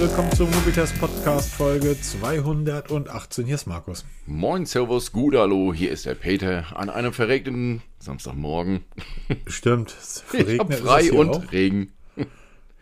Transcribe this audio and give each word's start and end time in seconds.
willkommen 0.00 0.32
zum 0.32 0.50
Mobitest 0.50 0.98
Podcast 0.98 1.52
Folge 1.52 1.94
218. 2.00 3.44
Hier 3.44 3.56
ist 3.56 3.66
Markus. 3.66 4.06
Moin, 4.24 4.64
Servus, 4.64 5.12
gut, 5.12 5.34
hallo, 5.36 5.74
hier 5.74 5.90
ist 5.90 6.06
der 6.06 6.14
Peter 6.14 6.74
an 6.74 6.88
einem 6.88 7.12
verregneten 7.12 7.82
Samstagmorgen. 7.98 8.82
Stimmt, 9.46 9.94
es 10.00 10.24
ich 10.32 10.58
hab 10.58 10.72
frei 10.72 11.12
und 11.12 11.28
auch. 11.28 11.52
Regen. 11.52 11.92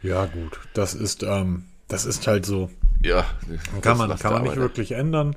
Ja, 0.01 0.27
gut, 0.27 0.61
das 0.75 0.95
ist, 0.95 1.25
ähm, 1.25 1.65
das 1.89 2.05
ist 2.05 2.25
halt 2.29 2.47
so. 2.47 2.71
Ja, 3.03 3.25
Kann 3.83 3.99
man, 3.99 4.17
kann 4.17 4.35
man 4.35 4.45
nicht 4.45 4.57
wirklich 4.57 4.93
ändern. 4.93 5.35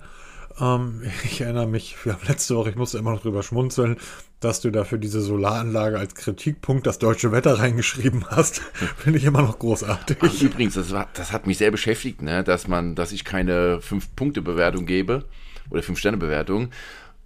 Ähm, 0.59 1.04
ich 1.23 1.41
erinnere 1.41 1.67
mich, 1.67 1.95
wir 2.05 2.13
haben 2.13 2.27
letzte 2.27 2.55
Woche, 2.55 2.70
ich 2.71 2.75
musste 2.75 2.97
immer 2.97 3.11
noch 3.11 3.21
drüber 3.21 3.43
schmunzeln, 3.43 3.97
dass 4.39 4.61
du 4.61 4.71
dafür 4.71 4.97
diese 4.97 5.21
Solaranlage 5.21 5.99
als 5.99 6.16
Kritikpunkt 6.16 6.88
das 6.88 6.99
deutsche 6.99 7.31
Wetter 7.31 7.59
reingeschrieben 7.59 8.25
hast. 8.29 8.59
Finde 8.98 9.20
ich 9.20 9.26
immer 9.26 9.41
noch 9.41 9.59
großartig. 9.59 10.17
Ach, 10.21 10.41
übrigens, 10.41 10.73
das, 10.76 10.91
war, 10.91 11.07
das 11.13 11.31
hat 11.31 11.48
mich 11.48 11.57
sehr 11.57 11.71
beschäftigt, 11.71 12.21
ne, 12.21 12.43
dass 12.43 12.67
man, 12.67 12.95
dass 12.95 13.12
ich 13.12 13.23
keine 13.23 13.79
5-Punkte-Bewertung 13.79 14.85
gebe 14.85 15.26
oder 15.70 15.81
5-Sterne-Bewertung. 15.81 16.71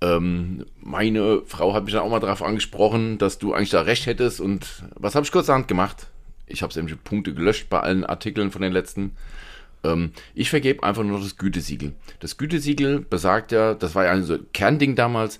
Ähm, 0.02 0.66
meine 0.82 1.42
Frau 1.46 1.74
hat 1.74 1.86
mich 1.86 1.94
dann 1.94 2.04
auch 2.04 2.10
mal 2.10 2.20
darauf 2.20 2.44
angesprochen, 2.44 3.18
dass 3.18 3.40
du 3.40 3.54
eigentlich 3.54 3.70
da 3.70 3.82
recht 3.82 4.06
hättest 4.06 4.42
und 4.42 4.84
was 4.96 5.16
habe 5.16 5.26
ich 5.26 5.32
kurzerhand 5.32 5.68
gemacht? 5.68 6.08
Ich 6.48 6.62
habe 6.62 6.74
sämtliche 6.74 7.02
Punkte 7.02 7.34
gelöscht 7.34 7.70
bei 7.70 7.80
allen 7.80 8.04
Artikeln 8.06 8.52
von 8.52 8.62
den 8.62 8.74
letzten. 8.74 9.16
Ähm, 9.86 10.12
ich 10.34 10.50
vergebe 10.50 10.84
einfach 10.84 11.04
nur 11.04 11.18
noch 11.18 11.24
das 11.24 11.38
Gütesiegel. 11.38 11.94
Das 12.20 12.38
Gütesiegel 12.38 13.00
besagt 13.00 13.52
ja, 13.52 13.74
das 13.74 13.96
war 13.96 14.06
ja 14.06 14.12
ein 14.12 14.24
so 14.24 14.38
Kernding 14.54 14.96
damals, 14.96 15.40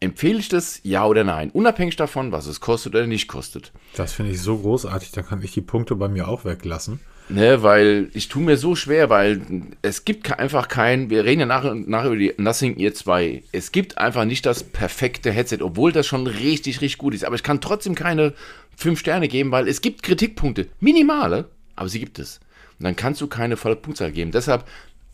empfehle 0.00 0.38
ich 0.38 0.48
das, 0.48 0.80
ja 0.82 1.06
oder 1.06 1.24
nein, 1.24 1.50
unabhängig 1.50 1.96
davon, 1.96 2.32
was 2.32 2.46
es 2.46 2.60
kostet 2.60 2.94
oder 2.94 3.06
nicht 3.06 3.28
kostet. 3.28 3.72
Das 3.94 4.12
finde 4.12 4.32
ich 4.32 4.40
so 4.40 4.58
großartig, 4.58 5.12
da 5.12 5.22
kann 5.22 5.42
ich 5.42 5.52
die 5.52 5.60
Punkte 5.60 5.94
bei 5.94 6.08
mir 6.08 6.28
auch 6.28 6.44
weglassen. 6.44 7.00
Ne, 7.28 7.62
weil 7.62 8.10
ich 8.14 8.28
tue 8.28 8.42
mir 8.42 8.56
so 8.56 8.74
schwer, 8.74 9.08
weil 9.08 9.40
es 9.80 10.04
gibt 10.04 10.38
einfach 10.38 10.66
kein, 10.66 11.08
wir 11.08 11.24
reden 11.24 11.40
ja 11.40 11.46
nachher, 11.46 11.74
nachher 11.74 12.08
über 12.08 12.16
die 12.16 12.34
Nothing 12.36 12.78
Ear 12.78 12.92
2, 12.92 13.44
es 13.52 13.70
gibt 13.70 13.96
einfach 13.96 14.24
nicht 14.24 14.44
das 14.44 14.64
perfekte 14.64 15.30
Headset, 15.30 15.58
obwohl 15.62 15.92
das 15.92 16.06
schon 16.06 16.26
richtig, 16.26 16.80
richtig 16.80 16.98
gut 16.98 17.14
ist, 17.14 17.24
aber 17.24 17.36
ich 17.36 17.44
kann 17.44 17.60
trotzdem 17.60 17.94
keine 17.94 18.34
5 18.76 18.98
Sterne 18.98 19.28
geben, 19.28 19.52
weil 19.52 19.68
es 19.68 19.80
gibt 19.80 20.02
Kritikpunkte, 20.02 20.66
minimale, 20.80 21.48
aber 21.76 21.88
sie 21.88 22.00
gibt 22.00 22.18
es. 22.18 22.40
Und 22.82 22.86
dann 22.86 22.96
kannst 22.96 23.20
du 23.20 23.28
keine 23.28 23.56
volle 23.56 23.76
Punktzahl 23.76 24.10
geben. 24.10 24.32
Deshalb, 24.32 24.64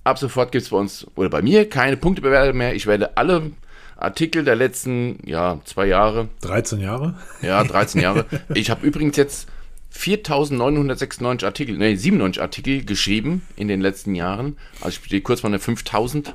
ab 0.05 0.19
sofort 0.19 0.53
gibt 0.53 0.65
es 0.65 0.71
bei 0.71 0.79
uns, 0.79 1.07
oder 1.17 1.29
bei 1.29 1.43
mir, 1.43 1.69
keine 1.69 1.99
Punktebewertung 1.99 2.57
mehr. 2.57 2.75
Ich 2.75 2.87
werde 2.87 3.17
alle 3.19 3.53
Artikel 3.99 4.43
der 4.45 4.57
letzten, 4.57 5.19
ja, 5.27 5.61
zwei 5.65 5.87
Jahre 5.87 6.29
13 6.41 6.81
Jahre? 6.81 7.15
ja, 7.43 7.63
13 7.63 8.01
Jahre. 8.01 8.25
Ich 8.55 8.71
habe 8.71 8.87
übrigens 8.87 9.17
jetzt 9.19 9.49
4.996 9.95 11.45
Artikel, 11.45 11.77
nee, 11.77 11.95
97 11.95 12.41
Artikel 12.41 12.85
geschrieben 12.85 13.43
in 13.57 13.69
den 13.69 13.81
letzten 13.81 14.15
Jahren. 14.15 14.57
Also 14.81 14.99
ich 15.01 15.05
stehe 15.05 15.21
kurz 15.21 15.41
vor 15.41 15.51
der 15.51 15.61
5.000. 15.61 16.33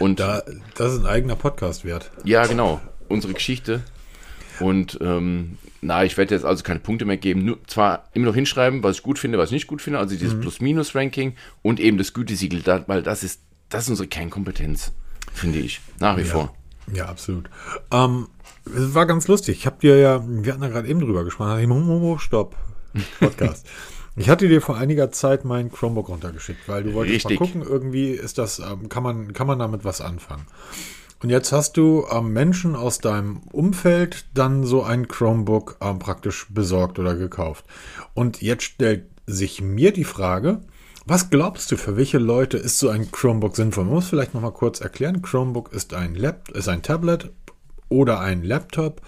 Und 0.00 0.20
Da, 0.20 0.42
das 0.74 0.92
ist 0.92 1.00
ein 1.00 1.06
eigener 1.06 1.36
Podcast 1.36 1.84
wert. 1.84 2.10
ja, 2.24 2.46
genau, 2.46 2.80
unsere 3.08 3.32
Geschichte. 3.32 3.82
Und 4.60 4.98
ähm, 5.00 5.56
na, 5.84 6.04
ich 6.04 6.16
werde 6.16 6.34
jetzt 6.34 6.44
also 6.44 6.62
keine 6.62 6.80
Punkte 6.80 7.04
mehr 7.04 7.16
geben. 7.16 7.44
Nur, 7.44 7.58
zwar 7.66 8.08
immer 8.14 8.26
noch 8.26 8.34
hinschreiben, 8.34 8.82
was 8.82 8.96
ich 8.96 9.02
gut 9.02 9.18
finde, 9.18 9.38
was 9.38 9.50
ich 9.50 9.54
nicht 9.54 9.66
gut 9.66 9.82
finde, 9.82 9.98
also 9.98 10.16
dieses 10.16 10.38
Plus-Minus-Ranking 10.40 11.34
und 11.62 11.78
eben 11.78 11.98
das 11.98 12.14
Gütesiegel, 12.14 12.62
weil 12.86 13.02
das 13.02 13.22
ist, 13.22 13.42
das 13.68 13.84
ist 13.84 13.90
unsere 13.90 14.08
Kernkompetenz, 14.08 14.92
finde 15.32 15.58
ich, 15.58 15.80
nach 16.00 16.16
wie 16.16 16.24
vor. 16.24 16.54
Ja, 16.92 17.06
absolut. 17.06 17.48
Ähm, 17.90 18.28
es 18.66 18.94
war 18.94 19.06
ganz 19.06 19.28
lustig. 19.28 19.58
Ich 19.58 19.66
habe 19.66 19.76
dir 19.80 19.98
ja, 19.98 20.22
wir 20.26 20.52
hatten 20.52 20.62
da 20.62 20.68
gerade 20.68 20.88
eben 20.88 21.00
drüber 21.00 21.24
gesprochen, 21.24 21.60
ich 21.60 21.66
Momo, 21.66 22.18
stopp, 22.18 22.56
Podcast. 23.20 23.66
ich 24.16 24.28
hatte 24.28 24.48
dir 24.48 24.60
vor 24.60 24.76
einiger 24.76 25.10
Zeit 25.10 25.44
mein 25.44 25.70
Chromebook 25.70 26.08
runtergeschickt, 26.08 26.66
weil 26.66 26.82
du 26.82 26.94
wolltest 26.94 27.28
Richtig. 27.28 27.40
mal 27.40 27.46
gucken, 27.46 27.62
irgendwie 27.62 28.10
ist 28.10 28.38
das, 28.38 28.58
ähm, 28.58 28.88
kann 28.88 29.02
man, 29.02 29.32
kann 29.32 29.46
man 29.46 29.58
damit 29.58 29.84
was 29.84 30.00
anfangen. 30.00 30.46
Und 31.22 31.30
jetzt 31.30 31.52
hast 31.52 31.76
du 31.76 32.06
ähm, 32.10 32.32
Menschen 32.32 32.76
aus 32.76 32.98
deinem 32.98 33.38
Umfeld 33.52 34.26
dann 34.34 34.64
so 34.64 34.82
ein 34.82 35.08
Chromebook 35.08 35.78
ähm, 35.80 35.98
praktisch 35.98 36.46
besorgt 36.50 36.98
oder 36.98 37.14
gekauft. 37.14 37.64
Und 38.12 38.42
jetzt 38.42 38.64
stellt 38.64 39.06
sich 39.26 39.62
mir 39.62 39.92
die 39.92 40.04
Frage, 40.04 40.60
was 41.06 41.28
glaubst 41.28 41.70
du, 41.70 41.76
für 41.76 41.96
welche 41.96 42.18
Leute 42.18 42.56
ist 42.56 42.78
so 42.78 42.88
ein 42.88 43.10
Chromebook 43.10 43.56
sinnvoll? 43.56 43.84
Man 43.84 43.94
muss 43.94 44.08
vielleicht 44.08 44.34
noch 44.34 44.40
mal 44.40 44.52
kurz 44.52 44.80
erklären. 44.80 45.22
Chromebook 45.22 45.72
ist 45.72 45.92
ein, 45.92 46.14
Lap 46.14 46.50
ist 46.50 46.68
ein 46.68 46.82
Tablet 46.82 47.30
oder 47.88 48.20
ein 48.20 48.42
Laptop, 48.42 49.02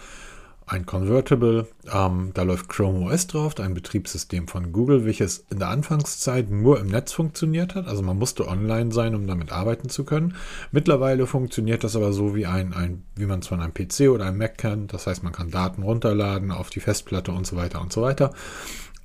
ein 0.67 0.85
Convertible. 0.85 1.69
Ähm, 1.93 2.33
da 2.35 2.43
läuft 2.43 2.69
Chrome 2.69 3.07
OS 3.07 3.29
drauf, 3.29 3.59
ein 3.61 3.75
Betriebssystem 3.75 4.49
von 4.49 4.73
Google, 4.73 5.05
welches 5.05 5.45
in 5.51 5.61
der 5.61 5.69
Anfangszeit 5.69 6.51
nur 6.51 6.81
im 6.81 6.89
Netz 6.89 7.13
funktioniert 7.13 7.77
hat. 7.77 7.87
Also 7.87 8.03
man 8.03 8.19
musste 8.19 8.49
online 8.49 8.93
sein, 8.93 9.15
um 9.15 9.27
damit 9.27 9.53
arbeiten 9.53 9.89
zu 9.89 10.05
können. 10.05 10.35
Mittlerweile 10.73 11.27
funktioniert 11.27 11.85
das 11.85 11.95
aber 11.95 12.13
so 12.13 12.35
wie 12.35 12.47
ein, 12.47 12.75
ein 12.75 13.05
wie 13.15 13.27
man 13.27 13.41
es 13.41 13.47
von 13.47 13.61
einem 13.61 13.73
PC 13.73 14.11
oder 14.11 14.27
einem 14.27 14.39
Mac 14.39 14.59
kennt. 14.59 14.93
Das 14.93 15.07
heißt, 15.07 15.23
man 15.23 15.33
kann 15.33 15.51
Daten 15.51 15.83
runterladen 15.85 16.51
auf 16.51 16.69
die 16.69 16.81
Festplatte 16.81 17.31
und 17.31 17.47
so 17.47 17.57
weiter 17.57 17.81
und 17.81 17.93
so 17.93 18.03
weiter. 18.03 18.33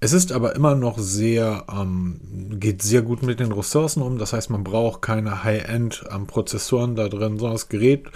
Es 0.04 0.14
ist 0.14 0.32
aber 0.32 0.56
immer 0.56 0.74
noch 0.74 0.98
sehr, 0.98 1.66
ähm, 1.72 2.20
geht 2.60 2.82
sehr 2.82 3.04
gut 3.04 3.22
mit 3.22 3.40
den 3.40 3.52
Ressourcen 3.52 4.02
um. 4.02 4.18
Das 4.18 4.34
heißt, 4.34 4.50
man 4.50 4.64
braucht 4.64 5.04
keine 5.04 5.44
High-End-Prozessoren 5.44 6.96
da 6.96 7.08
drin, 7.08 7.38
sondern 7.38 7.54
das 7.54 7.70
Gerät 7.70 8.10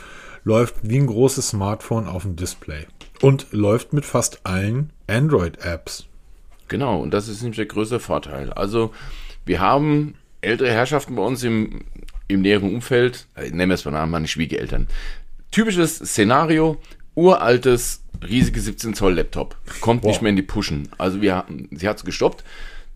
läuft 0.44 0.76
wie 0.82 0.98
ein 0.98 1.06
großes 1.06 1.50
Smartphone 1.50 2.08
auf 2.08 2.24
dem 2.24 2.36
Display. 2.36 2.88
Und 3.22 3.48
läuft 3.52 3.94
mit 3.94 4.06
fast 4.06 4.40
allen 4.46 4.92
Android-Apps. 5.08 6.06
Genau, 6.68 7.00
und 7.02 7.12
das 7.14 7.28
ist 7.28 7.42
nämlich 7.42 7.58
der 7.58 7.66
größte 7.68 8.00
Vorteil. 8.00 8.52
Also, 8.54 8.92
wir 9.46 9.60
haben 9.60 10.16
ältere 10.42 10.72
Herrschaften 10.72 11.16
bei 11.16 11.22
uns 11.22 11.44
im, 11.44 11.82
im 12.28 12.42
näheren 12.42 12.74
Umfeld, 12.74 13.28
äh, 13.36 13.50
nennen 13.50 13.70
wir 13.70 13.76
es 13.76 13.86
mal 13.86 13.92
Namen, 13.92 14.12
meine 14.12 14.28
Schwiegereltern. 14.28 14.88
Typisches 15.52 15.98
Szenario, 15.98 16.78
uraltes, 17.14 18.02
riesige 18.28 18.60
17 18.60 18.94
Zoll 18.96 19.14
Laptop. 19.14 19.56
Kommt 19.82 20.04
Wow. 20.04 20.10
nicht 20.10 20.22
mehr 20.22 20.32
in 20.32 20.36
die 20.36 20.42
Pushen. 20.42 20.90
Also, 20.98 21.22
wir, 21.22 21.46
sie 21.72 21.88
hat 21.88 21.98
es 21.98 22.06
gestoppt. 22.06 22.44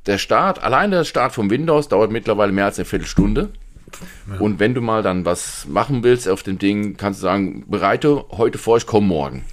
Der 0.05 0.17
Start, 0.17 0.63
allein 0.63 0.91
der 0.91 1.03
Start 1.03 1.33
vom 1.33 1.49
Windows 1.49 1.87
dauert 1.89 2.11
mittlerweile 2.11 2.51
mehr 2.51 2.65
als 2.65 2.79
eine 2.79 2.85
Viertelstunde. 2.85 3.49
Und 4.39 4.59
wenn 4.59 4.73
du 4.75 4.81
mal 4.81 5.01
dann 5.01 5.25
was 5.25 5.65
machen 5.67 6.03
willst 6.03 6.29
auf 6.29 6.43
dem 6.43 6.59
Ding, 6.59 6.95
kannst 6.95 7.19
du 7.19 7.23
sagen, 7.23 7.65
bereite 7.67 8.23
heute 8.31 8.57
vor, 8.59 8.77
ich 8.77 8.85
komme 8.85 9.07
morgen. 9.07 9.45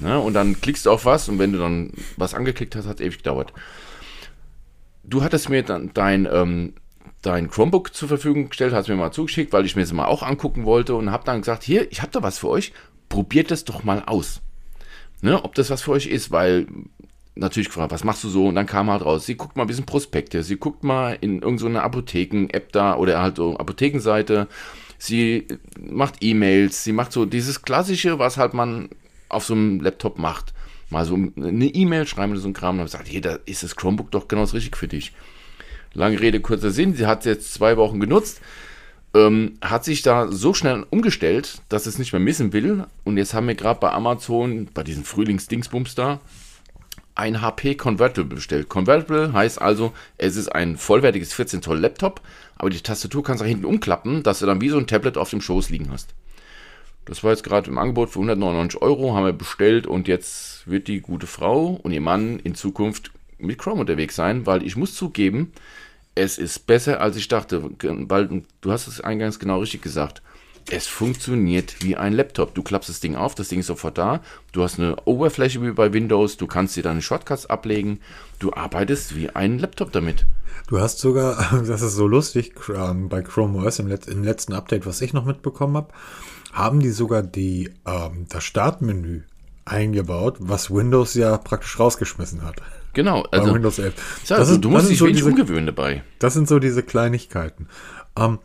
Ne? 0.00 0.18
Und 0.18 0.34
dann 0.34 0.60
klickst 0.60 0.86
du 0.86 0.90
auf 0.90 1.04
was 1.04 1.28
und 1.28 1.38
wenn 1.38 1.52
du 1.52 1.58
dann 1.58 1.92
was 2.16 2.34
angeklickt 2.34 2.76
hast, 2.76 2.86
hat 2.86 3.00
es 3.00 3.06
ewig 3.06 3.18
gedauert. 3.18 3.52
Du 5.04 5.22
hattest 5.22 5.48
mir 5.48 5.62
dann 5.62 5.90
dein, 5.94 6.28
ähm, 6.30 6.74
dein 7.22 7.48
Chromebook 7.48 7.94
zur 7.94 8.08
Verfügung 8.08 8.48
gestellt, 8.48 8.72
hast 8.72 8.88
mir 8.88 8.96
mal 8.96 9.12
zugeschickt, 9.12 9.52
weil 9.52 9.64
ich 9.64 9.76
mir 9.76 9.82
es 9.82 9.92
mal 9.92 10.06
auch 10.06 10.22
angucken 10.22 10.64
wollte 10.64 10.94
und 10.94 11.10
habe 11.10 11.24
dann 11.24 11.40
gesagt, 11.40 11.62
hier, 11.62 11.90
ich 11.90 12.02
habe 12.02 12.12
da 12.12 12.22
was 12.22 12.38
für 12.38 12.48
euch, 12.48 12.72
probiert 13.08 13.50
das 13.50 13.64
doch 13.64 13.84
mal 13.84 14.02
aus. 14.06 14.42
Ne? 15.22 15.42
Ob 15.44 15.54
das 15.54 15.70
was 15.70 15.82
für 15.82 15.92
euch 15.92 16.06
ist, 16.06 16.30
weil 16.30 16.66
natürlich 17.36 17.68
gefragt, 17.68 17.92
was 17.92 18.04
machst 18.04 18.24
du 18.24 18.28
so? 18.28 18.46
Und 18.46 18.54
dann 18.54 18.66
kam 18.66 18.90
halt 18.90 19.04
raus, 19.04 19.26
sie 19.26 19.36
guckt 19.36 19.56
mal 19.56 19.64
ein 19.64 19.68
bisschen 19.68 19.86
Prospekte, 19.86 20.42
sie 20.42 20.56
guckt 20.56 20.82
mal 20.82 21.16
in 21.20 21.42
irgendeine 21.42 21.82
Apotheken-App 21.82 22.72
da 22.72 22.96
oder 22.96 23.20
halt 23.20 23.36
so 23.36 23.56
Apothekenseite, 23.56 24.48
sie 24.98 25.46
macht 25.78 26.16
E-Mails, 26.20 26.82
sie 26.82 26.92
macht 26.92 27.12
so 27.12 27.26
dieses 27.26 27.62
Klassische, 27.62 28.18
was 28.18 28.38
halt 28.38 28.54
man 28.54 28.88
auf 29.28 29.44
so 29.44 29.54
einem 29.54 29.80
Laptop 29.80 30.18
macht. 30.18 30.52
Mal 30.90 31.04
so 31.04 31.14
eine 31.14 31.66
E-Mail 31.66 32.06
schreiben 32.06 32.32
oder 32.32 32.40
so 32.40 32.48
ein 32.48 32.52
Kram 32.52 32.76
und 32.76 32.78
dann 32.78 32.88
sagt, 32.88 33.08
hier, 33.08 33.20
da 33.20 33.38
ist 33.46 33.62
das 33.62 33.74
Chromebook 33.76 34.10
doch 34.10 34.28
genau 34.28 34.42
das 34.42 34.54
richtig 34.54 34.76
für 34.76 34.88
dich. 34.88 35.12
Lange 35.94 36.20
Rede, 36.20 36.40
kurzer 36.40 36.70
Sinn, 36.70 36.94
sie 36.94 37.06
hat 37.06 37.20
es 37.20 37.24
jetzt 37.24 37.54
zwei 37.54 37.76
Wochen 37.76 37.98
genutzt, 37.98 38.40
ähm, 39.14 39.54
hat 39.62 39.84
sich 39.84 40.02
da 40.02 40.30
so 40.30 40.54
schnell 40.54 40.84
umgestellt, 40.90 41.62
dass 41.68 41.86
es 41.86 41.98
nicht 41.98 42.12
mehr 42.12 42.20
missen 42.20 42.52
will. 42.52 42.84
Und 43.02 43.16
jetzt 43.16 43.34
haben 43.34 43.48
wir 43.48 43.54
gerade 43.54 43.80
bei 43.80 43.90
Amazon, 43.90 44.68
bei 44.72 44.82
diesen 44.82 45.04
Frühlingsdingsbums 45.04 45.94
da, 45.94 46.20
ein 47.16 47.40
HP 47.40 47.74
Convertible 47.76 48.36
bestellt. 48.36 48.68
Convertible 48.68 49.32
heißt 49.32 49.60
also, 49.60 49.92
es 50.18 50.36
ist 50.36 50.48
ein 50.48 50.76
vollwertiges 50.76 51.32
14 51.32 51.62
Zoll 51.62 51.78
Laptop, 51.78 52.20
aber 52.56 52.70
die 52.70 52.80
Tastatur 52.80 53.24
kannst 53.24 53.42
du 53.42 53.46
hinten 53.46 53.64
umklappen, 53.64 54.22
dass 54.22 54.40
du 54.40 54.46
dann 54.46 54.60
wie 54.60 54.68
so 54.68 54.76
ein 54.78 54.86
Tablet 54.86 55.16
auf 55.16 55.30
dem 55.30 55.40
Schoß 55.40 55.70
liegen 55.70 55.90
hast. 55.90 56.14
Das 57.06 57.24
war 57.24 57.30
jetzt 57.30 57.44
gerade 57.44 57.70
im 57.70 57.78
Angebot 57.78 58.10
für 58.10 58.18
199 58.18 58.82
Euro, 58.82 59.14
haben 59.14 59.24
wir 59.24 59.32
bestellt 59.32 59.86
und 59.86 60.08
jetzt 60.08 60.68
wird 60.68 60.88
die 60.88 61.00
gute 61.00 61.26
Frau 61.26 61.80
und 61.82 61.92
ihr 61.92 62.00
Mann 62.00 62.38
in 62.40 62.54
Zukunft 62.54 63.12
mit 63.38 63.58
Chrome 63.58 63.80
unterwegs 63.80 64.16
sein, 64.16 64.44
weil 64.44 64.64
ich 64.64 64.76
muss 64.76 64.94
zugeben, 64.94 65.52
es 66.16 66.38
ist 66.38 66.66
besser 66.66 67.00
als 67.00 67.16
ich 67.16 67.28
dachte, 67.28 67.70
weil 67.80 68.42
du 68.60 68.72
hast 68.72 68.88
es 68.88 69.00
eingangs 69.00 69.38
genau 69.38 69.60
richtig 69.60 69.82
gesagt. 69.82 70.22
Es 70.68 70.88
funktioniert 70.88 71.76
wie 71.84 71.94
ein 71.94 72.12
Laptop. 72.12 72.54
Du 72.54 72.64
klappst 72.64 72.88
das 72.88 72.98
Ding 72.98 73.14
auf, 73.14 73.36
das 73.36 73.48
Ding 73.48 73.60
ist 73.60 73.66
sofort 73.66 73.98
da. 73.98 74.20
Du 74.50 74.64
hast 74.64 74.80
eine 74.80 74.96
Oberfläche 75.04 75.62
wie 75.62 75.70
bei 75.70 75.92
Windows, 75.92 76.38
du 76.38 76.48
kannst 76.48 76.74
dir 76.74 76.82
deine 76.82 77.02
Shortcuts 77.02 77.46
ablegen. 77.46 78.00
Du 78.40 78.52
arbeitest 78.52 79.14
wie 79.14 79.30
ein 79.30 79.60
Laptop 79.60 79.92
damit. 79.92 80.26
Du 80.66 80.80
hast 80.80 80.98
sogar, 80.98 81.62
das 81.66 81.82
ist 81.82 81.94
so 81.94 82.08
lustig, 82.08 82.54
ähm, 82.74 83.08
bei 83.08 83.22
Chrome 83.22 83.64
OS 83.64 83.78
im, 83.78 83.86
Let 83.86 84.08
im 84.08 84.24
letzten 84.24 84.54
Update, 84.54 84.86
was 84.86 85.00
ich 85.02 85.12
noch 85.12 85.24
mitbekommen 85.24 85.76
habe, 85.76 85.92
haben 86.56 86.80
die 86.80 86.90
sogar 86.90 87.22
die, 87.22 87.70
ähm, 87.86 88.26
das 88.30 88.42
Startmenü 88.44 89.22
eingebaut, 89.66 90.36
was 90.40 90.70
Windows 90.70 91.14
ja 91.14 91.36
praktisch 91.36 91.78
rausgeschmissen 91.78 92.42
hat. 92.42 92.56
Genau, 92.94 93.24
also 93.30 93.54
Windows 93.54 93.78
11. 93.78 93.94
Ja, 94.26 94.38
das 94.38 94.48
ist, 94.48 94.64
du 94.64 94.70
musst 94.70 94.88
dich 94.88 94.96
so 94.96 95.04
wenig 95.04 95.18
diese, 95.18 95.28
umgewöhnen 95.28 95.66
dabei. 95.66 96.02
Das 96.18 96.32
sind 96.32 96.48
so 96.48 96.58
diese 96.58 96.82
Kleinigkeiten. 96.82 97.68
Ähm, 98.16 98.38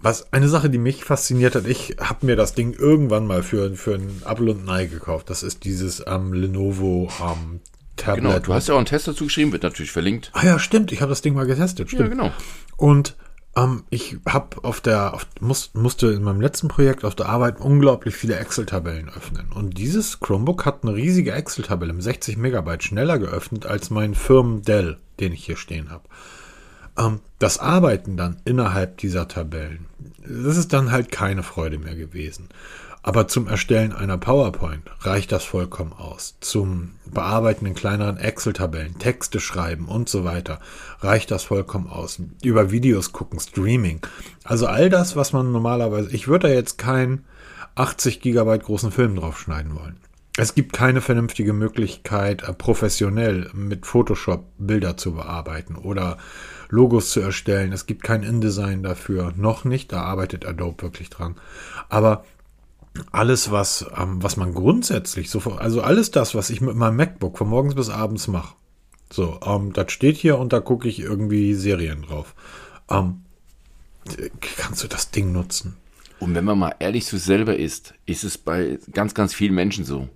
was 0.00 0.32
eine 0.32 0.48
Sache, 0.48 0.68
die 0.68 0.78
mich 0.78 1.04
fasziniert 1.04 1.54
hat, 1.54 1.66
ich 1.66 1.96
habe 2.00 2.26
mir 2.26 2.34
das 2.34 2.54
Ding 2.54 2.72
irgendwann 2.72 3.26
mal 3.26 3.44
für, 3.44 3.74
für 3.76 3.94
ein 3.94 4.22
Apple 4.26 4.50
und 4.50 4.64
ein 4.64 4.68
Ei 4.68 4.86
gekauft. 4.86 5.30
Das 5.30 5.44
ist 5.44 5.64
dieses 5.64 6.02
ähm, 6.08 6.32
Lenovo 6.32 7.08
ähm, 7.22 7.60
Tablet. 7.94 8.24
Genau, 8.24 8.38
du 8.40 8.52
hast 8.52 8.66
ja 8.66 8.74
auch 8.74 8.78
einen 8.78 8.86
Test 8.86 9.06
dazu 9.06 9.24
geschrieben, 9.24 9.52
wird 9.52 9.62
natürlich 9.62 9.92
verlinkt. 9.92 10.32
Ah 10.34 10.44
ja, 10.44 10.58
stimmt, 10.58 10.90
ich 10.90 11.00
habe 11.00 11.10
das 11.10 11.22
Ding 11.22 11.34
mal 11.34 11.46
getestet, 11.46 11.88
stimmt. 11.88 12.02
Ja, 12.02 12.08
genau. 12.08 12.32
Und 12.76 13.14
ähm, 13.56 13.84
ich 13.90 14.16
habe 14.26 14.62
auf 14.62 14.80
der, 14.80 15.14
auf, 15.14 15.26
muss, 15.40 15.70
musste 15.74 16.08
in 16.08 16.22
meinem 16.22 16.40
letzten 16.40 16.68
Projekt 16.68 17.04
auf 17.04 17.14
der 17.14 17.28
Arbeit 17.28 17.60
unglaublich 17.60 18.14
viele 18.16 18.36
Excel-Tabellen 18.36 19.08
öffnen. 19.08 19.50
Und 19.52 19.78
dieses 19.78 20.20
Chromebook 20.20 20.66
hat 20.66 20.82
eine 20.82 20.94
riesige 20.94 21.32
Excel-Tabelle 21.32 21.92
im 21.92 22.00
60 22.00 22.36
Megabyte 22.36 22.82
schneller 22.82 23.18
geöffnet 23.18 23.66
als 23.66 23.90
mein 23.90 24.14
Firmen 24.14 24.62
Dell, 24.62 24.98
den 25.20 25.32
ich 25.32 25.44
hier 25.44 25.56
stehen 25.56 25.90
habe. 25.90 26.04
Ähm, 26.98 27.20
das 27.38 27.58
Arbeiten 27.58 28.16
dann 28.16 28.36
innerhalb 28.44 28.98
dieser 28.98 29.28
Tabellen, 29.28 29.86
das 30.26 30.56
ist 30.56 30.72
dann 30.72 30.90
halt 30.90 31.10
keine 31.10 31.42
Freude 31.42 31.78
mehr 31.78 31.94
gewesen. 31.94 32.48
Aber 33.06 33.28
zum 33.28 33.48
Erstellen 33.48 33.92
einer 33.92 34.16
PowerPoint 34.16 34.82
reicht 35.00 35.30
das 35.30 35.44
vollkommen 35.44 35.92
aus. 35.92 36.36
Zum 36.40 36.92
Bearbeiten 37.04 37.66
in 37.66 37.74
kleineren 37.74 38.16
Excel-Tabellen, 38.16 38.98
Texte 38.98 39.40
schreiben 39.40 39.88
und 39.88 40.08
so 40.08 40.24
weiter 40.24 40.58
reicht 41.00 41.30
das 41.30 41.44
vollkommen 41.44 41.86
aus. 41.86 42.22
Über 42.42 42.70
Videos 42.70 43.12
gucken, 43.12 43.38
Streaming. 43.38 44.00
Also 44.42 44.66
all 44.66 44.88
das, 44.88 45.16
was 45.16 45.34
man 45.34 45.52
normalerweise, 45.52 46.08
ich 46.12 46.28
würde 46.28 46.48
da 46.48 46.54
jetzt 46.54 46.78
keinen 46.78 47.26
80 47.74 48.22
Gigabyte 48.22 48.64
großen 48.64 48.90
Film 48.90 49.16
draufschneiden 49.16 49.76
wollen. 49.76 49.98
Es 50.38 50.54
gibt 50.54 50.72
keine 50.72 51.02
vernünftige 51.02 51.52
Möglichkeit, 51.52 52.42
äh, 52.42 52.54
professionell 52.54 53.50
mit 53.52 53.84
Photoshop 53.84 54.46
Bilder 54.56 54.96
zu 54.96 55.12
bearbeiten 55.12 55.76
oder 55.76 56.16
Logos 56.70 57.10
zu 57.10 57.20
erstellen. 57.20 57.72
Es 57.72 57.84
gibt 57.84 58.02
kein 58.02 58.22
InDesign 58.22 58.82
dafür. 58.82 59.34
Noch 59.36 59.64
nicht, 59.64 59.92
da 59.92 60.02
arbeitet 60.02 60.46
Adobe 60.46 60.82
wirklich 60.82 61.10
dran. 61.10 61.36
Aber 61.88 62.24
alles, 63.10 63.50
was, 63.50 63.86
ähm, 63.96 64.22
was 64.22 64.36
man 64.36 64.54
grundsätzlich 64.54 65.30
so, 65.30 65.40
also 65.40 65.82
alles 65.82 66.10
das, 66.10 66.34
was 66.34 66.50
ich 66.50 66.60
mit 66.60 66.76
meinem 66.76 66.96
MacBook 66.96 67.38
von 67.38 67.48
morgens 67.48 67.74
bis 67.74 67.90
abends 67.90 68.28
mache. 68.28 68.54
So, 69.10 69.38
ähm, 69.44 69.72
das 69.72 69.92
steht 69.92 70.16
hier 70.16 70.38
und 70.38 70.52
da 70.52 70.60
gucke 70.60 70.88
ich 70.88 71.00
irgendwie 71.00 71.54
Serien 71.54 72.02
drauf. 72.02 72.34
Ähm, 72.88 73.22
kannst 74.56 74.82
du 74.82 74.88
das 74.88 75.10
Ding 75.10 75.32
nutzen? 75.32 75.76
Und 76.20 76.34
wenn 76.34 76.44
man 76.44 76.58
mal 76.58 76.74
ehrlich 76.78 77.06
zu 77.06 77.18
selber 77.18 77.56
ist, 77.56 77.94
ist 78.06 78.24
es 78.24 78.38
bei 78.38 78.78
ganz, 78.92 79.14
ganz 79.14 79.34
vielen 79.34 79.54
Menschen 79.54 79.84
so. 79.84 80.08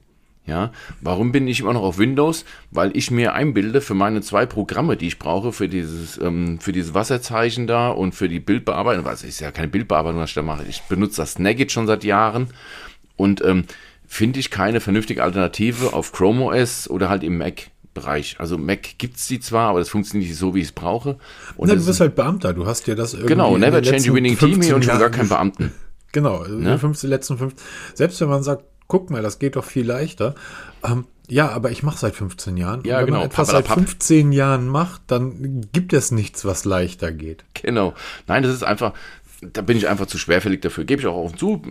Ja, 0.49 0.73
warum 1.03 1.31
bin 1.31 1.47
ich 1.47 1.61
immer 1.61 1.75
noch 1.75 1.83
auf 1.83 1.99
Windows? 1.99 2.47
Weil 2.71 2.97
ich 2.97 3.11
mir 3.11 3.35
einbilde 3.35 3.83
für 3.83 3.93
meine 3.93 4.23
zwei 4.23 4.47
Programme, 4.47 4.97
die 4.97 5.07
ich 5.07 5.19
brauche, 5.19 5.53
für 5.53 5.69
dieses, 5.69 6.19
ähm, 6.19 6.59
für 6.59 6.73
dieses 6.73 6.95
Wasserzeichen 6.95 7.67
da 7.67 7.91
und 7.91 8.15
für 8.15 8.31
die 8.31 8.41
Bildbearbeitung, 8.41 9.05
was 9.05 9.25
ist 9.25 9.41
ja 9.41 9.51
keine 9.51 9.69
Bildbearbeitung, 9.69 10.21
was 10.21 10.31
ich 10.31 10.35
da 10.35 10.43
mache. 10.43 10.65
Ich 10.67 10.81
benutze 10.85 11.19
das 11.19 11.33
Snagit 11.33 11.71
schon 11.71 11.87
seit 11.87 12.03
Jahren 12.03 12.49
und 13.17 13.45
ähm, 13.45 13.65
finde 14.07 14.41
ich 14.41 14.51
keine 14.51 14.81
vernünftige 14.81 15.23
Alternative 15.23 15.93
auf 15.93 16.13
Chrome 16.13 16.45
OS 16.45 16.89
oder 16.89 17.11
halt 17.11 17.23
im 17.23 17.39
Mac. 17.39 17.69
Bereich. 17.95 18.37
Also 18.39 18.59
Mac 18.59 18.97
gibt 18.99 19.17
es 19.17 19.27
die 19.27 19.41
zwar, 19.41 19.71
aber 19.71 19.81
das 19.81 19.89
funktioniert 19.89 20.29
nicht 20.29 20.39
so, 20.39 20.55
wie 20.55 20.61
ich 20.61 20.67
es 20.67 20.73
brauche. 20.73 21.19
Und 21.57 21.69
Na, 21.69 21.75
du 21.75 21.85
bist 21.85 21.99
halt 21.99 22.15
Beamter, 22.15 22.53
du 22.53 22.65
hast 22.65 22.87
ja 22.87 22.95
das 22.95 23.15
irgendwie. 23.15 23.33
Genau, 23.33 23.59
never 23.59 23.83
change 23.83 24.11
a 24.11 24.15
winning 24.15 24.39
team 24.39 24.61
und 24.73 24.85
schon 24.85 24.99
gar 24.99 25.11
keinen 25.11 25.29
Beamten. 25.29 25.73
Genau, 26.13 26.43
ne? 26.45 26.73
die 26.73 26.79
15, 26.79 27.11
letzten 27.11 27.37
15. 27.37 27.67
Selbst 27.95 28.21
wenn 28.21 28.29
man 28.29 28.43
sagt, 28.43 28.65
guck 28.89 29.11
mal, 29.11 29.23
das 29.23 29.39
geht 29.39 29.57
doch 29.57 29.65
viel 29.65 29.87
leichter. 29.87 30.35
Ähm, 30.83 31.07
ja, 31.29 31.51
aber 31.51 31.71
ich 31.71 31.83
mache 31.83 31.99
seit 31.99 32.17
15 32.17 32.57
Jahren. 32.57 32.83
Ja, 32.85 32.97
und 32.97 33.01
wenn 33.01 33.07
genau. 33.07 33.19
man 33.19 33.27
etwas 33.29 33.49
seit 33.49 33.69
15 33.69 34.33
Jahren 34.33 34.67
macht, 34.67 35.03
dann 35.09 35.69
gibt 35.73 35.93
es 35.93 36.11
nichts, 36.11 36.47
was 36.47 36.65
leichter 36.65 37.13
geht. 37.13 37.45
Genau. 37.53 37.95
Nein, 38.27 38.43
das 38.43 38.55
ist 38.55 38.65
einfach, 38.65 38.95
da 39.43 39.61
bin 39.61 39.77
ich 39.77 39.89
einfach 39.89 40.07
zu 40.07 40.17
schwerfällig 40.17 40.63
dafür. 40.63 40.85
Gebe 40.85 41.03
ich 41.03 41.07
auch 41.07 41.17
auf 41.17 41.37
zu, 41.37 41.63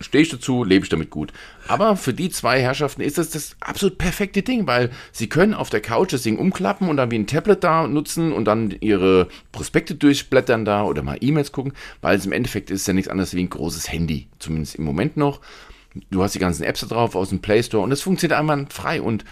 stehe 0.00 0.22
ich 0.22 0.30
dazu, 0.30 0.64
lebe 0.64 0.84
ich 0.84 0.88
damit 0.88 1.10
gut. 1.10 1.32
Aber 1.68 1.96
für 1.96 2.12
die 2.12 2.28
zwei 2.28 2.60
Herrschaften 2.60 3.02
ist 3.02 3.18
das 3.18 3.30
das 3.30 3.56
absolut 3.60 3.98
perfekte 3.98 4.42
Ding, 4.42 4.66
weil 4.66 4.90
sie 5.12 5.28
können 5.28 5.54
auf 5.54 5.70
der 5.70 5.80
Couch 5.80 6.12
das 6.12 6.22
Ding 6.22 6.36
umklappen 6.38 6.88
und 6.88 6.96
dann 6.96 7.12
wie 7.12 7.18
ein 7.18 7.28
Tablet 7.28 7.62
da 7.62 7.86
nutzen 7.86 8.32
und 8.32 8.46
dann 8.46 8.74
ihre 8.80 9.28
Prospekte 9.52 9.94
durchblättern 9.94 10.64
da 10.64 10.82
oder 10.82 11.02
mal 11.02 11.18
E-Mails 11.20 11.52
gucken, 11.52 11.72
weil 12.00 12.18
es 12.18 12.26
im 12.26 12.32
Endeffekt 12.32 12.70
ist 12.70 12.88
ja 12.88 12.94
nichts 12.94 13.10
anderes 13.10 13.32
wie 13.32 13.42
ein 13.42 13.50
großes 13.50 13.90
Handy, 13.92 14.28
zumindest 14.40 14.74
im 14.74 14.84
Moment 14.84 15.16
noch 15.16 15.40
du 16.10 16.22
hast 16.22 16.34
die 16.34 16.38
ganzen 16.38 16.62
Apps 16.62 16.80
da 16.80 16.86
drauf 16.86 17.14
aus 17.14 17.30
dem 17.30 17.40
Play 17.40 17.62
Store 17.62 17.82
und 17.82 17.92
es 17.92 18.02
funktioniert 18.02 18.38
einmal 18.38 18.66
frei 18.70 19.02
und 19.02 19.24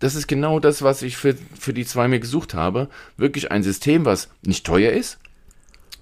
das 0.00 0.14
ist 0.14 0.26
genau 0.26 0.60
das, 0.60 0.82
was 0.82 1.02
ich 1.02 1.16
für, 1.16 1.34
für 1.58 1.72
die 1.72 1.86
zwei 1.86 2.08
mir 2.08 2.20
gesucht 2.20 2.52
habe. 2.52 2.88
Wirklich 3.16 3.50
ein 3.50 3.62
System, 3.62 4.04
was 4.04 4.28
nicht 4.42 4.66
teuer 4.66 4.92
ist. 4.92 5.18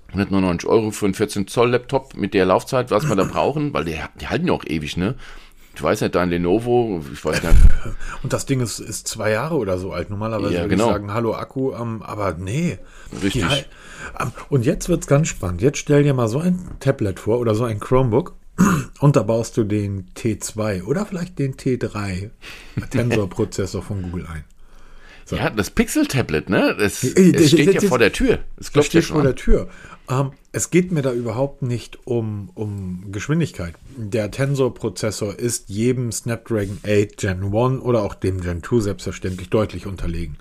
199 0.08 0.68
Euro 0.68 0.90
für 0.90 1.06
einen 1.06 1.14
14 1.14 1.46
Zoll 1.46 1.70
Laptop 1.70 2.16
mit 2.16 2.34
der 2.34 2.44
Laufzeit, 2.44 2.90
was 2.90 3.08
wir 3.08 3.16
da 3.16 3.24
brauchen, 3.32 3.72
weil 3.72 3.84
die, 3.84 3.98
die 4.20 4.26
halten 4.26 4.46
ja 4.46 4.52
auch 4.52 4.64
ewig, 4.64 4.96
ne? 4.96 5.14
Ich 5.74 5.82
weiß 5.82 6.02
nicht, 6.02 6.14
dein 6.14 6.28
Lenovo, 6.28 7.02
ich 7.12 7.24
weiß 7.24 7.40
gar 7.40 7.52
nicht. 7.52 7.64
Und 8.22 8.32
das 8.34 8.44
Ding 8.44 8.60
ist, 8.60 8.78
ist 8.78 9.08
zwei 9.08 9.30
Jahre 9.30 9.56
oder 9.56 9.78
so 9.78 9.92
alt. 9.92 10.10
Normalerweise 10.10 10.52
ja, 10.52 10.60
würde 10.60 10.68
genau. 10.68 10.88
ich 10.88 10.92
sagen, 10.92 11.14
hallo 11.14 11.34
Akku, 11.34 11.72
ähm, 11.72 12.02
aber 12.02 12.34
nee. 12.34 12.78
Richtig. 13.22 13.48
Halt, 13.48 13.68
ähm, 14.20 14.32
und 14.50 14.66
jetzt 14.66 14.88
wird 14.88 15.02
es 15.02 15.06
ganz 15.06 15.28
spannend. 15.28 15.62
Jetzt 15.62 15.78
stell 15.78 16.02
dir 16.02 16.12
mal 16.12 16.28
so 16.28 16.40
ein 16.40 16.58
Tablet 16.80 17.20
vor 17.20 17.38
oder 17.38 17.54
so 17.54 17.64
ein 17.64 17.80
Chromebook 17.80 18.34
und 19.00 19.16
da 19.16 19.22
baust 19.22 19.56
du 19.56 19.64
den 19.64 20.06
T2 20.14 20.84
oder 20.84 21.06
vielleicht 21.06 21.38
den 21.38 21.54
T3 21.54 22.30
Tensor-Prozessor 22.90 23.82
von 23.82 24.02
Google 24.02 24.26
ein. 24.26 24.44
So. 25.24 25.36
Ja, 25.36 25.50
das 25.50 25.70
Pixel-Tablet, 25.70 26.50
ne? 26.50 26.76
Das, 26.78 27.02
es 27.04 27.50
steht 27.50 27.74
ja 27.74 27.88
vor 27.88 27.98
der 27.98 28.12
Tür. 28.12 28.40
Das 28.56 28.86
steht 28.86 29.04
vor 29.04 29.22
der 29.22 29.36
Tür. 29.36 29.68
Ähm, 30.10 30.32
es 30.50 30.70
geht 30.70 30.90
mir 30.90 31.02
da 31.02 31.12
überhaupt 31.12 31.62
nicht 31.62 32.06
um, 32.06 32.50
um 32.54 33.12
Geschwindigkeit. 33.12 33.74
Der 33.96 34.30
Tensor-Prozessor 34.30 35.38
ist 35.38 35.68
jedem 35.68 36.10
Snapdragon 36.10 36.78
8 36.84 37.16
Gen 37.16 37.54
1 37.54 37.82
oder 37.82 38.02
auch 38.02 38.14
dem 38.14 38.40
Gen 38.40 38.62
2 38.62 38.80
selbstverständlich 38.80 39.48
deutlich 39.48 39.86
unterlegen 39.86 40.36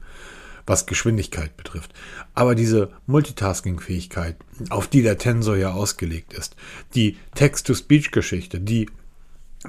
was 0.66 0.86
Geschwindigkeit 0.86 1.58
betrifft. 1.58 1.94
Aber 2.34 2.56
diese 2.56 2.92
Multitasking-Fähigkeit, 3.08 4.38
auf 4.70 4.88
die 4.88 5.02
der 5.02 5.18
Tensor 5.18 5.58
ja 5.58 5.72
ausgelegt 5.72 6.34
ist, 6.34 6.56
die 6.96 7.18
Text-to-Speech-Geschichte, 7.36 8.60
die 8.60 8.88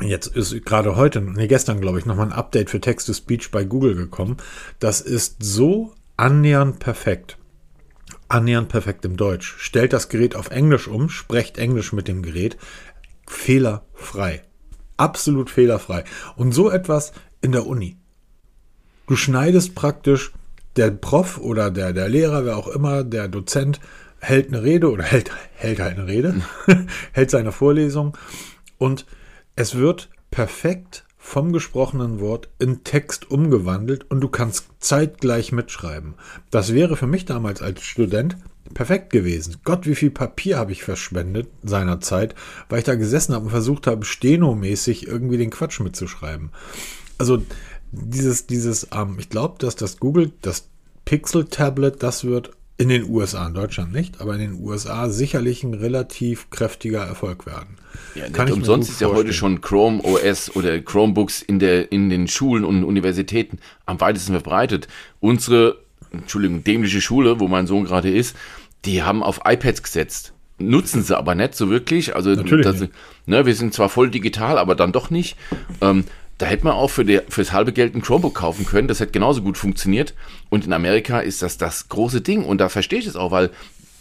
Jetzt 0.00 0.28
ist 0.28 0.64
gerade 0.64 0.96
heute, 0.96 1.20
nee, 1.20 1.48
gestern 1.48 1.80
glaube 1.82 1.98
ich, 1.98 2.06
nochmal 2.06 2.26
ein 2.26 2.32
Update 2.32 2.70
für 2.70 2.80
Text-to-Speech 2.80 3.50
bei 3.50 3.64
Google 3.64 3.94
gekommen. 3.94 4.38
Das 4.78 5.02
ist 5.02 5.36
so 5.40 5.92
annähernd 6.16 6.78
perfekt. 6.78 7.36
Annähernd 8.28 8.70
perfekt 8.70 9.04
im 9.04 9.18
Deutsch. 9.18 9.54
Stellt 9.58 9.92
das 9.92 10.08
Gerät 10.08 10.34
auf 10.34 10.50
Englisch 10.50 10.88
um, 10.88 11.10
sprecht 11.10 11.58
Englisch 11.58 11.92
mit 11.92 12.08
dem 12.08 12.22
Gerät. 12.22 12.56
Fehlerfrei. 13.26 14.42
Absolut 14.96 15.50
fehlerfrei. 15.50 16.04
Und 16.36 16.52
so 16.52 16.70
etwas 16.70 17.12
in 17.42 17.52
der 17.52 17.66
Uni. 17.66 17.98
Du 19.06 19.16
schneidest 19.16 19.74
praktisch 19.74 20.32
der 20.76 20.90
Prof 20.90 21.38
oder 21.38 21.70
der, 21.70 21.92
der 21.92 22.08
Lehrer, 22.08 22.44
wer 22.44 22.56
auch 22.56 22.68
immer, 22.68 23.04
der 23.04 23.28
Dozent 23.28 23.80
hält 24.20 24.48
eine 24.48 24.62
Rede 24.62 24.90
oder 24.90 25.02
hält, 25.04 25.30
hält 25.54 25.80
halt 25.80 25.98
eine 25.98 26.06
Rede, 26.06 26.34
hält 27.12 27.30
seine 27.30 27.52
Vorlesung 27.52 28.16
und 28.78 29.06
es 29.56 29.74
wird 29.74 30.08
perfekt 30.30 31.04
vom 31.18 31.52
gesprochenen 31.52 32.18
Wort 32.20 32.48
in 32.58 32.82
Text 32.82 33.30
umgewandelt 33.30 34.10
und 34.10 34.20
du 34.20 34.28
kannst 34.28 34.66
zeitgleich 34.80 35.52
mitschreiben. 35.52 36.14
Das 36.50 36.74
wäre 36.74 36.96
für 36.96 37.06
mich 37.06 37.24
damals 37.24 37.62
als 37.62 37.82
Student 37.82 38.36
perfekt 38.74 39.10
gewesen. 39.10 39.58
Gott, 39.62 39.86
wie 39.86 39.94
viel 39.94 40.10
Papier 40.10 40.58
habe 40.58 40.72
ich 40.72 40.82
verschwendet 40.82 41.48
seinerzeit, 41.62 42.34
weil 42.68 42.80
ich 42.80 42.84
da 42.84 42.96
gesessen 42.96 43.34
habe 43.34 43.44
und 43.44 43.50
versucht 43.50 43.86
habe, 43.86 44.04
stenomäßig 44.04 45.06
irgendwie 45.06 45.38
den 45.38 45.50
Quatsch 45.50 45.80
mitzuschreiben. 45.80 46.50
Also 47.18 47.42
dieses, 47.92 48.46
dieses, 48.46 48.88
ähm, 48.92 49.16
ich 49.18 49.28
glaube, 49.28 49.56
dass 49.58 49.76
das 49.76 49.98
Google, 49.98 50.32
das 50.40 50.68
Pixel-Tablet, 51.04 52.02
das 52.02 52.24
wird 52.24 52.50
in 52.78 52.88
den 52.88 53.08
USA, 53.08 53.46
in 53.46 53.54
Deutschland 53.54 53.92
nicht, 53.92 54.20
aber 54.20 54.34
in 54.34 54.40
den 54.40 54.60
USA 54.60 55.08
sicherlich 55.08 55.62
ein 55.62 55.74
relativ 55.74 56.50
kräftiger 56.50 57.04
Erfolg 57.04 57.46
werden. 57.46 57.76
Ja, 58.14 58.28
Kann 58.30 58.48
ich 58.48 58.54
umsonst 58.54 58.90
ist 58.90 59.00
ja 59.00 59.08
heute 59.08 59.32
schon 59.32 59.60
Chrome 59.60 60.02
OS 60.02 60.56
oder 60.56 60.80
Chromebooks 60.80 61.42
in, 61.42 61.58
der, 61.58 61.92
in 61.92 62.08
den 62.08 62.26
Schulen 62.26 62.64
und 62.64 62.82
Universitäten 62.82 63.58
am 63.84 64.00
weitesten 64.00 64.32
verbreitet. 64.32 64.88
Unsere, 65.20 65.78
Entschuldigung, 66.10 66.64
dämliche 66.64 67.00
Schule, 67.00 67.38
wo 67.38 67.46
mein 67.46 67.66
Sohn 67.66 67.84
gerade 67.84 68.10
ist, 68.10 68.34
die 68.84 69.02
haben 69.02 69.22
auf 69.22 69.40
iPads 69.44 69.82
gesetzt. 69.82 70.32
Nutzen 70.58 71.02
sie 71.02 71.16
aber 71.16 71.34
nicht 71.34 71.54
so 71.54 71.70
wirklich. 71.70 72.16
Also, 72.16 72.34
das, 72.34 72.84
ne, 73.26 73.46
wir 73.46 73.54
sind 73.54 73.74
zwar 73.74 73.88
voll 73.88 74.10
digital, 74.10 74.58
aber 74.58 74.74
dann 74.74 74.92
doch 74.92 75.10
nicht. 75.10 75.36
Ähm, 75.80 76.04
da 76.38 76.46
hätte 76.46 76.64
man 76.64 76.74
auch 76.74 76.88
für 76.88 77.04
die, 77.04 77.20
fürs 77.28 77.52
halbe 77.52 77.72
Geld 77.72 77.94
ein 77.94 78.02
Chromebook 78.02 78.34
kaufen 78.34 78.66
können. 78.66 78.88
Das 78.88 79.00
hätte 79.00 79.12
genauso 79.12 79.42
gut 79.42 79.56
funktioniert. 79.58 80.14
Und 80.50 80.66
in 80.66 80.72
Amerika 80.72 81.20
ist 81.20 81.42
das 81.42 81.58
das 81.58 81.88
große 81.88 82.20
Ding. 82.20 82.44
Und 82.44 82.58
da 82.58 82.68
verstehe 82.68 82.98
ich 82.98 83.06
es 83.06 83.16
auch, 83.16 83.30
weil 83.30 83.50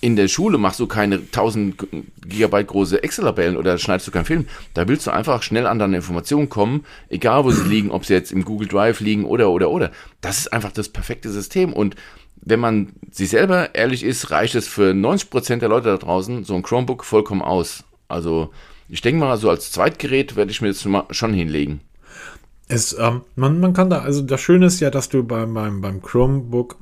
in 0.02 0.16
der 0.16 0.28
Schule 0.28 0.58
machst 0.58 0.80
du 0.80 0.88
keine 0.88 1.18
1000 1.18 1.88
Gigabyte 2.26 2.68
große 2.68 3.04
Excel-Tabellen 3.04 3.56
oder 3.56 3.78
schneidest 3.78 4.08
du 4.08 4.12
keinen 4.12 4.26
Film. 4.26 4.48
Da 4.74 4.88
willst 4.88 5.06
du 5.06 5.12
einfach 5.12 5.44
schnell 5.44 5.68
an 5.68 5.78
deine 5.78 5.98
Informationen 5.98 6.50
kommen, 6.50 6.86
egal 7.10 7.46
wo 7.46 7.52
sie 7.52 7.68
liegen, 7.70 7.92
ob 7.92 8.06
sie 8.06 8.14
jetzt 8.14 8.32
im 8.32 8.44
Google 8.44 8.68
Drive 8.68 9.00
liegen 9.00 9.26
oder, 9.26 9.52
oder, 9.52 9.70
oder. 9.70 9.92
Das 10.20 10.40
ist 10.40 10.54
einfach 10.54 10.72
das 10.72 10.90
perfekte 10.90 11.30
System 11.30 11.72
und 11.72 11.96
wenn 12.44 12.60
man 12.60 12.94
sich 13.12 13.30
selber 13.30 13.76
ehrlich 13.76 14.04
ist, 14.04 14.32
reicht 14.32 14.56
es 14.56 14.68
für 14.68 14.92
90% 14.92 15.58
der 15.58 15.70
Leute 15.70 15.90
da 15.90 15.98
draußen 15.98 16.44
so 16.44 16.56
ein 16.56 16.64
Chromebook 16.64 17.06
vollkommen 17.06 17.44
aus. 17.44 17.84
Also 18.08 18.50
ich 18.90 19.02
denke 19.02 19.20
mal, 19.20 19.38
so 19.38 19.50
als 19.50 19.72
Zweitgerät 19.72 20.36
werde 20.36 20.50
ich 20.50 20.62
mir 20.62 20.70
das 20.70 20.88
schon 21.12 21.34
hinlegen. 21.34 21.82
Es, 22.68 22.96
ähm, 22.98 23.22
man, 23.36 23.60
man 23.60 23.74
kann 23.74 23.90
da, 23.90 24.00
also 24.00 24.22
das 24.22 24.40
Schöne 24.40 24.68
ist 24.68 24.80
ja, 24.80 24.90
dass 24.90 25.10
du 25.10 25.24
beim, 25.24 25.54
beim, 25.54 25.82
beim 25.82 26.02
Chromebook 26.02 26.78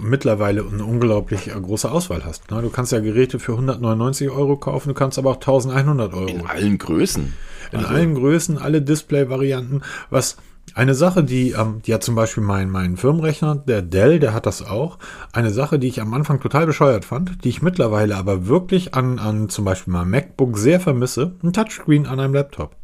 mittlerweile 0.00 0.64
eine 0.64 0.84
unglaublich 0.84 1.48
äh, 1.48 1.60
große 1.60 1.90
Auswahl 1.90 2.24
hast. 2.24 2.50
Ne? 2.50 2.62
Du 2.62 2.70
kannst 2.70 2.92
ja 2.92 3.00
Geräte 3.00 3.38
für 3.38 3.52
199 3.52 4.30
Euro 4.30 4.56
kaufen, 4.56 4.88
du 4.88 4.94
kannst 4.94 5.18
aber 5.18 5.30
auch 5.30 5.36
1100 5.36 6.14
Euro. 6.14 6.28
In 6.28 6.46
allen 6.46 6.78
Größen. 6.78 7.32
In 7.72 7.78
also. 7.78 7.90
allen 7.90 8.14
Größen, 8.14 8.58
alle 8.58 8.82
Display-Varianten. 8.82 9.82
Was 10.10 10.36
eine 10.74 10.94
Sache, 10.94 11.24
die, 11.24 11.52
ähm, 11.52 11.82
die 11.84 11.94
hat 11.94 12.02
zum 12.02 12.14
Beispiel 12.14 12.42
mein, 12.42 12.70
mein 12.70 12.96
Firmenrechner, 12.96 13.56
der 13.56 13.82
Dell, 13.82 14.18
der 14.18 14.32
hat 14.32 14.46
das 14.46 14.62
auch. 14.62 14.98
Eine 15.32 15.50
Sache, 15.50 15.78
die 15.78 15.88
ich 15.88 16.00
am 16.00 16.14
Anfang 16.14 16.40
total 16.40 16.66
bescheuert 16.66 17.04
fand, 17.04 17.44
die 17.44 17.48
ich 17.48 17.62
mittlerweile 17.62 18.16
aber 18.16 18.46
wirklich 18.46 18.94
an, 18.94 19.18
an 19.18 19.48
zum 19.48 19.64
Beispiel 19.64 19.92
meinem 19.92 20.10
MacBook 20.10 20.58
sehr 20.58 20.80
vermisse, 20.80 21.32
ein 21.42 21.52
Touchscreen 21.52 22.06
an 22.06 22.20
einem 22.20 22.34
Laptop. 22.34 22.76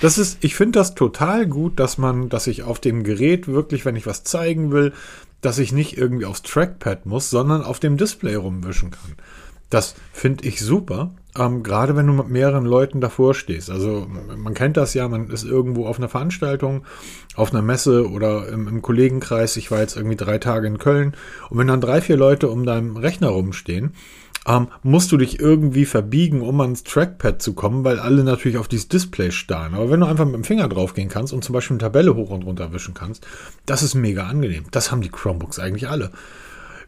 Das 0.00 0.18
ist, 0.18 0.38
ich 0.42 0.54
finde 0.54 0.78
das 0.78 0.94
total 0.94 1.46
gut, 1.46 1.78
dass 1.78 1.98
man, 1.98 2.28
dass 2.28 2.46
ich 2.46 2.62
auf 2.62 2.80
dem 2.80 3.04
Gerät 3.04 3.48
wirklich, 3.48 3.84
wenn 3.84 3.96
ich 3.96 4.06
was 4.06 4.24
zeigen 4.24 4.72
will, 4.72 4.92
dass 5.40 5.58
ich 5.58 5.72
nicht 5.72 5.96
irgendwie 5.96 6.24
aufs 6.24 6.42
Trackpad 6.42 7.06
muss, 7.06 7.30
sondern 7.30 7.62
auf 7.62 7.78
dem 7.78 7.96
Display 7.96 8.34
rumwischen 8.34 8.90
kann. 8.90 9.16
Das 9.70 9.94
finde 10.12 10.44
ich 10.46 10.60
super, 10.60 11.10
ähm, 11.36 11.62
gerade 11.62 11.96
wenn 11.96 12.06
du 12.06 12.12
mit 12.12 12.28
mehreren 12.28 12.64
Leuten 12.64 13.00
davor 13.00 13.34
stehst. 13.34 13.70
Also 13.70 14.06
man 14.36 14.54
kennt 14.54 14.76
das 14.76 14.94
ja, 14.94 15.08
man 15.08 15.30
ist 15.30 15.44
irgendwo 15.44 15.86
auf 15.86 15.98
einer 15.98 16.08
Veranstaltung, 16.08 16.84
auf 17.34 17.52
einer 17.52 17.62
Messe 17.62 18.08
oder 18.08 18.48
im, 18.48 18.68
im 18.68 18.82
Kollegenkreis. 18.82 19.56
Ich 19.56 19.70
war 19.70 19.80
jetzt 19.80 19.96
irgendwie 19.96 20.16
drei 20.16 20.38
Tage 20.38 20.66
in 20.66 20.78
Köln 20.78 21.14
und 21.50 21.58
wenn 21.58 21.66
dann 21.66 21.80
drei, 21.80 22.00
vier 22.00 22.16
Leute 22.16 22.48
um 22.48 22.64
deinem 22.64 22.96
Rechner 22.96 23.28
rumstehen, 23.28 23.94
ähm, 24.46 24.68
musst 24.82 25.10
du 25.12 25.16
dich 25.16 25.40
irgendwie 25.40 25.84
verbiegen, 25.84 26.42
um 26.42 26.60
ans 26.60 26.84
Trackpad 26.84 27.40
zu 27.40 27.54
kommen, 27.54 27.84
weil 27.84 27.98
alle 27.98 28.24
natürlich 28.24 28.58
auf 28.58 28.68
dieses 28.68 28.88
Display 28.88 29.30
starren. 29.30 29.74
Aber 29.74 29.90
wenn 29.90 30.00
du 30.00 30.06
einfach 30.06 30.26
mit 30.26 30.34
dem 30.34 30.44
Finger 30.44 30.68
drauf 30.68 30.94
gehen 30.94 31.08
kannst 31.08 31.32
und 31.32 31.44
zum 31.44 31.52
Beispiel 31.52 31.74
eine 31.74 31.82
Tabelle 31.82 32.14
hoch 32.14 32.30
und 32.30 32.44
runter 32.44 32.72
wischen 32.72 32.94
kannst, 32.94 33.26
das 33.66 33.82
ist 33.82 33.94
mega 33.94 34.26
angenehm. 34.26 34.64
Das 34.70 34.90
haben 34.90 35.00
die 35.00 35.08
Chromebooks 35.08 35.58
eigentlich 35.58 35.88
alle. 35.88 36.10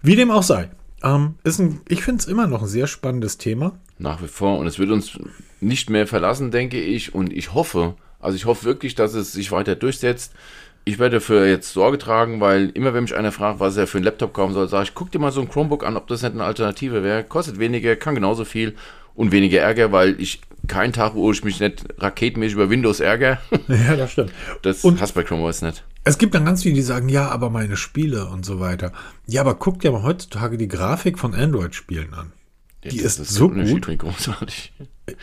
Wie 0.02 0.16
dem 0.16 0.30
auch 0.30 0.42
sei. 0.42 0.70
Ähm, 1.02 1.34
ist 1.44 1.58
ein, 1.58 1.80
ich 1.88 2.02
finde 2.02 2.20
es 2.20 2.26
immer 2.26 2.46
noch 2.46 2.62
ein 2.62 2.68
sehr 2.68 2.86
spannendes 2.86 3.38
Thema. 3.38 3.72
Nach 3.98 4.22
wie 4.22 4.28
vor. 4.28 4.58
Und 4.58 4.66
es 4.66 4.78
wird 4.78 4.90
uns 4.90 5.18
nicht 5.60 5.90
mehr 5.90 6.06
verlassen, 6.06 6.50
denke 6.50 6.80
ich. 6.80 7.14
Und 7.14 7.32
ich 7.32 7.54
hoffe, 7.54 7.94
also 8.20 8.36
ich 8.36 8.44
hoffe 8.44 8.64
wirklich, 8.64 8.94
dass 8.94 9.14
es 9.14 9.32
sich 9.32 9.52
weiter 9.52 9.76
durchsetzt 9.76 10.32
ich 10.86 11.00
werde 11.00 11.16
dafür 11.16 11.46
jetzt 11.46 11.72
Sorge 11.72 11.98
tragen, 11.98 12.40
weil 12.40 12.70
immer 12.70 12.94
wenn 12.94 13.02
mich 13.02 13.14
einer 13.16 13.32
fragt, 13.32 13.58
was 13.58 13.76
er 13.76 13.88
für 13.88 13.98
einen 13.98 14.04
Laptop 14.04 14.32
kaufen 14.32 14.54
soll, 14.54 14.68
sage 14.68 14.84
ich, 14.84 14.94
guck 14.94 15.10
dir 15.10 15.18
mal 15.18 15.32
so 15.32 15.40
ein 15.40 15.50
Chromebook 15.50 15.84
an, 15.84 15.96
ob 15.96 16.06
das 16.06 16.22
nicht 16.22 16.32
eine 16.32 16.44
Alternative 16.44 17.02
wäre. 17.02 17.24
Kostet 17.24 17.58
weniger, 17.58 17.96
kann 17.96 18.14
genauso 18.14 18.44
viel 18.44 18.76
und 19.16 19.32
weniger 19.32 19.60
Ärger, 19.60 19.90
weil 19.90 20.20
ich 20.20 20.40
keinen 20.68 20.92
Tag, 20.92 21.14
wo 21.16 21.32
ich 21.32 21.42
mich 21.42 21.58
nicht 21.58 21.84
raketenmäßig 21.98 22.54
über 22.54 22.70
Windows 22.70 23.00
ärgere. 23.00 23.38
Ja, 23.68 23.96
das 23.96 24.12
stimmt. 24.12 24.32
Das 24.62 24.84
und 24.84 25.00
hast 25.00 25.12
bei 25.12 25.24
Chrome 25.24 25.42
OS 25.42 25.60
nicht. 25.60 25.82
Es 26.04 26.18
gibt 26.18 26.36
dann 26.36 26.44
ganz 26.44 26.62
viele, 26.62 26.76
die 26.76 26.82
sagen, 26.82 27.08
ja, 27.08 27.30
aber 27.30 27.50
meine 27.50 27.76
Spiele 27.76 28.26
und 28.26 28.46
so 28.46 28.60
weiter. 28.60 28.92
Ja, 29.26 29.40
aber 29.40 29.56
guck 29.56 29.80
dir 29.80 29.90
mal 29.90 30.04
heutzutage 30.04 30.56
die 30.56 30.68
Grafik 30.68 31.18
von 31.18 31.34
Android-Spielen 31.34 32.14
an. 32.14 32.32
Ja, 32.84 32.90
die 32.90 33.00
ist, 33.00 33.18
ist 33.18 33.34
so 33.34 33.48
gut. 33.48 33.88
Großartig. 33.98 34.72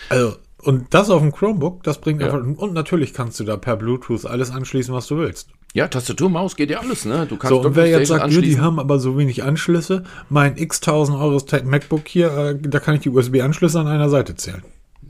Also, 0.10 0.36
und 0.63 0.93
das 0.93 1.10
auf 1.10 1.22
dem 1.22 1.32
Chromebook, 1.32 1.84
das 1.84 2.00
bringt 2.00 2.22
ja. 2.22 2.27
einfach. 2.27 2.46
Und 2.46 2.74
natürlich 2.74 3.13
kannst 3.13 3.39
du 3.39 3.43
da 3.43 3.58
per 3.58 3.75
Bluetooth 3.75 4.25
alles 4.25 4.51
anschließen, 4.51 4.93
was 4.93 5.08
du 5.08 5.17
willst. 5.17 5.50
Ja, 5.74 5.88
Tastatur, 5.88 6.29
Maus 6.29 6.55
geht 6.55 6.70
ja 6.70 6.79
alles, 6.79 7.05
ne? 7.05 7.25
Du 7.27 7.36
kannst 7.36 7.50
so, 7.50 7.62
und 7.62 7.75
wer 7.75 7.88
jetzt 7.88 8.10
sagt, 8.10 8.32
die 8.32 8.60
haben 8.60 8.79
aber 8.79 9.00
so 9.00 9.17
wenig 9.17 9.43
Anschlüsse, 9.43 10.03
mein 10.29 10.58
x 10.58 10.77
1000 10.82 11.17
Euro 11.17 11.41
MacBook 11.63 12.08
hier, 12.08 12.32
äh, 12.38 12.60
da 12.60 12.79
kann 12.79 12.96
ich 12.96 13.01
die 13.01 13.10
USB-Anschlüsse 13.10 13.79
an 13.79 13.88
einer 13.88 14.10
Seite 14.10 14.36
zählen. 14.36 14.63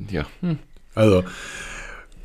Ja. 0.09 0.25
Hm. 0.39 0.59
Also, 0.95 1.23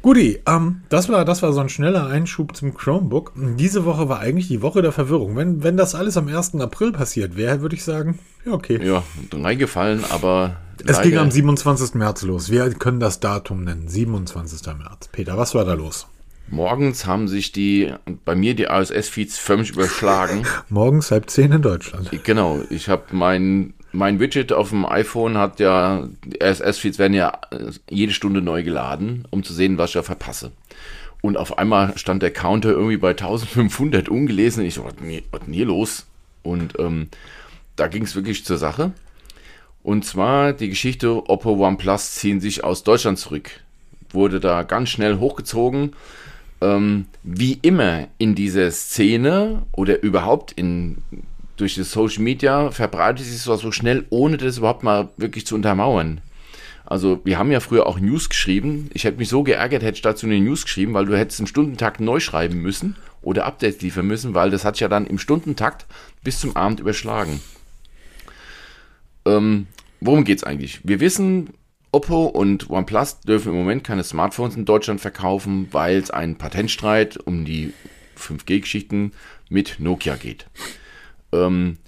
Guti, 0.01 0.41
ähm, 0.47 0.83
das, 0.89 1.09
war, 1.09 1.25
das 1.25 1.43
war 1.43 1.53
so 1.53 1.61
ein 1.61 1.69
schneller 1.69 2.07
Einschub 2.07 2.55
zum 2.55 2.75
Chromebook. 2.75 3.33
Diese 3.59 3.85
Woche 3.85 4.09
war 4.09 4.21
eigentlich 4.21 4.47
die 4.47 4.63
Woche 4.63 4.83
der 4.83 4.93
Verwirrung. 4.93 5.35
Wenn, 5.35 5.65
wenn 5.65 5.77
das 5.77 5.95
alles 5.97 6.17
am 6.17 6.29
1. 6.29 6.55
April 6.57 6.93
passiert 6.93 7.37
wäre, 7.37 7.61
würde 7.61 7.75
ich 7.75 7.83
sagen, 7.83 8.19
ja, 8.47 8.53
okay. 8.53 8.81
Ja, 8.83 9.03
reingefallen, 9.33 10.05
aber. 10.11 10.57
Es 10.87 11.03
ging 11.03 11.17
am 11.19 11.31
27. 11.31 11.95
März 11.95 12.23
los. 12.23 12.51
Wir 12.51 12.71
können 12.71 13.01
das 13.01 13.21
Datum 13.21 13.65
nennen. 13.65 13.89
27. 13.89 14.67
März. 14.79 15.09
Peter, 15.13 15.37
was 15.37 15.55
war 15.55 15.65
da 15.65 15.75
los? 15.75 16.07
Morgens 16.51 17.05
haben 17.07 17.29
sich 17.29 17.53
die, 17.53 17.93
bei 18.25 18.35
mir 18.35 18.55
die 18.55 18.67
RSS-Feeds 18.67 19.39
förmlich 19.39 19.71
überschlagen. 19.71 20.47
Morgens 20.69 21.11
halb 21.11 21.29
zehn 21.29 21.53
in 21.53 21.63
Deutschland. 21.63 22.11
Genau, 22.25 22.63
ich 22.71 22.89
habe 22.89 23.05
mein 23.11 23.75
mein 23.93 24.21
Widget 24.21 24.53
auf 24.53 24.69
dem 24.71 24.85
iPhone 24.85 25.39
hat 25.39 25.61
ja, 25.61 26.07
RSS-Feeds 26.43 26.99
werden 26.99 27.15
ja 27.15 27.39
äh, 27.51 27.71
jede 27.89 28.13
Stunde 28.13 28.43
neu 28.43 28.63
geladen, 28.63 29.25
um 29.31 29.43
zu 29.43 29.55
sehen, 29.55 29.79
was 29.79 29.91
ich 29.91 29.95
da 29.95 30.03
verpasse. 30.03 30.53
Und 31.21 31.37
auf 31.37 31.59
einmal 31.59 31.97
stand 31.97 32.23
der 32.23 32.31
Counter 32.31 32.71
irgendwie 32.71 32.97
bei 32.97 33.11
1500 33.11 34.09
ungelesen. 34.09 34.65
Ich 34.65 34.75
so, 34.75 34.85
was 34.85 34.93
ist 34.93 35.01
denn 35.01 35.53
hier 35.53 35.67
los? 35.67 36.07
Und 36.43 36.79
ähm, 36.79 37.09
da 37.77 37.89
ging 37.89 38.05
es 38.05 38.15
wirklich 38.15 38.45
zur 38.45 38.59
Sache. 38.59 38.93
Und 39.83 40.05
zwar 40.05 40.53
die 40.53 40.69
Geschichte 40.69 41.29
Oppo 41.29 41.53
OnePlus 41.53 42.17
ziehen 42.17 42.41
sich 42.41 42.65
aus 42.65 42.83
Deutschland 42.83 43.19
zurück. 43.19 43.51
Wurde 44.11 44.41
da 44.41 44.63
ganz 44.63 44.91
schnell 44.91 45.19
hochgezogen. 45.19 45.93
Ähm, 46.61 47.07
wie 47.23 47.59
immer 47.63 48.09
in 48.19 48.35
dieser 48.35 48.71
Szene 48.71 49.63
oder 49.73 50.03
überhaupt 50.03 50.53
in 50.53 50.99
durch 51.57 51.75
das 51.75 51.91
Social 51.91 52.23
Media 52.23 52.71
verbreitet 52.71 53.27
sich 53.27 53.41
sowas 53.41 53.61
so 53.61 53.73
schnell, 53.73 54.07
ohne 54.11 54.37
das 54.37 54.59
überhaupt 54.59 54.83
mal 54.83 55.09
wirklich 55.17 55.45
zu 55.45 55.55
untermauern. 55.55 56.21
Also 56.87 57.21
wir 57.25 57.39
haben 57.39 57.51
ja 57.51 57.61
früher 57.61 57.87
auch 57.87 58.01
News 58.01 58.31
geschrieben. 58.31 58.89
Ich 58.95 59.05
hätte 59.05 59.19
mich 59.19 59.29
so 59.29 59.43
geärgert, 59.43 59.83
hätte 59.83 59.97
ich 59.97 60.03
dazu 60.03 60.27
eine 60.27 60.41
News 60.41 60.65
geschrieben, 60.65 60.95
weil 60.95 61.05
du 61.05 61.19
hättest 61.19 61.41
im 61.41 61.47
Stundentakt 61.47 62.01
neu 62.01 62.19
schreiben 62.21 62.63
müssen 62.63 62.97
oder 63.21 63.45
Updates 63.45 63.83
liefern 63.83 64.07
müssen, 64.07 64.35
weil 64.35 64.51
das 64.51 64.65
hat 64.65 64.81
ja 64.81 64.89
dann 64.89 65.07
im 65.07 65.19
Stundentakt 65.19 65.87
bis 66.25 66.41
zum 66.41 66.57
Abend 66.57 66.81
überschlagen. 66.81 67.41
Ähm, 69.29 69.67
worum 70.01 70.25
es 70.27 70.45
eigentlich? 70.45 70.81
Wir 70.85 71.01
wissen, 71.01 71.51
Oppo 71.93 72.27
und 72.27 72.71
OnePlus 72.71 73.21
dürfen 73.21 73.53
im 73.53 73.59
Moment 73.59 73.85
keine 73.85 74.05
Smartphones 74.05 74.57
in 74.57 74.65
Deutschland 74.65 75.01
verkaufen, 75.01 75.69
weil 75.73 75.99
es 75.99 76.11
einen 76.11 76.37
Patentstreit 76.37 77.17
um 77.17 77.45
die 77.45 77.73
5G-Geschichten 78.19 79.13
mit 79.49 79.77
Nokia 79.79 80.17
geht. 80.17 80.47
Ähm, 81.33 81.79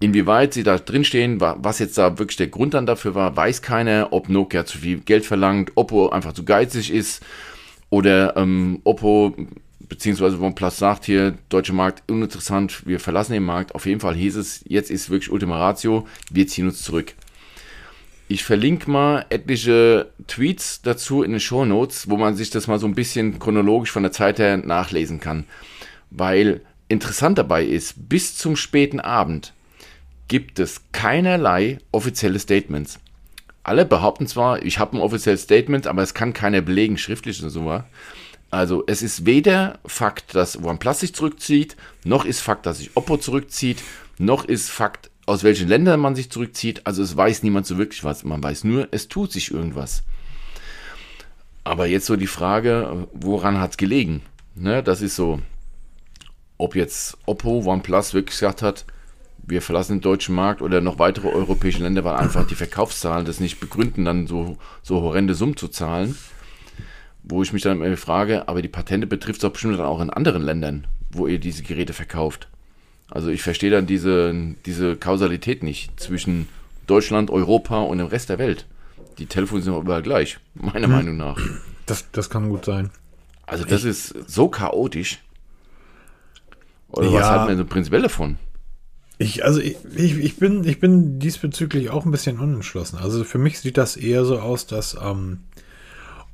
inwieweit 0.00 0.54
sie 0.54 0.62
da 0.62 0.78
drinstehen, 0.78 1.40
was 1.40 1.78
jetzt 1.78 1.98
da 1.98 2.18
wirklich 2.18 2.36
der 2.36 2.48
Grund 2.48 2.74
dann 2.74 2.86
dafür 2.86 3.14
war, 3.14 3.36
weiß 3.36 3.62
keiner, 3.62 4.08
ob 4.12 4.28
Nokia 4.28 4.64
zu 4.66 4.78
viel 4.78 5.00
Geld 5.00 5.26
verlangt, 5.26 5.72
Oppo 5.76 6.10
einfach 6.10 6.32
zu 6.32 6.44
geizig 6.44 6.92
ist 6.92 7.22
oder 7.90 8.36
ähm, 8.36 8.80
Oppo 8.84 9.34
beziehungsweise 9.94 10.40
OnePlus 10.40 10.78
sagt 10.78 11.04
hier, 11.04 11.34
deutsche 11.48 11.72
Markt 11.72 12.02
uninteressant, 12.10 12.86
wir 12.86 13.00
verlassen 13.00 13.32
den 13.32 13.44
Markt. 13.44 13.74
Auf 13.74 13.86
jeden 13.86 14.00
Fall 14.00 14.14
hieß 14.14 14.36
es, 14.36 14.64
jetzt 14.66 14.90
ist 14.90 15.10
wirklich 15.10 15.30
Ultima 15.30 15.58
Ratio, 15.58 16.06
wir 16.30 16.46
ziehen 16.46 16.66
uns 16.66 16.82
zurück. 16.82 17.14
Ich 18.28 18.44
verlinke 18.44 18.90
mal 18.90 19.26
etliche 19.28 20.10
Tweets 20.26 20.82
dazu 20.82 21.22
in 21.22 21.32
den 21.32 21.40
Show 21.40 21.64
Notes, 21.64 22.08
wo 22.08 22.16
man 22.16 22.36
sich 22.36 22.50
das 22.50 22.66
mal 22.66 22.78
so 22.78 22.86
ein 22.86 22.94
bisschen 22.94 23.38
chronologisch 23.38 23.90
von 23.90 24.02
der 24.02 24.12
Zeit 24.12 24.38
her 24.38 24.56
nachlesen 24.56 25.20
kann. 25.20 25.44
Weil 26.10 26.62
Interessant 26.88 27.38
dabei 27.38 27.64
ist, 27.64 28.08
bis 28.08 28.36
zum 28.36 28.56
späten 28.56 29.00
Abend 29.00 29.54
gibt 30.28 30.58
es 30.58 30.82
keinerlei 30.92 31.78
offizielle 31.92 32.38
Statements. 32.38 33.00
Alle 33.62 33.86
behaupten 33.86 34.26
zwar, 34.26 34.62
ich 34.62 34.78
habe 34.78 34.96
ein 34.96 35.00
offizielles 35.00 35.42
Statement, 35.42 35.86
aber 35.86 36.02
es 36.02 36.12
kann 36.12 36.34
keiner 36.34 36.60
belegen, 36.60 36.98
schriftlich 36.98 37.40
oder 37.40 37.50
so. 37.50 37.82
Also 38.54 38.84
es 38.86 39.02
ist 39.02 39.26
weder 39.26 39.80
Fakt, 39.84 40.36
dass 40.36 40.62
OnePlus 40.62 41.00
sich 41.00 41.12
zurückzieht, 41.12 41.76
noch 42.04 42.24
ist 42.24 42.40
Fakt, 42.40 42.66
dass 42.66 42.78
sich 42.78 42.96
Oppo 42.96 43.16
zurückzieht, 43.16 43.82
noch 44.16 44.44
ist 44.44 44.70
Fakt, 44.70 45.10
aus 45.26 45.42
welchen 45.42 45.66
Ländern 45.66 45.98
man 45.98 46.14
sich 46.14 46.30
zurückzieht. 46.30 46.86
Also 46.86 47.02
es 47.02 47.16
weiß 47.16 47.42
niemand 47.42 47.66
so 47.66 47.78
wirklich 47.78 48.04
was. 48.04 48.22
Man 48.22 48.40
weiß 48.40 48.62
nur, 48.62 48.86
es 48.92 49.08
tut 49.08 49.32
sich 49.32 49.50
irgendwas. 49.50 50.04
Aber 51.64 51.86
jetzt 51.86 52.06
so 52.06 52.14
die 52.14 52.28
Frage, 52.28 53.08
woran 53.12 53.58
hat 53.58 53.72
es 53.72 53.76
gelegen? 53.76 54.22
Ne, 54.54 54.84
das 54.84 55.02
ist 55.02 55.16
so 55.16 55.40
ob 56.56 56.76
jetzt 56.76 57.18
Oppo, 57.26 57.64
OnePlus 57.64 58.14
wirklich 58.14 58.38
gesagt 58.38 58.62
hat, 58.62 58.84
wir 59.38 59.62
verlassen 59.62 59.96
den 59.96 60.00
deutschen 60.00 60.34
Markt 60.36 60.62
oder 60.62 60.80
noch 60.80 61.00
weitere 61.00 61.26
europäische 61.28 61.82
Länder, 61.82 62.04
weil 62.04 62.14
einfach 62.14 62.46
die 62.46 62.54
Verkaufszahlen 62.54 63.26
das 63.26 63.40
nicht 63.40 63.58
begründen, 63.58 64.04
dann 64.04 64.28
so, 64.28 64.56
so 64.82 65.02
horrende 65.02 65.34
Summen 65.34 65.56
zu 65.56 65.66
zahlen. 65.66 66.16
Wo 67.26 67.42
ich 67.42 67.52
mich 67.52 67.62
dann 67.62 67.80
immer 67.80 67.96
frage, 67.96 68.48
aber 68.48 68.60
die 68.60 68.68
Patente 68.68 69.06
betrifft 69.06 69.38
es 69.38 69.42
doch 69.42 69.50
bestimmt 69.50 69.78
dann 69.78 69.86
auch 69.86 70.00
in 70.00 70.10
anderen 70.10 70.42
Ländern, 70.42 70.86
wo 71.10 71.26
ihr 71.26 71.38
diese 71.38 71.62
Geräte 71.62 71.94
verkauft. 71.94 72.48
Also 73.10 73.28
ich 73.28 73.42
verstehe 73.42 73.70
dann 73.70 73.86
diese, 73.86 74.34
diese 74.66 74.96
Kausalität 74.96 75.62
nicht 75.62 75.98
zwischen 75.98 76.48
Deutschland, 76.86 77.30
Europa 77.30 77.80
und 77.80 77.98
dem 77.98 78.08
Rest 78.08 78.28
der 78.28 78.38
Welt. 78.38 78.66
Die 79.18 79.26
Telefone 79.26 79.62
sind 79.62 79.74
überall 79.74 80.02
gleich, 80.02 80.38
meiner 80.54 80.86
hm. 80.86 80.92
Meinung 80.92 81.16
nach. 81.16 81.38
Das, 81.86 82.10
das 82.12 82.30
kann 82.30 82.48
gut 82.48 82.64
sein. 82.64 82.90
Also 83.46 83.64
das 83.64 83.84
ich, 83.84 83.90
ist 83.90 84.14
so 84.26 84.48
chaotisch. 84.48 85.22
Oder 86.88 87.08
ja, 87.08 87.20
was 87.20 87.26
hat 87.26 87.48
man 87.48 87.56
so 87.56 87.64
prinzipiell 87.64 88.02
davon? 88.02 88.38
Ich, 89.18 89.44
also 89.44 89.60
ich, 89.60 89.76
ich, 89.96 90.36
bin, 90.36 90.64
ich 90.64 90.80
bin 90.80 91.18
diesbezüglich 91.18 91.90
auch 91.90 92.04
ein 92.04 92.10
bisschen 92.10 92.40
unentschlossen. 92.40 92.98
Also 92.98 93.22
für 93.22 93.38
mich 93.38 93.60
sieht 93.60 93.76
das 93.76 93.96
eher 93.96 94.24
so 94.24 94.40
aus, 94.40 94.66
dass 94.66 94.96
ähm, 95.00 95.40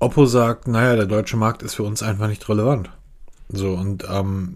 Oppo 0.00 0.24
sagt, 0.24 0.66
naja, 0.66 0.96
der 0.96 1.06
deutsche 1.06 1.36
Markt 1.36 1.62
ist 1.62 1.74
für 1.74 1.82
uns 1.82 2.02
einfach 2.02 2.26
nicht 2.26 2.48
relevant. 2.48 2.90
So, 3.50 3.74
und 3.74 4.06
ähm, 4.10 4.54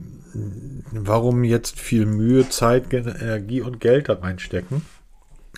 warum 0.90 1.44
jetzt 1.44 1.78
viel 1.78 2.06
Mühe, 2.06 2.48
Zeit, 2.48 2.92
Energie 2.92 3.60
und 3.60 3.78
Geld 3.78 4.08
da 4.08 4.14
reinstecken 4.14 4.82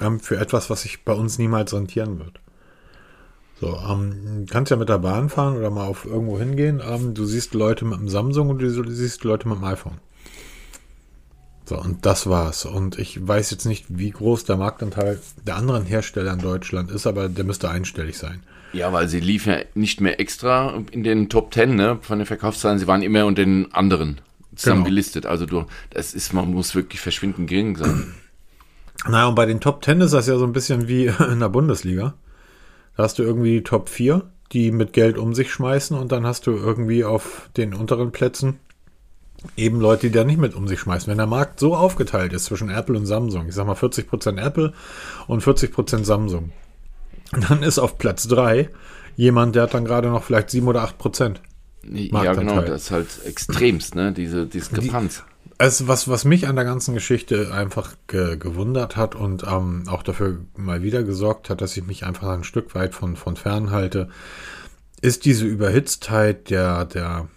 ähm, 0.00 0.21
für 0.21 0.38
etwas, 0.38 0.71
was 0.71 0.83
sich 0.83 1.05
bei 1.05 1.12
uns 1.12 1.38
niemals 1.38 1.73
rentieren 1.73 2.19
wird? 2.19 2.40
So, 3.61 3.78
ähm, 3.88 4.47
kannst 4.50 4.71
ja 4.71 4.76
mit 4.76 4.88
der 4.88 4.99
Bahn 4.99 5.28
fahren 5.28 5.57
oder 5.57 5.71
mal 5.71 5.87
auf 5.87 6.05
irgendwo 6.05 6.38
hingehen. 6.38 6.83
Ähm, 6.85 7.14
du 7.14 7.25
siehst 7.25 7.55
Leute 7.55 7.85
mit 7.85 7.99
dem 7.99 8.09
Samsung 8.09 8.50
und 8.50 8.59
du 8.59 8.90
siehst 8.90 9.25
Leute 9.25 9.49
mit 9.49 9.59
dem 9.59 9.64
iPhone. 9.64 9.99
So, 11.64 11.81
und 11.81 12.05
das 12.05 12.28
war's. 12.28 12.64
Und 12.64 12.99
ich 12.99 13.26
weiß 13.26 13.50
jetzt 13.52 13.66
nicht, 13.66 13.87
wie 13.88 14.11
groß 14.11 14.45
der 14.45 14.57
Marktanteil 14.57 15.21
der 15.47 15.57
anderen 15.57 15.85
Hersteller 15.85 16.33
in 16.33 16.40
Deutschland 16.40 16.90
ist, 16.90 17.07
aber 17.07 17.28
der 17.28 17.45
müsste 17.45 17.71
einstellig 17.71 18.19
sein. 18.19 18.43
Ja, 18.76 18.92
weil 18.92 19.09
sie 19.09 19.21
liefen 19.21 19.52
ja 19.52 19.59
nicht 19.75 20.00
mehr 20.00 20.21
extra 20.21 20.83
in 20.90 21.02
den 21.02 21.28
Top 21.28 21.50
Ten 21.50 21.76
ne, 21.76 21.99
von 22.02 22.18
den 22.18 22.26
Verkaufszahlen, 22.26 22.78
sie 22.78 22.87
waren 22.87 23.02
immer 23.02 23.25
unter 23.26 23.45
den 23.45 23.73
anderen 23.73 24.21
zusammen 24.54 24.85
genau. 24.85 24.90
gelistet. 24.90 25.26
Also 25.26 25.47
du, 25.47 25.64
das 25.90 26.14
ist, 26.14 26.33
man 26.33 26.52
muss 26.52 26.75
wirklich 26.75 27.00
verschwindend 27.00 27.49
gering 27.49 27.76
sein. 27.76 28.14
Naja, 29.09 29.26
und 29.28 29.35
bei 29.35 29.47
den 29.47 29.61
Top 29.61 29.83
Ten 29.83 30.00
ist 30.00 30.12
das 30.12 30.26
ja 30.26 30.37
so 30.37 30.45
ein 30.45 30.52
bisschen 30.52 30.88
wie 30.88 31.06
in 31.30 31.40
der 31.40 31.49
Bundesliga. 31.49 32.14
Da 32.97 33.02
hast 33.02 33.18
du 33.18 33.23
irgendwie 33.23 33.59
die 33.59 33.64
Top 33.64 33.88
4, 33.88 34.23
die 34.52 34.71
mit 34.73 34.92
Geld 34.92 35.18
um 35.18 35.35
sich 35.35 35.52
schmeißen 35.52 35.97
und 35.97 36.12
dann 36.12 36.26
hast 36.26 36.47
du 36.47 36.52
irgendwie 36.52 37.04
auf 37.04 37.50
den 37.56 37.75
unteren 37.75 38.11
Plätzen 38.11 38.59
eben 39.56 39.80
Leute, 39.80 40.09
die 40.09 40.12
da 40.12 40.25
nicht 40.25 40.40
mit 40.40 40.54
um 40.54 40.66
sich 40.66 40.80
schmeißen. 40.80 41.11
Wenn 41.11 41.18
der 41.18 41.26
Markt 41.26 41.61
so 41.61 41.76
aufgeteilt 41.76 42.33
ist 42.33 42.47
zwischen 42.47 42.71
Apple 42.71 42.97
und 42.97 43.06
Samsung, 43.06 43.47
ich 43.49 43.54
sag 43.54 43.66
mal 43.66 43.75
40% 43.75 44.40
Apple 44.40 44.73
und 45.26 45.42
40% 45.42 46.04
Samsung, 46.04 46.52
dann 47.33 47.62
ist 47.62 47.78
auf 47.78 47.99
Platz 47.99 48.28
3 48.28 48.71
jemand, 49.16 49.56
der 49.56 49.64
hat 49.64 49.75
dann 49.75 49.85
gerade 49.85 50.09
noch 50.09 50.25
vielleicht 50.25 50.50
7 50.50 50.66
oder 50.68 50.85
8%. 50.85 51.37
Ja, 51.88 52.35
genau, 52.35 52.61
das 52.62 52.85
ist 52.85 52.90
halt 52.90 53.06
extremst, 53.25 53.95
ne, 53.95 54.12
diese 54.12 54.47
Diskrepanz. 54.47 55.23
Die, 55.25 55.52
also 55.59 55.88
was, 55.88 56.09
was 56.09 56.25
mich 56.25 56.49
an 56.49 56.56
der 56.56 56.64
ganzen 56.64 56.95
Geschichte 56.95 57.52
einfach 57.54 57.95
ge 58.09 58.37
gewundert 58.37 58.97
hat 58.97 59.14
und 59.14 59.45
ähm, 59.45 59.85
auch 59.87 60.02
dafür 60.02 60.40
mal 60.56 60.83
wieder 60.83 61.02
gesorgt 61.02 61.49
hat, 61.49 61.61
dass 61.61 61.76
ich 61.76 61.87
mich 61.87 62.04
einfach 62.04 62.28
ein 62.28 62.45
Stück 62.45 62.75
weit 62.75 62.95
von, 62.95 63.16
von 63.16 63.37
fern 63.37 63.71
halte, 63.71 64.09
ist 65.00 65.25
diese 65.25 65.47
Überhitztheit 65.47 66.50
der, 66.50 66.85
der, 66.85 67.28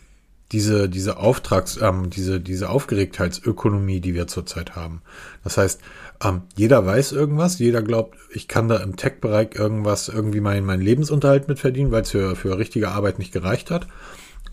diese, 0.52 0.90
diese 0.90 1.18
Auftrags, 1.18 1.78
ähm, 1.82 2.10
diese, 2.10 2.42
diese 2.42 2.70
Aufgeregtheitsökonomie, 2.70 4.02
die 4.02 4.16
wir 4.16 4.28
zurzeit 4.28 4.76
haben. 4.76 5.02
Das 5.44 5.58
heißt, 5.58 5.80
ähm, 6.24 6.42
jeder 6.56 6.86
weiß 6.86 7.14
irgendwas, 7.14 7.60
jeder 7.60 7.82
glaubt, 7.82 8.18
ich 8.32 8.48
kann 8.48 8.68
da 8.68 8.78
im 8.78 8.98
Tech-Bereich 8.98 9.56
irgendwas, 9.56 10.10
irgendwie 10.10 10.42
meinen 10.42 10.66
mein 10.66 10.82
Lebensunterhalt 10.82 11.48
mit 11.48 11.60
verdienen, 11.60 11.92
weil 11.92 12.02
es 12.02 12.12
für, 12.12 12.36
für 12.36 12.58
richtige 12.58 12.90
Arbeit 12.90 13.20
nicht 13.20 13.32
gereicht 13.32 13.72
hat. 13.72 13.88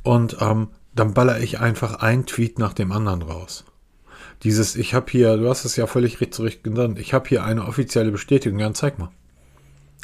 Und 0.03 0.37
ähm, 0.41 0.69
dann 0.95 1.13
baller 1.13 1.41
ich 1.41 1.59
einfach 1.59 1.97
ein 1.97 2.27
Tweet 2.27 2.59
nach 2.59 2.73
dem 2.73 2.93
anderen 2.93 3.23
raus. 3.23 3.65
Dieses, 4.45 4.77
ich 4.77 4.95
habe 4.95 5.07
hier, 5.11 5.37
du 5.37 5.49
hast 5.49 5.65
es 5.65 5.77
ja 5.77 5.87
völlig 5.87 6.21
richtig 6.21 6.63
genannt, 6.63 6.99
ich 6.99 7.13
habe 7.13 7.29
hier 7.29 7.45
eine 7.45 7.67
offizielle 7.67 8.13
Bestätigung, 8.13 8.59
ja, 8.59 8.73
zeig 8.73 8.99
mal. 8.99 9.11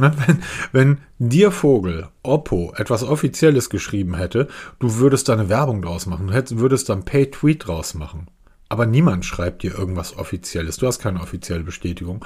Ne, 0.00 0.12
wenn, 0.26 0.42
wenn 0.72 0.98
dir 1.18 1.52
Vogel, 1.52 2.08
Oppo, 2.22 2.72
etwas 2.76 3.04
Offizielles 3.04 3.70
geschrieben 3.70 4.16
hätte, 4.16 4.48
du 4.80 4.96
würdest 4.96 5.28
da 5.28 5.34
eine 5.34 5.48
Werbung 5.48 5.82
draus 5.82 6.06
machen, 6.06 6.28
du 6.28 6.32
hättest, 6.32 6.58
würdest 6.58 6.88
dann 6.88 7.04
Pay-Tweet 7.04 7.66
draus 7.68 7.94
machen. 7.94 8.26
Aber 8.72 8.86
niemand 8.86 9.26
schreibt 9.26 9.64
dir 9.64 9.78
irgendwas 9.78 10.16
Offizielles. 10.16 10.78
Du 10.78 10.86
hast 10.86 10.98
keine 10.98 11.20
offizielle 11.20 11.62
Bestätigung. 11.62 12.24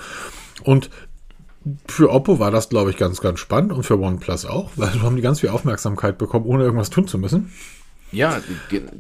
Und 0.63 0.91
für 1.89 2.13
Oppo 2.13 2.39
war 2.39 2.53
das, 2.53 2.69
glaube 2.69 2.91
ich, 2.91 2.97
ganz, 2.97 3.21
ganz 3.21 3.41
spannend 3.41 3.73
und 3.73 3.83
für 3.83 3.99
OnePlus 3.99 4.47
auch, 4.47 4.71
weil 4.77 4.93
du 4.93 5.03
haben 5.03 5.17
die 5.17 5.23
ganz 5.23 5.41
viel 5.41 5.49
Aufmerksamkeit 5.49 6.19
bekommen, 6.19 6.47
ohne 6.47 6.63
irgendwas 6.63 6.89
tun 6.89 7.09
zu 7.09 7.19
müssen. 7.19 7.53
Ja, 8.13 8.41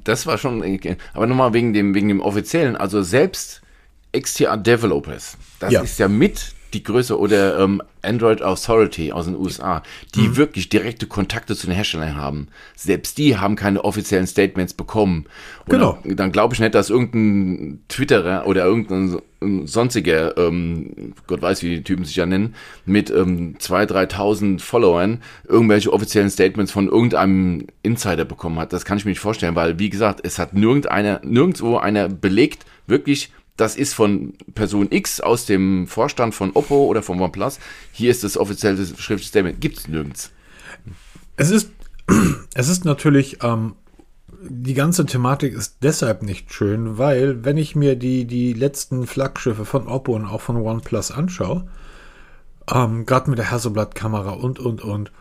das 0.02 0.26
war 0.26 0.38
schon, 0.38 0.80
aber 1.14 1.28
nochmal 1.28 1.52
wegen 1.52 1.72
dem, 1.72 1.94
wegen 1.94 2.08
dem 2.08 2.20
offiziellen, 2.20 2.76
also 2.76 3.02
selbst 3.02 3.62
XTR 4.10 4.56
Developers, 4.56 5.36
das 5.60 5.72
ja. 5.72 5.82
ist 5.82 6.00
ja 6.00 6.08
mit 6.08 6.52
die 6.72 6.82
Größe 6.82 7.18
oder 7.18 7.58
ähm, 7.58 7.82
Android 8.02 8.42
Authority 8.42 9.12
aus 9.12 9.26
den 9.26 9.36
USA, 9.36 9.82
die 10.14 10.28
mhm. 10.28 10.36
wirklich 10.36 10.68
direkte 10.68 11.06
Kontakte 11.06 11.56
zu 11.56 11.66
den 11.66 11.74
Herstellern 11.74 12.16
haben. 12.16 12.48
Selbst 12.76 13.18
die 13.18 13.36
haben 13.36 13.56
keine 13.56 13.84
offiziellen 13.84 14.26
Statements 14.26 14.74
bekommen. 14.74 15.26
Und 15.64 15.70
genau. 15.70 15.98
Dann, 16.04 16.16
dann 16.16 16.32
glaube 16.32 16.54
ich 16.54 16.60
nicht, 16.60 16.74
dass 16.74 16.90
irgendein 16.90 17.80
Twitterer 17.88 18.46
oder 18.46 18.64
irgendein 18.64 19.20
sonstiger, 19.64 20.36
ähm, 20.38 21.14
Gott 21.26 21.42
weiß, 21.42 21.62
wie 21.62 21.76
die 21.76 21.84
Typen 21.84 22.04
sich 22.04 22.16
ja 22.16 22.26
nennen, 22.26 22.54
mit 22.84 23.10
ähm, 23.10 23.56
2.000, 23.58 24.10
3.000 24.10 24.60
Followern 24.60 25.22
irgendwelche 25.46 25.92
offiziellen 25.92 26.30
Statements 26.30 26.72
von 26.72 26.88
irgendeinem 26.88 27.66
Insider 27.82 28.24
bekommen 28.24 28.58
hat. 28.58 28.72
Das 28.72 28.84
kann 28.84 28.98
ich 28.98 29.04
mir 29.04 29.10
nicht 29.10 29.20
vorstellen, 29.20 29.54
weil, 29.54 29.78
wie 29.78 29.90
gesagt, 29.90 30.20
es 30.24 30.38
hat 30.38 30.54
nirgendeiner, 30.54 31.20
nirgendwo 31.22 31.76
einer 31.76 32.08
belegt, 32.08 32.64
wirklich 32.86 33.30
das 33.56 33.76
ist 33.76 33.94
von 33.94 34.34
Person 34.54 34.88
X 34.90 35.20
aus 35.20 35.46
dem 35.46 35.86
Vorstand 35.86 36.34
von 36.34 36.52
Oppo 36.52 36.84
oder 36.84 37.02
von 37.02 37.20
OnePlus. 37.20 37.58
Hier 37.92 38.10
ist 38.10 38.24
das 38.24 38.36
offizielle 38.36 38.84
schriftliche 38.84 39.28
Statement. 39.28 39.60
Gibt 39.60 39.78
es 39.78 39.88
nirgends. 39.88 40.30
Es 41.36 41.50
ist, 41.50 41.70
es 42.54 42.68
ist 42.68 42.84
natürlich, 42.84 43.42
ähm, 43.42 43.74
die 44.42 44.74
ganze 44.74 45.06
Thematik 45.06 45.54
ist 45.54 45.78
deshalb 45.82 46.22
nicht 46.22 46.52
schön, 46.52 46.98
weil, 46.98 47.44
wenn 47.44 47.56
ich 47.56 47.74
mir 47.74 47.96
die, 47.96 48.26
die 48.26 48.52
letzten 48.52 49.06
Flaggschiffe 49.06 49.64
von 49.64 49.88
Oppo 49.88 50.14
und 50.14 50.26
auch 50.26 50.40
von 50.40 50.56
OnePlus 50.56 51.10
anschaue, 51.10 51.66
ähm, 52.72 53.06
gerade 53.06 53.30
mit 53.30 53.38
der 53.38 53.50
Hasselblad-Kamera 53.50 54.30
und, 54.30 54.58
und, 54.58 54.82
und, 54.82 55.12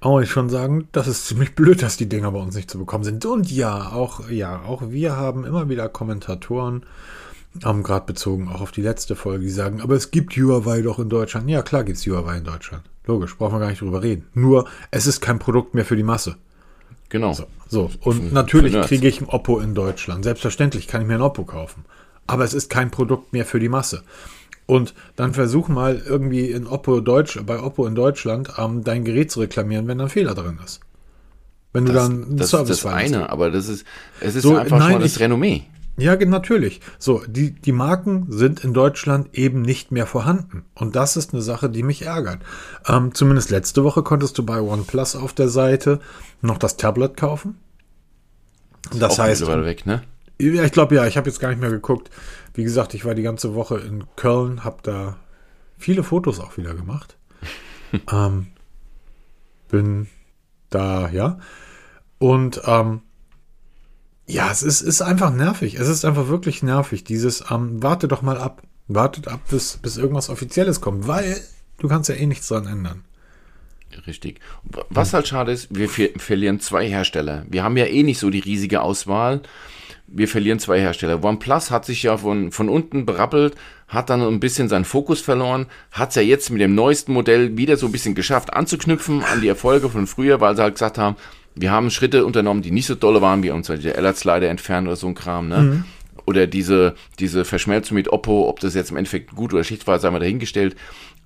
auch 0.00 0.20
ich 0.20 0.30
schon 0.30 0.48
sagen, 0.48 0.88
das 0.92 1.06
ist 1.06 1.26
ziemlich 1.26 1.54
blöd, 1.54 1.82
dass 1.82 1.98
die 1.98 2.08
Dinger 2.08 2.32
bei 2.32 2.38
uns 2.38 2.54
nicht 2.54 2.70
zu 2.70 2.78
bekommen 2.78 3.04
sind. 3.04 3.24
Und 3.26 3.50
ja, 3.50 3.92
auch, 3.92 4.30
ja, 4.30 4.62
auch 4.62 4.82
wir 4.88 5.16
haben 5.16 5.44
immer 5.44 5.68
wieder 5.68 5.90
Kommentatoren, 5.90 6.84
haben 7.64 7.82
gerade 7.82 8.06
bezogen 8.06 8.48
auch 8.48 8.60
auf 8.60 8.72
die 8.72 8.82
letzte 8.82 9.16
Folge, 9.16 9.44
die 9.44 9.50
sagen, 9.50 9.80
aber 9.80 9.94
es 9.94 10.10
gibt 10.10 10.36
Huawei 10.36 10.82
doch 10.82 10.98
in 10.98 11.08
Deutschland. 11.08 11.48
Ja, 11.48 11.62
klar 11.62 11.84
gibt 11.84 11.98
es 11.98 12.06
Huawei 12.06 12.38
in 12.38 12.44
Deutschland. 12.44 12.84
Logisch, 13.06 13.36
brauchen 13.36 13.54
wir 13.54 13.60
gar 13.60 13.70
nicht 13.70 13.80
drüber 13.80 14.02
reden. 14.02 14.26
Nur, 14.34 14.66
es 14.90 15.06
ist 15.06 15.20
kein 15.20 15.38
Produkt 15.38 15.74
mehr 15.74 15.84
für 15.84 15.96
die 15.96 16.02
Masse. 16.02 16.36
Genau. 17.08 17.32
So, 17.32 17.46
so. 17.68 17.90
und 18.02 18.28
für, 18.28 18.34
natürlich 18.34 18.72
für 18.72 18.82
kriege 18.82 19.08
ich 19.08 19.20
ein 19.20 19.28
Oppo 19.28 19.58
in 19.58 19.74
Deutschland. 19.74 20.24
Selbstverständlich 20.24 20.86
kann 20.86 21.02
ich 21.02 21.08
mir 21.08 21.14
ein 21.14 21.22
Oppo 21.22 21.44
kaufen. 21.44 21.84
Aber 22.26 22.44
es 22.44 22.54
ist 22.54 22.70
kein 22.70 22.92
Produkt 22.92 23.32
mehr 23.32 23.44
für 23.44 23.58
die 23.58 23.68
Masse. 23.68 24.04
Und 24.66 24.94
dann 25.16 25.34
versuch 25.34 25.66
mal 25.66 26.00
irgendwie 26.06 26.52
in 26.52 26.68
Oppo 26.68 27.00
Deutsch, 27.00 27.40
bei 27.44 27.60
Oppo 27.60 27.86
in 27.86 27.96
Deutschland 27.96 28.52
ähm, 28.56 28.84
dein 28.84 29.04
Gerät 29.04 29.32
zu 29.32 29.40
reklamieren, 29.40 29.88
wenn 29.88 29.98
da 29.98 30.04
ein 30.04 30.10
Fehler 30.10 30.36
drin 30.36 30.60
ist. 30.64 30.80
Wenn 31.72 31.86
das, 31.86 31.94
du 31.94 32.00
dann 32.00 32.24
einen 32.24 32.36
das, 32.36 32.50
Service 32.50 32.76
ist 32.76 32.84
das 32.84 32.92
eine, 32.92 33.30
aber 33.30 33.50
das 33.50 33.68
ist, 33.68 33.84
es 34.20 34.36
ist 34.36 34.42
so, 34.42 34.56
einfach 34.56 34.78
nein, 34.78 34.90
schon 34.90 34.98
mal 34.98 35.02
das 35.02 35.16
ich, 35.16 35.20
Renommee. 35.20 35.64
Ja, 36.00 36.16
natürlich. 36.16 36.80
So, 36.98 37.22
die, 37.26 37.52
die 37.52 37.72
Marken 37.72 38.26
sind 38.28 38.64
in 38.64 38.72
Deutschland 38.72 39.34
eben 39.34 39.62
nicht 39.62 39.92
mehr 39.92 40.06
vorhanden. 40.06 40.64
Und 40.74 40.96
das 40.96 41.16
ist 41.16 41.32
eine 41.32 41.42
Sache, 41.42 41.68
die 41.68 41.82
mich 41.82 42.02
ärgert. 42.02 42.40
Ähm, 42.86 43.14
zumindest 43.14 43.50
letzte 43.50 43.84
Woche 43.84 44.02
konntest 44.02 44.38
du 44.38 44.44
bei 44.44 44.60
OnePlus 44.60 45.16
auf 45.16 45.32
der 45.32 45.48
Seite 45.48 46.00
noch 46.40 46.58
das 46.58 46.76
Tablet 46.76 47.16
kaufen. 47.16 47.58
Das, 48.90 48.98
das 48.98 49.18
heißt. 49.18 49.46
Weg, 49.46 49.84
ne? 49.84 50.02
Ja, 50.40 50.64
ich 50.64 50.72
glaube 50.72 50.94
ja, 50.94 51.06
ich 51.06 51.18
habe 51.18 51.28
jetzt 51.28 51.38
gar 51.38 51.50
nicht 51.50 51.60
mehr 51.60 51.70
geguckt. 51.70 52.10
Wie 52.54 52.64
gesagt, 52.64 52.94
ich 52.94 53.04
war 53.04 53.14
die 53.14 53.22
ganze 53.22 53.54
Woche 53.54 53.78
in 53.78 54.04
Köln, 54.16 54.64
habe 54.64 54.78
da 54.82 55.16
viele 55.76 56.02
Fotos 56.02 56.40
auch 56.40 56.56
wieder 56.56 56.74
gemacht. 56.74 57.16
ähm, 58.12 58.46
bin 59.68 60.08
da, 60.70 61.10
ja. 61.10 61.38
Und 62.18 62.62
ähm, 62.64 63.02
ja, 64.30 64.50
es 64.50 64.62
ist, 64.62 64.80
ist 64.80 65.02
einfach 65.02 65.32
nervig. 65.32 65.74
Es 65.74 65.88
ist 65.88 66.04
einfach 66.04 66.28
wirklich 66.28 66.62
nervig. 66.62 67.04
Dieses, 67.04 67.44
ähm, 67.50 67.82
warte 67.82 68.08
doch 68.08 68.22
mal 68.22 68.38
ab. 68.38 68.62
Wartet 68.88 69.28
ab, 69.28 69.40
bis, 69.48 69.76
bis 69.76 69.96
irgendwas 69.96 70.30
Offizielles 70.30 70.80
kommt, 70.80 71.06
weil 71.06 71.40
du 71.78 71.86
kannst 71.86 72.08
ja 72.08 72.16
eh 72.16 72.26
nichts 72.26 72.48
dran 72.48 72.66
ändern. 72.66 73.04
Richtig. 74.06 74.40
Was 74.88 75.12
halt 75.12 75.28
schade 75.28 75.52
ist, 75.52 75.68
wir 75.70 75.88
verlieren 75.88 76.60
zwei 76.60 76.88
Hersteller. 76.88 77.44
Wir 77.48 77.62
haben 77.62 77.76
ja 77.76 77.86
eh 77.86 78.02
nicht 78.02 78.18
so 78.18 78.30
die 78.30 78.40
riesige 78.40 78.82
Auswahl. 78.82 79.42
Wir 80.06 80.26
verlieren 80.26 80.58
zwei 80.58 80.80
Hersteller. 80.80 81.22
OnePlus 81.22 81.70
hat 81.70 81.84
sich 81.84 82.02
ja 82.02 82.16
von, 82.16 82.50
von 82.50 82.68
unten 82.68 83.06
berappelt, 83.06 83.54
hat 83.86 84.10
dann 84.10 84.22
ein 84.22 84.40
bisschen 84.40 84.68
seinen 84.68 84.84
Fokus 84.84 85.20
verloren, 85.20 85.66
hat 85.92 86.10
es 86.10 86.16
ja 86.16 86.22
jetzt 86.22 86.50
mit 86.50 86.60
dem 86.60 86.74
neuesten 86.74 87.12
Modell 87.12 87.56
wieder 87.56 87.76
so 87.76 87.86
ein 87.86 87.92
bisschen 87.92 88.16
geschafft 88.16 88.52
anzuknüpfen 88.52 89.22
an 89.22 89.40
die 89.40 89.48
Erfolge 89.48 89.88
von 89.88 90.08
früher, 90.08 90.40
weil 90.40 90.56
sie 90.56 90.62
halt 90.62 90.74
gesagt 90.74 90.98
haben, 90.98 91.16
wir 91.54 91.70
haben 91.70 91.90
Schritte 91.90 92.24
unternommen, 92.24 92.62
die 92.62 92.70
nicht 92.70 92.86
so 92.86 92.94
dolle 92.94 93.20
waren, 93.20 93.42
wie 93.42 93.50
uns 93.50 93.66
der 93.66 93.96
Ellertslider 93.96 94.48
entfernt 94.48 94.86
oder 94.86 94.96
so 94.96 95.06
ein 95.06 95.14
Kram, 95.14 95.48
ne? 95.48 95.58
Mhm. 95.58 95.84
oder 96.26 96.46
diese, 96.46 96.94
diese 97.18 97.44
Verschmelzung 97.44 97.96
mit 97.96 98.12
Oppo, 98.12 98.48
ob 98.48 98.60
das 98.60 98.74
jetzt 98.74 98.90
im 98.90 98.96
Endeffekt 98.96 99.34
gut 99.34 99.52
oder 99.52 99.64
schlecht 99.64 99.86
war, 99.86 99.98
sei 99.98 100.10
mal 100.10 100.20
dahingestellt. 100.20 100.76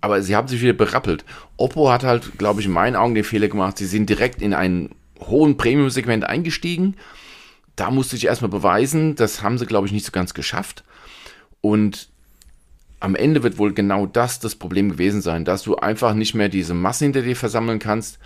Aber 0.00 0.22
sie 0.22 0.37
haben 0.37 0.48
sich 0.48 0.60
wieder 0.60 0.72
berappelt. 0.72 1.24
Oppo 1.56 1.90
hat 1.90 2.04
halt, 2.04 2.38
glaube 2.38 2.60
ich, 2.60 2.66
in 2.66 2.72
meinen 2.72 2.96
Augen 2.96 3.14
den 3.14 3.24
Fehler 3.24 3.48
gemacht. 3.48 3.78
Sie 3.78 3.87
sind 3.87 4.10
direkt 4.10 4.42
in 4.42 4.52
einen 4.52 4.90
hohen 5.20 5.56
Premium-Segment 5.56 6.24
eingestiegen. 6.24 6.96
Da 7.76 7.90
musste 7.90 8.16
ich 8.16 8.26
erstmal 8.26 8.50
beweisen. 8.50 9.14
Das 9.14 9.42
haben 9.42 9.56
sie, 9.56 9.66
glaube 9.66 9.87
ich, 9.87 9.92
nicht 9.92 10.04
so 10.04 10.12
ganz 10.12 10.34
geschafft. 10.34 10.84
Und 11.60 12.08
am 13.00 13.14
Ende 13.14 13.42
wird 13.42 13.58
wohl 13.58 13.72
genau 13.72 14.06
das 14.06 14.40
das 14.40 14.54
Problem 14.54 14.90
gewesen 14.90 15.22
sein, 15.22 15.44
dass 15.44 15.62
du 15.62 15.76
einfach 15.76 16.14
nicht 16.14 16.34
mehr 16.34 16.48
diese 16.48 16.74
Masse 16.74 17.04
hinter 17.04 17.22
dir 17.22 17.37
versammeln 17.37 17.78
kannst, 17.78 18.18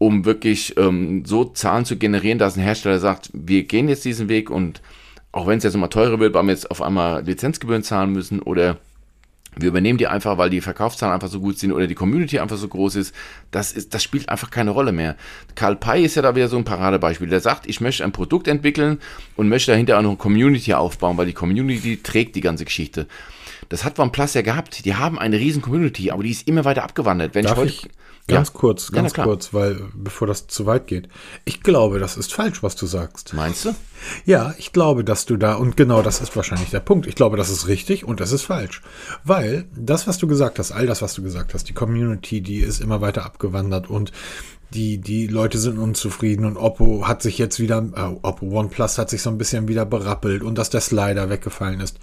um 0.00 0.24
wirklich 0.24 0.78
ähm, 0.78 1.26
so 1.26 1.44
Zahlen 1.44 1.84
zu 1.84 1.98
generieren, 1.98 2.38
dass 2.38 2.56
ein 2.56 2.62
Hersteller 2.62 2.98
sagt, 2.98 3.28
wir 3.34 3.64
gehen 3.64 3.86
jetzt 3.86 4.06
diesen 4.06 4.30
Weg 4.30 4.48
und 4.48 4.80
auch 5.30 5.46
wenn 5.46 5.58
es 5.58 5.64
jetzt 5.64 5.74
immer 5.74 5.90
teurer 5.90 6.18
wird, 6.18 6.32
weil 6.32 6.42
wir 6.44 6.52
jetzt 6.52 6.70
auf 6.70 6.80
einmal 6.80 7.22
Lizenzgebühren 7.22 7.82
zahlen 7.82 8.10
müssen 8.10 8.40
oder 8.40 8.78
wir 9.56 9.68
übernehmen 9.68 9.98
die 9.98 10.06
einfach, 10.06 10.38
weil 10.38 10.48
die 10.48 10.62
Verkaufszahlen 10.62 11.12
einfach 11.12 11.28
so 11.28 11.38
gut 11.38 11.58
sind 11.58 11.72
oder 11.72 11.86
die 11.86 11.94
Community 11.94 12.38
einfach 12.38 12.56
so 12.56 12.66
groß 12.66 12.94
ist. 12.94 13.14
Das, 13.50 13.72
ist, 13.72 13.92
das 13.92 14.02
spielt 14.02 14.30
einfach 14.30 14.50
keine 14.50 14.70
Rolle 14.70 14.92
mehr. 14.92 15.16
Karl 15.54 15.76
Pei 15.76 16.00
ist 16.00 16.14
ja 16.14 16.22
da 16.22 16.34
wieder 16.34 16.48
so 16.48 16.56
ein 16.56 16.64
Paradebeispiel. 16.64 17.28
Der 17.28 17.40
sagt, 17.40 17.66
ich 17.66 17.82
möchte 17.82 18.02
ein 18.02 18.12
Produkt 18.12 18.48
entwickeln 18.48 19.00
und 19.36 19.50
möchte 19.50 19.72
dahinter 19.72 19.98
auch 19.98 20.02
noch 20.02 20.10
eine 20.10 20.18
Community 20.18 20.72
aufbauen, 20.72 21.18
weil 21.18 21.26
die 21.26 21.34
Community 21.34 21.98
trägt 22.02 22.36
die 22.36 22.40
ganze 22.40 22.64
Geschichte. 22.64 23.06
Das 23.68 23.84
hat 23.84 23.98
OnePlus 23.98 24.32
ja 24.32 24.40
gehabt. 24.40 24.82
Die 24.86 24.94
haben 24.94 25.18
eine 25.18 25.38
riesen 25.38 25.60
Community, 25.60 26.10
aber 26.10 26.22
die 26.22 26.30
ist 26.30 26.48
immer 26.48 26.64
weiter 26.64 26.84
abgewandert. 26.84 27.34
Wenn 27.34 27.44
Darf 27.44 27.58
ich 27.58 27.58
heute, 27.58 27.72
ich 27.72 27.88
ganz 28.28 28.48
Ja. 28.48 28.54
kurz, 28.54 28.90
Ja, 28.92 29.00
ganz 29.02 29.12
klar. 29.14 29.26
kurz, 29.26 29.52
weil 29.52 29.80
bevor 29.94 30.26
das 30.26 30.46
zu 30.46 30.66
weit 30.66 30.86
geht. 30.86 31.08
Ich 31.44 31.62
glaube, 31.62 31.98
das 31.98 32.16
ist 32.16 32.32
falsch, 32.32 32.62
was 32.62 32.76
du 32.76 32.86
sagst. 32.86 33.34
meinst 33.34 33.64
du? 33.64 33.74
Ja, 34.24 34.54
ich 34.58 34.72
glaube, 34.72 35.04
dass 35.04 35.26
du 35.26 35.36
da, 35.36 35.54
und 35.54 35.76
genau 35.76 36.02
das 36.02 36.20
ist 36.20 36.34
wahrscheinlich 36.36 36.70
der 36.70 36.80
Punkt. 36.80 37.06
Ich 37.06 37.14
glaube, 37.14 37.36
das 37.36 37.50
ist 37.50 37.66
richtig 37.68 38.04
und 38.04 38.20
das 38.20 38.32
ist 38.32 38.42
falsch. 38.42 38.82
Weil 39.24 39.64
das, 39.74 40.06
was 40.06 40.18
du 40.18 40.26
gesagt 40.26 40.58
hast, 40.58 40.72
all 40.72 40.86
das, 40.86 41.02
was 41.02 41.14
du 41.14 41.22
gesagt 41.22 41.54
hast, 41.54 41.68
die 41.68 41.74
Community, 41.74 42.40
die 42.40 42.58
ist 42.58 42.80
immer 42.80 43.00
weiter 43.00 43.24
abgewandert 43.24 43.90
und 43.90 44.12
die, 44.72 44.98
die 44.98 45.26
Leute 45.26 45.58
sind 45.58 45.78
unzufrieden 45.78 46.44
und 46.44 46.56
Oppo 46.56 47.08
hat 47.08 47.22
sich 47.22 47.38
jetzt 47.38 47.58
wieder, 47.58 47.78
äh, 47.96 48.16
Oppo 48.22 48.46
OnePlus 48.46 48.98
hat 48.98 49.10
sich 49.10 49.20
so 49.20 49.28
ein 49.28 49.36
bisschen 49.38 49.66
wieder 49.66 49.84
berappelt 49.84 50.42
und 50.44 50.56
dass 50.58 50.70
der 50.70 50.80
Slider 50.80 51.28
weggefallen 51.28 51.80
ist. 51.80 51.98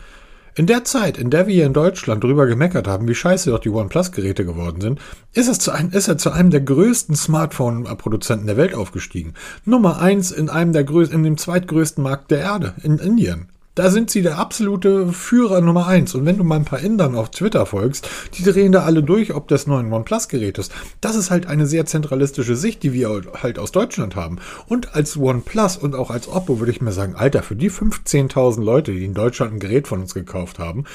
In 0.57 0.65
der 0.65 0.83
Zeit, 0.83 1.19
in 1.19 1.29
der 1.29 1.45
wir 1.45 1.53
hier 1.53 1.67
in 1.67 1.73
Deutschland 1.73 2.23
drüber 2.23 2.47
gemeckert 2.47 2.87
haben, 2.87 3.07
wie 3.07 3.13
scheiße 3.13 3.51
doch 3.51 3.59
die 3.59 3.69
OnePlus-Geräte 3.69 4.43
geworden 4.43 4.81
sind, 4.81 4.99
ist, 5.33 5.47
es 5.47 5.59
zu 5.59 5.69
einem, 5.69 5.91
ist 5.91 6.07
er 6.07 6.17
zu 6.17 6.31
einem 6.31 6.49
der 6.49 6.61
größten 6.61 7.15
Smartphone-Produzenten 7.15 8.47
der 8.47 8.57
Welt 8.57 8.73
aufgestiegen. 8.73 9.35
Nummer 9.65 10.01
eins 10.01 10.31
in 10.31 10.49
einem 10.49 10.73
der 10.73 10.83
größten, 10.83 11.19
in 11.19 11.23
dem 11.23 11.37
zweitgrößten 11.37 12.03
Markt 12.03 12.31
der 12.31 12.39
Erde, 12.39 12.73
in 12.81 12.97
Indien. 12.97 13.49
Da 13.77 13.91
sind 13.91 14.09
sie 14.09 14.23
der 14.23 14.39
absolute 14.39 15.13
Führer 15.13 15.61
Nummer 15.61 15.85
eins. 15.85 16.15
Und 16.15 16.25
wenn 16.25 16.39
du 16.39 16.43
mal 16.43 16.55
ein 16.55 16.65
paar 16.65 16.79
Indern 16.79 17.13
auf 17.13 17.29
Twitter 17.29 17.67
folgst, 17.67 18.09
die 18.33 18.41
drehen 18.41 18.71
da 18.71 18.85
alle 18.85 19.03
durch, 19.03 19.35
ob 19.35 19.47
das 19.47 19.67
neuen 19.67 19.93
OnePlus-Gerät 19.93 20.57
ist. 20.57 20.71
Das 20.99 21.15
ist 21.15 21.29
halt 21.29 21.45
eine 21.45 21.67
sehr 21.67 21.85
zentralistische 21.85 22.55
Sicht, 22.55 22.81
die 22.81 22.91
wir 22.91 23.21
halt 23.43 23.59
aus 23.59 23.71
Deutschland 23.71 24.15
haben. 24.15 24.39
Und 24.67 24.95
als 24.95 25.15
OnePlus 25.15 25.77
und 25.77 25.93
auch 25.93 26.09
als 26.09 26.27
Oppo 26.27 26.57
würde 26.57 26.71
ich 26.71 26.81
mir 26.81 26.91
sagen, 26.91 27.13
Alter, 27.13 27.43
für 27.43 27.55
die 27.55 27.69
15.000 27.69 28.63
Leute, 28.63 28.93
die 28.93 29.05
in 29.05 29.13
Deutschland 29.13 29.53
ein 29.53 29.59
Gerät 29.59 29.87
von 29.87 30.01
uns 30.01 30.15
gekauft 30.15 30.57
haben, 30.57 30.85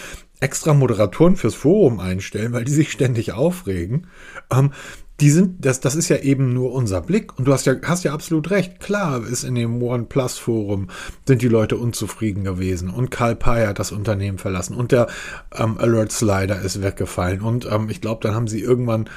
extra 0.41 0.75
Moderatoren 0.75 1.37
fürs 1.37 1.55
Forum 1.55 2.01
einstellen, 2.01 2.53
weil 2.53 2.65
die 2.65 2.73
sich 2.73 2.91
ständig 2.91 3.33
aufregen. 3.33 4.09
Ähm, 4.53 4.73
die 5.21 5.31
sind, 5.31 5.65
das, 5.65 5.81
das 5.81 5.95
ist 5.95 6.09
ja 6.09 6.17
eben 6.17 6.53
nur 6.53 6.73
unser 6.73 7.01
Blick. 7.01 7.39
Und 7.39 7.47
du 7.47 7.53
hast 7.53 7.67
ja, 7.67 7.75
hast 7.85 8.05
ja 8.05 8.13
absolut 8.13 8.51
recht. 8.51 8.81
Klar 8.81 9.25
ist 9.25 9.45
in 9.45 9.55
dem 9.55 9.81
OnePlus-Forum 9.83 10.89
sind 11.27 11.43
die 11.43 11.49
Leute 11.49 11.77
unzufrieden 11.77 12.45
gewesen. 12.45 12.91
Und 12.91 13.11
Karl 13.11 13.37
Pei 13.37 13.67
hat 13.67 13.79
das 13.79 13.93
Unternehmen 13.93 14.39
verlassen. 14.39 14.75
Und 14.75 14.91
der 14.91 15.07
ähm, 15.55 15.79
Alert 15.79 16.13
Slider 16.13 16.61
ist 16.61 16.83
weggefallen. 16.83 17.41
Und 17.41 17.69
ähm, 17.71 17.89
ich 17.89 18.01
glaube, 18.01 18.21
dann 18.23 18.35
haben 18.35 18.49
sie 18.49 18.61
irgendwann, 18.61 19.09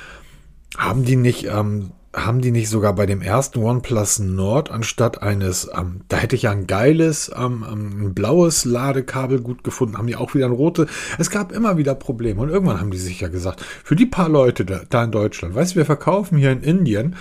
haben 0.78 1.06
die 1.06 1.16
nicht, 1.16 1.46
ähm, 1.46 1.92
haben 2.16 2.42
die 2.42 2.52
nicht 2.52 2.70
sogar 2.70 2.94
bei 2.94 3.06
dem 3.06 3.22
ersten 3.22 3.60
OnePlus 3.60 4.20
Nord 4.20 4.72
anstatt 4.72 5.22
eines, 5.22 5.70
ähm, 5.76 6.02
da 6.08 6.18
hätte 6.18 6.36
ich 6.36 6.44
ja 6.44 6.52
ein 6.52 6.66
geiles, 6.66 7.32
ähm, 7.36 7.66
ähm, 7.70 8.08
ein 8.08 8.14
blaues 8.14 8.66
Ladekabel 8.66 9.42
gut 9.42 9.64
gefunden, 9.64 9.98
haben 9.98 10.08
die 10.08 10.16
auch 10.16 10.34
wieder 10.34 10.46
ein 10.46 10.52
rote. 10.52 10.88
Es 11.18 11.30
gab 11.30 11.52
immer 11.52 11.78
wieder 11.78 11.94
Probleme 11.94 12.42
und 12.42 12.50
irgendwann 12.50 12.80
haben 12.80 12.92
die 12.92 12.98
sich 12.98 13.20
ja 13.20 13.28
gesagt, 13.28 13.64
für 13.84 13.96
die 13.96 14.06
paar 14.06 14.30
Leute 14.30 14.66
da, 14.66 14.82
da 14.90 15.04
in 15.04 15.12
Deutschland, 15.12 15.56
weißt 15.56 15.74
du, 15.74 15.76
wir 15.78 15.86
verkaufen 15.86 16.38
hier 16.38 16.52
in 16.52 16.62
Indien 16.62 17.16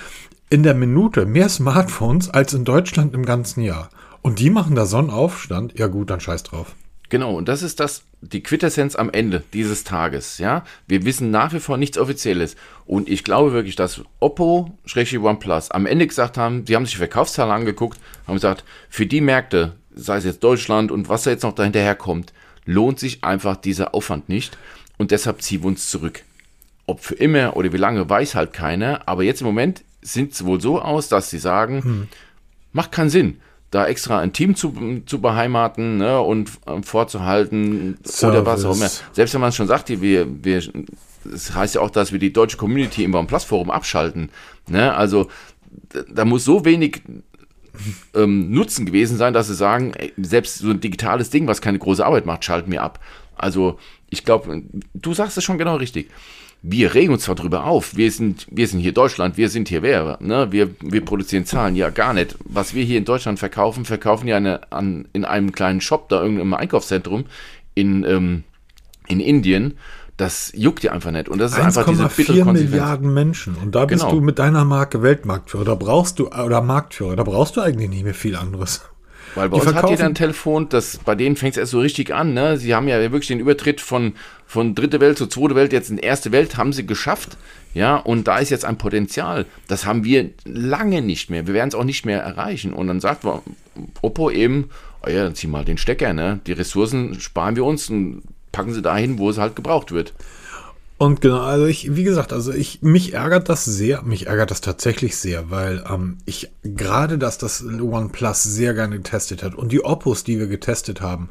in 0.48 0.62
der 0.62 0.74
Minute 0.74 1.26
mehr 1.26 1.48
Smartphones 1.48 2.30
als 2.30 2.54
in 2.54 2.64
Deutschland 2.64 3.14
im 3.14 3.24
ganzen 3.24 3.62
Jahr. 3.62 3.88
Und 4.22 4.38
die 4.38 4.50
machen 4.50 4.76
da 4.76 4.87
Sonnenaufstand, 4.87 5.78
ja 5.78 5.88
gut, 5.88 6.11
dann 6.11 6.20
scheiß 6.20 6.44
drauf. 6.44 6.76
Genau, 7.14 7.37
und 7.37 7.46
das 7.46 7.62
ist 7.62 7.79
das, 7.79 8.03
die 8.22 8.42
Quintessenz 8.42 8.96
am 8.96 9.09
Ende 9.09 9.44
dieses 9.53 9.85
Tages, 9.85 10.38
ja. 10.38 10.64
Wir 10.88 11.05
wissen 11.05 11.31
nach 11.31 11.53
wie 11.53 11.61
vor 11.61 11.77
nichts 11.77 11.96
Offizielles. 11.96 12.57
Und 12.87 13.09
ich 13.09 13.22
glaube 13.22 13.53
wirklich, 13.53 13.77
dass 13.77 14.00
Oppo, 14.18 14.77
OnePlus, 14.92 15.70
am 15.70 15.87
Ende 15.87 16.09
gesagt 16.09 16.37
haben, 16.37 16.66
sie 16.66 16.74
haben 16.74 16.85
sich 16.85 16.94
die 16.94 16.98
Verkaufszahlen 16.98 17.53
angeguckt, 17.53 18.00
haben 18.27 18.35
gesagt, 18.35 18.64
für 18.90 19.07
die 19.07 19.20
Märkte, 19.20 19.74
sei 19.94 20.16
es 20.16 20.24
jetzt 20.24 20.42
Deutschland 20.42 20.90
und 20.90 21.09
was 21.09 21.22
da 21.22 21.31
jetzt 21.31 21.44
noch 21.44 21.55
dahinterher 21.55 21.94
kommt, 21.94 22.33
lohnt 22.64 22.98
sich 22.98 23.22
einfach 23.22 23.55
dieser 23.59 23.94
Aufwand 23.94 24.29
nicht. 24.29 24.59
Und 24.98 25.12
deshalb 25.12 25.40
ziehen 25.40 25.62
wir 25.62 25.68
uns 25.68 25.88
zurück. 25.88 26.24
Ob 26.87 26.98
für 26.98 27.14
immer 27.14 27.57
oder 27.57 27.72
wie 27.72 27.77
lange, 27.77 28.11
weiß 28.11 28.35
halt 28.35 28.53
keiner. 28.53 29.07
Aber 29.07 29.22
jetzt 29.22 29.40
im 29.40 29.46
Moment 29.46 29.85
sieht 30.03 30.33
es 30.33 30.44
wohl 30.44 30.61
so 30.61 30.83
aus, 30.83 31.09
dass 31.09 31.31
sie 31.31 31.38
sagen, 31.38 32.09
macht 32.72 32.90
keinen 32.90 33.11
Sinn, 33.11 33.38
da 33.74 33.87
extra 33.87 34.20
ein 34.20 34.32
Team 34.32 34.54
zu, 34.54 35.02
zu 35.06 35.20
beheimaten 35.20 35.98
ne, 35.98 36.20
und 36.20 36.50
ähm, 36.66 36.82
vorzuhalten 36.84 37.98
oder 38.22 38.46
was 38.46 38.64
auch 38.64 38.76
immer. 38.76 38.88
Service. 38.88 39.02
Selbst 39.12 39.34
wenn 39.34 39.40
man 39.40 39.48
es 39.50 39.56
schon 39.56 39.66
sagt, 39.66 39.88
wir, 39.88 40.26
wir, 40.44 40.62
das 41.24 41.54
heißt 41.54 41.74
ja 41.74 41.80
auch, 41.80 41.90
dass 41.90 42.12
wir 42.12 42.18
die 42.18 42.32
deutsche 42.32 42.56
Community 42.56 43.02
im 43.04 43.14
OnePlus-Forum 43.14 43.70
abschalten. 43.70 44.30
Ne? 44.68 44.94
Also 44.94 45.28
da- 45.88 46.02
da 46.08 46.24
muss 46.24 46.44
so 46.44 46.64
wenig 46.64 47.02
ähm, 48.14 48.50
Nutzen 48.52 48.87
gewesen 48.87 49.16
sein, 49.16 49.32
dass 49.34 49.48
sie 49.48 49.54
sagen, 49.54 49.92
ey, 49.94 50.12
selbst 50.18 50.58
so 50.58 50.70
ein 50.70 50.80
digitales 50.80 51.30
Ding, 51.30 51.46
was 51.48 51.60
keine 51.60 51.78
große 51.78 52.04
Arbeit 52.06 52.26
macht, 52.26 52.44
schalten 52.44 52.70
wir 52.70 52.82
ab. 52.82 53.00
Also 53.37 53.78
ich 54.10 54.24
glaube, 54.24 54.62
du 54.94 55.14
sagst 55.14 55.37
es 55.37 55.42
schon 55.44 55.58
genau 55.58 55.76
richtig. 55.76 56.10
Wir 56.66 56.94
regen 56.94 57.12
uns 57.12 57.24
zwar 57.24 57.35
drüber 57.35 57.64
auf, 57.66 57.94
wir 57.94 58.11
sind, 58.11 58.46
wir 58.50 58.66
sind 58.66 58.81
hier 58.81 58.94
Deutschland, 58.94 59.37
wir 59.37 59.50
sind 59.50 59.68
hier 59.68 59.83
wer, 59.83 60.16
ne? 60.22 60.50
wir, 60.50 60.70
wir 60.81 61.05
produzieren 61.05 61.44
Zahlen, 61.44 61.77
ja 61.77 61.90
gar 61.90 62.14
nicht. 62.14 62.37
Was 62.42 62.72
wir 62.72 62.83
hier 62.83 62.96
in 62.96 63.05
Deutschland 63.05 63.38
verkaufen, 63.38 63.85
verkaufen 63.85 64.27
ja 64.29 64.38
eine, 64.38 64.72
an, 64.72 65.07
in 65.12 65.27
einem 65.27 65.53
kleinen 65.53 65.83
Shop 65.83 66.09
da 66.09 66.22
irgendeinem 66.22 66.55
Einkaufszentrum 66.55 67.27
in, 67.74 68.03
ähm, 68.05 68.44
in 69.09 69.20
Indien. 69.20 69.74
Das 70.16 70.53
juckt 70.55 70.83
ja 70.83 70.92
einfach 70.92 71.11
nicht. 71.11 71.29
Und 71.29 71.38
das 71.38 71.53
ist 71.53 71.59
einfach 71.59 71.87
diese 71.87 72.05
bittere 72.09 72.38
1,4 72.38 72.44
Konsequenz. 72.44 72.70
Milliarden 72.70 73.12
Menschen. 73.12 73.57
Und 73.57 73.74
da 73.74 73.85
bist 73.85 74.03
Genau. 74.03 74.14
du 74.14 74.20
mit 74.22 74.38
deiner 74.38 74.64
Marke 74.64 75.03
Weltmarktführer. 75.03 75.66
Da 75.66 75.74
brauchst 75.74 76.18
du, 76.18 76.29
oder 76.29 76.62
Marktführer, 76.62 77.14
da 77.14 77.24
brauchst 77.24 77.57
du 77.57 77.61
eigentlich 77.61 77.90
nicht 77.90 78.05
mehr 78.05 78.14
viel 78.14 78.37
anderes. 78.37 78.81
Weil 79.35 79.49
bei 79.49 79.59
Die 79.59 79.66
uns 79.66 79.75
hat 79.75 79.90
jeder 79.90 80.05
ein 80.05 80.14
Telefon, 80.14 80.68
das, 80.68 80.99
bei 80.99 81.14
denen 81.14 81.37
fängt 81.37 81.55
es 81.55 81.59
erst 81.59 81.73
so 81.73 81.81
richtig 81.81 82.14
an. 82.14 82.35
Ne? 82.35 82.57
Sie 82.57 82.75
haben 82.75 82.88
ja 82.88 83.01
wirklich 83.01 83.29
den 83.29 83.40
Übertritt 83.40 83.81
von, 83.81 84.14
von 84.47 84.75
dritte 84.75 85.01
Welt 85.01 85.18
zur 85.18 85.29
zweite 85.29 85.55
Welt, 85.55 85.73
jetzt 85.73 85.90
in 85.90 85.99
erste 85.99 86.33
Welt, 86.33 86.57
haben 86.57 86.73
sie 86.73 86.87
geschafft. 86.87 87.37
Ja, 87.75 87.97
und 87.97 88.29
da 88.29 88.38
ist 88.38 88.51
jetzt 88.51 88.64
ein 88.64 88.79
Potenzial. 88.79 89.47
Das 89.66 89.85
haben 89.85 90.05
wir 90.05 90.31
lange 90.44 91.03
nicht 91.03 91.29
mehr. 91.29 91.49
Wir 91.49 91.55
werden 91.55 91.68
es 91.68 91.75
auch 91.75 91.85
nicht 91.85 92.07
mehr 92.07 92.23
erreichen. 92.23 92.73
Und 92.73 92.87
dann 92.87 93.01
sagt 93.01 93.25
Oppo 94.01 94.31
eben, 94.31 94.70
oh 95.05 95.11
ja, 95.11 95.25
dann 95.25 95.35
zieh 95.35 95.49
mal 95.49 95.64
den 95.64 95.79
Stecker. 95.79 96.12
Ne? 96.12 96.38
Die 96.47 96.53
Ressourcen 96.53 97.20
sparen 97.20 97.57
wir 97.57 97.64
uns 97.64 97.90
und 97.90 98.23
packen 98.53 98.73
sie 98.73 98.83
dahin, 98.83 99.18
wo 99.18 99.29
es 99.29 99.38
halt 99.38 99.57
gebraucht 99.57 99.90
wird. 99.90 100.14
Und 100.96 101.20
genau, 101.20 101.40
also 101.40 101.66
ich, 101.66 101.96
wie 101.96 102.04
gesagt, 102.04 102.33
also 102.33 102.52
ich, 102.52 102.80
mich 102.83 103.14
ärgert 103.14 103.48
das 103.48 103.64
sehr, 103.64 104.02
mich 104.02 104.28
ärgert 104.28 104.52
das 104.52 104.61
tatsächlich 104.61 105.16
sehr, 105.16 105.50
weil 105.50 105.85
ähm, 105.90 106.18
ich 106.24 106.52
gerade, 106.62 107.18
dass 107.18 107.37
das 107.37 107.64
OnePlus 107.64 108.44
sehr 108.44 108.74
gerne 108.74 108.98
getestet 108.98 109.42
hat 109.42 109.57
und 109.57 109.72
die 109.72 109.85
Oppos, 109.85 110.22
die 110.22 110.38
wir 110.38 110.46
getestet 110.46 111.00
haben, 111.00 111.30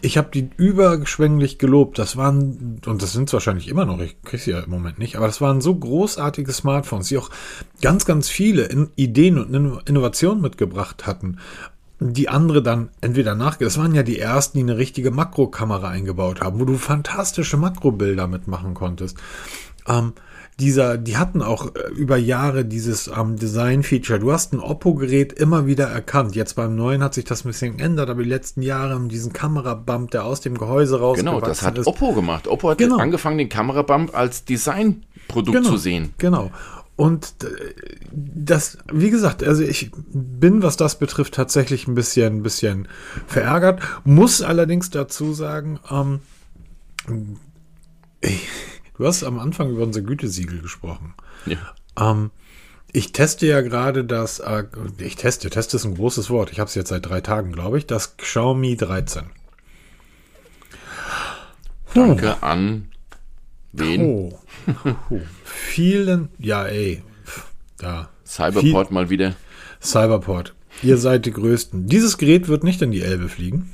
ich 0.00 0.16
habe 0.16 0.28
die 0.32 0.50
überschwänglich 0.56 1.58
gelobt. 1.58 1.98
Das 1.98 2.16
waren, 2.16 2.80
und 2.86 3.02
das 3.02 3.12
sind 3.12 3.32
wahrscheinlich 3.32 3.68
immer 3.68 3.84
noch, 3.84 4.00
ich 4.00 4.20
kriege 4.22 4.42
sie 4.42 4.50
ja 4.52 4.60
im 4.60 4.70
Moment 4.70 4.98
nicht, 4.98 5.16
aber 5.16 5.26
das 5.26 5.40
waren 5.40 5.60
so 5.60 5.74
großartige 5.74 6.52
Smartphones, 6.52 7.08
die 7.08 7.18
auch 7.18 7.30
ganz, 7.80 8.04
ganz 8.04 8.28
viele 8.28 8.68
Ideen 8.96 9.38
und 9.38 9.54
Inno- 9.54 9.88
Innovationen 9.88 10.40
mitgebracht 10.40 11.06
hatten 11.06 11.38
die 12.00 12.28
andere 12.28 12.62
dann 12.62 12.90
entweder 13.00 13.34
nachge... 13.34 13.64
Das 13.64 13.78
waren 13.78 13.94
ja 13.94 14.02
die 14.02 14.18
ersten, 14.18 14.58
die 14.58 14.64
eine 14.64 14.78
richtige 14.78 15.10
Makrokamera 15.10 15.88
eingebaut 15.88 16.40
haben, 16.40 16.60
wo 16.60 16.64
du 16.64 16.76
fantastische 16.76 17.56
Makrobilder 17.56 18.26
mitmachen 18.26 18.74
konntest. 18.74 19.16
Ähm, 19.86 20.12
dieser, 20.60 20.98
die 20.98 21.16
hatten 21.16 21.42
auch 21.42 21.74
äh, 21.74 21.90
über 21.94 22.16
Jahre 22.16 22.64
dieses 22.64 23.08
ähm, 23.08 23.36
Design-Feature. 23.36 24.20
Du 24.20 24.32
hast 24.32 24.52
ein 24.52 24.60
Oppo-Gerät 24.60 25.32
immer 25.32 25.66
wieder 25.66 25.86
erkannt. 25.86 26.36
Jetzt 26.36 26.54
beim 26.54 26.76
neuen 26.76 27.02
hat 27.02 27.14
sich 27.14 27.24
das 27.24 27.44
ein 27.44 27.48
bisschen 27.48 27.76
geändert, 27.76 28.08
aber 28.08 28.22
die 28.22 28.28
letzten 28.28 28.62
Jahre 28.62 28.94
haben 28.94 29.08
diesen 29.08 29.32
Kamerabump, 29.32 30.12
der 30.12 30.24
aus 30.24 30.40
dem 30.40 30.56
Gehäuse 30.56 31.00
rausgewachsen 31.00 31.40
Genau, 31.40 31.46
das 31.46 31.62
hat 31.62 31.78
ist. 31.78 31.86
Oppo 31.86 32.12
gemacht. 32.12 32.46
Oppo 32.46 32.70
hat 32.70 32.78
Genau. 32.78 32.98
angefangen, 32.98 33.38
den 33.38 33.48
Kamerabump 33.48 34.16
als 34.16 34.44
Designprodukt 34.44 35.56
genau, 35.56 35.70
zu 35.70 35.76
sehen. 35.76 36.14
Genau. 36.18 36.52
Und 36.96 37.34
äh, 37.42 37.74
das, 38.12 38.78
wie 38.92 39.10
gesagt, 39.10 39.42
also 39.42 39.62
ich 39.62 39.90
bin, 40.12 40.62
was 40.62 40.76
das 40.76 40.98
betrifft, 40.98 41.34
tatsächlich 41.34 41.88
ein 41.88 41.94
bisschen, 41.94 42.36
ein 42.36 42.42
bisschen 42.42 42.88
verärgert. 43.26 43.80
Muss 44.04 44.42
allerdings 44.42 44.90
dazu 44.90 45.32
sagen, 45.32 45.80
ähm, 45.90 46.20
ich, 48.20 48.48
du 48.96 49.06
hast 49.06 49.24
am 49.24 49.40
Anfang 49.40 49.70
über 49.70 49.82
unser 49.82 50.02
Gütesiegel 50.02 50.60
gesprochen. 50.60 51.14
Ja. 51.46 51.74
Ähm, 51.98 52.30
ich 52.92 53.10
teste 53.10 53.46
ja 53.48 53.60
gerade 53.60 54.04
das, 54.04 54.38
äh, 54.38 54.64
ich 54.98 55.16
teste, 55.16 55.50
teste 55.50 55.76
ist 55.76 55.84
ein 55.84 55.96
großes 55.96 56.30
Wort. 56.30 56.52
Ich 56.52 56.60
habe 56.60 56.68
es 56.68 56.76
jetzt 56.76 56.90
seit 56.90 57.06
drei 57.06 57.20
Tagen, 57.20 57.50
glaube 57.50 57.78
ich, 57.78 57.88
das 57.88 58.16
Xiaomi 58.16 58.76
13. 58.76 59.24
Danke 61.92 62.42
an 62.42 62.88
wen? 63.78 64.00
Oh. 64.02 64.38
oh. 65.10 65.20
Vielen, 65.44 66.28
ja, 66.38 66.64
ey. 66.64 67.02
Da. 67.78 68.08
Cyberport 68.24 68.90
mal 68.90 69.10
wieder. 69.10 69.34
Cyberport. 69.82 70.54
Ihr 70.82 70.96
seid 70.96 71.26
die 71.26 71.32
Größten. 71.32 71.86
Dieses 71.86 72.18
Gerät 72.18 72.48
wird 72.48 72.64
nicht 72.64 72.82
in 72.82 72.90
die 72.90 73.02
Elbe 73.02 73.28
fliegen. 73.28 73.70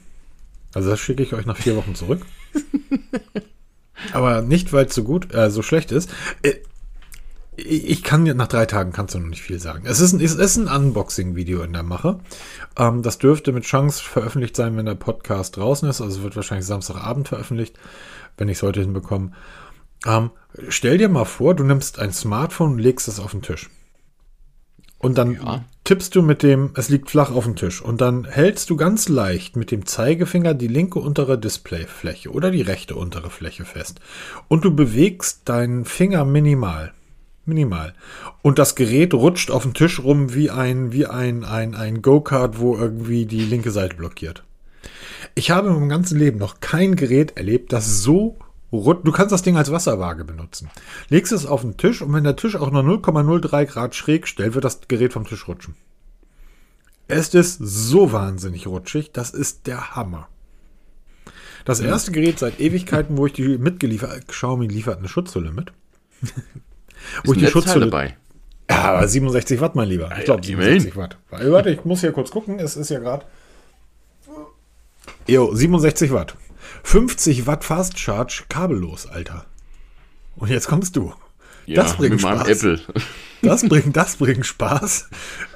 Also 0.74 0.90
das 0.90 1.00
schicke 1.00 1.22
ich 1.22 1.32
euch 1.32 1.46
nach 1.46 1.56
vier 1.56 1.76
Wochen 1.76 1.94
zurück. 1.94 2.22
Aber 4.12 4.42
nicht, 4.42 4.72
weil 4.72 4.86
es 4.86 4.94
so 4.94 5.04
gut, 5.04 5.34
äh, 5.34 5.50
so 5.50 5.62
schlecht 5.62 5.92
ist. 5.92 6.10
Äh, 6.42 6.54
ich 7.56 8.02
kann 8.02 8.24
nach 8.24 8.48
drei 8.48 8.64
Tagen 8.64 8.92
kannst 8.92 9.14
du 9.14 9.18
noch 9.18 9.28
nicht 9.28 9.42
viel 9.42 9.58
sagen. 9.58 9.84
Es 9.84 10.00
ist 10.00 10.12
ein, 10.12 10.20
es 10.20 10.34
ist 10.34 10.56
ein 10.56 10.68
Unboxing-Video 10.68 11.62
in 11.62 11.72
der 11.72 11.82
Mache. 11.82 12.20
Ähm, 12.76 13.02
das 13.02 13.18
dürfte 13.18 13.52
mit 13.52 13.64
Chance 13.64 14.02
veröffentlicht 14.02 14.56
sein, 14.56 14.76
wenn 14.76 14.86
der 14.86 14.94
Podcast 14.94 15.56
draußen 15.56 15.88
ist. 15.88 16.00
Also 16.00 16.22
wird 16.22 16.36
wahrscheinlich 16.36 16.66
Samstagabend 16.66 17.28
veröffentlicht, 17.28 17.78
wenn 18.38 18.48
ich 18.48 18.58
es 18.58 18.62
heute 18.62 18.80
hinbekomme. 18.80 19.32
Ähm, 20.06 20.30
stell 20.68 20.98
dir 20.98 21.08
mal 21.08 21.24
vor, 21.24 21.54
du 21.54 21.64
nimmst 21.64 21.98
ein 21.98 22.12
Smartphone 22.12 22.72
und 22.72 22.78
legst 22.78 23.08
es 23.08 23.20
auf 23.20 23.32
den 23.32 23.42
Tisch. 23.42 23.68
Und 24.98 25.16
dann 25.16 25.32
ja. 25.32 25.64
tippst 25.84 26.14
du 26.14 26.20
mit 26.20 26.42
dem, 26.42 26.72
es 26.76 26.90
liegt 26.90 27.10
flach 27.10 27.30
auf 27.30 27.44
dem 27.44 27.56
Tisch. 27.56 27.80
Und 27.80 28.02
dann 28.02 28.26
hältst 28.26 28.68
du 28.68 28.76
ganz 28.76 29.08
leicht 29.08 29.56
mit 29.56 29.70
dem 29.70 29.86
Zeigefinger 29.86 30.52
die 30.52 30.66
linke 30.66 30.98
untere 30.98 31.38
Displayfläche 31.38 32.30
oder 32.30 32.50
die 32.50 32.60
rechte 32.60 32.96
untere 32.96 33.30
Fläche 33.30 33.64
fest. 33.64 34.00
Und 34.48 34.64
du 34.64 34.74
bewegst 34.74 35.48
deinen 35.48 35.86
Finger 35.86 36.26
minimal. 36.26 36.92
Minimal. 37.46 37.94
Und 38.42 38.58
das 38.58 38.74
Gerät 38.74 39.14
rutscht 39.14 39.50
auf 39.50 39.62
dem 39.62 39.72
Tisch 39.72 40.00
rum 40.04 40.34
wie 40.34 40.50
ein, 40.50 40.92
wie 40.92 41.06
ein, 41.06 41.44
ein, 41.44 41.74
ein 41.74 42.02
Go-Kart, 42.02 42.58
wo 42.58 42.76
irgendwie 42.76 43.24
die 43.24 43.40
linke 43.40 43.70
Seite 43.70 43.96
blockiert. 43.96 44.44
Ich 45.34 45.50
habe 45.50 45.68
in 45.68 45.74
meinem 45.74 45.88
ganzen 45.88 46.18
Leben 46.18 46.38
noch 46.38 46.60
kein 46.60 46.94
Gerät 46.94 47.38
erlebt, 47.38 47.72
das 47.72 48.02
so 48.02 48.38
Du 48.70 49.12
kannst 49.12 49.33
das 49.33 49.42
Ding 49.42 49.56
als 49.56 49.72
Wasserwaage 49.72 50.24
benutzen. 50.24 50.70
Legst 51.09 51.33
es 51.33 51.44
auf 51.44 51.62
den 51.62 51.76
Tisch 51.76 52.02
und 52.02 52.12
wenn 52.12 52.24
der 52.24 52.37
Tisch 52.37 52.54
auch 52.56 52.70
nur 52.70 52.83
0,03 52.83 53.66
Grad 53.66 53.94
schräg 53.94 54.28
stellt, 54.28 54.54
wird 54.54 54.64
das 54.64 54.80
Gerät 54.87 55.12
vom 55.12 55.26
Tisch 55.26 55.48
rutschen. 55.48 55.74
Es 57.09 57.35
ist 57.35 57.59
so 57.61 58.12
wahnsinnig 58.12 58.68
rutschig, 58.68 59.11
das 59.12 59.30
ist 59.30 59.66
der 59.66 59.96
Hammer. 59.96 60.28
Das 61.64 61.80
erste 61.80 62.12
Gerät 62.12 62.38
seit 62.38 62.61
Ewigkeiten, 62.61 63.16
wo 63.16 63.26
ich 63.26 63.33
die 63.33 63.59
mitgeliefert 63.59 64.28
Xiaomi 64.28 64.66
liefert 64.66 64.98
eine 64.98 65.09
Schutzhülle 65.09 65.52
mit. 65.52 65.72
wo 67.24 67.33
ich 67.33 67.38
die 67.38 67.46
Schutzhülle 67.48 67.87
dabei. 67.87 68.16
Ja, 68.70 69.06
67 69.06 69.61
Watt, 69.61 69.74
mein 69.74 69.88
Lieber. 69.88 70.11
Ich 70.16 70.24
glaube 70.24 70.44
67 70.46 70.96
Watt. 70.96 71.18
Warte, 71.30 71.70
ich 71.70 71.85
muss 71.85 72.00
hier 72.00 72.12
kurz 72.12 72.30
gucken. 72.30 72.61
Es 72.61 72.76
ist 72.76 72.88
ja 72.90 73.00
gerade. 73.00 73.26
Jo, 75.26 75.52
67 75.52 76.12
Watt. 76.12 76.37
50 76.85 77.47
Watt 77.47 77.64
Fast 77.64 77.99
Charge 77.99 78.45
kabellos, 78.49 79.07
Alter. 79.07 79.47
Und 80.37 80.51
jetzt 80.51 80.69
kommst 80.69 80.97
du. 80.97 81.12
Ja, 81.66 81.83
das 81.83 81.97
bringt 81.97 82.21
Spaß. 82.21 82.49
Apple. 82.49 82.81
Das 83.43 83.66
bringt, 83.66 83.97
das 83.97 84.16
bringt 84.16 84.45
Spaß. 84.45 85.09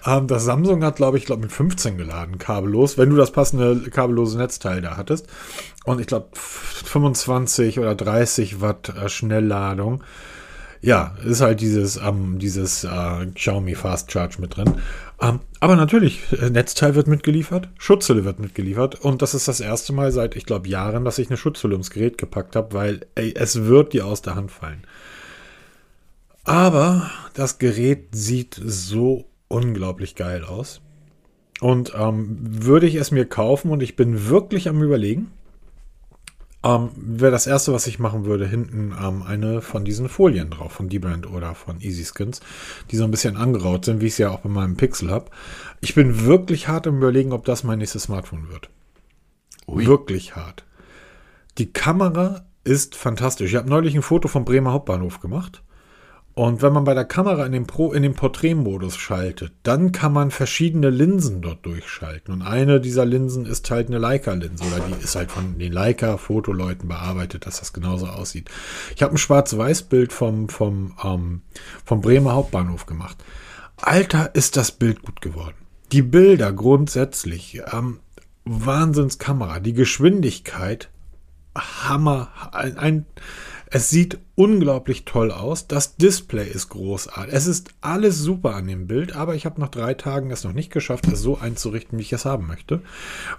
Ähm, 0.07 0.27
das 0.27 0.45
Samsung 0.45 0.83
hat, 0.85 0.97
glaube 0.97 1.19
ich, 1.19 1.27
glaub, 1.27 1.41
mit 1.41 1.53
15 1.53 1.99
geladen, 1.99 2.39
kabellos, 2.39 2.97
wenn 2.97 3.11
du 3.11 3.17
das 3.17 3.31
passende 3.31 3.91
kabellose 3.91 4.39
Netzteil 4.39 4.81
da 4.81 4.97
hattest. 4.97 5.27
Und 5.85 6.01
ich 6.01 6.07
glaube, 6.07 6.29
25 6.33 7.79
oder 7.79 7.95
30 7.95 8.63
Watt 8.63 8.89
äh, 8.89 9.11
Schnellladung. 9.11 10.03
Ja, 10.81 11.15
ist 11.25 11.41
halt 11.41 11.61
dieses, 11.61 11.97
ähm, 11.97 12.39
dieses 12.39 12.85
äh, 12.85 13.27
Xiaomi 13.35 13.75
Fast 13.75 14.13
Charge 14.13 14.37
mit 14.41 14.57
drin. 14.57 14.75
Ähm, 15.21 15.41
aber 15.61 15.77
natürlich, 15.77 16.21
äh, 16.33 16.51
Netzteil 16.51 16.95
wird 16.95 17.07
mitgeliefert, 17.07 17.69
Schutzhülle 17.79 18.25
wird 18.25 18.41
mitgeliefert 18.41 19.01
und 19.01 19.23
das 19.23 19.35
ist 19.35 19.49
das 19.49 19.61
erste 19.61 19.93
Mal 19.93 20.11
seit, 20.13 20.35
ich 20.35 20.45
glaube, 20.45 20.69
Jahren, 20.69 21.05
dass 21.05 21.19
ich 21.19 21.29
eine 21.29 21.37
Schutzhülle 21.37 21.75
ums 21.75 21.91
Gerät 21.91 22.19
gepackt 22.19 22.57
habe, 22.57 22.73
weil 22.73 23.07
ey, 23.15 23.33
es 23.37 23.65
wird 23.65 23.93
dir 23.93 24.07
aus 24.07 24.23
der 24.23 24.35
Hand 24.35 24.51
fallen. 24.51 24.83
Aber 26.45 27.11
das 27.33 27.59
Gerät 27.59 28.09
sieht 28.13 28.61
so 28.63 29.25
unglaublich 29.49 30.15
geil 30.15 30.45
aus. 30.45 30.81
Und 31.61 31.93
ähm, 31.97 32.37
würde 32.43 32.87
ich 32.87 32.97
es 32.97 33.11
mir 33.11 33.25
kaufen 33.25 33.71
und 33.71 33.83
ich 33.83 33.97
bin 33.97 34.29
wirklich 34.29 34.69
am 34.69 34.83
Überlegen, 34.83 35.31
ähm, 36.65 36.91
Wäre 36.97 37.31
das 37.31 37.47
erste, 37.47 37.73
was 37.73 37.87
ich 37.87 37.99
machen 37.99 38.25
würde, 38.25 38.47
hinten 38.47 38.95
ähm, 38.99 39.23
eine 39.23 39.61
von 39.61 39.85
diesen 39.85 40.09
Folien 40.09 40.49
drauf, 40.49 40.73
von 40.73 40.89
D-Brand 40.89 41.31
oder 41.31 41.55
von 41.55 41.81
Easy 41.81 42.05
Skins, 42.05 42.41
die 42.91 42.97
so 42.97 43.05
ein 43.05 43.11
bisschen 43.11 43.37
angeraut 43.37 43.85
sind, 43.85 44.01
wie 44.01 44.07
ich 44.07 44.13
es 44.13 44.19
ja 44.19 44.31
auch 44.31 44.41
bei 44.41 44.49
meinem 44.49 44.77
Pixel 44.77 45.11
habe. 45.11 45.31
Ich 45.81 45.95
bin 45.95 46.25
wirklich 46.25 46.69
hart 46.69 46.87
im 46.87 46.97
Überlegen, 46.97 47.33
ob 47.33 47.45
das 47.45 47.65
mein 47.65 47.79
nächstes 47.79 48.05
Smartphone 48.05 48.49
wird. 48.49 48.71
Ui. 49.67 49.87
Wirklich 49.87 50.37
hart. 50.37 50.65
Die 51.59 51.71
Kamera 51.71 52.47
ist 52.65 52.97
fantastisch. 52.97 53.51
Ich 53.51 53.57
habe 53.57 53.69
neulich 53.69 53.95
ein 53.95 54.03
Foto 54.03 54.29
vom 54.29 54.45
Bremer 54.47 54.73
Hauptbahnhof 54.73 55.21
gemacht. 55.21 55.63
Und 56.35 56.63
wenn 56.63 56.73
man 56.73 56.83
bei 56.83 56.95
der 56.95 57.05
Kamera 57.05 57.47
in 57.47 57.53
den, 57.53 57.67
Pro, 57.67 57.93
in 57.93 58.03
den 58.03 58.15
Porträtmodus 58.15 58.97
schaltet, 58.97 59.53
dann 59.63 59.93
kann 59.93 60.13
man 60.13 60.33
verschiedene 60.33 60.91
Linsen 60.91 61.41
dort 61.41 61.65
durchschalten. 61.65 62.35
Und 62.35 62.43
eine 62.43 62.81
dieser 62.81 63.05
Linsen 63.05 63.47
ist 63.47 63.71
halt 63.71 63.87
eine 63.87 63.99
Leica-Linse 63.99 64.65
oder 64.65 64.81
die 64.81 65.05
ist 65.05 65.15
halt 65.15 65.31
von 65.31 65.59
den 65.59 65.71
Leica-Fotoleuten 65.71 66.89
bearbeitet, 66.89 67.47
dass 67.47 67.61
das 67.61 67.73
genauso 67.73 68.07
aussieht. 68.07 68.51
Ich 68.97 69.03
habe 69.05 69.15
ein 69.15 69.19
Schwarz-Weiß-Bild 69.19 70.13
vom, 70.13 70.49
vom, 70.49 70.95
ähm, 71.05 71.43
vom 71.85 72.01
Bremer 72.01 72.33
Hauptbahnhof 72.33 72.87
gemacht. 72.87 73.17
Alter, 73.77 74.35
ist 74.35 74.57
das 74.57 74.73
Bild 74.73 75.03
gut 75.03 75.21
geworden. 75.21 75.55
Die 75.93 76.03
Bilder 76.03 76.53
grundsätzlich, 76.53 77.63
ähm, 77.73 78.01
Wahnsinnskamera, 78.45 79.61
die 79.61 79.73
Geschwindigkeit, 79.73 80.91
Hammer, 81.57 82.31
ein, 82.51 82.77
ein 82.77 83.07
es 83.75 83.91
sieht 83.91 84.19
unglaublich 84.37 85.05
toll 85.05 85.33
aus. 85.33 85.67
Das 85.67 85.97
Display 85.97 86.49
ist 86.49 86.69
großartig. 86.69 87.35
Es 87.35 87.49
ist 87.49 87.71
alles 87.81 88.21
super 88.21 88.55
an 88.55 88.69
dem 88.69 88.87
Bild, 88.87 89.17
aber 89.17 89.35
ich 89.35 89.47
habe 89.47 89.61
nach 89.61 89.69
drei 89.69 89.95
Tagen 89.95 90.31
es 90.31 90.45
noch 90.45 90.53
nicht 90.53 90.73
geschafft, 90.73 91.09
es 91.09 91.21
so 91.21 91.39
einzurichten, 91.39 91.99
wie 91.99 92.03
ich 92.03 92.13
es 92.13 92.25
haben 92.25 92.47
möchte, 92.47 92.83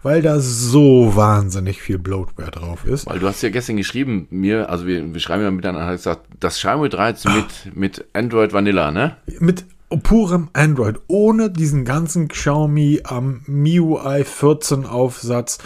weil 0.04 0.22
da 0.22 0.42
so 0.42 1.16
wahnsinnig 1.16 1.82
viel 1.82 2.00
Bloatware 2.00 2.52
drauf 2.52 2.86
ist. 2.86 3.08
Weil 3.08 3.20
du 3.20 3.28
hast 3.30 3.44
ja 3.44 3.50
gestern 3.50 3.78
geschrieben, 3.78 4.28
mir, 4.30 4.70
also 4.70 4.86
wir, 4.86 5.14
wir 5.14 5.22
schreiben 5.22 5.44
ja 5.44 5.52
miteinander, 5.52 5.90
gesagt, 5.94 6.28
das 6.42 6.58
Xiaomi 6.58 6.90
13 6.90 7.34
mit, 7.34 7.74
mit 7.74 8.06
Android 8.12 8.52
Vanilla, 8.52 8.92
ne? 8.92 9.16
Mit 9.40 9.64
purem 9.90 10.50
Android, 10.54 11.00
ohne 11.08 11.50
diesen 11.50 11.86
ganzen 11.86 12.28
Xiaomi 12.28 13.02
am 13.04 13.44
ähm, 13.48 13.64
MIUI 13.64 14.24
14 14.24 14.86
Aufsatz, 14.86 15.60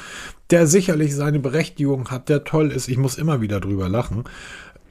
der 0.49 0.67
sicherlich 0.67 1.15
seine 1.15 1.39
Berechtigung 1.39 2.09
hat, 2.09 2.29
der 2.29 2.43
toll 2.43 2.71
ist. 2.71 2.87
Ich 2.87 2.97
muss 2.97 3.17
immer 3.17 3.41
wieder 3.41 3.59
drüber 3.59 3.87
lachen. 3.87 4.23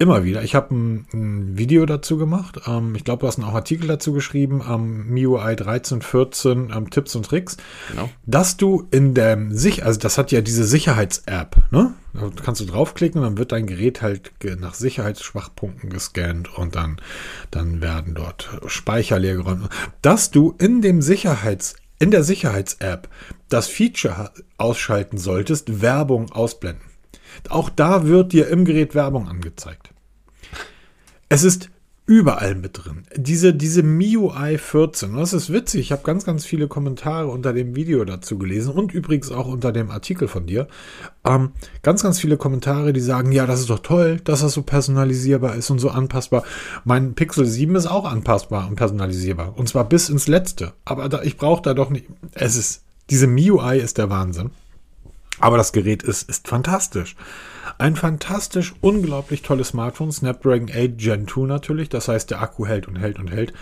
Immer 0.00 0.22
wieder. 0.22 0.44
Ich 0.44 0.54
habe 0.54 0.74
ein, 0.74 1.06
ein, 1.12 1.58
Video 1.58 1.84
dazu 1.84 2.18
gemacht. 2.18 2.60
Ähm, 2.66 2.94
ich 2.94 3.02
glaube, 3.02 3.20
du 3.20 3.26
hast 3.26 3.38
einen 3.38 3.48
auch 3.48 3.54
Artikel 3.54 3.88
dazu 3.88 4.12
geschrieben 4.12 4.62
am 4.62 5.00
ähm, 5.00 5.10
MIUI 5.10 5.56
13, 5.56 6.02
14 6.02 6.72
ähm, 6.74 6.90
Tipps 6.90 7.16
und 7.16 7.26
Tricks. 7.26 7.56
Genau. 7.90 8.08
Dass 8.24 8.56
du 8.56 8.86
in 8.90 9.14
der 9.14 9.38
Sich 9.50 9.84
also 9.84 9.98
das 9.98 10.16
hat 10.16 10.30
ja 10.30 10.40
diese 10.40 10.64
Sicherheits-App, 10.64 11.56
ne? 11.70 11.94
Da 12.14 12.30
kannst 12.42 12.60
du 12.60 12.64
draufklicken 12.64 13.20
und 13.20 13.26
dann 13.26 13.38
wird 13.38 13.52
dein 13.52 13.66
Gerät 13.66 14.02
halt 14.02 14.32
nach 14.58 14.74
Sicherheitsschwachpunkten 14.74 15.90
gescannt 15.90 16.56
und 16.56 16.74
dann, 16.74 17.00
dann 17.50 17.80
werden 17.80 18.14
dort 18.14 18.48
Speicher 18.66 19.18
leergeräumt. 19.18 19.68
Dass 20.02 20.30
du 20.30 20.54
in 20.58 20.80
dem 20.80 21.02
Sicherheits 21.02 21.76
in 21.98 22.10
der 22.10 22.22
Sicherheits-App 22.22 23.08
das 23.48 23.66
Feature 23.66 24.30
ausschalten 24.56 25.18
solltest, 25.18 25.82
Werbung 25.82 26.30
ausblenden. 26.30 26.87
Auch 27.48 27.70
da 27.70 28.06
wird 28.06 28.32
dir 28.32 28.48
im 28.48 28.64
Gerät 28.64 28.94
Werbung 28.94 29.28
angezeigt. 29.28 29.90
Es 31.28 31.44
ist 31.44 31.70
überall 32.08 32.54
mit 32.54 32.70
drin. 32.72 33.04
Diese, 33.14 33.52
diese 33.52 33.82
MIUI 33.82 34.56
14, 34.56 35.14
das 35.14 35.34
ist 35.34 35.52
witzig, 35.52 35.82
ich 35.82 35.92
habe 35.92 36.02
ganz, 36.02 36.24
ganz 36.24 36.46
viele 36.46 36.66
Kommentare 36.66 37.28
unter 37.28 37.52
dem 37.52 37.76
Video 37.76 38.02
dazu 38.06 38.38
gelesen 38.38 38.72
und 38.72 38.94
übrigens 38.94 39.30
auch 39.30 39.46
unter 39.46 39.72
dem 39.72 39.90
Artikel 39.90 40.26
von 40.26 40.46
dir. 40.46 40.68
Ähm, 41.26 41.50
ganz, 41.82 42.02
ganz 42.02 42.18
viele 42.18 42.38
Kommentare, 42.38 42.94
die 42.94 43.00
sagen, 43.00 43.30
ja, 43.30 43.44
das 43.44 43.60
ist 43.60 43.68
doch 43.68 43.80
toll, 43.80 44.20
dass 44.24 44.40
das 44.40 44.54
so 44.54 44.62
personalisierbar 44.62 45.54
ist 45.54 45.68
und 45.68 45.80
so 45.80 45.90
anpassbar. 45.90 46.44
Mein 46.84 47.14
Pixel 47.14 47.44
7 47.44 47.76
ist 47.76 47.86
auch 47.86 48.10
anpassbar 48.10 48.68
und 48.68 48.76
personalisierbar. 48.76 49.52
Und 49.58 49.68
zwar 49.68 49.86
bis 49.86 50.08
ins 50.08 50.28
Letzte. 50.28 50.72
Aber 50.86 51.10
da, 51.10 51.20
ich 51.22 51.36
brauche 51.36 51.60
da 51.60 51.74
doch 51.74 51.90
nicht, 51.90 52.06
es 52.32 52.56
ist, 52.56 52.84
diese 53.10 53.26
MIUI 53.26 53.80
ist 53.80 53.98
der 53.98 54.08
Wahnsinn. 54.08 54.50
Aber 55.40 55.56
das 55.56 55.72
Gerät 55.72 56.02
ist, 56.02 56.28
ist 56.28 56.48
fantastisch. 56.48 57.16
Ein 57.78 57.96
fantastisch, 57.96 58.74
unglaublich 58.80 59.42
tolles 59.42 59.68
Smartphone. 59.68 60.10
Snapdragon 60.10 60.70
8 60.70 60.98
Gen 60.98 61.28
2 61.28 61.46
natürlich. 61.46 61.88
Das 61.88 62.08
heißt, 62.08 62.30
der 62.30 62.42
Akku 62.42 62.66
hält 62.66 62.88
und 62.88 62.96
hält 62.96 63.18
und 63.18 63.30
hält. 63.30 63.52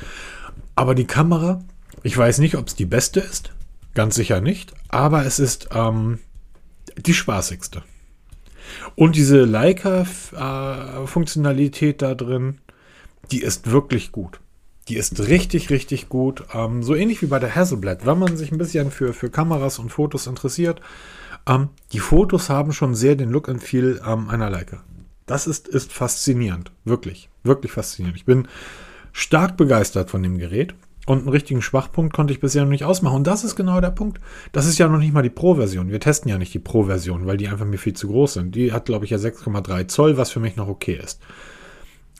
Aber 0.75 0.95
die 0.95 1.07
Kamera, 1.07 1.63
ich 2.03 2.17
weiß 2.17 2.39
nicht, 2.39 2.57
ob 2.57 2.69
es 2.69 2.75
die 2.75 2.87
beste 2.87 3.21
ist. 3.21 3.53
Ganz 3.95 4.15
sicher 4.15 4.41
nicht. 4.41 4.73
Aber 4.89 5.27
es 5.27 5.39
ist 5.39 5.69
ähm, 5.73 6.21
die 6.97 7.15
spaßigste. 7.15 7.83
Und 8.95 9.17
diese 9.17 9.45
Leica-Funktionalität 9.45 12.03
da 12.03 12.15
drin, 12.15 12.59
die 13.31 13.43
ist 13.43 13.71
wirklich 13.71 14.13
gut. 14.13 14.41
Die 14.89 14.97
ist 14.97 15.27
richtig, 15.27 15.71
richtig 15.71 16.09
gut. 16.09 16.45
Ähm, 16.55 16.83
so 16.83 16.95
ähnlich 16.95 17.23
wie 17.23 17.27
bei 17.27 17.39
der 17.39 17.55
Hasselblad. 17.55 18.07
Wenn 18.07 18.19
man 18.19 18.37
sich 18.37 18.53
ein 18.53 18.59
bisschen 18.59 18.91
für, 18.91 19.13
für 19.13 19.31
Kameras 19.31 19.79
und 19.79 19.91
Fotos 19.91 20.27
interessiert, 20.27 20.81
ähm, 21.47 21.69
die 21.93 21.99
Fotos 22.01 22.51
haben 22.51 22.73
schon 22.73 22.95
sehr 22.95 23.17
den 23.17 23.31
Look 23.31 23.49
and 23.49 23.63
Feel 23.63 24.01
ähm, 24.07 24.29
einer 24.29 24.51
Leica. 24.51 24.83
Das 25.27 25.47
ist, 25.47 25.69
ist 25.69 25.93
faszinierend. 25.93 26.73
Wirklich, 26.85 27.29
wirklich 27.43 27.73
faszinierend. 27.73 28.17
Ich 28.17 28.25
bin 28.25 28.49
stark 29.13 29.57
begeistert 29.57 30.11
von 30.11 30.23
dem 30.23 30.39
Gerät. 30.39 30.75
Und 31.07 31.21
einen 31.21 31.29
richtigen 31.29 31.63
Schwachpunkt 31.63 32.13
konnte 32.13 32.33
ich 32.33 32.41
bisher 32.41 32.65
noch 32.65 32.71
nicht 32.71 32.83
ausmachen. 32.83 33.17
Und 33.17 33.27
das 33.29 33.45
ist 33.45 33.55
genau 33.55 33.81
der 33.81 33.93
Punkt. 33.93 34.21
Das 34.51 34.67
ist 34.67 34.77
ja 34.79 34.89
noch 34.89 34.99
nicht 34.99 35.13
mal 35.13 35.23
die 35.23 35.31
Pro-Version. 35.31 35.91
Wir 35.91 36.01
testen 36.01 36.29
ja 36.29 36.37
nicht 36.37 36.53
die 36.53 36.59
Pro-Version, 36.59 37.27
weil 37.27 37.37
die 37.37 37.47
einfach 37.47 37.65
mir 37.65 37.79
viel 37.79 37.93
zu 37.93 38.09
groß 38.09 38.35
sind. 38.35 38.57
Die 38.57 38.73
hat, 38.73 38.87
glaube 38.87 39.05
ich, 39.05 39.13
ja 39.13 39.19
6,3 39.19 39.87
Zoll, 39.87 40.17
was 40.17 40.33
für 40.33 40.41
mich 40.41 40.57
noch 40.57 40.67
okay 40.67 41.01
ist. 41.01 41.21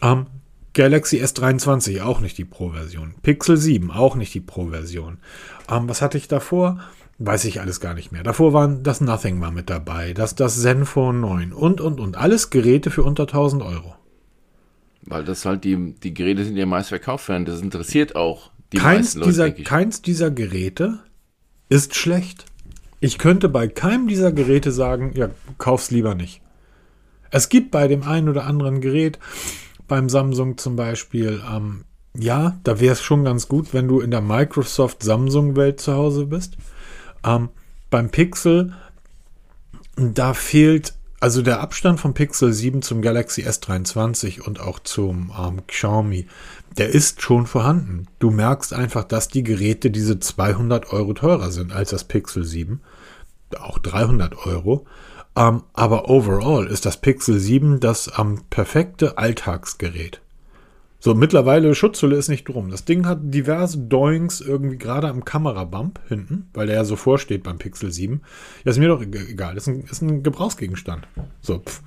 Ähm, 0.03 0.27
Galaxy 0.73 1.21
S23 1.21 2.01
auch 2.01 2.21
nicht 2.21 2.39
die 2.39 2.45
Pro-Version. 2.45 3.15
Pixel 3.23 3.57
7 3.57 3.91
auch 3.91 4.15
nicht 4.15 4.33
die 4.35 4.41
Pro-Version. 4.41 5.19
Ähm, 5.69 5.89
was 5.89 6.01
hatte 6.01 6.17
ich 6.17 6.29
davor? 6.29 6.79
Weiß 7.19 7.45
ich 7.47 7.61
alles 7.61 7.81
gar 7.81 7.95
nicht 7.95 8.13
mehr. 8.13 8.23
Davor 8.23 8.53
waren 8.53 8.83
das 8.83 9.01
Nothing 9.01 9.41
war 9.41 9.51
mit 9.51 9.71
dabei, 9.71 10.13
das, 10.13 10.35
das 10.35 10.61
Zenfone 10.61 11.19
9 11.19 11.53
und, 11.53 11.81
und, 11.81 11.99
und. 11.99 12.17
Alles 12.17 12.51
Geräte 12.51 12.91
für 12.91 13.05
unter 13.05 13.23
1000 13.23 13.63
Euro. 13.63 13.95
Weil 15.03 15.25
das 15.25 15.45
halt 15.47 15.65
die, 15.65 15.95
die 15.95 16.13
Geräte 16.13 16.45
sind, 16.45 16.57
die 16.57 16.63
am 16.63 16.69
meisten 16.69 16.91
verkauft 16.91 17.29
werden. 17.29 17.47
Das 17.47 17.61
interessiert 17.61 18.17
auch 18.17 18.51
die 18.73 18.79
keins, 18.79 19.15
Leute, 19.15 19.29
dieser, 19.29 19.51
keins 19.51 20.03
dieser 20.03 20.31
Geräte 20.31 20.99
ist 21.69 21.95
schlecht. 21.95 22.45
Ich 23.01 23.19
könnte 23.19 23.49
bei 23.49 23.69
keinem 23.69 24.09
dieser 24.09 24.33
Geräte 24.33 24.73
sagen, 24.73 25.13
ja, 25.15 25.31
kauf's 25.59 25.91
lieber 25.91 26.15
nicht. 26.15 26.43
Es 27.31 27.49
gibt 27.49 27.71
bei 27.71 27.89
dem 27.89 28.03
einen 28.03 28.29
oder 28.29 28.45
anderen 28.45 28.81
Gerät, 28.81 29.19
beim 29.89 30.09
Samsung 30.09 30.59
zum 30.59 30.77
Beispiel, 30.77 31.41
ähm, 31.51 31.85
ja, 32.19 32.59
da 32.65 32.81
wäre 32.81 32.95
es 32.95 33.03
schon 33.03 33.25
ganz 33.25 33.49
gut, 33.49 33.75
wenn 33.75 33.89
du 33.89 34.01
in 34.01 34.11
der 34.11 34.23
Microsoft 34.23 35.03
Samsung-Welt 35.03 35.81
zu 35.81 35.95
Hause 35.95 36.27
bist. 36.27 36.57
Ähm, 37.27 37.51
beim 37.91 38.11
Pixel, 38.11 38.73
da 39.97 40.35
fehlt 40.35 40.95
also 41.19 41.43
der 41.43 41.61
Abstand 41.61 41.99
vom 41.99 42.15
Pixel 42.15 42.53
7 42.53 42.83
zum 42.83 43.01
Galaxy 43.01 43.43
S23 43.43 44.43
und 44.43 44.61
auch 44.61 44.79
zum 44.79 45.33
ähm, 45.39 45.67
Xiaomi, 45.67 46.27
der 46.77 46.91
ist 46.91 47.23
schon 47.23 47.47
vorhanden. 47.47 48.07
Du 48.19 48.31
merkst 48.31 48.75
einfach, 48.75 49.05
dass 49.05 49.29
die 49.29 49.43
Geräte 49.43 49.91
diese 49.91 50.21
200 50.21 50.93
Euro 50.93 51.15
teurer 51.15 51.51
sind 51.51 51.73
als 51.73 51.91
das 51.91 52.05
Pixel 52.05 52.45
7. 52.45 52.81
Auch 53.59 53.79
300 53.79 54.47
Euro. 54.47 54.87
Ähm, 55.37 55.63
aber 55.73 56.11
overall 56.11 56.67
ist 56.67 56.85
das 56.85 57.01
Pixel 57.01 57.39
7 57.39 57.81
das 57.81 58.11
ähm, 58.19 58.43
perfekte 58.51 59.17
Alltagsgerät. 59.17 60.21
So, 60.99 61.15
mittlerweile 61.15 61.75
Schutzhülle 61.75 62.17
ist 62.17 62.29
nicht 62.29 62.45
drum. 62.45 62.71
Das 62.71 62.85
Ding 62.85 63.07
hat 63.07 63.19
diverse 63.23 63.79
Doings 63.79 64.41
irgendwie 64.41 64.79
gerade 64.79 65.09
am 65.09 65.25
Kamerabump 65.25 66.01
hinten, 66.09 66.49
weil 66.55 66.67
der 66.67 66.77
ja 66.77 66.85
so 66.85 66.97
vorsteht 66.97 67.43
beim 67.43 67.59
Pixel 67.59 67.93
7. 67.93 68.23
Ja, 68.65 68.71
ist 68.71 68.79
mir 68.79 68.89
doch 68.89 69.03
egal. 69.03 69.57
Ist 69.57 69.69
ein, 69.69 69.83
ist 69.83 70.03
ein 70.03 70.23
Gebrauchsgegenstand. 70.23 71.07
So, 71.41 71.59
pff. 71.59 71.83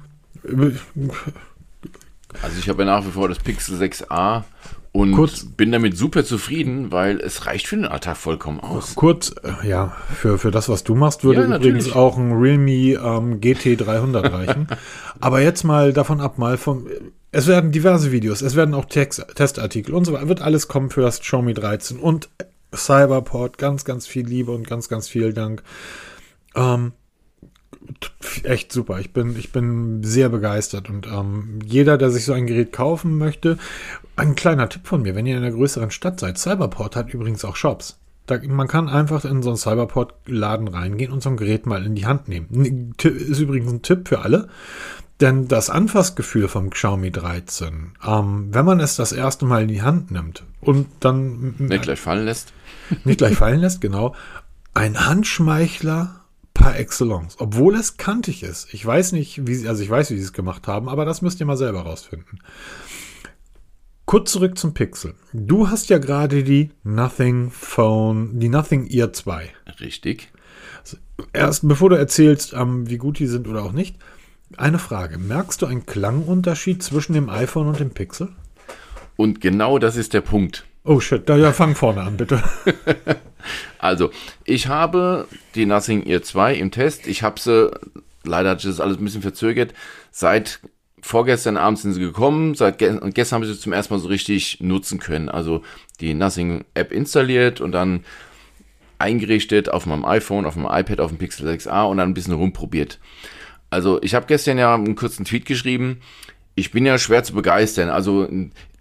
Also 2.42 2.60
ich 2.60 2.70
habe 2.70 2.84
ja 2.84 2.86
nach 2.86 3.06
wie 3.06 3.12
vor 3.12 3.28
das 3.28 3.40
Pixel 3.40 3.78
6a 3.78 4.44
und 4.92 5.12
kurz, 5.12 5.46
bin 5.46 5.72
damit 5.72 5.96
super 5.98 6.26
zufrieden, 6.26 6.92
weil 6.92 7.20
es 7.20 7.46
reicht 7.46 7.68
für 7.68 7.76
den 7.76 7.86
Alltag 7.86 8.18
vollkommen 8.18 8.60
aus. 8.60 8.96
Kurz, 8.96 9.36
äh, 9.44 9.68
ja, 9.68 9.96
für, 10.16 10.40
für 10.40 10.50
das, 10.50 10.68
was 10.68 10.84
du 10.84 10.96
machst, 10.96 11.24
würde 11.24 11.42
ja, 11.42 11.56
übrigens 11.56 11.92
auch 11.92 12.18
ein 12.18 12.32
Realme 12.32 12.72
ähm, 12.72 13.40
GT300 13.40 14.32
reichen. 14.32 14.68
Aber 15.20 15.42
jetzt 15.42 15.64
mal 15.64 15.94
davon 15.94 16.22
ab, 16.22 16.40
mal 16.40 16.58
vom, 16.58 16.88
es 17.32 17.46
werden 17.46 17.72
diverse 17.72 18.12
Videos, 18.12 18.42
es 18.42 18.56
werden 18.56 18.74
auch 18.74 18.86
Text, 18.86 19.26
Testartikel 19.36 19.94
und 19.94 20.06
so 20.06 20.14
weiter, 20.14 20.28
wird 20.28 20.42
alles 20.42 20.68
kommen 20.68 20.90
für 20.90 21.02
das 21.02 21.20
Xiaomi 21.20 21.54
13 21.54 22.00
und 22.00 22.30
Cyberport, 22.74 23.58
ganz, 23.58 23.86
ganz 23.86 24.08
viel 24.08 24.26
Liebe 24.26 24.52
und 24.52 24.68
ganz, 24.68 24.90
ganz 24.90 25.08
viel 25.08 25.34
Dank. 25.34 25.62
Ähm, 26.56 26.94
echt 28.44 28.72
super. 28.72 29.00
Ich 29.00 29.14
bin, 29.14 29.38
ich 29.38 29.52
bin 29.52 30.04
sehr 30.04 30.30
begeistert 30.30 30.90
und 30.90 31.08
ähm, 31.08 31.60
jeder, 31.66 31.98
der 31.98 32.12
sich 32.12 32.26
so 32.26 32.34
ein 32.34 32.48
Gerät 32.48 32.72
kaufen 32.72 33.18
möchte, 33.18 33.58
ein 34.16 34.36
kleiner 34.36 34.70
Tipp 34.70 34.88
von 34.88 35.02
mir, 35.02 35.16
wenn 35.16 35.26
ihr 35.26 35.38
in 35.38 35.44
einer 35.44 35.56
größeren 35.56 35.92
Stadt 35.92 36.20
seid, 36.20 36.38
Cyberport 36.38 36.96
hat 36.96 37.14
übrigens 37.14 37.46
auch 37.46 37.56
Shops. 37.56 37.98
Da, 38.26 38.40
man 38.48 38.68
kann 38.68 38.90
einfach 38.90 39.26
in 39.26 39.42
so 39.42 39.50
einen 39.50 39.58
Cyberport-Laden 39.58 40.68
reingehen 40.68 41.12
und 41.12 41.24
so 41.24 41.30
ein 41.30 41.38
Gerät 41.38 41.66
mal 41.66 41.86
in 41.86 41.96
die 41.96 42.06
Hand 42.06 42.28
nehmen. 42.28 42.94
Ist 43.02 43.40
übrigens 43.40 43.72
ein 43.72 43.82
Tipp 43.82 44.08
für 44.08 44.20
alle. 44.20 44.50
Denn 45.20 45.50
das 45.50 45.70
Anfassgefühl 45.70 46.48
vom 46.48 46.70
Xiaomi 46.70 47.12
13, 47.12 47.94
ähm, 48.08 48.48
wenn 48.52 48.66
man 48.66 48.80
es 48.80 48.96
das 48.96 49.12
erste 49.12 49.46
Mal 49.46 49.64
in 49.64 49.68
die 49.68 49.82
Hand 49.82 50.12
nimmt 50.12 50.44
und 50.62 50.88
dann. 51.02 51.56
Nicht 51.58 51.82
gleich 51.82 52.00
fallen 52.00 52.24
lässt. 52.24 52.54
Nicht 53.04 53.18
gleich 53.18 53.36
fallen 53.36 53.60
lässt, 53.60 53.82
genau. 53.82 54.16
Ein 54.74 55.06
Handschmeichler 55.06 56.19
par 56.60 56.78
excellence, 56.78 57.36
obwohl 57.40 57.76
es 57.76 57.98
kantig 57.98 58.44
ist. 58.44 58.74
Ich 58.74 58.86
weiß 58.86 59.14
nicht, 59.14 59.48
wie 59.48 59.56
sie, 59.56 59.68
also 59.68 59.82
ich 59.82 59.90
weiß, 59.90 60.12
wie 60.12 60.18
sie 60.18 60.24
es 60.24 60.34
gemacht 60.34 60.68
haben, 60.68 60.90
aber 60.90 61.06
das 61.06 61.22
müsst 61.22 61.40
ihr 61.40 61.46
mal 61.46 61.58
selber 61.58 61.82
rausfinden. 61.82 62.40
Kurz 64.06 64.32
zurück 64.32 64.58
zum 64.58 64.74
Pixel. 64.74 65.14
Du 65.34 65.70
hast 65.70 65.90
ja 65.90 66.00
gerade 66.00 66.44
die 66.44 66.72
Nothing 66.84 67.50
Phone, 67.52 68.40
die 68.40 68.50
Nothing 68.50 68.88
Ear 68.90 69.14
2. 69.14 69.50
Richtig. 69.80 70.32
Also 70.82 70.98
erst 71.32 71.68
bevor 71.68 71.92
du 71.92 71.96
erzählst, 71.96 72.54
ähm, 72.54 72.90
wie 72.90 72.98
gut 72.98 73.20
die 73.20 73.28
sind 73.28 73.48
oder 73.48 73.64
auch 73.64 73.72
nicht, 73.72 73.96
eine 74.58 74.80
Frage. 74.80 75.18
Merkst 75.18 75.62
du 75.62 75.66
einen 75.66 75.86
Klangunterschied 75.86 76.84
zwischen 76.84 77.14
dem 77.14 77.30
iPhone 77.30 77.68
und 77.68 77.80
dem 77.80 77.92
Pixel? 77.92 78.30
Und 79.16 79.42
genau 79.42 79.80
das 79.80 79.96
ist 79.96 80.14
der 80.14 80.22
Punkt. 80.22 80.66
Oh 80.90 81.00
shit, 81.00 81.30
da 81.30 81.38
ja, 81.38 81.54
fang 81.54 81.76
vorne 81.76 82.02
an, 82.02 82.18
bitte. 82.18 82.42
also, 83.78 84.10
ich 84.44 84.66
habe 84.66 85.28
die 85.54 85.68
Nothing 85.68 86.04
Ear 86.08 86.24
2 86.24 86.56
im 86.56 86.72
Test. 86.72 87.06
Ich 87.06 87.22
habe 87.22 87.40
sie, 87.40 87.70
leider 88.24 88.50
hat 88.50 88.62
sich 88.62 88.72
das 88.72 88.80
alles 88.80 88.98
ein 88.98 89.04
bisschen 89.04 89.22
verzögert, 89.22 89.76
seit 90.10 90.62
vorgestern 91.00 91.58
Abend 91.58 91.78
sind 91.78 91.94
sie 91.94 92.00
gekommen, 92.00 92.56
seit 92.56 92.80
ge 92.80 92.98
und 92.98 93.14
gestern 93.14 93.36
habe 93.36 93.46
ich 93.46 93.52
sie 93.52 93.60
zum 93.60 93.72
ersten 93.72 93.94
Mal 93.94 94.00
so 94.00 94.08
richtig 94.08 94.62
nutzen 94.62 95.00
können. 95.00 95.30
Also 95.30 95.62
die 96.00 96.16
Nothing 96.16 96.66
App 96.74 96.92
installiert 96.92 97.62
und 97.62 97.72
dann 97.72 98.04
eingerichtet 98.98 99.70
auf 99.70 99.86
meinem 99.86 100.06
iPhone, 100.06 100.48
auf 100.48 100.56
meinem 100.56 100.76
iPad, 100.76 101.02
auf 101.02 101.12
dem 101.12 101.20
Pixel 101.20 101.48
6a 101.48 101.84
und 101.84 101.98
dann 101.98 102.10
ein 102.10 102.14
bisschen 102.16 102.34
rumprobiert. 102.34 103.00
Also 103.70 104.02
ich 104.02 104.16
habe 104.16 104.26
gestern 104.26 104.58
ja 104.58 104.74
einen 104.74 104.96
kurzen 104.96 105.24
Tweet 105.24 105.46
geschrieben. 105.46 106.02
Ich 106.56 106.72
bin 106.72 106.84
ja 106.84 106.98
schwer 106.98 107.24
zu 107.24 107.36
begeistern. 107.36 107.90
Also 107.90 108.28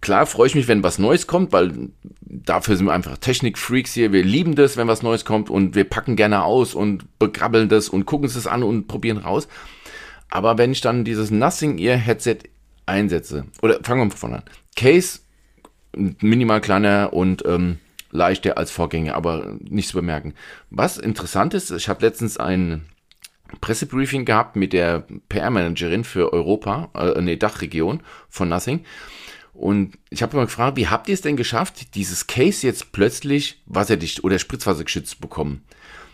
klar 0.01 0.27
freue 0.27 0.47
ich 0.47 0.55
mich, 0.55 0.69
wenn 0.69 0.83
was 0.83 0.99
Neues 0.99 1.27
kommt, 1.27 1.53
weil 1.53 1.73
dafür 2.21 2.77
sind 2.77 2.87
wir 2.87 2.93
einfach 2.93 3.19
Technik-Freaks 3.19 3.95
hier. 3.95 4.13
Wir 4.13 4.25
lieben 4.25 4.55
das, 4.55 4.77
wenn 4.77 4.89
was 4.89 5.03
Neues 5.03 5.25
kommt 5.25 5.51
und 5.51 5.75
wir 5.75 5.85
packen 5.85 6.17
gerne 6.17 6.45
aus 6.45 6.75
und 6.75 7.19
begrabbeln 7.19 7.69
das 7.69 7.89
und 7.89 8.07
gucken 8.07 8.27
es 8.27 8.35
das 8.35 8.47
an 8.47 8.63
und 8.63 8.87
probieren 8.87 9.19
raus. 9.19 9.49
Aber 10.31 10.59
wenn 10.59 10.73
ich 10.73 10.81
dann 10.81 11.05
dieses 11.05 11.31
Nothing 11.31 11.79
Ear 11.79 11.97
Headset 11.97 12.39
einsetze, 12.87 13.47
oder 13.63 13.81
fangen 13.83 14.11
wir 14.11 14.17
von 14.17 14.35
an. 14.35 14.43
Case, 14.77 15.21
minimal 15.95 16.61
kleiner 16.61 17.13
und 17.13 17.45
ähm, 17.47 17.79
leichter 18.11 18.57
als 18.59 18.71
Vorgänger, 18.71 19.15
aber 19.15 19.57
nicht 19.61 19.89
zu 19.89 19.97
bemerken. 19.97 20.35
Was 20.71 20.99
interessant 20.99 21.55
ist, 21.55 21.71
ich 21.71 21.89
habe 21.89 22.05
letztens 22.05 22.39
ein 22.39 22.87
Pressebriefing 23.61 24.25
gehabt 24.25 24.57
mit 24.57 24.73
der 24.73 25.05
PR-Managerin 25.29 26.05
für 26.05 26.33
Europa, 26.33 26.91
äh, 26.95 27.21
nee, 27.21 27.37
Dachregion 27.37 28.01
von 28.29 28.49
Nothing. 28.49 28.85
Und 29.59 29.99
ich 30.09 30.23
habe 30.23 30.37
mal 30.37 30.45
gefragt, 30.45 30.77
wie 30.77 30.87
habt 30.87 31.09
ihr 31.09 31.15
es 31.15 31.21
denn 31.21 31.37
geschafft, 31.37 31.97
dieses 31.97 32.29
Case 32.29 32.65
jetzt 32.65 32.93
plötzlich 32.93 33.61
wasserdicht 33.67 34.23
oder 34.23 34.39
spritzwassergeschützt 34.39 35.21
bekommen? 35.21 35.65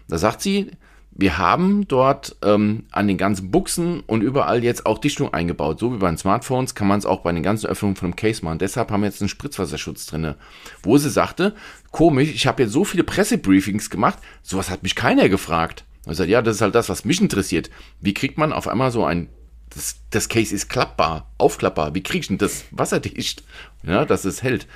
Da 0.09 0.17
sagt 0.17 0.41
sie, 0.41 0.71
wir 1.11 1.37
haben 1.37 1.87
dort 1.87 2.37
ähm, 2.43 2.85
an 2.91 3.07
den 3.07 3.19
ganzen 3.19 3.51
Buchsen 3.51 4.01
und 4.01 4.23
überall 4.23 4.65
jetzt 4.65 4.87
auch 4.87 4.97
Dichtung 4.97 5.35
eingebaut. 5.35 5.79
So 5.79 5.93
wie 5.93 5.99
bei 5.99 6.09
den 6.09 6.17
Smartphones 6.17 6.75
kann 6.75 6.89
man 6.89 6.99
es 6.99 7.05
auch 7.05 7.21
bei 7.21 7.33
den 7.33 7.43
ganzen 7.43 7.67
Öffnungen 7.67 7.97
von 7.97 8.13
dem 8.13 8.17
Case 8.17 8.43
machen. 8.43 8.59
Deshalb 8.59 8.91
haben 8.91 9.03
wir 9.03 9.09
jetzt 9.09 9.21
einen 9.21 9.29
Spritzwasserschutz 9.29 10.07
drinne. 10.07 10.37
Wo 10.83 10.97
sie 10.97 11.11
sagte, 11.11 11.55
komisch, 11.91 12.31
ich 12.35 12.47
habe 12.47 12.63
jetzt 12.63 12.73
so 12.73 12.85
viele 12.85 13.05
Pressebriefings 13.05 13.91
gemacht, 13.91 14.21
sowas 14.43 14.71
hat 14.71 14.83
mich 14.83 14.95
keiner 14.95 15.29
gefragt. 15.29 15.85
Und 16.07 16.13
ich 16.13 16.19
sagte, 16.19 16.33
ja, 16.33 16.41
das 16.41 16.57
ist 16.57 16.63
halt 16.63 16.75
das, 16.75 16.89
was 16.89 17.05
mich 17.05 17.21
interessiert. 17.21 17.69
Wie 18.01 18.15
kriegt 18.15 18.39
man 18.39 18.55
auf 18.55 18.69
einmal 18.69 18.91
so 18.91 19.05
ein, 19.05 19.29
das, 19.75 19.97
das 20.11 20.29
Case 20.29 20.55
ist 20.55 20.69
klappbar, 20.69 21.31
aufklappbar. 21.39 21.95
Wie 21.95 22.03
kriege 22.03 22.21
ich 22.21 22.29
denn 22.29 22.39
das 22.39 22.65
wasserdicht? 22.71 23.43
Ja, 23.83 24.05
dass 24.05 24.25
es 24.25 24.43
hält. 24.43 24.67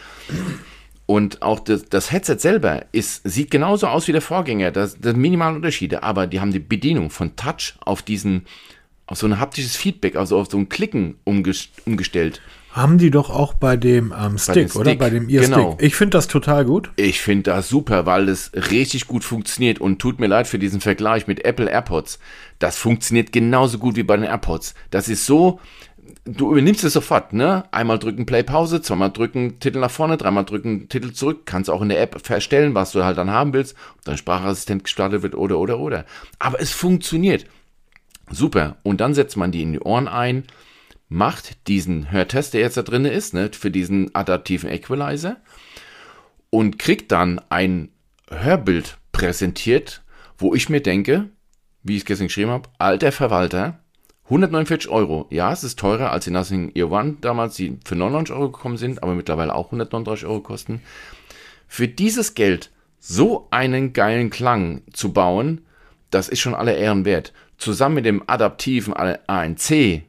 Und 1.06 1.40
auch 1.40 1.60
das, 1.60 1.88
das, 1.88 2.12
Headset 2.12 2.36
selber 2.38 2.84
ist, 2.92 3.26
sieht 3.26 3.50
genauso 3.50 3.86
aus 3.86 4.08
wie 4.08 4.12
der 4.12 4.20
Vorgänger. 4.20 4.70
Das, 4.70 5.00
das 5.00 5.16
minimale 5.16 5.56
Unterschiede, 5.56 6.02
aber 6.02 6.26
die 6.26 6.40
haben 6.40 6.52
die 6.52 6.58
Bedienung 6.58 7.08
von 7.08 7.34
Touch 7.34 7.76
auf 7.80 8.02
diesen, 8.02 8.44
auf 9.06 9.18
so 9.18 9.26
ein 9.26 9.40
haptisches 9.40 9.76
Feedback, 9.76 10.16
also 10.16 10.38
auf 10.38 10.50
so 10.50 10.58
ein 10.58 10.68
Klicken 10.68 11.16
umgestellt. 11.24 12.42
Haben 12.78 12.98
die 12.98 13.10
doch 13.10 13.28
auch 13.28 13.54
bei 13.54 13.76
dem 13.76 14.14
ähm, 14.16 14.38
Stick, 14.38 14.72
bei 14.72 14.80
oder? 14.80 14.94
Bei 14.94 15.10
dem 15.10 15.28
Ear 15.28 15.42
genau. 15.42 15.72
Stick. 15.72 15.86
Ich 15.88 15.96
finde 15.96 16.16
das 16.16 16.28
total 16.28 16.64
gut. 16.64 16.92
Ich 16.94 17.20
finde 17.20 17.50
das 17.50 17.68
super, 17.68 18.06
weil 18.06 18.28
es 18.28 18.52
richtig 18.54 19.08
gut 19.08 19.24
funktioniert 19.24 19.80
und 19.80 19.98
tut 19.98 20.20
mir 20.20 20.28
leid 20.28 20.46
für 20.46 20.60
diesen 20.60 20.80
Vergleich 20.80 21.26
mit 21.26 21.44
Apple 21.44 21.68
AirPods. 21.68 22.20
Das 22.60 22.78
funktioniert 22.78 23.32
genauso 23.32 23.78
gut 23.78 23.96
wie 23.96 24.04
bei 24.04 24.16
den 24.16 24.26
AirPods. 24.26 24.74
Das 24.92 25.08
ist 25.08 25.26
so, 25.26 25.58
du 26.24 26.52
übernimmst 26.52 26.84
es 26.84 26.92
sofort, 26.92 27.32
ne? 27.32 27.64
Einmal 27.72 27.98
drücken 27.98 28.26
Play 28.26 28.44
Pause, 28.44 28.80
zweimal 28.80 29.10
drücken 29.10 29.58
Titel 29.58 29.80
nach 29.80 29.90
vorne, 29.90 30.16
dreimal 30.16 30.44
drücken 30.44 30.88
Titel 30.88 31.10
zurück. 31.10 31.46
Kannst 31.46 31.70
auch 31.70 31.82
in 31.82 31.88
der 31.88 32.00
App 32.00 32.24
verstellen, 32.24 32.76
was 32.76 32.92
du 32.92 33.02
halt 33.02 33.18
dann 33.18 33.30
haben 33.30 33.54
willst, 33.54 33.74
ob 33.96 34.04
dein 34.04 34.18
Sprachassistent 34.18 34.84
gestartet 34.84 35.22
wird 35.22 35.34
oder 35.34 35.58
oder 35.58 35.80
oder. 35.80 36.04
Aber 36.38 36.60
es 36.60 36.70
funktioniert. 36.70 37.44
Super. 38.30 38.76
Und 38.84 39.00
dann 39.00 39.14
setzt 39.14 39.36
man 39.36 39.50
die 39.50 39.62
in 39.62 39.72
die 39.72 39.80
Ohren 39.80 40.06
ein 40.06 40.44
macht 41.08 41.68
diesen 41.68 42.10
Hörtest, 42.10 42.54
der 42.54 42.60
jetzt 42.60 42.76
da 42.76 42.82
drin 42.82 43.04
ist, 43.04 43.34
ne, 43.34 43.50
für 43.52 43.70
diesen 43.70 44.14
adaptiven 44.14 44.70
Equalizer 44.70 45.36
und 46.50 46.78
kriegt 46.78 47.12
dann 47.12 47.40
ein 47.48 47.90
Hörbild 48.30 48.98
präsentiert, 49.12 50.02
wo 50.36 50.54
ich 50.54 50.68
mir 50.68 50.80
denke, 50.80 51.30
wie 51.82 51.94
ich 51.94 52.02
es 52.02 52.06
gestern 52.06 52.26
geschrieben 52.26 52.50
habe, 52.50 52.68
alter 52.78 53.12
Verwalter, 53.12 53.80
149 54.24 54.90
Euro. 54.90 55.26
Ja, 55.30 55.52
es 55.52 55.64
ist 55.64 55.78
teurer 55.78 56.12
als 56.12 56.24
die 56.24 56.30
Nothing 56.30 56.72
Ear 56.74 56.90
One 56.90 57.16
damals, 57.20 57.56
die 57.56 57.78
für 57.84 57.96
99 57.96 58.34
Euro 58.34 58.50
gekommen 58.50 58.76
sind, 58.76 59.02
aber 59.02 59.14
mittlerweile 59.14 59.54
auch 59.54 59.66
139 59.66 60.26
Euro 60.26 60.40
kosten. 60.40 60.82
Für 61.66 61.88
dieses 61.88 62.34
Geld 62.34 62.70
so 62.98 63.48
einen 63.50 63.94
geilen 63.94 64.28
Klang 64.28 64.82
zu 64.92 65.12
bauen, 65.12 65.62
das 66.10 66.28
ist 66.28 66.40
schon 66.40 66.54
alle 66.54 66.76
Ehren 66.76 67.04
wert. 67.04 67.32
Zusammen 67.56 67.96
mit 67.96 68.04
dem 68.04 68.22
adaptiven 68.26 68.92
ANC, 68.94 70.02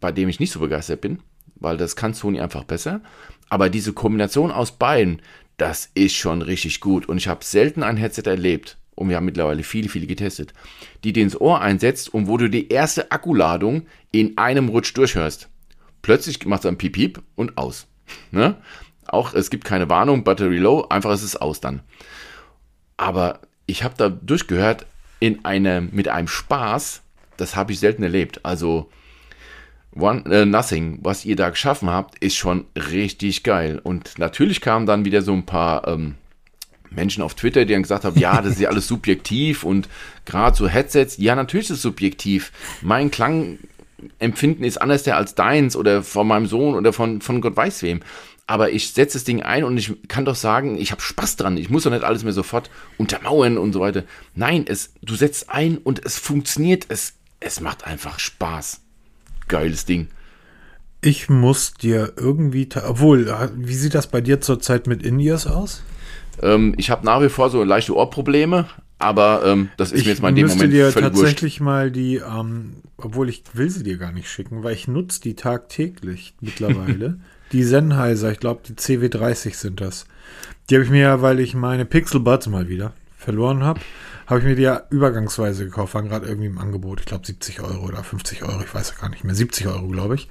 bei 0.00 0.12
dem 0.12 0.28
ich 0.28 0.40
nicht 0.40 0.52
so 0.52 0.60
begeistert 0.60 1.00
bin, 1.00 1.20
weil 1.56 1.76
das 1.76 1.96
kann 1.96 2.14
Sony 2.14 2.40
einfach 2.40 2.64
besser. 2.64 3.00
Aber 3.48 3.70
diese 3.70 3.92
Kombination 3.92 4.50
aus 4.50 4.72
beiden, 4.72 5.22
das 5.56 5.90
ist 5.94 6.14
schon 6.14 6.42
richtig 6.42 6.80
gut. 6.80 7.08
Und 7.08 7.16
ich 7.16 7.28
habe 7.28 7.44
selten 7.44 7.82
ein 7.82 7.96
Headset 7.96 8.22
erlebt, 8.26 8.76
und 8.96 9.10
wir 9.10 9.16
haben 9.16 9.26
mittlerweile 9.26 9.62
viele, 9.62 9.88
viele 9.88 10.06
getestet, 10.06 10.54
die 11.04 11.12
dir 11.12 11.22
ins 11.22 11.38
Ohr 11.38 11.60
einsetzt 11.60 12.12
und 12.12 12.26
wo 12.26 12.38
du 12.38 12.48
die 12.48 12.70
erste 12.70 13.12
Akkuladung 13.12 13.86
in 14.10 14.36
einem 14.38 14.70
Rutsch 14.70 14.96
durchhörst. 14.96 15.48
Plötzlich 16.02 16.44
macht 16.46 16.64
es 16.64 16.66
ein 16.66 16.78
Piep, 16.78 16.94
Piep 16.94 17.22
und 17.36 17.56
aus. 17.56 17.86
Ne? 18.30 18.56
Auch 19.06 19.34
es 19.34 19.50
gibt 19.50 19.64
keine 19.64 19.88
Warnung, 19.88 20.24
Battery 20.24 20.58
Low, 20.58 20.86
einfach 20.88 21.12
ist 21.12 21.22
es 21.22 21.36
aus 21.36 21.60
dann. 21.60 21.80
Aber 22.96 23.40
ich 23.66 23.84
habe 23.84 23.94
da 23.96 24.08
durchgehört 24.08 24.86
in 25.20 25.44
eine, 25.44 25.80
mit 25.80 26.08
einem 26.08 26.28
Spaß, 26.28 27.02
das 27.36 27.54
habe 27.54 27.72
ich 27.72 27.78
selten 27.78 28.02
erlebt. 28.02 28.44
Also 28.44 28.90
One, 29.98 30.24
äh, 30.30 30.44
Nothing, 30.44 30.98
was 31.02 31.24
ihr 31.24 31.36
da 31.36 31.50
geschaffen 31.50 31.88
habt, 31.88 32.18
ist 32.22 32.36
schon 32.36 32.66
richtig 32.76 33.42
geil. 33.42 33.80
Und 33.82 34.18
natürlich 34.18 34.60
kamen 34.60 34.86
dann 34.86 35.04
wieder 35.04 35.22
so 35.22 35.32
ein 35.32 35.46
paar 35.46 35.88
ähm, 35.88 36.16
Menschen 36.90 37.22
auf 37.22 37.34
Twitter, 37.34 37.64
die 37.64 37.72
dann 37.72 37.82
gesagt 37.82 38.04
haben, 38.04 38.18
ja, 38.18 38.40
das 38.42 38.52
ist 38.52 38.60
ja 38.60 38.68
alles 38.68 38.86
subjektiv 38.86 39.64
und 39.64 39.88
gerade 40.24 40.56
so 40.56 40.68
Headsets, 40.68 41.16
ja, 41.18 41.34
natürlich 41.34 41.70
ist 41.70 41.76
es 41.76 41.82
subjektiv. 41.82 42.52
Mein 42.82 43.10
Klangempfinden 43.10 44.64
ist 44.64 44.80
anders 44.80 45.02
der 45.02 45.16
als 45.16 45.34
deins 45.34 45.76
oder 45.76 46.02
von 46.02 46.26
meinem 46.26 46.46
Sohn 46.46 46.74
oder 46.74 46.92
von, 46.92 47.20
von 47.20 47.40
Gott 47.40 47.56
weiß 47.56 47.82
wem. 47.82 48.00
Aber 48.46 48.70
ich 48.70 48.92
setze 48.92 49.18
das 49.18 49.24
Ding 49.24 49.42
ein 49.42 49.64
und 49.64 49.76
ich 49.76 49.92
kann 50.06 50.24
doch 50.24 50.36
sagen, 50.36 50.78
ich 50.78 50.92
habe 50.92 51.00
Spaß 51.00 51.34
dran. 51.34 51.56
Ich 51.56 51.68
muss 51.68 51.82
doch 51.82 51.90
nicht 51.90 52.04
alles 52.04 52.22
mehr 52.22 52.32
sofort 52.32 52.70
untermauern 52.96 53.58
und 53.58 53.72
so 53.72 53.80
weiter. 53.80 54.04
Nein, 54.34 54.66
es, 54.68 54.92
du 55.02 55.16
setzt 55.16 55.50
ein 55.50 55.78
und 55.78 56.04
es 56.04 56.16
funktioniert. 56.18 56.86
Es, 56.88 57.14
es 57.40 57.60
macht 57.60 57.84
einfach 57.84 58.20
Spaß 58.20 58.85
geiles 59.48 59.84
Ding. 59.84 60.08
Ich 61.00 61.28
muss 61.28 61.74
dir 61.74 62.14
irgendwie, 62.16 62.68
obwohl, 62.84 63.32
wie 63.56 63.74
sieht 63.74 63.94
das 63.94 64.06
bei 64.06 64.20
dir 64.20 64.40
zurzeit 64.40 64.86
mit 64.86 65.02
In-Ears 65.02 65.46
aus? 65.46 65.82
Ähm, 66.42 66.74
ich 66.76 66.90
habe 66.90 67.04
nach 67.04 67.22
wie 67.22 67.28
vor 67.28 67.50
so 67.50 67.62
leichte 67.62 67.94
Ohrprobleme, 67.94 68.66
aber 68.98 69.42
ähm, 69.44 69.70
das 69.76 69.92
ist 69.92 70.00
ich 70.00 70.06
mir 70.06 70.12
jetzt 70.12 70.22
mal 70.22 70.30
in 70.30 70.36
dem 70.36 70.48
Moment 70.48 70.72
dir 70.72 70.90
völlig 70.90 71.10
tatsächlich 71.10 71.54
wurscht. 71.54 71.64
mal 71.64 71.90
die, 71.90 72.16
ähm, 72.16 72.76
obwohl 72.96 73.28
ich 73.28 73.42
will 73.52 73.70
sie 73.70 73.82
dir 73.82 73.98
gar 73.98 74.12
nicht 74.12 74.28
schicken, 74.28 74.62
weil 74.62 74.74
ich 74.74 74.88
nutze 74.88 75.20
die 75.20 75.34
tagtäglich 75.34 76.34
mittlerweile. 76.40 77.18
die 77.52 77.62
Sennheiser, 77.62 78.32
ich 78.32 78.40
glaube 78.40 78.62
die 78.66 78.74
CW30 78.74 79.54
sind 79.54 79.80
das. 79.80 80.06
Die 80.68 80.74
habe 80.74 80.84
ich 80.84 80.90
mir 80.90 81.02
ja, 81.02 81.22
weil 81.22 81.40
ich 81.40 81.54
meine 81.54 81.84
Pixel 81.84 82.20
Buds 82.20 82.48
mal 82.48 82.68
wieder 82.68 82.92
verloren 83.16 83.62
habe, 83.62 83.80
habe 84.26 84.40
ich 84.40 84.46
mir 84.46 84.56
die 84.56 84.62
ja 84.62 84.82
übergangsweise 84.90 85.64
gekauft, 85.64 85.94
waren 85.94 86.08
gerade 86.08 86.26
irgendwie 86.26 86.48
im 86.48 86.58
Angebot. 86.58 87.00
Ich 87.00 87.06
glaube 87.06 87.26
70 87.26 87.60
Euro 87.60 87.86
oder 87.86 88.02
50 88.02 88.42
Euro, 88.42 88.60
ich 88.62 88.74
weiß 88.74 88.94
ja 88.94 89.00
gar 89.00 89.10
nicht 89.10 89.24
mehr. 89.24 89.34
70 89.34 89.66
Euro, 89.68 89.88
glaube 89.88 90.16
ich. 90.16 90.28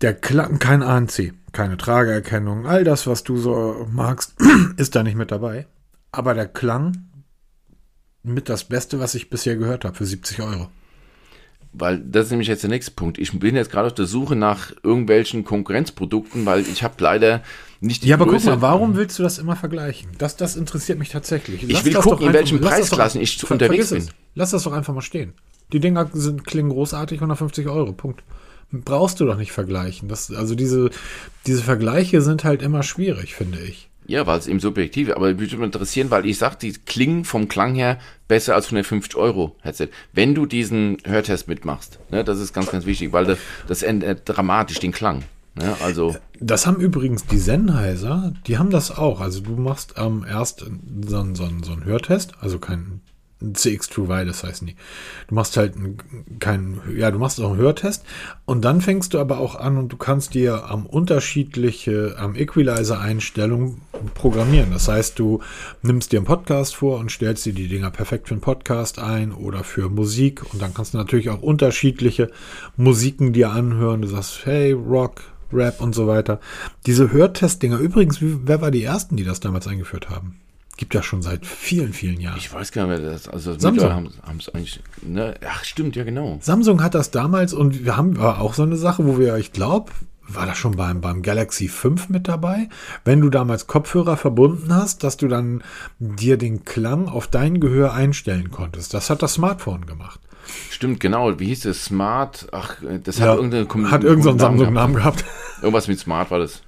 Der 0.00 0.14
Klang, 0.14 0.58
kein 0.58 0.82
ANC, 0.82 1.32
keine 1.52 1.76
Trageerkennung, 1.76 2.66
all 2.66 2.84
das, 2.84 3.06
was 3.06 3.24
du 3.24 3.36
so 3.36 3.88
magst, 3.90 4.34
ist 4.76 4.94
da 4.94 5.02
nicht 5.02 5.16
mit 5.16 5.32
dabei. 5.32 5.66
Aber 6.12 6.34
der 6.34 6.46
Klang 6.46 7.08
mit 8.22 8.48
das 8.48 8.64
Beste, 8.64 9.00
was 9.00 9.14
ich 9.14 9.30
bisher 9.30 9.56
gehört 9.56 9.84
habe, 9.84 9.96
für 9.96 10.04
70 10.04 10.42
Euro. 10.42 10.68
Weil 11.72 11.98
das 11.98 12.26
ist 12.26 12.30
nämlich 12.30 12.48
jetzt 12.48 12.62
der 12.62 12.70
nächste 12.70 12.92
Punkt. 12.92 13.18
Ich 13.18 13.38
bin 13.38 13.56
jetzt 13.56 13.70
gerade 13.70 13.88
auf 13.88 13.94
der 13.94 14.06
Suche 14.06 14.36
nach 14.36 14.72
irgendwelchen 14.82 15.44
Konkurrenzprodukten, 15.44 16.46
weil 16.46 16.60
ich 16.60 16.82
habe 16.82 16.94
leider 16.98 17.42
nicht 17.80 18.02
die 18.02 18.08
Ja, 18.08 18.16
aber 18.16 18.26
Größe. 18.26 18.50
guck 18.50 18.60
mal, 18.60 18.62
warum 18.62 18.96
willst 18.96 19.18
du 19.18 19.22
das 19.22 19.38
immer 19.38 19.56
vergleichen? 19.56 20.10
Das, 20.18 20.36
das 20.36 20.56
interessiert 20.56 20.98
mich 20.98 21.10
tatsächlich. 21.10 21.62
Lass 21.62 21.80
ich 21.80 21.84
will 21.84 21.94
gucken, 21.94 22.26
in 22.28 22.32
welchen 22.32 22.60
Preisklassen 22.60 23.20
ich 23.20 23.38
ver 23.38 23.52
unterwegs 23.52 23.90
bin. 23.90 24.08
Lass 24.34 24.50
das 24.50 24.62
doch 24.64 24.72
einfach 24.72 24.94
mal 24.94 25.02
stehen. 25.02 25.34
Die 25.72 25.80
Dinger 25.80 26.08
sind, 26.12 26.46
klingen 26.46 26.70
großartig, 26.70 27.18
150 27.18 27.68
Euro, 27.68 27.92
Punkt. 27.92 28.22
Brauchst 28.70 29.20
du 29.20 29.26
doch 29.26 29.36
nicht 29.36 29.52
vergleichen. 29.52 30.08
Das, 30.08 30.30
also 30.30 30.54
diese, 30.54 30.90
diese 31.46 31.62
Vergleiche 31.62 32.20
sind 32.20 32.44
halt 32.44 32.62
immer 32.62 32.82
schwierig, 32.82 33.34
finde 33.34 33.58
ich. 33.60 33.88
Ja, 34.06 34.26
weil 34.26 34.38
es 34.38 34.46
eben 34.46 34.58
subjektiv 34.58 35.08
ist. 35.08 35.16
Aber 35.16 35.38
würde 35.38 35.56
mich 35.56 35.64
interessieren, 35.66 36.10
weil 36.10 36.24
ich 36.26 36.38
sage, 36.38 36.56
die 36.60 36.72
klingen 36.72 37.24
vom 37.24 37.48
Klang 37.48 37.74
her 37.74 37.98
besser 38.26 38.54
als 38.54 38.66
150 38.66 39.16
Euro 39.16 39.54
Headset. 39.60 39.88
Wenn 40.14 40.34
du 40.34 40.46
diesen 40.46 40.96
Hörtest 41.04 41.46
mitmachst, 41.46 41.98
ne, 42.10 42.24
das 42.24 42.40
ist 42.40 42.54
ganz, 42.54 42.70
ganz 42.70 42.86
wichtig, 42.86 43.12
weil 43.12 43.26
das, 43.26 43.38
das 43.66 43.82
ändert 43.82 44.22
dramatisch 44.24 44.80
den 44.80 44.92
Klang. 44.92 45.24
Ja, 45.60 45.76
also 45.84 46.16
das 46.40 46.66
haben 46.66 46.80
übrigens 46.80 47.26
die 47.26 47.38
Sennheiser, 47.38 48.32
die 48.46 48.58
haben 48.58 48.70
das 48.70 48.96
auch. 48.96 49.20
Also 49.20 49.40
du 49.40 49.52
machst 49.52 49.94
ähm, 49.96 50.24
erst 50.28 50.60
so, 50.60 51.26
so, 51.34 51.48
so 51.62 51.72
einen 51.72 51.84
Hörtest, 51.84 52.34
also 52.40 52.58
kein 52.58 53.00
CX 53.40 53.88
True 53.88 54.08
Wireless 54.08 54.42
heißen 54.42 54.66
die. 54.66 54.74
Du 55.28 55.34
machst 55.34 55.56
halt 55.56 55.74
keinen, 56.40 56.80
ja, 56.96 57.10
du 57.10 57.18
machst 57.18 57.40
auch 57.40 57.50
einen 57.50 57.58
Hörtest 57.58 58.04
und 58.46 58.64
dann 58.64 58.80
fängst 58.80 59.14
du 59.14 59.20
aber 59.20 59.38
auch 59.38 59.54
an 59.54 59.76
und 59.76 59.92
du 59.92 59.96
kannst 59.96 60.34
dir 60.34 60.68
am 60.68 60.86
unterschiedliche, 60.86 62.16
am 62.18 62.34
Equalizer-Einstellungen 62.34 63.80
programmieren. 64.14 64.72
Das 64.72 64.88
heißt, 64.88 65.18
du 65.18 65.40
nimmst 65.82 66.10
dir 66.10 66.18
einen 66.18 66.26
Podcast 66.26 66.74
vor 66.74 66.98
und 66.98 67.12
stellst 67.12 67.46
dir 67.46 67.52
die 67.52 67.68
Dinger 67.68 67.92
perfekt 67.92 68.28
für 68.28 68.34
einen 68.34 68.40
Podcast 68.40 68.98
ein 68.98 69.32
oder 69.32 69.62
für 69.62 69.88
Musik 69.88 70.52
und 70.52 70.60
dann 70.60 70.74
kannst 70.74 70.94
du 70.94 70.98
natürlich 70.98 71.30
auch 71.30 71.42
unterschiedliche 71.42 72.30
Musiken 72.76 73.32
dir 73.32 73.50
anhören. 73.50 74.02
Du 74.02 74.08
sagst, 74.08 74.46
hey, 74.46 74.72
Rock, 74.72 75.22
Rap 75.52 75.80
und 75.80 75.94
so 75.94 76.06
weiter. 76.06 76.40
Diese 76.86 77.12
Hörtest-Dinger, 77.12 77.78
übrigens, 77.78 78.18
wer 78.20 78.60
war 78.60 78.70
die 78.70 78.82
ersten, 78.82 79.16
die 79.16 79.24
das 79.24 79.40
damals 79.40 79.66
eingeführt 79.66 80.10
haben? 80.10 80.40
Gibt 80.76 80.94
ja 80.94 81.02
schon 81.02 81.22
seit 81.22 81.44
vielen, 81.44 81.92
vielen 81.92 82.20
Jahren. 82.20 82.38
Ich 82.38 82.52
weiß 82.52 82.70
gar 82.70 82.86
nicht 82.86 83.00
mehr, 83.00 83.10
das, 83.10 83.28
also 83.28 83.58
Samsung 83.58 83.90
haben 83.90 84.38
es 84.38 84.48
eigentlich, 84.48 84.80
ne? 85.02 85.34
ach 85.44 85.64
stimmt, 85.64 85.96
ja 85.96 86.04
genau. 86.04 86.38
Samsung 86.40 86.82
hat 86.82 86.94
das 86.94 87.10
damals 87.10 87.52
und 87.52 87.84
wir 87.84 87.96
haben 87.96 88.16
auch 88.16 88.54
so 88.54 88.62
eine 88.62 88.76
Sache, 88.76 89.04
wo 89.04 89.18
wir, 89.18 89.36
ich 89.38 89.52
glaube, 89.52 89.90
war 90.28 90.46
das 90.46 90.58
schon 90.58 90.76
beim, 90.76 91.00
beim 91.00 91.22
Galaxy 91.22 91.68
5 91.68 92.10
mit 92.10 92.28
dabei, 92.28 92.68
wenn 93.04 93.20
du 93.20 93.30
damals 93.30 93.66
Kopfhörer 93.66 94.16
verbunden 94.16 94.72
hast, 94.72 95.02
dass 95.02 95.16
du 95.16 95.26
dann 95.26 95.64
dir 95.98 96.36
den 96.36 96.64
Klang 96.64 97.08
auf 97.08 97.26
dein 97.26 97.60
Gehör 97.60 97.94
einstellen 97.94 98.50
konntest. 98.50 98.94
Das 98.94 99.10
hat 99.10 99.22
das 99.22 99.34
Smartphone 99.34 99.86
gemacht. 99.86 100.20
Stimmt, 100.70 101.00
genau. 101.00 101.38
Wie 101.38 101.46
hieß 101.46 101.66
es? 101.66 101.84
Smart. 101.84 102.48
Ach, 102.52 102.76
das 103.04 103.18
ja, 103.18 103.26
hat 103.26 103.36
irgendeine 103.36 103.90
Hat 103.90 104.04
irgendeinen 104.04 104.38
Samsung-Namen 104.38 104.96
gehabt. 104.96 105.24
Irgendwas 105.60 105.88
mit 105.88 105.98
Smart 105.98 106.30
war 106.30 106.38
das. 106.38 106.62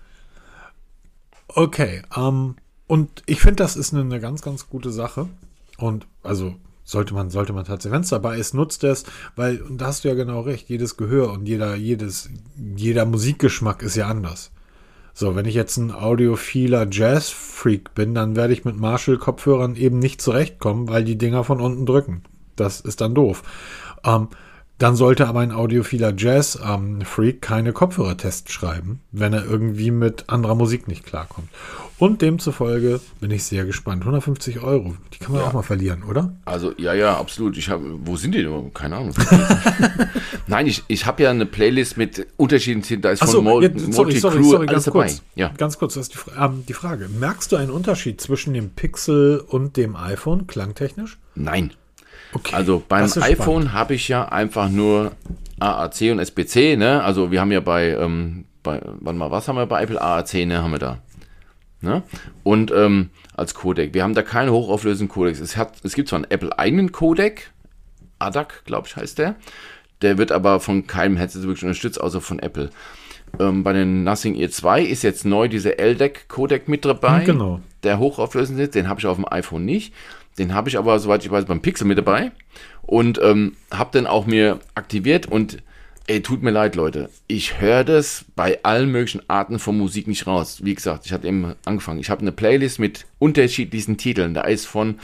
Okay. 1.49 2.03
Ähm, 2.17 2.57
und 2.87 3.23
ich 3.27 3.41
finde, 3.41 3.57
das 3.57 3.77
ist 3.77 3.93
eine, 3.93 4.03
eine, 4.03 4.21
ganz, 4.21 4.43
ganz 4.43 4.69
gute 4.69 4.91
Sache. 4.91 5.29
Und 5.79 6.07
also 6.23 6.57
sollte 6.85 7.15
man, 7.15 7.31
sollte 7.31 7.53
man 7.53 7.65
tatsächlich, 7.65 7.95
wenn 7.95 8.03
es 8.03 8.09
dabei 8.09 8.37
ist, 8.37 8.55
nutzt 8.55 8.85
es, 8.85 9.05
weil, 9.37 9.63
und 9.63 9.81
da 9.81 9.87
hast 9.87 10.05
du 10.05 10.09
ja 10.09 10.15
genau 10.15 10.41
recht, 10.41 10.69
jedes 10.69 10.97
Gehör 10.97 11.33
und 11.33 11.47
jeder, 11.47 11.77
jedes, 11.77 12.31
jeder 12.77 13.05
Musikgeschmack 13.05 13.83
ist 13.83 13.97
ja 13.97 14.09
anders. 14.09 14.51
So, 15.15 15.37
wenn 15.37 15.47
ich 15.47 15.55
jetzt 15.55 15.77
ein 15.77 15.93
audiophiler 15.93 16.87
Jazz-Freak 16.91 17.95
bin, 17.95 18.15
dann 18.15 18.37
werde 18.37 18.53
ich 18.53 18.65
mit 18.65 18.79
Marshall-Kopfhörern 18.79 19.77
eben 19.77 19.99
nicht 19.99 20.21
zurechtkommen, 20.21 20.89
weil 20.89 21.05
die 21.05 21.19
Dinger 21.19 21.45
von 21.45 21.61
unten 21.61 21.87
drücken. 21.87 22.23
Das 22.57 22.81
ist 22.81 23.01
dann 23.01 23.15
doof. 23.15 23.43
Ähm, 24.05 24.29
Dann 24.81 24.97
sollte 24.97 25.29
aber 25.29 25.41
ein 25.41 25.53
audiophiler 25.53 26.15
Jazz-Freak 26.17 27.35
ähm, 27.35 27.41
keine 27.43 27.75
Kopfhörertests 27.75 28.51
schreiben, 28.51 29.01
wenn 29.13 29.35
er 29.35 29.45
irgendwie 29.45 29.91
mit 29.91 30.31
anderer 30.31 30.55
Musik 30.55 30.89
nicht 30.89 31.05
klarkommt. 31.05 31.51
Und 31.99 32.23
demzufolge 32.23 32.99
bin 33.21 33.31
ich 33.31 33.45
sehr 33.45 33.67
gespannt. 33.67 34.01
150 34.01 34.63
Euro, 34.63 34.97
die 35.13 35.19
kann 35.19 35.33
man 35.33 35.43
ja. 35.43 35.49
auch 35.49 35.53
mal 35.53 35.63
verlieren, 35.63 36.03
oder? 36.03 36.33
Also, 36.47 36.73
ja, 36.79 36.95
ja, 36.95 37.19
absolut. 37.19 37.59
Ich 37.59 37.69
habe, 37.69 37.85
wo 38.07 38.17
sind 38.17 38.35
die 38.35 38.43
denn? 38.43 38.73
Keine 38.73 38.97
Ahnung. 38.97 39.13
Nein, 40.47 40.67
ich, 40.67 40.83
ich 40.89 41.05
habe 41.05 41.25
ja 41.25 41.31
eine 41.31 41.45
Playlist 41.45 41.99
mit 41.99 42.27
unterschiedlichen, 42.39 43.03
da 43.03 43.11
ist 43.11 43.21
Achso, 43.21 43.35
von 43.35 43.45
Mo 43.45 43.61
jetzt, 43.61 43.93
sorry, 43.93 44.19
sorry, 44.19 44.43
sorry, 44.43 44.67
alles 44.67 44.85
dabei. 44.85 45.09
Kurz, 45.09 45.23
ja. 45.35 45.53
Ganz 45.59 45.77
kurz, 45.77 45.93
das 45.93 46.09
ist 46.09 46.15
die, 46.15 46.41
ähm, 46.41 46.65
die 46.67 46.73
Frage. 46.73 47.11
Merkst 47.11 47.53
du 47.53 47.57
einen 47.57 47.71
Unterschied 47.71 48.19
zwischen 48.23 48.55
dem 48.55 48.71
Pixel 48.71 49.45
und 49.47 49.77
dem 49.77 49.95
iPhone, 49.95 50.47
klangtechnisch? 50.47 51.19
Nein. 51.35 51.75
Okay, 52.33 52.55
also 52.55 52.83
beim 52.89 53.11
iPhone 53.21 53.73
habe 53.73 53.95
ich 53.95 54.09
ja 54.09 54.29
einfach 54.29 54.69
nur 54.69 55.13
AAC 55.59 56.13
und 56.13 56.19
SBC, 56.19 56.77
ne? 56.77 57.03
Also 57.03 57.31
wir 57.31 57.41
haben 57.41 57.53
ja 57.53 57.61
bei, 57.61 57.91
ähm, 57.91 58.45
bei, 58.63 58.81
warte 59.01 59.19
mal, 59.19 59.31
was 59.31 59.49
haben 59.49 59.57
wir 59.57 59.67
bei 59.67 59.83
Apple? 59.83 60.01
AAC, 60.01 60.47
ne, 60.47 60.63
haben 60.63 60.73
wir 60.73 60.79
da. 60.79 60.99
Ne? 61.83 62.03
Und 62.43 62.71
ähm, 62.73 63.11
als 63.35 63.55
Codec. 63.55 63.95
Wir 63.95 64.03
haben 64.03 64.15
da 64.15 64.23
keine 64.23 64.53
hochauflösenden 64.53 65.09
Codecs. 65.09 65.41
Es, 65.41 65.57
hat, 65.57 65.79
es 65.83 65.95
gibt 65.95 66.09
zwar 66.09 66.19
einen 66.19 66.31
Apple-eigenen 66.31 66.93
Codec, 66.93 67.51
ADAC, 68.19 68.65
glaube 68.67 68.87
ich, 68.87 68.97
heißt 68.97 69.19
der. 69.19 69.37
Der 70.03 70.19
wird 70.19 70.31
aber 70.31 70.61
von 70.61 70.87
keinem 70.87 71.17
Headset 71.17 71.43
wirklich 71.43 71.63
unterstützt, 71.63 72.01
außer 72.01 72.21
von 72.21 72.39
Apple. 72.39 72.71
Ähm, 73.39 73.63
bei 73.63 73.73
den 73.73 74.05
Nothing 74.05 74.35
Ear 74.35 74.51
2 74.51 74.83
ist 74.83 75.03
jetzt 75.03 75.25
neu 75.25 75.49
dieser 75.49 75.79
LDAC-Codec 75.79 76.69
mit 76.69 76.85
dabei. 76.85 77.25
Genau. 77.25 77.61
Der 77.83 77.99
hochauflösend 77.99 78.59
ist. 78.61 78.75
Den 78.75 78.89
habe 78.89 79.01
ich 79.01 79.07
auf 79.07 79.17
dem 79.17 79.31
iPhone 79.31 79.65
nicht. 79.65 79.95
Den 80.39 80.55
habe 80.55 80.69
ich 80.69 80.79
aber, 80.79 80.99
soweit 80.99 81.25
ich 81.25 81.31
weiß, 81.31 81.45
beim 81.45 81.63
Pixel 81.63 81.87
mit 81.87 81.99
dabei. 81.99 82.33
Und 82.83 83.21
ähm, 83.23 83.57
habe 83.71 83.93
den 83.93 84.07
auch 84.07 84.27
mir 84.27 84.61
aktiviert 84.75 85.27
und 85.27 85.59
Ey, 86.07 86.23
tut 86.23 86.43
mir 86.43 86.51
leid, 86.51 86.75
Leute. 86.75 87.09
Ich 87.29 87.61
höre 87.61 87.85
das 87.85 88.25
bei 88.35 88.59
allen 88.65 88.91
möglichen 88.91 89.23
Arten 89.29 89.61
von 89.61 89.79
Musik 89.79 90.09
nicht 90.09 90.27
raus. 90.27 90.59
Wie 90.65 90.75
gesagt, 90.75 91.07
ich 91.07 91.13
hatte 91.13 91.29
eben 91.29 91.55
angefangen. 91.65 92.01
Ich 92.01 92.11
habe 92.11 92.23
eine 92.23 92.33
Playlist 92.33 92.81
mit 92.81 93.07
unterschiedlichsten 93.21 93.97
Titeln. 93.97 94.35
Da 94.35 94.41
ist 94.41 94.67
von 94.67 94.99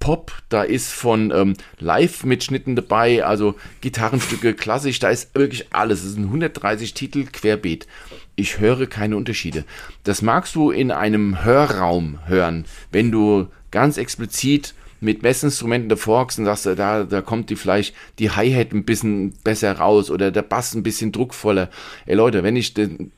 Pop, 0.00 0.32
da 0.48 0.62
ist 0.62 0.92
von 0.92 1.30
ähm, 1.30 1.54
Live-Mitschnitten 1.78 2.74
dabei, 2.74 3.24
also 3.24 3.54
Gitarrenstücke, 3.82 4.54
klassisch, 4.54 4.98
da 4.98 5.10
ist 5.10 5.34
wirklich 5.36 5.66
alles. 5.72 6.02
Es 6.02 6.14
sind 6.14 6.24
130 6.24 6.94
Titel 6.94 7.26
querbeet. 7.30 7.86
Ich 8.34 8.58
höre 8.58 8.86
keine 8.86 9.16
Unterschiede. 9.16 9.64
Das 10.02 10.22
magst 10.22 10.56
du 10.56 10.70
in 10.70 10.90
einem 10.90 11.44
Hörraum 11.44 12.18
hören, 12.26 12.64
wenn 12.90 13.12
du 13.12 13.48
ganz 13.70 13.96
explizit 13.98 14.74
mit 15.00 15.22
Messinstrumenten 15.22 15.88
der 15.88 15.98
Forks 15.98 16.38
und 16.38 16.44
sagst, 16.44 16.66
da, 16.66 17.04
da 17.04 17.22
kommt 17.22 17.50
die 17.50 17.56
vielleicht 17.56 17.94
die 18.18 18.30
Hi-Hat 18.30 18.72
ein 18.72 18.84
bisschen 18.84 19.32
besser 19.42 19.72
raus 19.72 20.10
oder 20.10 20.30
der 20.30 20.42
Bass 20.42 20.74
ein 20.74 20.82
bisschen 20.82 21.10
druckvoller. 21.10 21.70
Ey 22.06 22.14
Leute, 22.14 22.42
wenn 22.42 22.56
ich 22.56 22.74
den, 22.74 23.10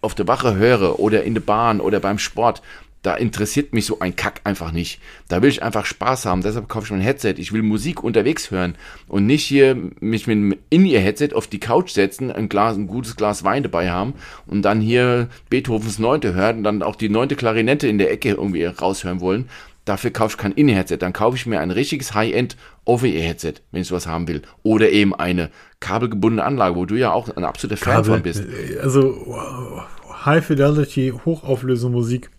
auf 0.00 0.14
der 0.14 0.26
Wache 0.26 0.56
höre 0.56 0.98
oder 0.98 1.22
in 1.22 1.34
der 1.34 1.40
Bahn 1.40 1.80
oder 1.80 2.00
beim 2.00 2.18
Sport, 2.18 2.60
da 3.02 3.14
interessiert 3.14 3.72
mich 3.72 3.86
so 3.86 4.00
ein 4.00 4.16
Kack 4.16 4.40
einfach 4.42 4.72
nicht. 4.72 5.00
Da 5.28 5.40
will 5.40 5.48
ich 5.48 5.62
einfach 5.62 5.86
Spaß 5.86 6.26
haben. 6.26 6.42
Deshalb 6.42 6.68
kaufe 6.68 6.86
ich 6.86 6.90
mein 6.90 7.00
Headset. 7.00 7.34
Ich 7.36 7.52
will 7.52 7.62
Musik 7.62 8.02
unterwegs 8.02 8.50
hören 8.50 8.74
und 9.06 9.26
nicht 9.26 9.44
hier 9.44 9.76
mich 10.00 10.26
mit 10.26 10.36
einem 10.36 10.56
In-Ear-Headset 10.70 11.30
auf 11.32 11.46
die 11.46 11.60
Couch 11.60 11.90
setzen, 11.90 12.32
ein 12.32 12.48
Glas, 12.48 12.76
ein 12.76 12.88
gutes 12.88 13.14
Glas 13.14 13.44
Wein 13.44 13.62
dabei 13.62 13.90
haben 13.90 14.14
und 14.46 14.62
dann 14.62 14.80
hier 14.80 15.28
Beethovens 15.50 16.00
Neunte 16.00 16.34
hören 16.34 16.58
und 16.58 16.64
dann 16.64 16.82
auch 16.82 16.96
die 16.96 17.08
neunte 17.08 17.36
Klarinette 17.36 17.86
in 17.86 17.98
der 17.98 18.10
Ecke 18.10 18.30
irgendwie 18.30 18.64
raushören 18.64 19.20
wollen. 19.20 19.48
Dafür 19.84 20.10
kaufe 20.10 20.32
ich 20.32 20.38
kein 20.38 20.50
In-Headset. 20.50 20.96
Dann 20.96 21.12
kaufe 21.12 21.36
ich 21.36 21.46
mir 21.46 21.60
ein 21.60 21.70
richtiges 21.70 22.12
High-End 22.12 22.56
Over-Ear-Headset, 22.86 23.54
wenn 23.70 23.82
ich 23.82 23.88
sowas 23.88 24.08
haben 24.08 24.26
will. 24.26 24.42
Oder 24.64 24.90
eben 24.90 25.14
eine 25.14 25.50
kabelgebundene 25.78 26.42
Anlage, 26.42 26.74
wo 26.74 26.86
du 26.86 26.96
ja 26.96 27.12
auch 27.12 27.28
ein 27.28 27.44
absoluter 27.44 27.76
Fan 27.76 27.94
Kabel, 27.94 28.14
von 28.14 28.22
bist. 28.22 28.44
Also 28.82 29.84
High-Fidelity, 30.24 31.12
Hochauflösung 31.24 31.92
Musik 31.92 32.30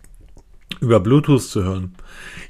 über 0.80 1.00
Bluetooth 1.00 1.42
zu 1.42 1.64
hören. 1.64 1.94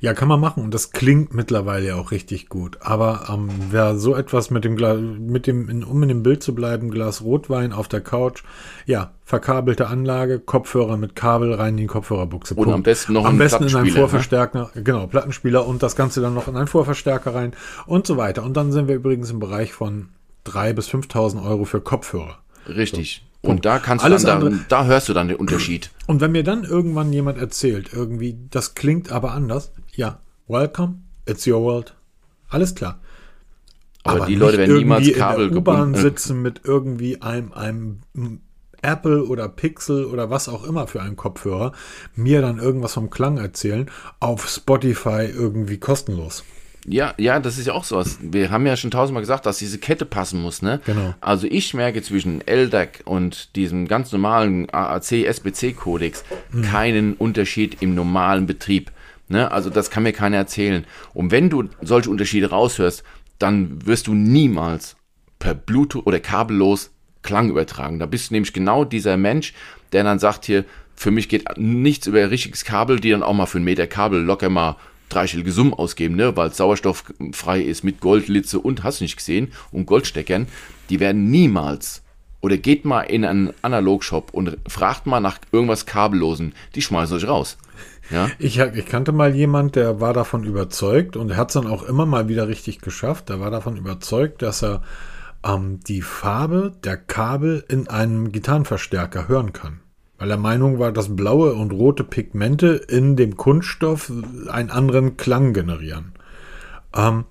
Ja, 0.00 0.14
kann 0.14 0.28
man 0.28 0.40
machen 0.40 0.62
und 0.62 0.72
das 0.72 0.92
klingt 0.92 1.34
mittlerweile 1.34 1.96
auch 1.96 2.10
richtig 2.10 2.48
gut. 2.48 2.78
Aber 2.80 3.28
ähm, 3.32 3.48
wer 3.70 3.96
so 3.96 4.14
etwas 4.14 4.50
mit 4.50 4.64
dem, 4.64 4.76
Gla 4.76 4.94
mit 4.94 5.46
dem 5.46 5.68
in, 5.68 5.84
um 5.84 6.02
in 6.02 6.08
dem 6.08 6.22
Bild 6.22 6.42
zu 6.42 6.54
bleiben, 6.54 6.90
Glas 6.90 7.22
Rotwein 7.22 7.72
auf 7.72 7.88
der 7.88 8.00
Couch, 8.00 8.42
ja, 8.86 9.12
verkabelte 9.24 9.88
Anlage, 9.88 10.38
Kopfhörer 10.38 10.96
mit 10.96 11.16
Kabel 11.16 11.54
rein 11.54 11.74
in 11.74 11.76
die 11.78 11.86
Kopfhörerbuchse. 11.86 12.54
Und 12.54 12.72
am 12.72 12.82
besten 12.82 13.12
noch 13.12 13.24
am 13.24 13.38
besten 13.38 13.64
in 13.64 13.74
einen 13.74 13.86
ne? 13.86 13.92
Vorverstärker, 13.92 14.70
ne? 14.74 14.82
genau, 14.82 15.06
Plattenspieler 15.06 15.66
und 15.66 15.82
das 15.82 15.96
Ganze 15.96 16.20
dann 16.20 16.34
noch 16.34 16.48
in 16.48 16.56
einen 16.56 16.68
Vorverstärker 16.68 17.34
rein 17.34 17.52
und 17.86 18.06
so 18.06 18.16
weiter. 18.16 18.44
Und 18.44 18.56
dann 18.56 18.72
sind 18.72 18.88
wir 18.88 18.94
übrigens 18.94 19.30
im 19.30 19.40
Bereich 19.40 19.72
von 19.72 20.08
3.000 20.46 20.72
bis 20.74 20.88
5.000 20.88 21.44
Euro 21.44 21.64
für 21.64 21.80
Kopfhörer. 21.80 22.38
Richtig. 22.68 23.22
So. 23.22 23.27
Und 23.40 23.64
da 23.64 23.78
kannst 23.78 24.04
Alles 24.04 24.22
du 24.22 24.28
dann, 24.28 24.42
andere, 24.42 24.60
da, 24.68 24.82
da 24.82 24.84
hörst 24.86 25.08
du 25.08 25.12
dann 25.12 25.28
den 25.28 25.36
Unterschied. 25.36 25.90
Und 26.06 26.20
wenn 26.20 26.32
mir 26.32 26.42
dann 26.42 26.64
irgendwann 26.64 27.12
jemand 27.12 27.38
erzählt, 27.38 27.90
irgendwie, 27.92 28.36
das 28.50 28.74
klingt 28.74 29.12
aber 29.12 29.32
anders, 29.32 29.72
ja, 29.94 30.20
welcome, 30.48 31.00
it's 31.26 31.46
your 31.46 31.62
world. 31.62 31.94
Alles 32.48 32.74
klar. 32.74 33.00
Aber, 34.02 34.16
aber 34.16 34.26
die 34.26 34.34
Leute 34.34 34.58
werden 34.58 34.76
niemals 34.76 35.12
Kabel 35.12 35.46
in 35.46 35.50
der 35.50 35.58
U-Bahn 35.58 35.94
sitzen 35.94 36.42
mit 36.42 36.62
irgendwie 36.64 37.22
einem, 37.22 37.52
einem 37.52 38.00
Apple 38.82 39.24
oder 39.24 39.48
Pixel 39.48 40.04
oder 40.04 40.30
was 40.30 40.48
auch 40.48 40.64
immer 40.64 40.86
für 40.86 41.02
einen 41.02 41.16
Kopfhörer, 41.16 41.72
mir 42.14 42.40
dann 42.40 42.58
irgendwas 42.58 42.94
vom 42.94 43.10
Klang 43.10 43.38
erzählen, 43.38 43.90
auf 44.20 44.48
Spotify 44.48 45.26
irgendwie 45.32 45.78
kostenlos. 45.78 46.44
Ja, 46.90 47.14
ja, 47.18 47.38
das 47.38 47.58
ist 47.58 47.66
ja 47.66 47.74
auch 47.74 47.84
sowas. 47.84 48.18
Wir 48.20 48.50
haben 48.50 48.66
ja 48.66 48.76
schon 48.76 48.90
tausendmal 48.90 49.22
gesagt, 49.22 49.46
dass 49.46 49.58
diese 49.58 49.78
Kette 49.78 50.04
passen 50.04 50.40
muss, 50.40 50.62
ne? 50.62 50.80
Genau. 50.86 51.14
Also 51.20 51.46
ich 51.48 51.74
merke 51.74 52.02
zwischen 52.02 52.40
LDAC 52.46 53.02
und 53.04 53.54
diesem 53.56 53.88
ganz 53.88 54.10
normalen 54.12 54.70
AAC 54.70 55.24
SBC 55.26 55.76
Kodex 55.76 56.24
mhm. 56.52 56.62
keinen 56.62 57.14
Unterschied 57.14 57.82
im 57.82 57.94
normalen 57.94 58.46
Betrieb. 58.46 58.90
Ne? 59.28 59.50
Also 59.50 59.70
das 59.70 59.90
kann 59.90 60.02
mir 60.02 60.12
keiner 60.12 60.38
erzählen. 60.38 60.84
Und 61.14 61.30
wenn 61.30 61.50
du 61.50 61.68
solche 61.82 62.10
Unterschiede 62.10 62.50
raushörst, 62.50 63.04
dann 63.38 63.86
wirst 63.86 64.06
du 64.06 64.14
niemals 64.14 64.96
per 65.38 65.54
Bluetooth 65.54 66.06
oder 66.06 66.20
kabellos 66.20 66.90
Klang 67.22 67.50
übertragen. 67.50 67.98
Da 67.98 68.06
bist 68.06 68.30
du 68.30 68.34
nämlich 68.34 68.52
genau 68.52 68.84
dieser 68.84 69.16
Mensch, 69.16 69.52
der 69.92 70.04
dann 70.04 70.18
sagt 70.18 70.46
hier, 70.46 70.64
für 70.94 71.10
mich 71.10 71.28
geht 71.28 71.44
nichts 71.56 72.06
über 72.06 72.20
ein 72.20 72.28
richtiges 72.28 72.64
Kabel, 72.64 72.98
die 72.98 73.10
dann 73.10 73.22
auch 73.22 73.34
mal 73.34 73.46
für 73.46 73.58
einen 73.58 73.64
Meter 73.64 73.86
Kabel 73.86 74.22
locker 74.22 74.48
mal 74.48 74.76
dreistellige 75.08 75.52
Summen 75.52 75.74
ausgeben, 75.74 76.16
ne, 76.16 76.36
weil 76.36 76.52
sauerstofffrei 76.52 77.60
ist 77.60 77.84
mit 77.84 78.00
Goldlitze 78.00 78.58
und 78.58 78.82
hast 78.84 79.00
nicht 79.00 79.16
gesehen 79.16 79.52
und 79.70 79.86
Goldsteckern, 79.86 80.48
die 80.90 81.00
werden 81.00 81.30
niemals 81.30 82.02
oder 82.40 82.56
geht 82.56 82.84
mal 82.84 83.02
in 83.02 83.24
einen 83.24 83.52
Analogshop 83.62 84.32
und 84.32 84.56
fragt 84.68 85.06
mal 85.06 85.20
nach 85.20 85.38
irgendwas 85.50 85.86
kabellosen, 85.86 86.54
die 86.74 86.82
schmeißen 86.82 87.16
euch 87.16 87.26
raus. 87.26 87.58
Ja? 88.10 88.30
Ich, 88.38 88.58
ich 88.58 88.86
kannte 88.86 89.12
mal 89.12 89.34
jemand, 89.34 89.76
der 89.76 90.00
war 90.00 90.14
davon 90.14 90.44
überzeugt 90.44 91.16
und 91.16 91.36
hat 91.36 91.48
es 91.48 91.54
dann 91.54 91.66
auch 91.66 91.82
immer 91.82 92.06
mal 92.06 92.28
wieder 92.28 92.48
richtig 92.48 92.80
geschafft. 92.80 93.28
Der 93.28 93.40
war 93.40 93.50
davon 93.50 93.76
überzeugt, 93.76 94.42
dass 94.42 94.62
er 94.62 94.82
ähm, 95.44 95.80
die 95.86 96.02
Farbe 96.02 96.72
der 96.84 96.96
Kabel 96.96 97.64
in 97.68 97.88
einem 97.88 98.32
Gitarrenverstärker 98.32 99.28
hören 99.28 99.52
kann 99.52 99.80
weil 100.18 100.30
er 100.30 100.36
Meinung 100.36 100.78
war, 100.78 100.92
dass 100.92 101.14
blaue 101.14 101.54
und 101.54 101.72
rote 101.72 102.04
Pigmente 102.04 102.68
in 102.88 103.16
dem 103.16 103.36
Kunststoff 103.36 104.12
einen 104.48 104.70
anderen 104.70 105.16
Klang 105.16 105.52
generieren. 105.52 106.12
Ähm, 106.94 107.24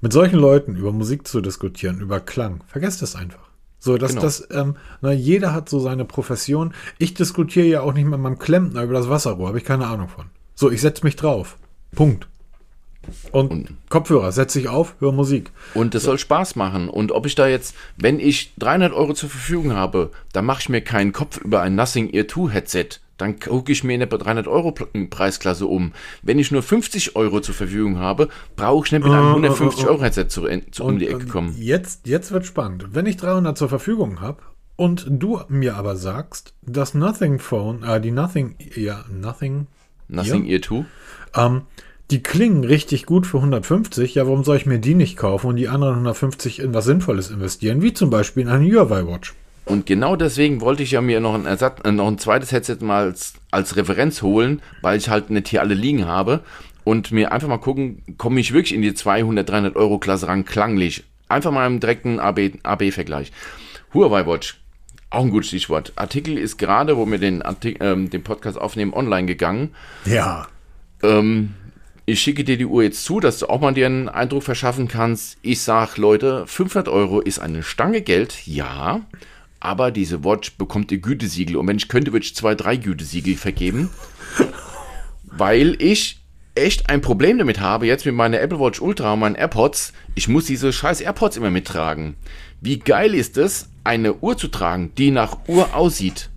mit 0.00 0.12
solchen 0.12 0.38
Leuten 0.38 0.76
über 0.76 0.92
Musik 0.92 1.26
zu 1.26 1.40
diskutieren, 1.40 2.00
über 2.00 2.20
Klang, 2.20 2.62
vergesst 2.66 3.02
es 3.02 3.16
einfach. 3.16 3.46
So, 3.78 3.98
dass 3.98 4.12
genau. 4.12 4.22
das, 4.22 4.48
ähm, 4.50 4.76
na, 5.00 5.12
jeder 5.12 5.52
hat 5.52 5.68
so 5.68 5.80
seine 5.80 6.04
Profession. 6.04 6.74
Ich 6.98 7.14
diskutiere 7.14 7.66
ja 7.66 7.80
auch 7.82 7.92
nicht 7.92 8.06
mit 8.06 8.18
meinem 8.18 8.38
Klempner 8.38 8.82
über 8.82 8.94
das 8.94 9.08
Wasserrohr, 9.08 9.48
habe 9.48 9.58
ich 9.58 9.64
keine 9.64 9.86
Ahnung 9.86 10.08
von. 10.08 10.26
So, 10.54 10.70
ich 10.70 10.80
setze 10.80 11.04
mich 11.04 11.16
drauf. 11.16 11.56
Punkt. 11.94 12.28
Und, 13.32 13.50
und 13.50 13.68
Kopfhörer, 13.88 14.32
setz 14.32 14.54
dich 14.54 14.68
auf, 14.68 14.94
hör 15.00 15.12
Musik. 15.12 15.50
Und 15.74 15.94
das 15.94 16.02
so. 16.02 16.10
soll 16.10 16.18
Spaß 16.18 16.56
machen. 16.56 16.88
Und 16.88 17.12
ob 17.12 17.26
ich 17.26 17.34
da 17.34 17.46
jetzt, 17.46 17.74
wenn 17.96 18.20
ich 18.20 18.54
300 18.58 18.92
Euro 18.92 19.14
zur 19.14 19.28
Verfügung 19.28 19.72
habe, 19.72 20.10
dann 20.32 20.44
mache 20.44 20.60
ich 20.60 20.68
mir 20.68 20.80
keinen 20.80 21.12
Kopf 21.12 21.38
über 21.38 21.62
ein 21.62 21.74
Nothing 21.74 22.10
Ear 22.12 22.28
2 22.28 22.50
Headset. 22.50 22.88
Dann 23.16 23.40
gucke 23.40 23.72
ich 23.72 23.82
mir 23.82 23.94
in 23.94 24.00
der 24.00 24.08
300 24.08 24.46
Euro 24.46 24.72
Preisklasse 24.72 25.66
um. 25.66 25.92
Wenn 26.22 26.38
ich 26.38 26.50
nur 26.50 26.62
50 26.62 27.16
Euro 27.16 27.40
zur 27.40 27.54
Verfügung 27.54 27.98
habe, 27.98 28.28
brauche 28.56 28.86
ich 28.86 28.92
nicht 28.92 29.04
mit 29.04 29.12
einem 29.12 29.28
150 29.28 29.80
äh, 29.80 29.82
äh, 29.82 29.86
äh, 29.86 29.90
Euro 29.90 30.02
Headset 30.02 30.26
zu, 30.28 30.46
zu 30.70 30.84
um 30.84 30.98
die 30.98 31.08
Ecke 31.08 31.26
kommen. 31.26 31.54
Jetzt, 31.58 32.06
jetzt 32.06 32.30
wird 32.32 32.44
spannend. 32.44 32.88
Wenn 32.92 33.06
ich 33.06 33.16
300 33.16 33.56
zur 33.56 33.70
Verfügung 33.70 34.20
habe 34.20 34.42
und 34.76 35.06
du 35.08 35.40
mir 35.48 35.76
aber 35.76 35.96
sagst, 35.96 36.52
das 36.62 36.92
Nothing 36.92 37.38
Phone, 37.38 37.82
äh, 37.82 38.00
die 38.00 38.10
Nothing, 38.10 38.56
ja, 38.74 39.04
Nothing, 39.10 39.66
Nothing 40.08 40.44
Ear, 40.44 40.52
Ear 40.52 40.62
2, 40.62 40.84
ähm, 41.36 41.62
die 42.10 42.22
klingen 42.22 42.64
richtig 42.64 43.06
gut 43.06 43.26
für 43.26 43.38
150. 43.38 44.14
Ja, 44.14 44.26
warum 44.26 44.44
soll 44.44 44.56
ich 44.56 44.66
mir 44.66 44.78
die 44.78 44.94
nicht 44.94 45.16
kaufen 45.16 45.48
und 45.48 45.56
die 45.56 45.68
anderen 45.68 45.94
150 45.94 46.60
in 46.60 46.74
was 46.74 46.84
Sinnvolles 46.84 47.30
investieren, 47.30 47.82
wie 47.82 47.92
zum 47.92 48.10
Beispiel 48.10 48.44
in 48.44 48.48
eine 48.48 48.64
Huawei 48.64 49.06
Watch? 49.06 49.34
Und 49.64 49.86
genau 49.86 50.14
deswegen 50.14 50.60
wollte 50.60 50.84
ich 50.84 50.92
ja 50.92 51.00
mir 51.00 51.20
noch 51.20 51.34
ein 51.34 51.46
Ersatz, 51.46 51.80
äh, 51.84 51.90
noch 51.90 52.06
ein 52.06 52.18
zweites 52.18 52.52
Headset 52.52 52.78
mal 52.80 53.06
als, 53.06 53.34
als 53.50 53.76
Referenz 53.76 54.22
holen, 54.22 54.62
weil 54.80 54.96
ich 54.96 55.08
halt 55.08 55.30
nicht 55.30 55.48
hier 55.48 55.60
alle 55.60 55.74
liegen 55.74 56.06
habe 56.06 56.40
und 56.84 57.10
mir 57.10 57.32
einfach 57.32 57.48
mal 57.48 57.58
gucken, 57.58 58.02
komme 58.16 58.38
ich 58.38 58.52
wirklich 58.52 58.74
in 58.74 58.82
die 58.82 58.94
200, 58.94 59.48
300 59.48 59.76
Euro 59.76 59.98
Klasse 59.98 60.28
ran 60.28 60.44
klanglich 60.44 61.04
Einfach 61.28 61.50
mal 61.50 61.66
im 61.66 61.80
direkten 61.80 62.20
AB-Vergleich. 62.20 63.32
AB 63.32 63.94
Huawei 63.94 64.26
Watch, 64.26 64.60
auch 65.10 65.22
ein 65.22 65.30
gutes 65.30 65.48
Stichwort. 65.48 65.92
Artikel 65.96 66.38
ist 66.38 66.56
gerade, 66.56 66.96
wo 66.96 67.06
wir 67.06 67.18
den, 67.18 67.42
Artik 67.42 67.78
ähm, 67.80 68.10
den 68.10 68.22
Podcast 68.22 68.58
aufnehmen, 68.58 68.94
online 68.94 69.26
gegangen. 69.26 69.74
Ja. 70.04 70.46
Ähm, 71.02 71.54
ich 72.06 72.20
schicke 72.20 72.44
dir 72.44 72.56
die 72.56 72.66
Uhr 72.66 72.84
jetzt 72.84 73.04
zu, 73.04 73.18
dass 73.18 73.40
du 73.40 73.48
auch 73.48 73.60
mal 73.60 73.74
dir 73.74 73.86
einen 73.86 74.08
Eindruck 74.08 74.44
verschaffen 74.44 74.86
kannst. 74.86 75.38
Ich 75.42 75.60
sage, 75.60 76.00
Leute, 76.00 76.46
500 76.46 76.88
Euro 76.88 77.20
ist 77.20 77.40
eine 77.40 77.64
Stange 77.64 78.00
Geld, 78.00 78.46
ja, 78.46 79.02
aber 79.58 79.90
diese 79.90 80.22
Watch 80.22 80.52
bekommt 80.52 80.92
ihr 80.92 80.98
Gütesiegel. 80.98 81.56
Und 81.56 81.66
wenn 81.66 81.78
ich 81.78 81.88
könnte, 81.88 82.12
würde 82.12 82.24
ich 82.24 82.36
zwei, 82.36 82.54
drei 82.54 82.76
Gütesiegel 82.76 83.34
vergeben, 83.34 83.90
weil 85.24 85.74
ich 85.82 86.20
echt 86.54 86.88
ein 86.88 87.00
Problem 87.00 87.38
damit 87.38 87.58
habe, 87.58 87.86
jetzt 87.86 88.06
mit 88.06 88.14
meiner 88.14 88.40
Apple 88.40 88.60
Watch 88.60 88.80
Ultra 88.80 89.14
und 89.14 89.20
meinen 89.20 89.34
AirPods. 89.34 89.92
Ich 90.14 90.28
muss 90.28 90.46
diese 90.46 90.72
scheiß 90.72 91.00
AirPods 91.00 91.36
immer 91.36 91.50
mittragen. 91.50 92.14
Wie 92.60 92.78
geil 92.78 93.14
ist 93.16 93.36
es, 93.36 93.68
eine 93.82 94.14
Uhr 94.14 94.38
zu 94.38 94.46
tragen, 94.46 94.92
die 94.96 95.10
nach 95.10 95.38
Uhr 95.48 95.74
aussieht? 95.74 96.30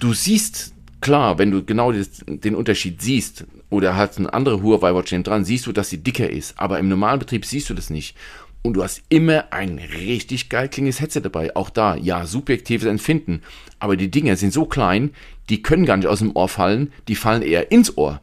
Du 0.00 0.12
siehst 0.12 0.74
klar, 1.00 1.38
wenn 1.38 1.52
du 1.52 1.64
genau 1.64 1.92
den 1.92 2.54
Unterschied 2.56 3.00
siehst, 3.00 3.46
oder 3.70 3.96
hat 3.96 4.18
eine 4.18 4.32
andere 4.32 4.62
Huawei 4.62 4.94
Watch 4.94 5.14
dran, 5.22 5.44
siehst 5.44 5.66
du, 5.66 5.72
dass 5.72 5.90
sie 5.90 6.02
dicker 6.02 6.30
ist. 6.30 6.58
Aber 6.58 6.78
im 6.78 6.88
normalen 6.88 7.18
Betrieb 7.18 7.44
siehst 7.44 7.68
du 7.70 7.74
das 7.74 7.90
nicht. 7.90 8.16
Und 8.62 8.74
du 8.74 8.82
hast 8.82 9.02
immer 9.08 9.52
ein 9.52 9.78
richtig 9.78 10.48
geil 10.48 10.68
klingendes 10.68 11.00
Headset 11.00 11.20
dabei. 11.20 11.54
Auch 11.54 11.70
da, 11.70 11.96
ja, 11.96 12.26
subjektives 12.26 12.86
Empfinden. 12.86 13.42
Aber 13.78 13.96
die 13.96 14.10
Dinger 14.10 14.36
sind 14.36 14.52
so 14.52 14.64
klein, 14.64 15.10
die 15.48 15.62
können 15.62 15.86
gar 15.86 15.96
nicht 15.96 16.08
aus 16.08 16.18
dem 16.18 16.34
Ohr 16.34 16.48
fallen, 16.48 16.92
die 17.06 17.14
fallen 17.14 17.42
eher 17.42 17.70
ins 17.70 17.96
Ohr. 17.96 18.20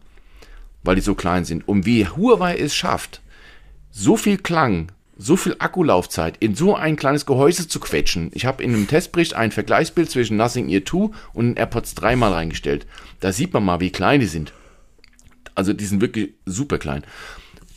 Weil 0.83 0.95
die 0.95 1.01
so 1.01 1.15
klein 1.15 1.45
sind. 1.45 1.67
Und 1.67 1.85
wie 1.85 2.07
Huawei 2.07 2.57
es 2.57 2.75
schafft, 2.75 3.21
so 3.89 4.17
viel 4.17 4.37
Klang, 4.37 4.91
so 5.17 5.37
viel 5.37 5.55
Akkulaufzeit 5.59 6.35
in 6.39 6.55
so 6.55 6.75
ein 6.75 6.95
kleines 6.95 7.25
Gehäuse 7.25 7.67
zu 7.67 7.79
quetschen. 7.79 8.31
Ich 8.33 8.45
habe 8.45 8.63
in 8.63 8.73
einem 8.73 8.87
Testbericht 8.87 9.35
ein 9.35 9.51
Vergleichsbild 9.51 10.09
zwischen 10.09 10.35
Nothing 10.37 10.67
Ear 10.69 10.83
2 10.83 11.09
und 11.33 11.57
AirPods 11.57 11.95
3 11.95 12.15
mal 12.15 12.33
reingestellt. 12.33 12.85
Da 13.19 13.31
sieht 13.31 13.53
man 13.53 13.63
mal, 13.63 13.79
wie 13.79 13.91
klein 13.91 14.19
die 14.19 14.25
sind. 14.25 14.51
Also 15.55 15.73
die 15.73 15.85
sind 15.85 16.01
wirklich 16.01 16.33
super 16.45 16.77
klein. 16.77 17.03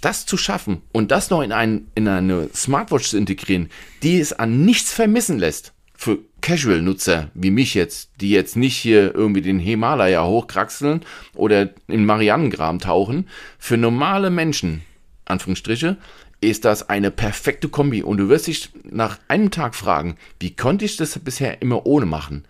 Das 0.01 0.27
zu 0.27 0.37
schaffen 0.37 0.83
und 0.93 1.11
das 1.11 1.31
noch 1.31 1.43
in, 1.43 1.53
ein, 1.53 1.89
in 1.95 2.07
eine 2.07 2.49
Smartwatch 2.55 3.09
zu 3.09 3.17
integrieren, 3.17 3.71
die 4.03 4.21
es 4.21 4.33
an 4.33 4.65
nichts 4.65 4.93
vermissen 4.93 5.39
lässt, 5.39 5.73
für 5.97 6.19
Casual-Nutzer 6.43 7.31
wie 7.35 7.51
mich 7.51 7.75
jetzt, 7.75 8.11
die 8.21 8.31
jetzt 8.31 8.57
nicht 8.57 8.77
hier 8.77 9.15
irgendwie 9.15 9.41
den 9.41 9.59
Himalaya 9.59 10.25
hochkraxeln 10.25 11.01
oder 11.35 11.71
in 11.89 12.05
Marianengraben 12.05 12.81
tauchen, 12.81 13.29
für 13.59 13.77
normale 13.77 14.31
Menschen, 14.31 14.83
Anführungsstriche, 15.25 15.97
ist 16.41 16.65
das 16.65 16.89
eine 16.89 17.11
perfekte 17.11 17.69
Kombi. 17.69 18.03
Und 18.03 18.19
du 18.19 18.29
wirst 18.29 18.47
dich 18.47 18.71
nach 18.85 19.19
einem 19.29 19.51
Tag 19.51 19.75
fragen, 19.75 20.17
wie 20.39 20.55
konnte 20.55 20.85
ich 20.85 20.97
das 20.97 21.19
bisher 21.19 21.63
immer 21.63 21.87
ohne 21.87 22.07
machen? 22.07 22.45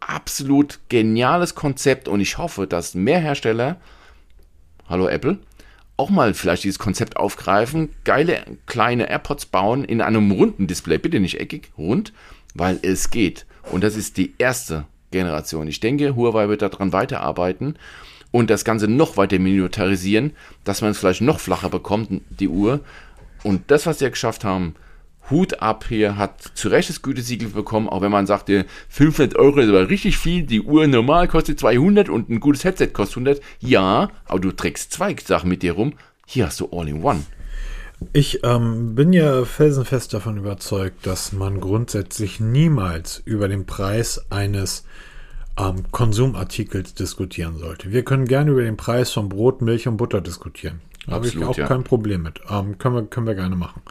Absolut 0.00 0.80
geniales 0.88 1.54
Konzept 1.54 2.08
und 2.08 2.20
ich 2.20 2.38
hoffe, 2.38 2.66
dass 2.66 2.94
mehr 2.94 3.20
Hersteller 3.20 3.80
hallo 4.88 5.08
Apple, 5.08 5.38
auch 5.96 6.10
mal 6.10 6.32
vielleicht 6.32 6.64
dieses 6.64 6.78
Konzept 6.78 7.16
aufgreifen, 7.16 7.90
geile 8.04 8.42
kleine 8.66 9.08
AirPods 9.10 9.46
bauen 9.46 9.84
in 9.84 10.00
einem 10.00 10.30
runden 10.30 10.66
Display, 10.66 10.98
bitte 10.98 11.20
nicht 11.20 11.40
eckig, 11.40 11.70
rund, 11.76 12.12
weil 12.54 12.78
es 12.82 13.10
geht. 13.10 13.46
Und 13.70 13.84
das 13.84 13.96
ist 13.96 14.16
die 14.16 14.34
erste 14.38 14.86
Generation. 15.10 15.68
Ich 15.68 15.80
denke, 15.80 16.16
Huawei 16.16 16.48
wird 16.48 16.62
daran 16.62 16.92
weiterarbeiten 16.92 17.76
und 18.30 18.50
das 18.50 18.64
Ganze 18.64 18.88
noch 18.88 19.16
weiter 19.16 19.38
miniaturisieren, 19.38 20.32
dass 20.64 20.80
man 20.80 20.92
es 20.92 20.98
vielleicht 20.98 21.20
noch 21.20 21.40
flacher 21.40 21.68
bekommt, 21.68 22.22
die 22.30 22.48
Uhr. 22.48 22.80
Und 23.42 23.70
das, 23.70 23.86
was 23.86 23.98
sie 23.98 24.10
geschafft 24.10 24.44
haben, 24.44 24.74
Hut 25.30 25.60
ab 25.60 25.84
hier, 25.88 26.16
hat 26.16 26.40
zu 26.54 26.68
Recht 26.68 26.88
das 26.88 27.02
Gütesiegel 27.02 27.48
bekommen, 27.48 27.88
auch 27.88 28.02
wenn 28.02 28.10
man 28.10 28.26
sagte, 28.26 28.66
500 28.88 29.36
Euro 29.36 29.60
ist 29.60 29.68
aber 29.68 29.88
richtig 29.88 30.18
viel, 30.18 30.42
die 30.42 30.62
Uhr 30.62 30.86
normal 30.86 31.28
kostet 31.28 31.60
200 31.60 32.08
und 32.08 32.28
ein 32.28 32.40
gutes 32.40 32.64
Headset 32.64 32.88
kostet 32.88 33.18
100. 33.18 33.40
Ja, 33.60 34.08
aber 34.26 34.40
du 34.40 34.52
trägst 34.52 34.92
zwei 34.92 35.14
Sachen 35.24 35.48
mit 35.48 35.62
dir 35.62 35.72
rum. 35.72 35.94
Hier 36.26 36.46
hast 36.46 36.60
du 36.60 36.68
All-in-One. 36.70 37.22
Ich 38.12 38.44
ähm, 38.44 38.94
bin 38.94 39.12
ja 39.12 39.44
felsenfest 39.44 40.14
davon 40.14 40.36
überzeugt, 40.36 41.06
dass 41.06 41.32
man 41.32 41.60
grundsätzlich 41.60 42.38
niemals 42.38 43.20
über 43.24 43.48
den 43.48 43.66
Preis 43.66 44.24
eines 44.30 44.84
ähm, 45.58 45.84
Konsumartikels 45.90 46.94
diskutieren 46.94 47.58
sollte. 47.58 47.90
Wir 47.90 48.04
können 48.04 48.26
gerne 48.26 48.52
über 48.52 48.62
den 48.62 48.76
Preis 48.76 49.10
von 49.10 49.28
Brot, 49.28 49.62
Milch 49.62 49.88
und 49.88 49.96
Butter 49.96 50.20
diskutieren. 50.20 50.80
Da 51.06 51.14
habe 51.14 51.26
ich 51.26 51.42
auch 51.42 51.56
ja. 51.56 51.66
kein 51.66 51.84
Problem 51.84 52.22
mit. 52.22 52.40
Ähm, 52.48 52.78
können, 52.78 52.94
wir, 52.94 53.02
können 53.06 53.26
wir 53.26 53.34
gerne 53.34 53.56
machen. 53.56 53.82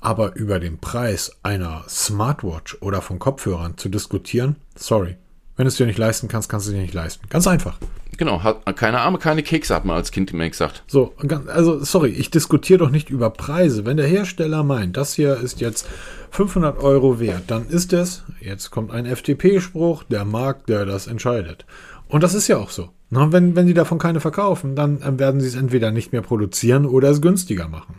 Aber 0.00 0.36
über 0.36 0.60
den 0.60 0.78
Preis 0.78 1.32
einer 1.42 1.84
Smartwatch 1.88 2.78
oder 2.80 3.02
von 3.02 3.18
Kopfhörern 3.18 3.76
zu 3.76 3.88
diskutieren, 3.88 4.56
sorry. 4.76 5.16
Wenn 5.56 5.64
du 5.64 5.68
es 5.68 5.76
dir 5.76 5.86
nicht 5.86 5.98
leisten 5.98 6.28
kannst, 6.28 6.48
kannst 6.48 6.66
du 6.66 6.70
es 6.70 6.76
dir 6.76 6.82
nicht 6.82 6.94
leisten. 6.94 7.26
Ganz 7.28 7.48
einfach. 7.48 7.78
Genau, 8.16 8.42
hat 8.42 8.76
keine 8.76 9.00
Arme, 9.00 9.18
keine 9.18 9.44
Kekse, 9.44 9.74
hat 9.74 9.84
man 9.84 9.96
als 9.96 10.10
Kind 10.10 10.32
immer 10.32 10.48
gesagt. 10.48 10.82
So, 10.88 11.14
also 11.46 11.84
sorry, 11.84 12.10
ich 12.10 12.30
diskutiere 12.30 12.80
doch 12.80 12.90
nicht 12.90 13.10
über 13.10 13.30
Preise. 13.30 13.86
Wenn 13.86 13.96
der 13.96 14.08
Hersteller 14.08 14.64
meint, 14.64 14.96
das 14.96 15.14
hier 15.14 15.36
ist 15.36 15.60
jetzt 15.60 15.86
500 16.30 16.78
Euro 16.78 17.20
wert, 17.20 17.44
dann 17.46 17.68
ist 17.68 17.92
es, 17.92 18.24
jetzt 18.40 18.70
kommt 18.70 18.90
ein 18.90 19.06
FDP-Spruch, 19.06 20.02
der 20.04 20.24
Markt, 20.24 20.68
der 20.68 20.84
das 20.84 21.06
entscheidet. 21.06 21.64
Und 22.08 22.22
das 22.22 22.34
ist 22.34 22.48
ja 22.48 22.56
auch 22.56 22.70
so. 22.70 22.88
Na, 23.10 23.32
wenn, 23.32 23.54
wenn 23.54 23.66
die 23.66 23.74
davon 23.74 23.98
keine 23.98 24.20
verkaufen, 24.20 24.74
dann 24.74 25.00
äh, 25.00 25.18
werden 25.18 25.40
sie 25.40 25.48
es 25.48 25.54
entweder 25.54 25.92
nicht 25.92 26.12
mehr 26.12 26.22
produzieren 26.22 26.86
oder 26.86 27.10
es 27.10 27.22
günstiger 27.22 27.68
machen. 27.68 27.96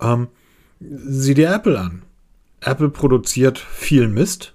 Ähm, 0.00 0.28
sieh 0.90 1.34
dir 1.34 1.52
Apple 1.52 1.78
an. 1.78 2.02
Apple 2.60 2.90
produziert 2.90 3.58
viel 3.58 4.08
Mist 4.08 4.54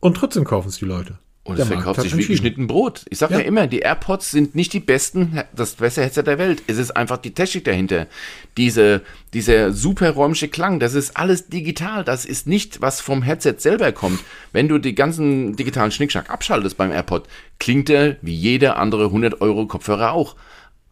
und 0.00 0.16
trotzdem 0.16 0.44
kaufen 0.44 0.68
es 0.68 0.76
die 0.76 0.84
Leute. 0.84 1.18
Und 1.46 1.58
es 1.58 1.68
verkauft 1.68 2.00
sich 2.00 2.16
wie 2.16 2.26
geschnitten 2.26 2.66
Brot. 2.66 3.04
Ich 3.10 3.18
sage 3.18 3.34
ja. 3.34 3.40
ja. 3.40 3.46
immer, 3.46 3.66
die 3.66 3.80
AirPods 3.80 4.30
sind 4.30 4.54
nicht 4.54 4.72
die 4.72 4.80
besten, 4.80 5.42
das 5.54 5.74
beste 5.74 6.02
Headset 6.02 6.22
der 6.22 6.38
Welt. 6.38 6.62
Es 6.68 6.78
ist 6.78 6.92
einfach 6.92 7.18
die 7.18 7.34
Technik 7.34 7.64
dahinter. 7.64 8.06
Diese, 8.56 9.02
dieser 9.34 9.74
super 9.74 10.10
räumliche 10.12 10.48
Klang, 10.48 10.80
das 10.80 10.94
ist 10.94 11.18
alles 11.18 11.48
digital. 11.48 12.02
Das 12.02 12.24
ist 12.24 12.46
nicht, 12.46 12.80
was 12.80 13.02
vom 13.02 13.20
Headset 13.20 13.56
selber 13.58 13.92
kommt. 13.92 14.20
Wenn 14.52 14.68
du 14.68 14.78
die 14.78 14.94
ganzen 14.94 15.54
digitalen 15.54 15.90
Schnickschnack 15.90 16.30
abschaltest 16.30 16.78
beim 16.78 16.90
AirPod, 16.90 17.28
klingt 17.58 17.90
er 17.90 18.16
wie 18.22 18.34
jeder 18.34 18.78
andere 18.78 19.04
100 19.04 19.42
Euro 19.42 19.66
Kopfhörer 19.66 20.12
auch 20.12 20.36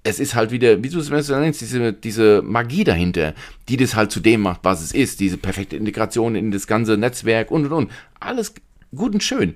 es 0.05 0.19
ist 0.19 0.35
halt 0.35 0.51
wieder, 0.51 0.83
wie 0.83 0.89
du 0.89 0.99
es 0.99 1.11
nennst, 1.11 1.61
diese, 1.61 1.93
diese 1.93 2.43
Magie 2.43 2.85
dahinter, 2.85 3.35
die 3.69 3.77
das 3.77 3.95
halt 3.95 4.11
zu 4.11 4.21
dem 4.21 4.41
macht, 4.43 4.61
was 4.65 4.83
es 4.83 4.93
ist. 4.93 5.21
Diese 5.21 5.37
perfekte 5.37 5.77
Integration 5.77 6.35
in 6.35 6.51
das 6.51 6.67
ganze 6.67 6.97
Netzwerk 6.97 7.51
und 7.51 7.67
und 7.67 7.73
und. 7.73 7.91
Alles 8.19 8.55
gut 8.95 9.15
und 9.15 9.23
schön. 9.23 9.55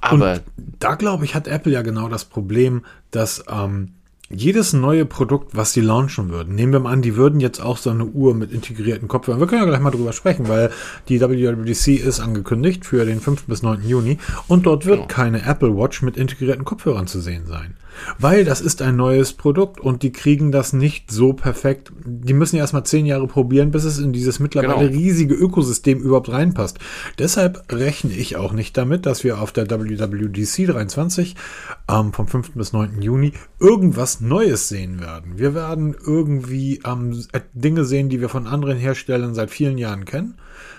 Aber 0.00 0.34
und 0.34 0.42
da 0.78 0.94
glaube 0.94 1.24
ich, 1.24 1.34
hat 1.34 1.48
Apple 1.48 1.72
ja 1.72 1.82
genau 1.82 2.08
das 2.08 2.24
Problem, 2.24 2.84
dass 3.10 3.44
ähm, 3.50 3.94
jedes 4.30 4.72
neue 4.72 5.04
Produkt, 5.04 5.54
was 5.54 5.72
sie 5.72 5.82
launchen 5.82 6.30
würden, 6.30 6.54
nehmen 6.54 6.72
wir 6.72 6.80
mal 6.80 6.92
an, 6.92 7.02
die 7.02 7.16
würden 7.16 7.40
jetzt 7.40 7.60
auch 7.60 7.76
so 7.76 7.90
eine 7.90 8.06
Uhr 8.06 8.34
mit 8.34 8.50
integrierten 8.50 9.08
Kopfhörern, 9.08 9.40
wir 9.40 9.46
können 9.46 9.62
ja 9.62 9.68
gleich 9.68 9.80
mal 9.80 9.90
drüber 9.90 10.12
sprechen, 10.12 10.48
weil 10.48 10.70
die 11.08 11.20
WWDC 11.20 11.88
ist 11.88 12.20
angekündigt 12.20 12.86
für 12.86 13.04
den 13.04 13.20
5. 13.20 13.44
bis 13.44 13.62
9. 13.62 13.86
Juni 13.86 14.18
und 14.48 14.64
dort 14.64 14.86
wird 14.86 14.96
genau. 14.96 15.08
keine 15.08 15.44
Apple 15.44 15.76
Watch 15.76 16.00
mit 16.02 16.16
integrierten 16.16 16.64
Kopfhörern 16.64 17.06
zu 17.06 17.20
sehen 17.20 17.46
sein. 17.46 17.74
Weil 18.18 18.44
das 18.44 18.60
ist 18.60 18.82
ein 18.82 18.96
neues 18.96 19.32
Produkt 19.32 19.80
und 19.80 20.02
die 20.02 20.12
kriegen 20.12 20.52
das 20.52 20.72
nicht 20.72 21.10
so 21.10 21.32
perfekt. 21.32 21.92
Die 22.04 22.32
müssen 22.32 22.56
ja 22.56 22.62
erstmal 22.62 22.84
zehn 22.84 23.06
Jahre 23.06 23.26
probieren, 23.26 23.70
bis 23.70 23.84
es 23.84 23.98
in 23.98 24.12
dieses 24.12 24.40
mittlerweile 24.40 24.88
genau. 24.88 24.98
riesige 24.98 25.34
Ökosystem 25.34 26.00
überhaupt 26.00 26.30
reinpasst. 26.30 26.78
Deshalb 27.18 27.72
rechne 27.72 28.12
ich 28.12 28.36
auch 28.36 28.52
nicht 28.52 28.76
damit, 28.76 29.06
dass 29.06 29.24
wir 29.24 29.40
auf 29.40 29.52
der 29.52 29.70
WWDC 29.70 30.66
23 30.66 31.36
ähm, 31.88 32.12
vom 32.12 32.26
5. 32.26 32.52
bis 32.52 32.72
9. 32.72 33.02
Juni 33.02 33.32
irgendwas 33.60 34.20
Neues 34.20 34.68
sehen 34.68 35.00
werden. 35.00 35.38
Wir 35.38 35.54
werden 35.54 35.94
irgendwie 36.04 36.80
ähm, 36.86 37.24
Dinge 37.52 37.84
sehen, 37.84 38.08
die 38.08 38.20
wir 38.20 38.28
von 38.28 38.46
anderen 38.46 38.78
Herstellern 38.78 39.34
seit 39.34 39.50
vielen 39.50 39.78
Jahren 39.78 40.04
kennen. 40.04 40.34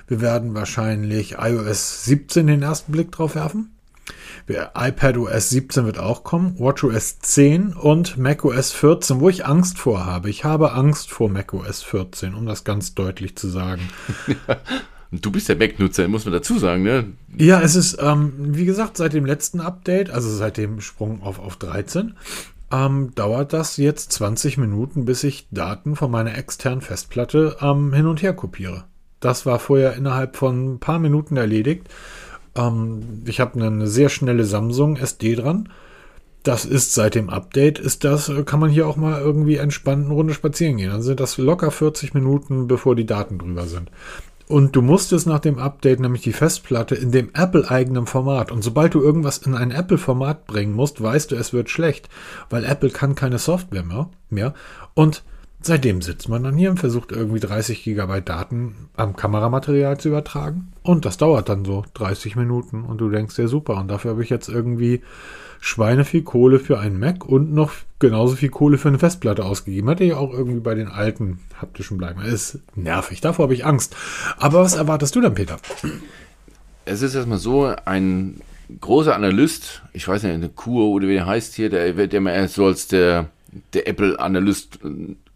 Wir 0.07 0.21
werden 0.21 0.53
wahrscheinlich 0.53 1.35
iOS 1.39 2.05
17 2.05 2.47
den 2.47 2.61
ersten 2.61 2.91
Blick 2.91 3.11
drauf 3.11 3.35
werfen 3.35 3.72
iPadOS 4.47 5.49
17 5.49 5.85
wird 5.85 5.99
auch 5.99 6.23
kommen, 6.23 6.59
WatchOS 6.59 7.19
10 7.19 7.73
und 7.73 8.17
macOS 8.17 8.71
14, 8.71 9.19
wo 9.19 9.29
ich 9.29 9.45
Angst 9.45 9.79
vor 9.79 10.05
habe. 10.05 10.29
Ich 10.29 10.43
habe 10.43 10.73
Angst 10.73 11.09
vor 11.09 11.29
macOS 11.29 11.83
14, 11.83 12.33
um 12.33 12.45
das 12.45 12.63
ganz 12.63 12.95
deutlich 12.95 13.35
zu 13.35 13.47
sagen. 13.47 13.81
Du 15.21 15.29
bist 15.29 15.47
der 15.47 15.57
Mac-Nutzer, 15.57 16.07
muss 16.07 16.25
man 16.25 16.33
dazu 16.33 16.57
sagen, 16.57 16.81
ne? 16.81 17.05
Ja, 17.37 17.61
es 17.61 17.75
ist, 17.75 17.99
ähm, 18.01 18.33
wie 18.35 18.65
gesagt, 18.65 18.97
seit 18.97 19.13
dem 19.13 19.25
letzten 19.25 19.61
Update, 19.61 20.09
also 20.09 20.27
seit 20.27 20.57
dem 20.57 20.81
Sprung 20.81 21.21
auf, 21.21 21.37
auf 21.37 21.55
13, 21.57 22.15
ähm, 22.71 23.11
dauert 23.13 23.53
das 23.53 23.77
jetzt 23.77 24.11
20 24.13 24.57
Minuten, 24.57 25.05
bis 25.05 25.23
ich 25.23 25.47
Daten 25.51 25.95
von 25.95 26.09
meiner 26.09 26.35
externen 26.35 26.81
Festplatte 26.81 27.57
ähm, 27.61 27.93
hin 27.93 28.07
und 28.07 28.23
her 28.23 28.33
kopiere. 28.33 28.85
Das 29.19 29.45
war 29.45 29.59
vorher 29.59 29.93
innerhalb 29.93 30.35
von 30.35 30.73
ein 30.73 30.79
paar 30.79 30.99
Minuten 30.99 31.37
erledigt. 31.37 31.87
Ähm, 32.55 33.23
ich 33.25 33.39
habe 33.39 33.61
eine 33.63 33.87
sehr 33.87 34.09
schnelle 34.09 34.45
Samsung 34.45 34.97
SD 34.97 35.35
dran. 35.35 35.69
Das 36.43 36.65
ist 36.65 36.93
seit 36.93 37.15
dem 37.15 37.29
Update, 37.29 37.79
ist 37.79 38.03
das, 38.03 38.29
kann 38.45 38.59
man 38.59 38.69
hier 38.69 38.85
auch 38.85 38.97
mal 38.97 39.21
irgendwie 39.21 39.55
entspannt 39.55 40.05
eine 40.05 40.13
Runde 40.13 40.33
spazieren 40.33 40.75
gehen. 40.75 40.91
Dann 40.91 41.01
sind 41.01 41.21
das 41.21 41.37
locker 41.37 41.71
40 41.71 42.13
Minuten, 42.13 42.67
bevor 42.67 42.95
die 42.95 43.05
Daten 43.05 43.37
drüber 43.37 43.65
sind. 43.65 43.89
Und 44.49 44.75
du 44.75 44.81
musstest 44.81 45.25
nach 45.25 45.39
dem 45.39 45.57
Update 45.57 46.01
nämlich 46.01 46.21
die 46.21 46.33
Festplatte 46.33 46.95
in 46.95 47.11
dem 47.11 47.29
Apple-eigenen 47.33 48.07
Format. 48.07 48.51
Und 48.51 48.61
sobald 48.61 48.93
du 48.93 49.01
irgendwas 49.01 49.37
in 49.37 49.55
ein 49.55 49.71
Apple-Format 49.71 50.45
bringen 50.45 50.73
musst, 50.73 51.01
weißt 51.01 51.31
du, 51.31 51.35
es 51.35 51.53
wird 51.53 51.69
schlecht, 51.69 52.09
weil 52.49 52.65
Apple 52.65 52.89
kann 52.89 53.15
keine 53.15 53.39
Software 53.39 53.83
mehr. 53.83 54.09
mehr. 54.29 54.53
Und 54.95 55.23
seitdem 55.65 56.01
sitzt 56.01 56.29
man 56.29 56.43
dann 56.43 56.57
hier 56.57 56.69
und 56.69 56.79
versucht 56.79 57.11
irgendwie 57.11 57.39
30 57.39 57.83
Gigabyte 57.83 58.27
Daten 58.27 58.75
am 58.95 59.15
Kameramaterial 59.15 59.97
zu 59.99 60.09
übertragen. 60.09 60.73
Und 60.83 61.05
das 61.05 61.17
dauert 61.17 61.49
dann 61.49 61.65
so 61.65 61.85
30 61.93 62.35
Minuten. 62.35 62.83
Und 62.83 62.99
du 62.99 63.09
denkst 63.09 63.35
dir 63.35 63.47
super. 63.47 63.77
Und 63.77 63.87
dafür 63.87 64.11
habe 64.11 64.23
ich 64.23 64.29
jetzt 64.29 64.49
irgendwie 64.49 65.01
Schweine 65.59 66.03
viel 66.03 66.23
Kohle 66.23 66.59
für 66.59 66.79
einen 66.79 66.99
Mac 66.99 67.25
und 67.25 67.53
noch 67.53 67.71
genauso 67.99 68.35
viel 68.35 68.49
Kohle 68.49 68.77
für 68.77 68.89
eine 68.89 68.99
Festplatte 68.99 69.45
ausgegeben. 69.45 69.87
Hätte 69.87 70.03
ich 70.03 70.13
auch 70.13 70.33
irgendwie 70.33 70.59
bei 70.59 70.75
den 70.75 70.89
alten 70.89 71.39
haptischen 71.61 71.97
bleiben. 71.97 72.21
Ist 72.21 72.59
nervig, 72.75 73.21
davor 73.21 73.43
habe 73.43 73.53
ich 73.53 73.65
Angst. 73.65 73.95
Aber 74.37 74.61
was 74.61 74.75
erwartest 74.75 75.15
du 75.15 75.21
denn, 75.21 75.33
Peter? 75.33 75.57
Es 76.85 77.01
ist 77.01 77.15
erstmal 77.15 77.37
so, 77.37 77.73
ein 77.85 78.41
großer 78.81 79.15
Analyst, 79.15 79.83
ich 79.93 80.07
weiß 80.07 80.23
nicht, 80.23 80.33
eine 80.33 80.49
Kur 80.49 80.89
oder 80.89 81.07
wie 81.07 81.13
der 81.13 81.25
heißt 81.25 81.55
hier, 81.55 81.69
der 81.69 81.91
ja 81.91 82.03
immer 82.17 82.47
so 82.47 82.65
als 82.65 82.87
der, 82.87 83.29
der 83.73 83.87
Apple-Analyst 83.87 84.79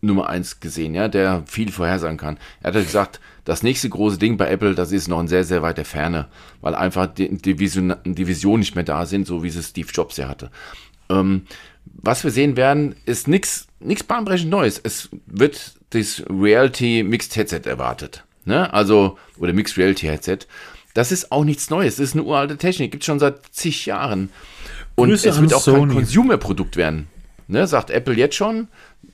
Nummer 0.02 0.30
eins 0.30 0.60
gesehen, 0.60 0.94
ja, 0.94 1.08
der 1.08 1.44
viel 1.48 1.72
vorhersagen 1.72 2.18
kann. 2.18 2.38
Er 2.62 2.74
hat 2.74 2.84
gesagt, 2.84 3.20
das 3.46 3.64
nächste 3.64 3.90
große 3.90 4.18
Ding 4.18 4.38
bei 4.38 4.50
Apple, 4.50 4.76
das 4.76 4.92
ist 4.92 5.08
noch 5.08 5.20
in 5.20 5.28
sehr, 5.28 5.44
sehr 5.44 5.62
weiter 5.62 5.86
Ferne, 5.86 6.28
weil 6.62 6.76
einfach 6.76 7.08
die, 7.08 7.36
die, 7.38 7.60
Vision, 7.60 7.96
die 8.06 8.28
Vision 8.28 8.60
nicht 8.60 8.76
mehr 8.76 8.84
da 8.84 9.06
sind, 9.06 9.26
so 9.26 9.44
wie 9.44 9.48
es 9.48 9.70
Steve 9.70 9.88
Jobs 9.92 10.18
ja 10.18 10.28
hatte. 10.28 10.52
Ähm, 11.10 11.44
was 11.86 12.24
wir 12.24 12.32
sehen 12.32 12.58
werden, 12.58 12.96
ist 13.06 13.28
nichts 13.28 13.68
nichts 13.80 14.04
bahnbrechend 14.04 14.50
Neues. 14.50 14.80
Es 14.82 15.10
wird 15.26 15.76
das 15.92 16.24
Reality 16.30 17.04
Mixed 17.04 17.36
Headset 17.36 17.62
erwartet. 17.66 18.24
Ne? 18.46 18.72
Also, 18.74 19.18
oder 19.38 19.54
Mixed 19.54 19.78
Reality 19.78 20.08
Headset. 20.08 20.40
Das 20.94 21.12
ist 21.12 21.32
auch 21.32 21.44
nichts 21.44 21.70
Neues. 21.70 21.98
Das 21.98 22.06
ist 22.10 22.14
eine 22.14 22.24
uralte 22.24 22.58
Technik. 22.58 22.92
Gibt 22.92 23.04
schon 23.04 23.20
seit 23.20 23.46
zig 23.52 23.86
Jahren. 23.86 24.30
Und 24.96 25.10
Grüße 25.10 25.30
es 25.30 25.40
wird 25.40 25.54
auch 25.54 25.62
Sony. 25.62 25.88
kein 25.88 26.04
Consumer-Produkt 26.04 26.76
werden. 26.76 27.08
Ne? 27.48 27.68
Sagt 27.68 27.92
Apple 27.92 28.16
jetzt 28.16 28.36
schon, 28.36 28.68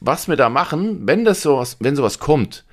was 0.03 0.27
wir 0.27 0.35
da 0.35 0.49
machen, 0.49 1.07
wenn 1.07 1.25
das 1.25 1.41
sowas, 1.41 1.77
wenn 1.79 1.95
sowas 1.95 2.19
kommt, 2.19 2.65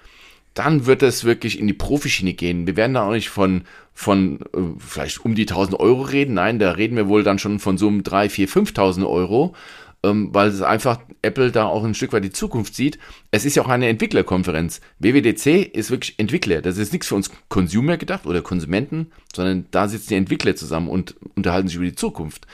dann 0.54 0.86
wird 0.86 1.02
es 1.02 1.24
wirklich 1.24 1.58
in 1.58 1.66
die 1.66 1.72
Profischiene 1.72 2.34
gehen. 2.34 2.66
Wir 2.66 2.76
werden 2.76 2.94
da 2.94 3.06
auch 3.06 3.12
nicht 3.12 3.30
von, 3.30 3.62
von 3.94 4.40
äh, 4.52 4.58
vielleicht 4.78 5.24
um 5.24 5.34
die 5.34 5.42
1000 5.42 5.78
Euro 5.78 6.02
reden. 6.02 6.34
Nein, 6.34 6.58
da 6.58 6.72
reden 6.72 6.96
wir 6.96 7.08
wohl 7.08 7.22
dann 7.22 7.38
schon 7.38 7.60
von 7.60 7.78
so 7.78 7.86
um 7.86 8.02
3, 8.02 8.28
4, 8.28 8.48
5000 8.48 9.06
Euro 9.06 9.54
ähm, 10.02 10.30
weil 10.32 10.48
es 10.48 10.62
einfach 10.62 11.00
Apple 11.22 11.50
da 11.50 11.66
auch 11.66 11.84
ein 11.84 11.94
Stück 11.94 12.12
weit 12.12 12.24
die 12.24 12.30
Zukunft 12.30 12.74
sieht. 12.74 12.98
Es 13.30 13.44
ist 13.44 13.56
ja 13.56 13.62
auch 13.62 13.68
eine 13.68 13.88
Entwicklerkonferenz. 13.88 14.80
WWDC 14.98 15.74
ist 15.74 15.90
wirklich 15.90 16.18
Entwickler. 16.18 16.62
Das 16.62 16.78
ist 16.78 16.92
nichts 16.92 17.08
für 17.08 17.16
uns 17.16 17.30
Consumer 17.48 17.96
gedacht 17.96 18.26
oder 18.26 18.42
Konsumenten, 18.42 19.10
sondern 19.34 19.66
da 19.70 19.88
sitzen 19.88 20.10
die 20.10 20.14
Entwickler 20.16 20.56
zusammen 20.56 20.88
und 20.88 21.16
unterhalten 21.36 21.68
sich 21.68 21.76
über 21.76 21.86
die 21.86 21.94
Zukunft. 21.94 22.46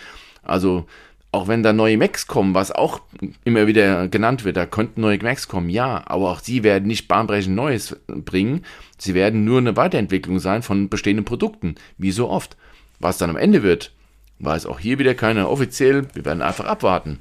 Also 0.42 0.86
auch 1.32 1.48
wenn 1.48 1.62
da 1.62 1.72
neue 1.72 1.98
Macs 1.98 2.26
kommen, 2.26 2.54
was 2.54 2.72
auch 2.72 3.00
immer 3.44 3.66
wieder 3.66 4.08
genannt 4.08 4.44
wird, 4.44 4.56
da 4.56 4.66
könnten 4.66 5.00
neue 5.00 5.18
Macs 5.22 5.48
kommen, 5.48 5.68
ja, 5.68 6.02
aber 6.06 6.30
auch 6.30 6.40
sie 6.40 6.62
werden 6.62 6.86
nicht 6.86 7.08
bahnbrechend 7.08 7.54
Neues 7.54 7.96
bringen. 8.06 8.64
Sie 8.98 9.14
werden 9.14 9.44
nur 9.44 9.58
eine 9.58 9.76
Weiterentwicklung 9.76 10.38
sein 10.38 10.62
von 10.62 10.88
bestehenden 10.88 11.24
Produkten, 11.24 11.74
wie 11.98 12.12
so 12.12 12.28
oft. 12.28 12.56
Was 12.98 13.18
dann 13.18 13.30
am 13.30 13.36
Ende 13.36 13.62
wird, 13.62 13.92
weiß 14.38 14.66
auch 14.66 14.78
hier 14.78 14.98
wieder 14.98 15.14
keiner 15.14 15.50
offiziell. 15.50 16.06
Wir 16.14 16.24
werden 16.24 16.42
einfach 16.42 16.64
abwarten. 16.64 17.20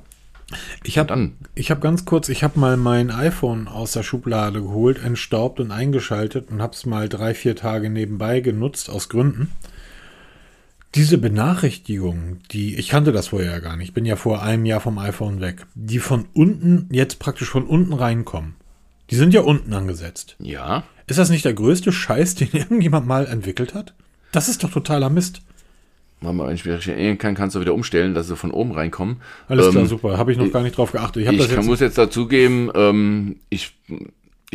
Ich 0.84 0.98
habe 0.98 1.32
hab 1.58 1.82
ganz 1.82 2.06
kurz, 2.06 2.30
ich 2.30 2.44
habe 2.44 2.60
mal 2.60 2.78
mein 2.78 3.10
iPhone 3.10 3.68
aus 3.68 3.94
der 3.94 4.04
Schublade 4.04 4.62
geholt, 4.62 5.04
entstaubt 5.04 5.60
und 5.60 5.72
eingeschaltet 5.72 6.50
und 6.52 6.62
habe 6.62 6.74
es 6.74 6.86
mal 6.86 7.10
drei, 7.10 7.34
vier 7.34 7.56
Tage 7.56 7.90
nebenbei 7.90 8.42
genutzt, 8.42 8.90
aus 8.90 9.10
Gründen. 9.10 9.52
Diese 10.96 11.18
Benachrichtigungen, 11.18 12.40
die, 12.52 12.76
ich 12.76 12.90
kannte 12.90 13.12
das 13.12 13.28
vorher 13.28 13.52
ja 13.52 13.60
gar 13.60 13.76
nicht, 13.76 13.90
ich 13.90 13.94
bin 13.94 14.06
ja 14.06 14.16
vor 14.16 14.42
einem 14.42 14.66
Jahr 14.66 14.80
vom 14.80 14.98
iPhone 14.98 15.42
weg, 15.42 15.66
die 15.76 16.00
von 16.00 16.26
unten, 16.34 16.88
jetzt 16.92 17.20
praktisch 17.20 17.50
von 17.50 17.66
unten 17.66 17.94
reinkommen, 17.94 18.56
die 19.10 19.16
sind 19.16 19.34
ja 19.34 19.42
unten 19.42 19.74
angesetzt. 19.74 20.36
Ja. 20.40 20.84
Ist 21.08 21.20
das 21.20 21.30
nicht 21.30 21.46
der 21.46 21.54
größte 21.54 21.92
Scheiß, 21.92 22.36
den 22.36 22.50
irgendjemand 22.54 23.08
mal 23.08 23.28
entwickelt 23.28 23.74
hat? 23.74 23.94
Das 24.32 24.50
ist 24.50 24.64
doch 24.64 24.72
totaler 24.72 25.10
Mist 25.10 25.42
wenn 26.22 26.36
man 26.36 26.52
mich 26.52 26.66
erinnern 26.66 27.18
kann, 27.18 27.36
kannst 27.36 27.56
du 27.56 27.62
wieder 27.62 27.74
umstellen, 27.74 28.14
dass 28.14 28.28
sie 28.28 28.36
von 28.36 28.52
oben 28.52 28.72
reinkommen. 28.72 29.18
Alles 29.48 29.68
ähm, 29.68 29.72
klar, 29.74 29.86
super. 29.86 30.18
Habe 30.18 30.32
ich 30.32 30.38
noch 30.38 30.52
gar 30.52 30.64
nicht 30.64 30.78
drauf 30.78 30.92
geachtet. 30.92 31.28
Ich, 31.28 31.40
ich 31.40 31.56
kann, 31.56 31.66
muss 31.66 31.80
jetzt 31.80 31.98
dazugeben, 31.98 32.72
ähm, 32.74 33.38
ich, 33.50 33.74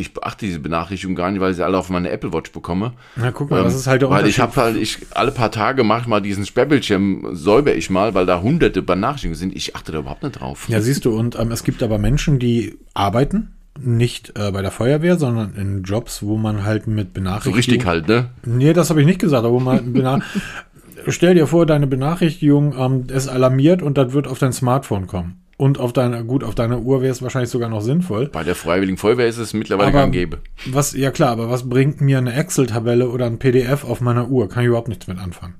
ich 0.01 0.13
beachte 0.13 0.45
diese 0.45 0.59
Benachrichtigung 0.59 1.15
gar 1.15 1.31
nicht, 1.31 1.39
weil 1.39 1.51
ich 1.51 1.57
sie 1.57 1.65
alle 1.65 1.77
auf 1.77 1.89
meine 1.89 2.09
Apple 2.09 2.33
Watch 2.33 2.51
bekomme. 2.51 2.93
Na, 3.15 3.31
guck 3.31 3.49
mal, 3.49 3.59
ähm, 3.59 3.63
das 3.65 3.75
ist 3.75 3.87
halt 3.87 4.01
der 4.01 4.09
Weil 4.09 4.27
ich 4.27 4.39
habe 4.39 4.55
halt, 4.55 4.75
ich, 4.75 4.97
alle 5.11 5.31
paar 5.31 5.51
Tage 5.51 5.83
mache 5.83 6.01
ich 6.01 6.07
mal 6.07 6.21
diesen 6.21 6.45
Sperrbildschirm, 6.45 7.29
säuber 7.31 7.75
ich 7.75 7.89
mal, 7.89 8.13
weil 8.13 8.25
da 8.25 8.41
hunderte 8.41 8.81
Benachrichtigungen 8.81 9.37
sind. 9.37 9.55
Ich 9.55 9.75
achte 9.75 9.91
da 9.91 9.99
überhaupt 9.99 10.23
nicht 10.23 10.39
drauf. 10.39 10.67
Ja, 10.67 10.81
siehst 10.81 11.05
du, 11.05 11.17
und 11.17 11.39
ähm, 11.39 11.51
es 11.51 11.63
gibt 11.63 11.83
aber 11.83 11.97
Menschen, 11.97 12.39
die 12.39 12.77
arbeiten, 12.93 13.53
nicht 13.79 14.33
äh, 14.37 14.51
bei 14.51 14.61
der 14.61 14.71
Feuerwehr, 14.71 15.17
sondern 15.17 15.55
in 15.55 15.83
Jobs, 15.83 16.23
wo 16.23 16.37
man 16.37 16.65
halt 16.65 16.87
mit 16.87 17.13
Benachrichtigungen. 17.13 17.63
So 17.63 17.71
richtig 17.71 17.85
halt, 17.85 18.07
ne? 18.07 18.29
Nee, 18.45 18.73
das 18.73 18.89
habe 18.89 18.99
ich 18.99 19.07
nicht 19.07 19.19
gesagt, 19.19 19.45
aber 19.45 19.53
wo 19.53 19.59
man 19.59 20.05
halt 20.05 20.23
stell 21.07 21.35
dir 21.35 21.47
vor, 21.47 21.65
deine 21.65 21.87
Benachrichtigung 21.87 22.75
ähm, 22.77 23.05
ist 23.13 23.27
alarmiert 23.27 23.81
und 23.81 23.97
das 23.97 24.13
wird 24.13 24.27
auf 24.27 24.39
dein 24.39 24.53
Smartphone 24.53 25.07
kommen. 25.07 25.41
Und 25.61 25.77
auf 25.77 25.93
deine, 25.93 26.25
gut, 26.25 26.43
auf 26.43 26.55
deiner 26.55 26.79
Uhr 26.79 27.03
wäre 27.03 27.11
es 27.11 27.21
wahrscheinlich 27.21 27.51
sogar 27.51 27.69
noch 27.69 27.81
sinnvoll. 27.81 28.29
Bei 28.29 28.43
der 28.43 28.55
Freiwilligen 28.55 28.97
Feuerwehr 28.97 29.27
ist 29.27 29.37
es 29.37 29.53
mittlerweile 29.53 29.91
gang 29.91 30.11
gäbe. 30.11 30.39
Was, 30.65 30.93
ja 30.93 31.11
klar, 31.11 31.29
aber 31.29 31.51
was 31.51 31.69
bringt 31.69 32.01
mir 32.01 32.17
eine 32.17 32.33
Excel-Tabelle 32.33 33.07
oder 33.07 33.27
ein 33.27 33.37
PDF 33.37 33.83
auf 33.83 34.01
meiner 34.01 34.27
Uhr? 34.29 34.49
Kann 34.49 34.63
ich 34.63 34.69
überhaupt 34.69 34.87
nichts 34.87 35.05
mit 35.05 35.19
anfangen. 35.19 35.53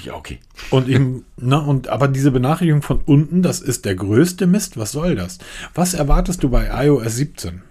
Ja, 0.00 0.14
okay. 0.14 0.38
Und 0.70 0.88
eben, 0.88 1.24
na, 1.36 1.58
und, 1.58 1.88
aber 1.88 2.06
diese 2.06 2.30
Benachrichtigung 2.30 2.82
von 2.82 3.00
unten, 3.04 3.42
das 3.42 3.60
ist 3.60 3.84
der 3.84 3.96
größte 3.96 4.46
Mist. 4.46 4.76
Was 4.76 4.92
soll 4.92 5.16
das? 5.16 5.40
Was 5.74 5.94
erwartest 5.94 6.44
du 6.44 6.48
bei 6.48 6.70
iOS 6.86 7.16
17? 7.16 7.62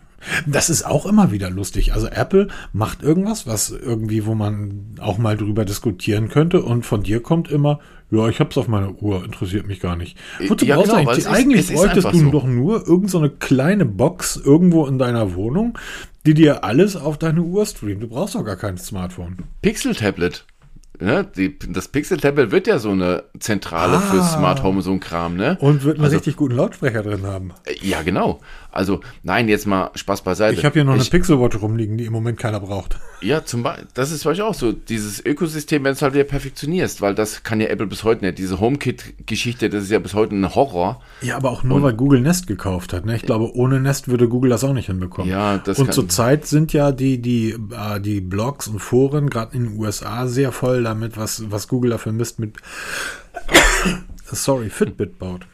Das 0.45 0.69
ist 0.69 0.85
auch 0.85 1.05
immer 1.05 1.31
wieder 1.31 1.49
lustig. 1.49 1.93
Also 1.93 2.07
Apple 2.07 2.47
macht 2.71 3.03
irgendwas, 3.03 3.47
was 3.47 3.69
irgendwie, 3.69 4.25
wo 4.25 4.35
man 4.35 4.95
auch 4.99 5.17
mal 5.17 5.37
drüber 5.37 5.65
diskutieren 5.65 6.29
könnte 6.29 6.61
und 6.61 6.85
von 6.85 7.03
dir 7.03 7.21
kommt 7.21 7.49
immer, 7.49 7.79
ja, 8.11 8.27
ich 8.27 8.39
hab's 8.39 8.57
auf 8.57 8.67
meiner 8.67 9.01
Uhr, 9.01 9.23
interessiert 9.25 9.67
mich 9.67 9.79
gar 9.79 9.95
nicht. 9.95 10.17
Wozu 10.47 10.65
ja, 10.65 10.75
brauchst 10.75 10.91
genau, 10.91 11.09
eigentlich, 11.09 11.27
eigentlich 11.27 11.73
bräuchtest 11.73 12.13
du 12.13 12.17
so. 12.17 12.31
doch 12.31 12.45
nur 12.45 12.87
irgendeine 12.87 13.27
so 13.27 13.35
kleine 13.39 13.85
Box 13.85 14.35
irgendwo 14.37 14.85
in 14.85 14.99
deiner 14.99 15.33
Wohnung, 15.35 15.77
die 16.25 16.33
dir 16.33 16.63
alles 16.63 16.95
auf 16.95 17.17
deine 17.17 17.41
Uhr 17.41 17.65
streamt. 17.65 18.03
Du 18.03 18.07
brauchst 18.07 18.35
doch 18.35 18.45
gar 18.45 18.55
kein 18.55 18.77
Smartphone. 18.77 19.37
Pixel-Tablet 19.61 20.45
ne, 20.99 21.27
die, 21.35 21.57
das 21.59 21.87
Pixel-Tablet 21.87 22.51
wird 22.51 22.67
ja 22.67 22.79
so 22.79 22.91
eine 22.91 23.23
Zentrale 23.39 23.97
ah, 23.97 23.99
für 23.99 24.23
Smart 24.23 24.63
Home, 24.63 24.81
so 24.81 24.91
ein 24.91 24.99
Kram, 24.99 25.35
ne? 25.35 25.57
Und 25.59 25.83
wird 25.83 25.97
einen 25.97 26.05
also, 26.05 26.17
richtig 26.17 26.35
guten 26.35 26.55
Lautsprecher 26.55 27.03
drin 27.03 27.25
haben. 27.25 27.51
Äh, 27.65 27.75
ja, 27.81 28.01
genau. 28.01 28.39
Also, 28.73 29.01
nein, 29.21 29.47
jetzt 29.47 29.67
mal 29.67 29.91
Spaß 29.93 30.23
beiseite. 30.23 30.57
Ich 30.57 30.65
habe 30.65 30.73
hier 30.73 30.83
noch 30.83 30.95
ich, 30.95 31.01
eine 31.01 31.09
Pixel-Watch 31.09 31.61
rumliegen, 31.61 31.97
die 31.97 32.05
im 32.05 32.13
Moment 32.13 32.39
keiner 32.39 32.59
braucht. 32.59 32.99
Ja, 33.23 33.45
zum 33.45 33.63
Beispiel, 33.63 33.87
das 33.93 34.11
ist 34.11 34.23
vielleicht 34.23 34.41
auch 34.41 34.53
so, 34.53 34.73
dieses 34.73 35.25
Ökosystem, 35.25 35.81
wenn 35.85 35.91
du 35.91 35.95
es 35.95 36.01
halt 36.01 36.13
wieder 36.13 36.25
perfektionierst, 36.25 36.99
weil 36.99 37.15
das 37.15 37.43
kann 37.43 37.61
ja 37.61 37.67
Apple 37.67 37.87
bis 37.87 38.03
heute 38.03 38.25
nicht. 38.25 38.37
Diese 38.37 38.59
HomeKit-Geschichte, 38.59 39.69
das 39.69 39.83
ist 39.83 39.91
ja 39.91 39.99
bis 39.99 40.13
heute 40.13 40.35
ein 40.35 40.53
Horror. 40.53 41.01
Ja, 41.21 41.37
aber 41.37 41.51
auch 41.51 41.63
nur, 41.63 41.77
Und, 41.77 41.83
weil 41.83 41.93
Google 41.93 42.19
Nest 42.19 42.47
gekauft 42.47 42.91
hat, 42.91 43.05
ne? 43.05 43.15
Ich 43.15 43.21
glaube, 43.21 43.55
ohne 43.55 43.79
Nest 43.79 44.09
würde 44.09 44.27
Google 44.27 44.49
das 44.49 44.65
auch 44.65 44.73
nicht 44.73 44.87
hinbekommen. 44.87 45.31
Ja, 45.31 45.57
das 45.57 45.79
Und 45.79 45.93
zurzeit 45.93 46.45
sind 46.47 46.73
ja 46.73 46.91
die, 46.91 47.21
die, 47.21 47.51
äh, 47.51 48.01
die 48.01 48.19
Blogs 48.19 48.67
und 48.67 48.79
Foren, 48.79 49.29
gerade 49.29 49.55
in 49.55 49.69
den 49.69 49.79
USA, 49.79 50.27
sehr 50.27 50.51
voll 50.51 50.83
damit, 50.83 51.15
was, 51.15 51.49
was 51.49 51.69
Google 51.69 51.91
dafür 51.91 52.11
Mist 52.11 52.39
mit, 52.39 52.57
sorry, 54.25 54.69
Fitbit 54.69 55.17
baut. 55.17 55.47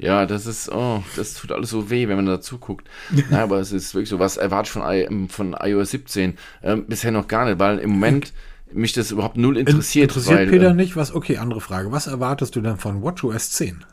Ja, 0.00 0.24
das 0.24 0.46
ist, 0.46 0.70
oh, 0.72 1.02
das 1.16 1.34
tut 1.34 1.52
alles 1.52 1.70
so 1.70 1.90
weh, 1.90 2.08
wenn 2.08 2.16
man 2.16 2.26
dazu 2.26 2.58
guckt. 2.58 2.88
Naja, 3.30 3.42
aber 3.42 3.58
es 3.58 3.70
ist 3.70 3.94
wirklich 3.94 4.08
so, 4.08 4.18
was 4.18 4.36
erwartet 4.36 4.72
von, 4.72 4.82
I, 4.82 5.02
ähm, 5.02 5.28
von 5.28 5.54
iOS 5.60 5.90
17? 5.90 6.38
Ähm, 6.62 6.86
bisher 6.86 7.12
noch 7.12 7.28
gar 7.28 7.44
nicht, 7.44 7.58
weil 7.58 7.78
im 7.78 7.90
Moment 7.90 8.32
mich 8.72 8.92
das 8.92 9.10
überhaupt 9.10 9.36
null 9.36 9.58
interessiert. 9.58 10.10
Interessiert 10.10 10.38
weil, 10.38 10.46
Peter 10.48 10.70
äh, 10.70 10.74
nicht? 10.74 10.96
Was, 10.96 11.14
okay, 11.14 11.36
andere 11.36 11.60
Frage. 11.60 11.92
Was 11.92 12.06
erwartest 12.06 12.56
du 12.56 12.60
denn 12.60 12.78
von 12.78 13.02
WatchOS 13.02 13.50
10? 13.50 13.84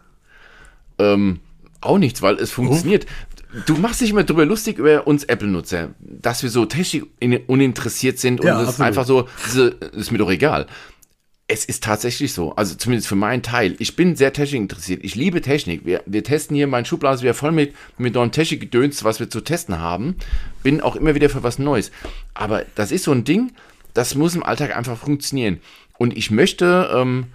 Ähm, 0.99 1.39
auch 1.81 1.97
nichts, 1.97 2.21
weil 2.21 2.35
es 2.35 2.51
funktioniert. 2.51 3.05
Oh. 3.05 3.59
Du 3.65 3.75
machst 3.75 4.01
dich 4.01 4.11
immer 4.11 4.23
drüber 4.23 4.45
lustig 4.45 4.77
über 4.77 5.07
uns 5.07 5.23
Apple-Nutzer, 5.23 5.89
dass 5.99 6.43
wir 6.43 6.49
so 6.49 6.65
technisch 6.65 7.03
uninteressiert 7.47 8.19
sind 8.19 8.41
und 8.41 8.47
ja, 8.47 8.59
das 8.59 8.75
ist 8.75 8.81
einfach 8.81 9.05
so, 9.05 9.27
diese, 9.45 9.67
ist 9.67 10.11
mir 10.11 10.17
doch 10.17 10.29
egal 10.29 10.67
es 11.47 11.63
ist 11.63 11.83
tatsächlich 11.83 12.33
so, 12.33 12.53
also 12.55 12.75
zumindest 12.75 13.07
für 13.07 13.15
meinen 13.15 13.41
Teil. 13.41 13.75
Ich 13.79 13.95
bin 13.95 14.17
sehr 14.17 14.33
technik 14.33 14.63
interessiert. 14.63 15.03
Ich 15.03 15.15
liebe 15.15 15.41
Technik. 15.41 15.85
Wir, 15.85 16.03
wir 16.05 16.23
testen 16.23 16.55
hier, 16.57 16.67
mein 16.67 16.83
Schublade 16.83 17.21
wieder 17.21 17.33
voll 17.33 17.53
mit, 17.53 17.73
mit 17.97 18.15
neuen 18.15 18.33
Technik-Gedöns, 18.33 19.05
was 19.05 19.21
wir 19.21 19.29
zu 19.29 19.39
testen 19.39 19.79
haben. 19.79 20.17
Bin 20.61 20.81
auch 20.81 20.97
immer 20.97 21.15
wieder 21.15 21.29
für 21.29 21.43
was 21.43 21.57
Neues. 21.57 21.91
Aber 22.33 22.65
das 22.75 22.91
ist 22.91 23.05
so 23.05 23.13
ein 23.13 23.23
Ding, 23.23 23.53
das 23.93 24.15
muss 24.15 24.35
im 24.35 24.43
Alltag 24.43 24.75
einfach 24.75 24.97
funktionieren. 24.97 25.61
Und 25.97 26.17
ich 26.17 26.31
möchte, 26.31 26.89
ähm, 26.93 27.27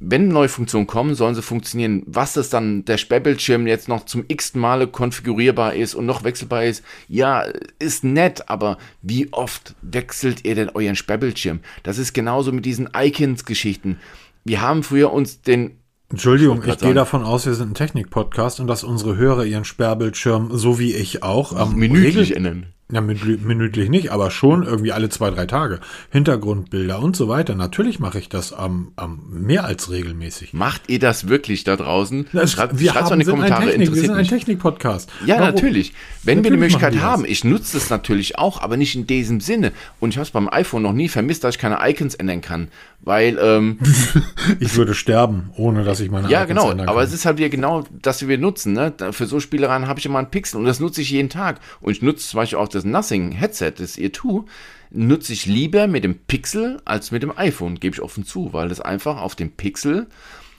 wenn 0.00 0.28
neue 0.28 0.48
Funktionen 0.48 0.86
kommen, 0.86 1.14
sollen 1.14 1.34
sie 1.34 1.42
funktionieren. 1.42 2.02
Was 2.06 2.34
das 2.34 2.50
dann 2.50 2.84
der 2.84 2.98
Sperrbildschirm 2.98 3.66
jetzt 3.66 3.88
noch 3.88 4.04
zum 4.04 4.24
x 4.28 4.54
Male 4.54 4.86
konfigurierbar 4.86 5.74
ist 5.74 5.94
und 5.94 6.06
noch 6.06 6.24
wechselbar 6.24 6.64
ist, 6.64 6.84
ja, 7.08 7.44
ist 7.78 8.04
nett, 8.04 8.48
aber 8.48 8.78
wie 9.02 9.32
oft 9.32 9.74
wechselt 9.82 10.44
ihr 10.44 10.54
denn 10.54 10.70
euren 10.70 10.96
Sperrbildschirm? 10.96 11.60
Das 11.82 11.98
ist 11.98 12.12
genauso 12.12 12.52
mit 12.52 12.64
diesen 12.64 12.90
Icons-Geschichten. 12.94 13.98
Wir 14.44 14.60
haben 14.60 14.82
früher 14.82 15.12
uns 15.12 15.42
den 15.42 15.78
Entschuldigung, 16.10 16.62
ich, 16.62 16.68
ich 16.68 16.78
gehe 16.78 16.94
davon 16.94 17.22
aus, 17.22 17.44
wir 17.44 17.52
sind 17.52 17.72
ein 17.72 17.74
Technik-Podcast 17.74 18.60
und 18.60 18.66
dass 18.66 18.82
unsere 18.82 19.16
Hörer 19.16 19.44
ihren 19.44 19.66
Sperrbildschirm, 19.66 20.48
so 20.52 20.78
wie 20.78 20.94
ich 20.94 21.22
auch, 21.22 21.52
ähm, 21.52 21.76
minütlich 21.76 22.34
ändern. 22.34 22.72
Ja, 22.90 23.02
minütlich 23.02 23.90
nicht, 23.90 24.12
aber 24.12 24.30
schon 24.30 24.62
irgendwie 24.62 24.92
alle 24.92 25.10
zwei, 25.10 25.28
drei 25.28 25.44
Tage. 25.44 25.80
Hintergrundbilder 26.10 27.00
und 27.00 27.16
so 27.16 27.28
weiter. 27.28 27.54
Natürlich 27.54 28.00
mache 28.00 28.18
ich 28.18 28.30
das 28.30 28.54
am, 28.54 28.92
am 28.96 29.24
mehr 29.28 29.66
als 29.66 29.90
regelmäßig. 29.90 30.54
Macht 30.54 30.88
ihr 30.88 30.98
das 30.98 31.28
wirklich 31.28 31.64
da 31.64 31.76
draußen? 31.76 32.28
Schreibt, 32.46 32.78
wir 32.78 32.92
schreibt 32.92 33.04
haben, 33.04 33.20
in 33.20 33.26
die 33.26 33.26
Kommentare. 33.26 33.60
Ein 33.60 33.68
Technik, 33.68 33.94
wir 33.94 34.00
sind 34.00 34.14
ein 34.14 34.26
Technik-Podcast. 34.26 35.10
Ja, 35.26 35.34
Warum? 35.34 35.54
natürlich. 35.54 35.92
Wenn 36.22 36.38
natürlich 36.38 36.44
wir 36.44 36.50
die 36.50 36.56
Möglichkeit 36.56 37.02
haben, 37.02 37.26
ich 37.26 37.44
nutze 37.44 37.76
es 37.76 37.90
natürlich 37.90 38.38
auch, 38.38 38.62
aber 38.62 38.78
nicht 38.78 38.94
in 38.94 39.06
diesem 39.06 39.42
Sinne. 39.42 39.72
Und 40.00 40.08
ich 40.08 40.16
habe 40.16 40.24
es 40.24 40.30
beim 40.30 40.48
iPhone 40.48 40.80
noch 40.80 40.94
nie 40.94 41.10
vermisst, 41.10 41.44
dass 41.44 41.56
ich 41.56 41.60
keine 41.60 41.80
Icons 41.86 42.14
ändern 42.14 42.40
kann. 42.40 42.68
Weil, 43.02 43.38
ähm, 43.38 43.78
Ich 44.60 44.76
würde 44.76 44.94
sterben, 44.94 45.50
ohne 45.56 45.84
dass 45.84 46.00
ich 46.00 46.10
meine 46.10 46.30
Ja, 46.30 46.44
Icons 46.44 46.70
genau. 46.70 46.90
Aber 46.90 47.02
es 47.02 47.12
ist 47.12 47.26
halt 47.26 47.36
wieder 47.36 47.50
genau, 47.50 47.84
dass 48.00 48.26
wir 48.26 48.38
nutzen. 48.38 48.72
Ne? 48.72 48.94
Für 49.10 49.26
so 49.26 49.40
Spielereien 49.40 49.86
habe 49.88 50.00
ich 50.00 50.06
immer 50.06 50.18
einen 50.18 50.30
Pixel 50.30 50.58
und 50.58 50.64
das 50.64 50.80
nutze 50.80 51.02
ich 51.02 51.10
jeden 51.10 51.28
Tag. 51.28 51.60
Und 51.82 51.92
ich 51.92 52.00
nutze 52.00 52.26
zum 52.26 52.38
Beispiel 52.38 52.58
auch 52.58 52.68
das 52.77 52.77
Nothing 52.84 53.32
Headset, 53.32 53.72
das 53.78 53.98
Ear 53.98 54.12
2, 54.12 54.44
nutze 54.90 55.32
ich 55.32 55.46
lieber 55.46 55.86
mit 55.86 56.04
dem 56.04 56.18
Pixel 56.18 56.80
als 56.84 57.10
mit 57.10 57.22
dem 57.22 57.36
iPhone, 57.36 57.78
gebe 57.80 57.94
ich 57.94 58.02
offen 58.02 58.24
zu, 58.24 58.52
weil 58.52 58.68
das 58.68 58.80
einfach 58.80 59.20
auf 59.20 59.34
dem 59.34 59.50
Pixel 59.50 60.06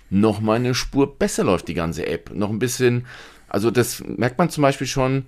noch 0.10 0.40
mal 0.40 0.56
eine 0.56 0.76
Spur 0.76 1.18
besser 1.18 1.44
läuft, 1.44 1.68
die 1.68 1.74
ganze 1.74 2.08
App. 2.08 2.32
Noch 2.34 2.50
ein 2.50 2.60
bisschen, 2.60 3.06
also 3.48 3.72
das 3.72 4.04
merkt 4.04 4.38
man 4.38 4.50
zum 4.50 4.62
Beispiel 4.62 4.88
schon, 4.88 5.26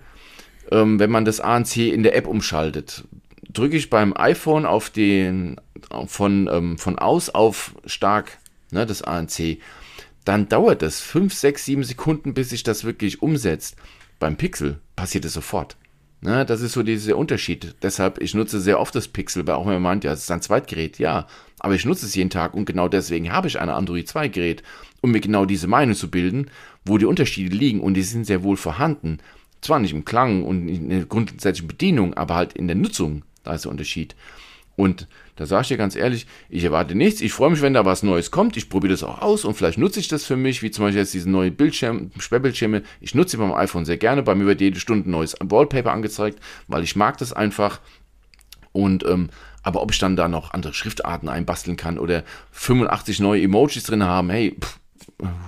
ähm, 0.72 1.00
wenn 1.00 1.12
man 1.12 1.26
das 1.26 1.39
ANC 1.39 1.78
in 1.78 2.04
der 2.04 2.16
App 2.16 2.28
umschaltet. 2.28 3.04
Drücke 3.50 3.78
ich 3.78 3.89
beim 3.89 4.16
iPhone 4.16 4.66
auf 4.66 4.89
den, 4.89 5.60
von, 6.08 6.50
ähm, 6.52 6.78
von 6.78 6.98
aus 6.98 7.30
auf 7.30 7.76
stark, 7.86 8.38
ne, 8.72 8.86
das 8.86 9.02
ANC, 9.02 9.60
dann 10.24 10.48
dauert 10.48 10.82
das 10.82 11.02
5, 11.02 11.34
6, 11.34 11.66
7 11.66 11.84
Sekunden, 11.84 12.34
bis 12.34 12.50
sich 12.50 12.64
das 12.64 12.84
wirklich 12.84 13.22
umsetzt. 13.22 13.76
Beim 14.20 14.38
Pixel 14.38 14.80
passiert 14.96 15.26
es 15.26 15.34
sofort. 15.34 15.78
Ne, 16.24 16.45
das 16.45 16.61
ist 16.61 16.74
so 16.74 16.84
dieser 16.84 17.17
Unterschied. 17.17 17.76
Deshalb, 17.82 18.22
ich 18.22 18.36
nutze 18.36 18.61
sehr 18.61 18.80
oft 18.80 18.93
das 18.93 19.07
Pixel, 19.07 19.47
weil 19.47 19.55
auch 19.55 19.65
wenn 19.65 19.74
man 19.74 19.82
meint, 19.82 20.03
ja, 20.03 20.11
es 20.11 20.22
ist 20.22 20.30
ein 20.30 20.43
Zweitgerät, 20.43 20.99
ja. 20.99 21.26
Aber 21.59 21.74
ich 21.74 21.84
nutze 21.84 22.05
es 22.05 22.13
jeden 22.13 22.30
Tag 22.30 22.53
und 22.53 22.65
genau 22.65 22.88
deswegen 22.88 23.32
habe 23.32 23.47
ich 23.47 23.59
ein 23.59 23.69
Android 23.69 24.07
2 24.07 24.28
Gerät, 24.28 24.61
um 25.01 25.11
mir 25.11 25.19
genau 25.19 25.45
diese 25.45 25.67
Meinung 25.67 25.95
zu 25.95 26.11
bilden, 26.11 26.51
wo 26.86 26.99
die 26.99 27.07
Unterschiede 27.07 27.55
liegen 27.55 27.80
und 27.80 27.95
die 27.95 28.03
sind 28.03 28.28
sehr 28.28 28.43
wohl 28.43 28.55
vorhanden. 28.55 29.17
Zwar 29.61 29.80
nicht 29.80 29.93
im 29.93 30.05
Klang 30.05 30.43
und 30.43 30.67
in 30.67 30.89
der 30.89 31.05
grundsätzlichen 31.05 31.67
Bedienung, 31.67 32.13
aber 32.13 32.36
halt 32.36 32.53
in 32.53 32.67
der 32.67 32.78
Nutzung, 32.78 33.24
da 33.43 33.55
ist 33.55 33.65
der 33.65 33.72
Unterschied. 33.72 34.15
Und 34.76 35.07
da 35.36 35.45
sage 35.45 35.63
ich 35.63 35.67
dir 35.69 35.78
ganz 35.78 35.95
ehrlich, 35.95 36.28
ich 36.49 36.63
erwarte 36.63 36.95
nichts. 36.95 37.22
Ich 37.22 37.34
freue 37.34 37.51
mich, 37.51 37.61
wenn 37.61 37.74
da 37.74 37.86
was 37.86 38.03
Neues 38.03 38.32
kommt. 38.32 38.57
Ich 38.57 38.69
probiere 38.69 38.93
das 38.93 39.03
auch 39.03 39.22
aus 39.22 39.45
und 39.45 39.55
vielleicht 39.55 39.78
nutze 39.78 39.99
ich 39.99 40.07
das 40.07 40.26
für 40.26 40.38
mich, 40.38 40.61
wie 40.63 40.72
zum 40.72 40.86
Beispiel 40.86 40.99
jetzt 40.99 41.13
diese 41.13 41.30
neue 41.30 41.51
Bildschirm, 41.51 42.11
Sperrbildschirme. 42.17 42.84
Ich 42.99 43.15
nutze 43.15 43.32
sie 43.32 43.38
beim 43.38 43.53
iPhone 43.53 43.86
sehr 43.86 43.97
gerne. 43.97 44.24
Bei 44.24 44.36
mir 44.36 44.45
wird 44.45 44.61
jede 44.61 44.80
Stunde 44.80 45.09
ein 45.09 45.11
neues 45.11 45.36
Wallpaper 45.39 45.91
angezeigt, 45.91 46.39
weil 46.67 46.84
ich 46.84 46.95
mag 46.95 47.17
das 47.17 47.34
einfach. 47.34 47.80
Und 48.72 49.05
ähm, 49.05 49.30
aber 49.63 49.82
ob 49.82 49.91
ich 49.91 49.99
dann 49.99 50.15
da 50.15 50.28
noch 50.28 50.53
andere 50.53 50.74
Schriftarten 50.74 51.30
einbasteln 51.30 51.78
kann 51.78 51.99
oder 51.99 52.24
85 52.51 53.19
neue 53.19 53.43
Emojis 53.43 53.84
drin 53.84 54.03
haben, 54.03 54.30
hey, 54.30 54.57
pff, 54.59 54.80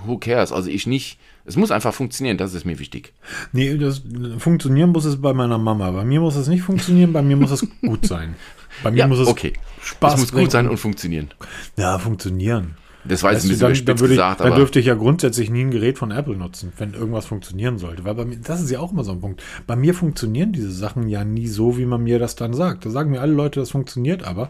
who 0.06 0.18
cares? 0.18 0.52
Also 0.52 0.70
ich 0.70 0.86
nicht. 0.86 1.18
Es 1.46 1.56
muss 1.56 1.70
einfach 1.70 1.92
funktionieren, 1.92 2.38
das 2.38 2.54
ist 2.54 2.64
mir 2.64 2.78
wichtig. 2.78 3.12
Nee, 3.52 3.76
das, 3.76 4.02
funktionieren 4.38 4.90
muss 4.90 5.04
es 5.04 5.20
bei 5.20 5.34
meiner 5.34 5.58
Mama. 5.58 5.90
Bei 5.90 6.04
mir 6.04 6.20
muss 6.20 6.36
es 6.36 6.48
nicht 6.48 6.62
funktionieren, 6.62 7.12
bei 7.12 7.20
mir 7.20 7.36
muss 7.36 7.50
es 7.50 7.66
gut 7.82 8.06
sein. 8.06 8.34
Bei 8.82 8.90
mir 8.90 8.98
ja, 8.98 9.06
muss 9.06 9.18
es 9.18 9.28
okay. 9.28 9.54
Spaß 9.80 10.14
Es 10.14 10.20
muss 10.20 10.30
bringen. 10.32 10.44
gut 10.44 10.52
sein 10.52 10.68
und 10.68 10.78
funktionieren. 10.78 11.30
Ja, 11.76 11.98
funktionieren. 11.98 12.76
Das 13.06 13.22
war 13.22 13.32
jetzt 13.32 13.44
ein 13.44 13.50
bisschen 13.50 13.60
dann, 13.60 13.96
dann, 13.96 13.96
ich, 13.96 14.10
gesagt, 14.10 14.40
dann 14.40 14.54
dürfte 14.54 14.80
ich 14.80 14.86
ja 14.86 14.94
grundsätzlich 14.94 15.50
nie 15.50 15.60
ein 15.60 15.70
Gerät 15.70 15.98
von 15.98 16.10
Apple 16.10 16.36
nutzen, 16.36 16.72
wenn 16.78 16.94
irgendwas 16.94 17.26
funktionieren 17.26 17.78
sollte. 17.78 18.04
Weil 18.04 18.14
bei 18.14 18.24
mir, 18.24 18.38
das 18.38 18.62
ist 18.62 18.70
ja 18.70 18.80
auch 18.80 18.92
immer 18.92 19.04
so 19.04 19.12
ein 19.12 19.20
Punkt. 19.20 19.42
Bei 19.66 19.76
mir 19.76 19.94
funktionieren 19.94 20.52
diese 20.52 20.70
Sachen 20.70 21.08
ja 21.08 21.22
nie 21.24 21.46
so, 21.46 21.76
wie 21.76 21.84
man 21.84 22.02
mir 22.02 22.18
das 22.18 22.34
dann 22.34 22.54
sagt. 22.54 22.86
Da 22.86 22.90
sagen 22.90 23.10
mir 23.10 23.20
alle 23.20 23.34
Leute, 23.34 23.60
das 23.60 23.70
funktioniert 23.70 24.22
aber. 24.24 24.48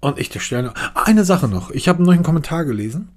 Und 0.00 0.18
ich 0.18 0.40
stelle 0.40 0.72
eine 0.94 1.24
Sache 1.24 1.48
noch. 1.48 1.70
Ich 1.70 1.88
habe 1.88 1.98
einen 1.98 2.06
neuen 2.06 2.22
Kommentar 2.22 2.64
gelesen. 2.64 3.08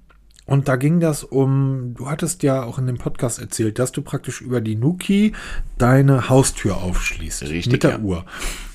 Und 0.44 0.68
da 0.68 0.76
ging 0.76 0.98
das 0.98 1.22
um, 1.22 1.94
du 1.94 2.08
hattest 2.08 2.42
ja 2.42 2.64
auch 2.64 2.78
in 2.78 2.86
dem 2.86 2.98
Podcast 2.98 3.38
erzählt, 3.38 3.78
dass 3.78 3.92
du 3.92 4.02
praktisch 4.02 4.40
über 4.40 4.60
die 4.60 4.74
Nuki 4.74 5.32
deine 5.78 6.28
Haustür 6.28 6.78
aufschließt. 6.78 7.42
Richtig. 7.42 7.70
Mit 7.70 7.84
der 7.84 7.92
ja. 7.92 7.98
Uhr. 8.00 8.24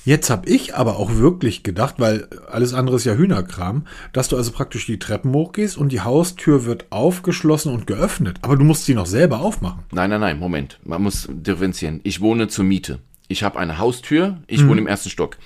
Jetzt 0.06 0.30
habe 0.30 0.48
ich 0.48 0.76
aber 0.76 1.00
auch 1.00 1.16
wirklich 1.16 1.64
gedacht, 1.64 1.96
weil 1.98 2.28
alles 2.48 2.74
andere 2.74 2.94
ist 2.94 3.06
ja 3.06 3.14
Hühnerkram, 3.14 3.88
dass 4.12 4.28
du 4.28 4.36
also 4.36 4.52
praktisch 4.52 4.86
die 4.86 5.00
Treppen 5.00 5.32
hochgehst 5.32 5.76
und 5.76 5.90
die 5.90 6.00
Haustür 6.00 6.64
wird 6.64 6.86
aufgeschlossen 6.90 7.72
und 7.72 7.88
geöffnet. 7.88 8.38
Aber 8.42 8.54
du 8.54 8.62
musst 8.62 8.84
sie 8.84 8.94
noch 8.94 9.06
selber 9.06 9.40
aufmachen. 9.40 9.82
Nein, 9.90 10.10
nein, 10.10 10.20
nein, 10.20 10.38
Moment. 10.38 10.78
Man 10.84 11.02
muss 11.02 11.26
differenzieren. 11.28 11.98
Ich 12.04 12.20
wohne 12.20 12.46
zur 12.46 12.64
Miete. 12.64 13.00
Ich 13.26 13.42
habe 13.42 13.58
eine 13.58 13.78
Haustür, 13.78 14.38
ich 14.46 14.60
hm. 14.60 14.68
wohne 14.68 14.80
im 14.82 14.86
ersten 14.86 15.10
Stock. 15.10 15.38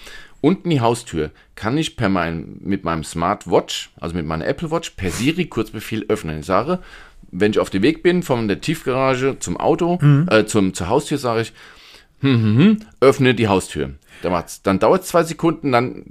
Unten 0.42 0.68
die 0.68 0.82
Haustür 0.82 1.30
kann 1.54 1.78
ich 1.78 1.96
per 1.96 2.10
mein, 2.10 2.58
mit 2.60 2.84
meinem 2.84 3.02
Smartwatch, 3.02 3.88
also 3.98 4.14
mit 4.14 4.26
meiner 4.26 4.46
Apple 4.46 4.70
Watch, 4.70 4.90
per 4.90 5.10
Siri 5.10 5.46
Kurzbefehl 5.46 6.04
öffnen. 6.08 6.40
Ich 6.40 6.46
sage, 6.46 6.80
wenn 7.30 7.52
ich 7.52 7.60
auf 7.60 7.70
dem 7.70 7.80
Weg 7.80 8.02
bin 8.02 8.22
von 8.22 8.46
der 8.46 8.60
Tiefgarage 8.60 9.38
zum 9.38 9.56
Auto, 9.56 9.98
mhm. 10.02 10.28
äh, 10.30 10.44
zum, 10.44 10.74
zur 10.74 10.88
Haustür, 10.88 11.16
sage 11.16 11.40
ich, 11.40 11.54
hm, 12.20 12.42
hm, 12.42 12.58
hm, 12.58 12.80
öffne 13.00 13.34
die 13.34 13.48
Haustür. 13.48 13.90
Dann 14.22 14.78
dauert 14.78 15.02
es 15.02 15.08
zwei 15.08 15.22
Sekunden, 15.24 15.72
dann, 15.72 16.04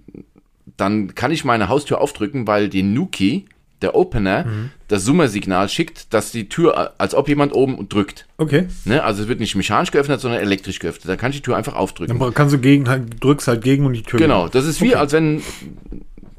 dann 0.78 1.16
kann 1.16 1.32
ich 1.32 1.46
meine 1.46 1.70
Haustür 1.70 2.02
aufdrücken, 2.02 2.48
weil 2.48 2.70
die 2.70 2.84
Nuki, 2.84 3.46
der 3.82 3.96
Opener, 3.96 4.46
mhm. 4.46 4.72
das 4.90 5.06
Summersignal 5.06 5.70
schickt, 5.70 6.14
dass 6.14 6.32
die 6.32 6.50
Tür, 6.50 6.94
als 6.98 7.16
ob 7.16 7.30
jemand 7.30 7.54
oben 7.54 7.88
drückt. 7.88 8.28
Okay. 8.38 8.68
Ne? 8.84 9.04
Also 9.04 9.24
es 9.24 9.30
wird 9.30 9.40
nicht 9.40 9.56
mechanisch 9.56 9.92
geöffnet, 9.92 10.20
sondern 10.20 10.42
elektrisch 10.42 10.80
geöffnet. 10.80 11.08
Da 11.08 11.16
kann 11.16 11.32
ich 11.32 11.38
die 11.38 11.44
Tür 11.44 11.56
einfach 11.56 11.76
aufdrücken. 11.76 12.20
Dann 12.20 12.34
kannst 12.34 12.54
du 12.54 12.60
gegen, 12.60 12.90
halt, 12.90 13.24
drückst 13.24 13.48
halt 13.48 13.64
gegen 13.64 13.86
und 13.86 13.94
die 13.94 14.04
Tür. 14.04 14.20
Genau, 14.20 14.50
das 14.50 14.66
ist 14.66 14.82
wie, 14.82 14.90
okay. 14.90 14.96
als 14.96 15.14
wenn 15.14 15.42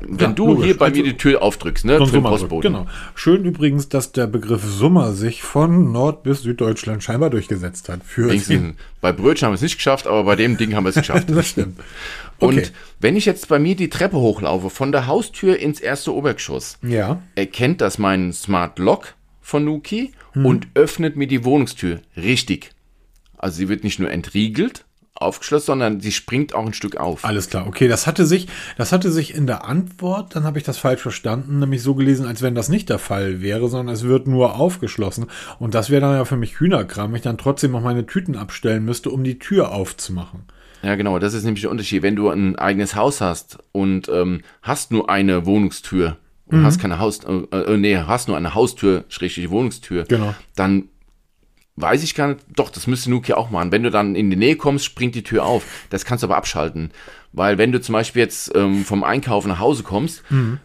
wenn 0.01 0.19
ja, 0.19 0.33
du 0.33 0.47
logisch. 0.47 0.65
hier 0.65 0.79
bei 0.79 0.87
also, 0.87 0.97
mir 0.97 1.05
die 1.05 1.17
Tür 1.17 1.43
aufdrückst, 1.43 1.85
ne? 1.85 2.05
Für 2.07 2.21
Postboten. 2.23 2.73
Genau. 2.73 2.87
Schön 3.15 3.45
übrigens, 3.45 3.89
dass 3.89 4.13
der 4.13 4.27
Begriff 4.27 4.65
Summer 4.65 5.13
sich 5.13 5.43
von 5.43 5.93
Nord- 5.93 6.23
bis 6.23 6.43
Süddeutschland 6.43 7.03
scheinbar 7.03 7.31
durchgesetzt 7.31 7.89
hat. 7.89 8.01
Für 8.05 8.35
bei 9.01 9.13
Brötchen 9.13 9.47
haben 9.47 9.53
wir 9.53 9.57
es 9.57 9.63
nicht 9.63 9.77
geschafft, 9.77 10.07
aber 10.07 10.25
bei 10.25 10.37
dem 10.37 10.57
Ding 10.57 10.75
haben 10.75 10.85
wir 10.85 10.91
es 10.91 10.97
geschafft. 10.97 11.29
das 11.35 11.49
stimmt. 11.49 11.79
Okay. 12.39 12.59
Und 12.59 12.73
wenn 13.01 13.17
ich 13.17 13.27
jetzt 13.27 13.49
bei 13.49 13.59
mir 13.59 13.77
die 13.77 13.91
Treppe 13.91 14.17
hochlaufe, 14.17 14.71
von 14.71 14.93
der 14.93 15.07
Haustür 15.07 15.59
ins 15.59 15.81
erste 15.81 16.15
Obergeschoss, 16.15 16.79
ja. 16.83 17.21
erkennt 17.35 17.81
das 17.81 17.99
mein 17.99 18.33
Smart 18.33 18.79
Lock 18.79 19.15
von 19.41 19.65
Nuki 19.65 20.13
hm. 20.33 20.47
und 20.47 20.69
öffnet 20.75 21.17
mir 21.17 21.27
die 21.27 21.45
Wohnungstür. 21.45 22.01
Richtig. 22.17 22.71
Also 23.37 23.57
sie 23.57 23.69
wird 23.69 23.85
nicht 23.85 23.99
nur 23.99 24.11
entriegelt, 24.11 24.85
aufgeschlossen, 25.21 25.67
sondern 25.67 26.01
sie 26.01 26.13
springt 26.13 26.55
auch 26.55 26.67
ein 26.67 26.73
Stück 26.73 26.97
auf. 26.97 27.25
Alles 27.25 27.49
klar, 27.49 27.67
okay, 27.67 27.89
das 27.89 28.07
hatte 28.07 28.27
sich, 28.27 28.49
das 28.77 28.91
hatte 28.93 29.11
sich 29.11 29.35
in 29.35 29.47
der 29.47 29.65
Antwort, 29.65 30.35
dann 30.35 30.45
habe 30.45 30.59
ich 30.59 30.65
das 30.65 30.79
falsch 30.79 31.03
verstanden, 31.03 31.59
nämlich 31.59 31.83
so 31.83 31.95
gelesen, 31.95 32.27
als 32.27 32.43
wenn 32.43 32.55
das 32.55 32.69
nicht 32.69 32.89
der 32.89 32.99
Fall 32.99 33.43
wäre, 33.43 33.69
sondern 33.69 33.95
es 33.95 34.05
wird 34.05 34.27
nur 34.27 34.57
aufgeschlossen. 34.57 35.27
Und 35.59 35.75
das 35.75 35.91
wäre 35.91 36.01
dann 36.01 36.15
ja 36.15 36.25
für 36.25 36.37
mich 36.37 36.59
Hühnerkram, 36.59 37.15
ich 37.15 37.23
dann 37.23 37.39
trotzdem 37.39 37.73
noch 37.73 37.83
meine 37.83 38.07
Tüten 38.07 38.37
abstellen 38.37 38.85
müsste, 38.85 39.11
um 39.11 39.23
die 39.23 39.39
Tür 39.39 39.73
aufzumachen. 39.73 40.45
Ja, 40.83 40.95
genau, 40.95 41.19
das 41.19 41.35
ist 41.35 41.45
nämlich 41.45 41.61
der 41.61 41.71
Unterschied. 41.71 42.03
Wenn 42.03 42.17
du 42.17 42.31
ein 42.31 42.57
eigenes 42.57 42.95
Haus 42.95 43.21
hast 43.21 43.59
und 43.73 44.09
ähm, 44.09 44.41
hast 44.63 44.93
nur 44.93 45.11
eine 45.11 45.45
Wohnungstür 45.45 46.17
und 46.47 46.61
mhm. 46.61 46.65
hast 46.65 46.81
keine 46.81 46.99
Haus, 46.99 47.21
äh, 47.25 47.57
äh, 47.57 47.77
nee, 47.77 47.97
hast 47.99 48.29
nur 48.29 48.37
eine 48.37 48.55
Haustür, 48.55 49.05
schrägstrich 49.09 49.51
Wohnungstür, 49.51 50.05
genau. 50.05 50.35
dann 50.57 50.89
Weiß 51.81 52.03
ich 52.03 52.15
gar 52.15 52.29
nicht. 52.29 52.41
Doch, 52.55 52.71
das 52.71 52.87
müsste 52.87 53.11
Nokia 53.11 53.37
auch 53.37 53.51
machen. 53.51 53.73
Wenn 53.73 53.83
du 53.83 53.91
dann 53.91 54.15
in 54.15 54.31
die 54.31 54.37
Nähe 54.37 54.57
kommst, 54.57 54.85
springt 54.85 55.15
die 55.15 55.23
Tür 55.23 55.45
auf. 55.45 55.65
Das 55.91 56.05
kannst 56.05 56.23
du 56.23 56.27
aber 56.27 56.37
abschalten. 56.37 56.91
Weil 57.33 57.59
wenn 57.59 57.73
du 57.73 57.81
zum 57.81 57.93
Beispiel 57.93 58.23
jetzt 58.23 58.53
ähm, 58.55 58.85
vom 58.85 59.05
Einkaufen 59.05 59.49
nach 59.49 59.61
Hause 59.61 59.83
kommst, 59.83 60.23
mhm. 60.31 60.59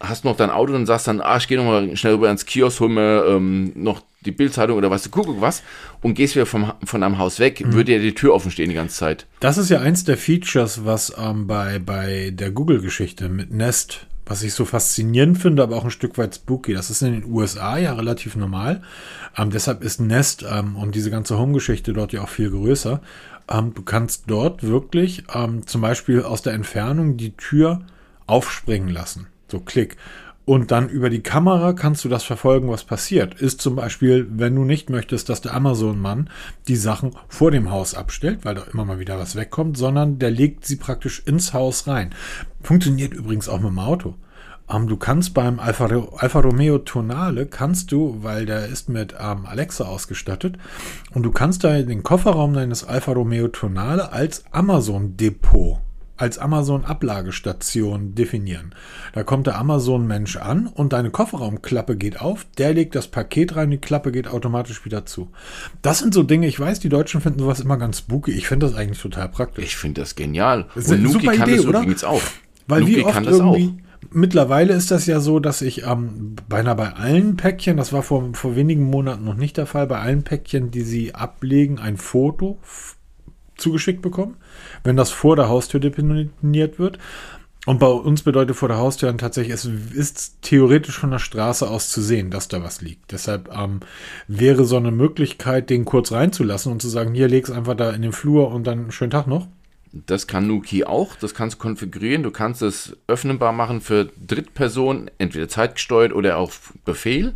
hast 0.00 0.24
noch 0.24 0.36
dein 0.36 0.50
Auto 0.50 0.74
und 0.74 0.86
sagst 0.86 1.08
dann, 1.08 1.20
ah, 1.20 1.36
ich 1.36 1.48
gehe 1.48 1.58
nochmal 1.58 1.96
schnell 1.96 2.14
rüber 2.14 2.30
ins 2.30 2.46
Kiosk, 2.46 2.80
hol 2.80 2.88
mir 2.88 3.24
ähm, 3.26 3.72
noch 3.74 4.02
die 4.20 4.32
Bildzeitung 4.32 4.76
oder 4.76 4.90
was, 4.90 5.10
guck, 5.10 5.26
guck 5.26 5.40
was 5.40 5.62
und 6.02 6.14
gehst 6.14 6.34
wieder 6.36 6.46
vom, 6.46 6.72
von 6.84 7.02
einem 7.02 7.18
Haus 7.18 7.40
weg, 7.40 7.64
mhm. 7.64 7.72
würde 7.72 7.92
ja 7.92 7.98
die 7.98 8.14
Tür 8.14 8.34
offen 8.34 8.50
stehen 8.50 8.68
die 8.68 8.74
ganze 8.74 8.96
Zeit. 8.96 9.26
Das 9.40 9.58
ist 9.58 9.70
ja 9.70 9.80
eins 9.80 10.04
der 10.04 10.16
Features, 10.16 10.84
was 10.84 11.12
ähm, 11.18 11.46
bei, 11.46 11.78
bei 11.78 12.30
der 12.32 12.50
Google-Geschichte 12.50 13.28
mit 13.28 13.52
Nest 13.52 14.06
was 14.30 14.44
ich 14.44 14.54
so 14.54 14.64
faszinierend 14.64 15.38
finde, 15.38 15.60
aber 15.64 15.76
auch 15.76 15.82
ein 15.82 15.90
Stück 15.90 16.16
weit 16.16 16.36
spooky. 16.36 16.72
Das 16.72 16.88
ist 16.88 17.02
in 17.02 17.14
den 17.14 17.24
USA 17.24 17.76
ja 17.78 17.94
relativ 17.94 18.36
normal. 18.36 18.80
Ähm, 19.36 19.50
deshalb 19.50 19.82
ist 19.82 20.00
Nest 20.00 20.46
ähm, 20.48 20.76
und 20.76 20.94
diese 20.94 21.10
ganze 21.10 21.36
Home-Geschichte 21.36 21.92
dort 21.92 22.12
ja 22.12 22.22
auch 22.22 22.28
viel 22.28 22.48
größer. 22.48 23.00
Ähm, 23.50 23.74
du 23.74 23.82
kannst 23.82 24.24
dort 24.28 24.62
wirklich 24.62 25.24
ähm, 25.34 25.66
zum 25.66 25.80
Beispiel 25.80 26.22
aus 26.22 26.42
der 26.42 26.52
Entfernung 26.52 27.16
die 27.16 27.36
Tür 27.36 27.80
aufspringen 28.28 28.88
lassen. 28.88 29.26
So 29.48 29.58
klick. 29.58 29.96
Und 30.50 30.72
dann 30.72 30.88
über 30.88 31.10
die 31.10 31.22
Kamera 31.22 31.74
kannst 31.74 32.04
du 32.04 32.08
das 32.08 32.24
verfolgen, 32.24 32.68
was 32.70 32.82
passiert. 32.82 33.40
Ist 33.40 33.60
zum 33.60 33.76
Beispiel, 33.76 34.26
wenn 34.32 34.56
du 34.56 34.64
nicht 34.64 34.90
möchtest, 34.90 35.28
dass 35.28 35.40
der 35.40 35.54
Amazon-Mann 35.54 36.28
die 36.66 36.74
Sachen 36.74 37.12
vor 37.28 37.52
dem 37.52 37.70
Haus 37.70 37.94
abstellt, 37.94 38.44
weil 38.44 38.56
da 38.56 38.62
immer 38.62 38.84
mal 38.84 38.98
wieder 38.98 39.16
was 39.16 39.36
wegkommt, 39.36 39.76
sondern 39.76 40.18
der 40.18 40.32
legt 40.32 40.66
sie 40.66 40.74
praktisch 40.74 41.22
ins 41.24 41.52
Haus 41.52 41.86
rein. 41.86 42.12
Funktioniert 42.62 43.14
übrigens 43.14 43.48
auch 43.48 43.60
mit 43.60 43.70
dem 43.70 43.78
Auto. 43.78 44.16
Um, 44.66 44.82
ähm, 44.82 44.88
du 44.88 44.96
kannst 44.96 45.34
beim 45.34 45.60
Alfa, 45.60 45.86
Alfa, 46.16 46.40
Romeo 46.40 46.78
Tonale, 46.78 47.46
kannst 47.46 47.92
du, 47.92 48.16
weil 48.22 48.44
der 48.44 48.66
ist 48.66 48.88
mit 48.88 49.12
um, 49.12 49.46
Alexa 49.46 49.84
ausgestattet, 49.84 50.58
und 51.14 51.22
du 51.22 51.30
kannst 51.30 51.62
da 51.62 51.80
den 51.80 52.02
Kofferraum 52.02 52.54
deines 52.54 52.82
Alfa 52.82 53.12
Romeo 53.12 53.46
Tonale 53.46 54.10
als 54.10 54.42
Amazon-Depot 54.50 55.78
als 56.20 56.38
Amazon-Ablagestation 56.38 58.14
definieren. 58.14 58.74
Da 59.12 59.22
kommt 59.22 59.46
der 59.46 59.58
Amazon-Mensch 59.58 60.36
an 60.36 60.66
und 60.66 60.92
deine 60.92 61.10
Kofferraumklappe 61.10 61.96
geht 61.96 62.20
auf, 62.20 62.46
der 62.58 62.74
legt 62.74 62.94
das 62.94 63.08
Paket 63.08 63.56
rein, 63.56 63.70
die 63.70 63.78
Klappe 63.78 64.12
geht 64.12 64.28
automatisch 64.28 64.84
wieder 64.84 65.06
zu. 65.06 65.30
Das 65.82 65.98
sind 65.98 66.12
so 66.14 66.22
Dinge, 66.22 66.46
ich 66.46 66.60
weiß, 66.60 66.80
die 66.80 66.88
Deutschen 66.88 67.20
finden 67.20 67.40
sowas 67.40 67.60
immer 67.60 67.76
ganz 67.76 67.98
spooky. 67.98 68.32
Ich 68.32 68.46
finde 68.46 68.66
das 68.66 68.76
eigentlich 68.76 69.00
total 69.00 69.28
praktisch. 69.28 69.64
Ich 69.64 69.76
finde 69.76 70.02
das 70.02 70.14
genial. 70.14 70.66
Das 70.74 70.90
und 70.90 71.02
Nuki 71.02 71.26
kann 71.26 71.48
Idee, 71.48 71.56
das 71.56 71.66
oder? 71.66 71.78
übrigens 71.80 72.04
auch. 72.04 72.22
Weil 72.66 72.80
Nuki 72.80 72.96
wie 72.96 73.02
oft 73.02 73.14
kann 73.14 73.24
das 73.24 73.40
auch. 73.40 73.58
Mittlerweile 74.12 74.72
ist 74.72 74.90
das 74.90 75.06
ja 75.06 75.20
so, 75.20 75.40
dass 75.40 75.62
ich 75.62 75.84
ähm, 75.84 76.34
beinahe 76.48 76.74
bei 76.74 76.92
allen 76.94 77.36
Päckchen, 77.36 77.76
das 77.76 77.92
war 77.92 78.02
vor, 78.02 78.30
vor 78.32 78.56
wenigen 78.56 78.82
Monaten 78.82 79.24
noch 79.24 79.34
nicht 79.34 79.56
der 79.56 79.66
Fall, 79.66 79.86
bei 79.86 79.98
allen 79.98 80.24
Päckchen, 80.24 80.70
die 80.70 80.82
sie 80.82 81.14
ablegen, 81.14 81.78
ein 81.78 81.96
Foto 81.96 82.58
zugeschickt 83.56 84.02
bekommen, 84.02 84.36
wenn 84.84 84.96
das 84.96 85.10
vor 85.10 85.36
der 85.36 85.48
Haustür 85.48 85.80
deponiert 85.80 86.78
wird. 86.78 86.98
Und 87.66 87.78
bei 87.78 87.86
uns 87.86 88.22
bedeutet 88.22 88.56
vor 88.56 88.68
der 88.68 88.78
Haustür 88.78 89.08
dann 89.08 89.18
tatsächlich, 89.18 89.52
es 89.52 89.66
ist 89.66 90.40
theoretisch 90.40 90.98
von 90.98 91.10
der 91.10 91.18
Straße 91.18 91.68
aus 91.68 91.90
zu 91.90 92.00
sehen, 92.00 92.30
dass 92.30 92.48
da 92.48 92.62
was 92.62 92.80
liegt. 92.80 93.12
Deshalb 93.12 93.50
ähm, 93.54 93.80
wäre 94.28 94.64
so 94.64 94.76
eine 94.76 94.90
Möglichkeit, 94.90 95.68
den 95.68 95.84
kurz 95.84 96.10
reinzulassen 96.10 96.72
und 96.72 96.80
zu 96.80 96.88
sagen, 96.88 97.14
hier 97.14 97.28
leg's 97.28 97.50
einfach 97.50 97.74
da 97.74 97.90
in 97.90 98.00
den 98.00 98.12
Flur 98.12 98.50
und 98.50 98.66
dann 98.66 98.90
schönen 98.92 99.10
Tag 99.10 99.26
noch. 99.26 99.46
Das 99.92 100.26
kann 100.26 100.46
Nuki 100.46 100.84
auch, 100.84 101.16
das 101.16 101.34
kannst 101.34 101.56
du 101.56 101.60
konfigurieren. 101.60 102.22
Du 102.22 102.30
kannst 102.30 102.62
es 102.62 102.96
öffnenbar 103.08 103.52
machen 103.52 103.80
für 103.80 104.08
Drittpersonen, 104.26 105.10
entweder 105.18 105.48
zeitgesteuert 105.48 106.14
oder 106.14 106.38
auf 106.38 106.72
Befehl. 106.84 107.34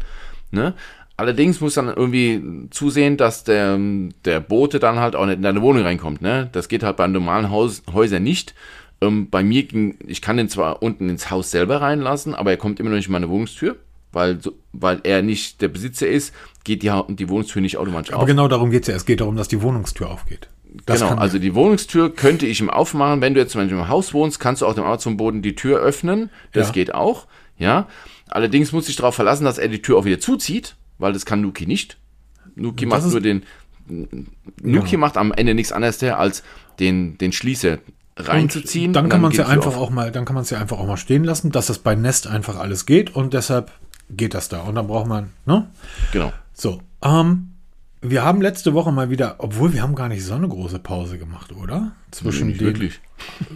Ne? 0.53 0.75
Allerdings 1.17 1.61
muss 1.61 1.75
dann 1.75 1.89
irgendwie 1.89 2.69
zusehen, 2.71 3.17
dass 3.17 3.45
der, 3.45 3.79
der 4.25 4.41
Bote 4.41 4.81
dann 4.81 4.99
halt 4.99 5.15
auch 5.15 5.27
nicht 5.27 5.37
in 5.37 5.43
deine 5.43 5.63
Wohnung 5.63 5.85
reinkommt. 5.85 6.23
Ne? 6.23 6.49
Das 6.53 6.69
geht 6.69 6.83
halt 6.83 6.97
bei 6.97 7.07
normalen 7.07 7.51
Haus, 7.51 7.83
Häusern 7.93 8.25
nicht. 8.25 8.55
Ähm, 9.01 9.31
bei 9.31 9.45
mir 9.45 9.63
ging, 9.63 9.97
ich 10.07 10.21
kann 10.21 10.37
den 10.37 10.49
zwar 10.49 10.83
unten 10.83 11.09
ins 11.09 11.31
Haus 11.31 11.53
selber 11.53 11.81
reinlassen, 11.81 12.35
aber 12.35 12.51
er 12.51 12.57
kommt 12.57 12.81
immer 12.81 12.91
noch 12.91 12.97
nicht 12.97 13.07
in 13.07 13.13
meine 13.13 13.29
Wohnungstür, 13.29 13.77
weil, 14.13 14.41
weil 14.73 15.01
er 15.05 15.23
nicht 15.23 15.63
der 15.63 15.69
Besitzer 15.69 16.09
ist, 16.09 16.35
geht 16.65 16.83
die, 16.83 16.91
die 17.11 17.29
Wohnungstür 17.29 17.63
nicht 17.63 17.77
automatisch 17.77 18.11
aber 18.11 18.17
auf. 18.17 18.23
Aber 18.23 18.33
genau 18.33 18.49
darum 18.49 18.71
geht 18.71 18.83
es 18.83 18.89
ja. 18.89 18.97
Es 18.97 19.07
geht 19.07 19.21
darum, 19.21 19.37
dass 19.37 19.47
die 19.47 19.63
Wohnungstür 19.63 20.11
aufgeht. 20.11 20.49
Das 20.87 21.01
genau, 21.01 21.15
also 21.15 21.39
die 21.39 21.55
Wohnungstür 21.55 22.13
könnte 22.13 22.47
ich 22.47 22.59
ihm 22.59 22.71
aufmachen. 22.71 23.21
Wenn 23.21 23.35
du 23.35 23.41
jetzt 23.41 23.53
zum 23.53 23.61
Beispiel 23.61 23.79
im 23.79 23.87
Haus 23.87 24.13
wohnst, 24.13 24.41
kannst 24.41 24.63
du 24.63 24.67
auch 24.67 24.75
dem 24.75 24.83
Amazon-Boden 24.83 25.43
die 25.43 25.55
Tür 25.55 25.79
öffnen. 25.79 26.31
Das 26.51 26.69
ja. 26.69 26.73
geht 26.73 26.93
auch. 26.93 27.29
Ja. 27.57 27.87
Allerdings 28.27 28.73
muss 28.73 28.89
ich 28.89 28.97
darauf 28.97 29.15
verlassen, 29.15 29.45
dass 29.45 29.59
er 29.59 29.69
die 29.69 29.81
Tür 29.81 29.99
auch 29.99 30.05
wieder 30.05 30.19
zuzieht 30.19 30.75
weil 30.99 31.13
das 31.13 31.27
kann 31.27 31.41
Nuki 31.41 31.67
nicht. 31.67 31.99
Nuki 32.55 32.87
macht 32.87 33.07
nur 33.07 33.21
den. 33.21 33.43
Nuki 34.63 34.93
ja. 34.93 34.99
macht 34.99 35.17
am 35.17 35.33
Ende 35.33 35.55
nichts 35.55 35.73
anderes 35.73 35.99
der, 35.99 36.19
als 36.19 36.43
den, 36.79 37.19
den 37.19 37.33
Schließer 37.33 37.79
reinzuziehen. 38.17 38.89
Und 38.89 38.93
dann 38.95 39.09
kann 39.09 39.21
man 39.21 39.33
es 39.33 39.39
ja 39.39 39.47
einfach 39.47 39.77
auch 39.77 39.91
mal, 39.91 40.11
dann 40.11 40.25
kann 40.25 40.35
man 40.35 40.43
es 40.43 40.51
ja 40.51 40.59
einfach 40.59 40.79
auch 40.79 40.87
mal 40.87 40.97
stehen 40.97 41.25
lassen, 41.25 41.51
dass 41.51 41.67
das 41.67 41.79
bei 41.81 41.95
Nest 41.95 42.27
einfach 42.27 42.57
alles 42.57 42.87
geht 42.87 43.15
und 43.15 43.35
deshalb 43.35 43.73
geht 44.11 44.35
das 44.35 44.49
da. 44.49 44.61
Und 44.61 44.77
dann 44.77 44.87
braucht 44.87 45.07
man, 45.07 45.31
ne? 45.47 45.69
Genau. 46.13 46.33
So, 46.53 46.81
ähm, 47.03 47.51
wir 48.01 48.23
haben 48.23 48.41
letzte 48.41 48.75
Woche 48.75 48.93
mal 48.93 49.11
wieder, 49.11 49.37
obwohl 49.39 49.73
wir 49.73 49.83
haben 49.83 49.95
gar 49.95 50.09
nicht 50.09 50.25
so 50.25 50.35
eine 50.35 50.49
große 50.49 50.79
Pause 50.79 51.19
gemacht, 51.19 51.53
oder? 51.53 51.93
Zwischen 52.11 52.49
den, 52.49 52.61
wirklich. 52.61 53.01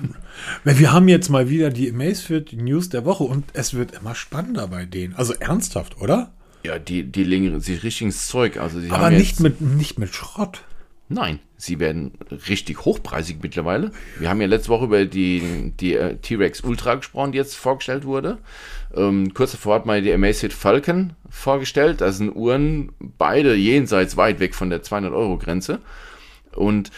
wir 0.64 0.92
haben 0.92 1.06
jetzt 1.08 1.28
mal 1.28 1.48
wieder 1.48 1.70
die 1.70 1.90
Amazfit 1.90 2.54
News 2.54 2.88
der 2.88 3.04
Woche 3.04 3.24
und 3.24 3.44
es 3.52 3.74
wird 3.74 3.92
immer 3.92 4.14
spannender 4.14 4.66
bei 4.68 4.86
denen. 4.86 5.14
Also 5.14 5.34
ernsthaft, 5.34 6.00
oder? 6.00 6.32
Ja, 6.68 6.78
die, 6.78 7.02
die 7.02 7.24
legen 7.24 7.58
sich 7.60 7.82
richtig 7.82 8.02
ins 8.02 8.26
Zeug. 8.26 8.58
Also 8.58 8.78
sie 8.78 8.90
Aber 8.90 9.10
nicht, 9.10 9.40
mit, 9.40 9.62
nicht 9.62 9.98
mit 9.98 10.14
Schrott. 10.14 10.64
Nein, 11.08 11.38
sie 11.56 11.80
werden 11.80 12.12
richtig 12.46 12.84
hochpreisig 12.84 13.38
mittlerweile. 13.40 13.90
Wir 14.18 14.28
haben 14.28 14.42
ja 14.42 14.46
letzte 14.46 14.68
Woche 14.68 14.84
über 14.84 15.06
die, 15.06 15.72
die 15.80 15.94
äh, 15.94 16.16
T-Rex 16.16 16.60
Ultra 16.60 16.96
gesprochen, 16.96 17.32
die 17.32 17.38
jetzt 17.38 17.56
vorgestellt 17.56 18.04
wurde. 18.04 18.36
Ähm, 18.94 19.32
kurz 19.32 19.52
davor 19.52 19.76
hat 19.76 19.86
man 19.86 20.04
die 20.04 20.12
Amazfit 20.12 20.52
Falcon 20.52 21.14
vorgestellt. 21.30 22.02
Das 22.02 22.18
sind 22.18 22.36
Uhren, 22.36 22.92
beide 23.00 23.54
jenseits 23.54 24.18
weit 24.18 24.38
weg 24.38 24.54
von 24.54 24.68
der 24.68 24.82
200-Euro-Grenze. 24.82 25.78
Und 26.54 26.90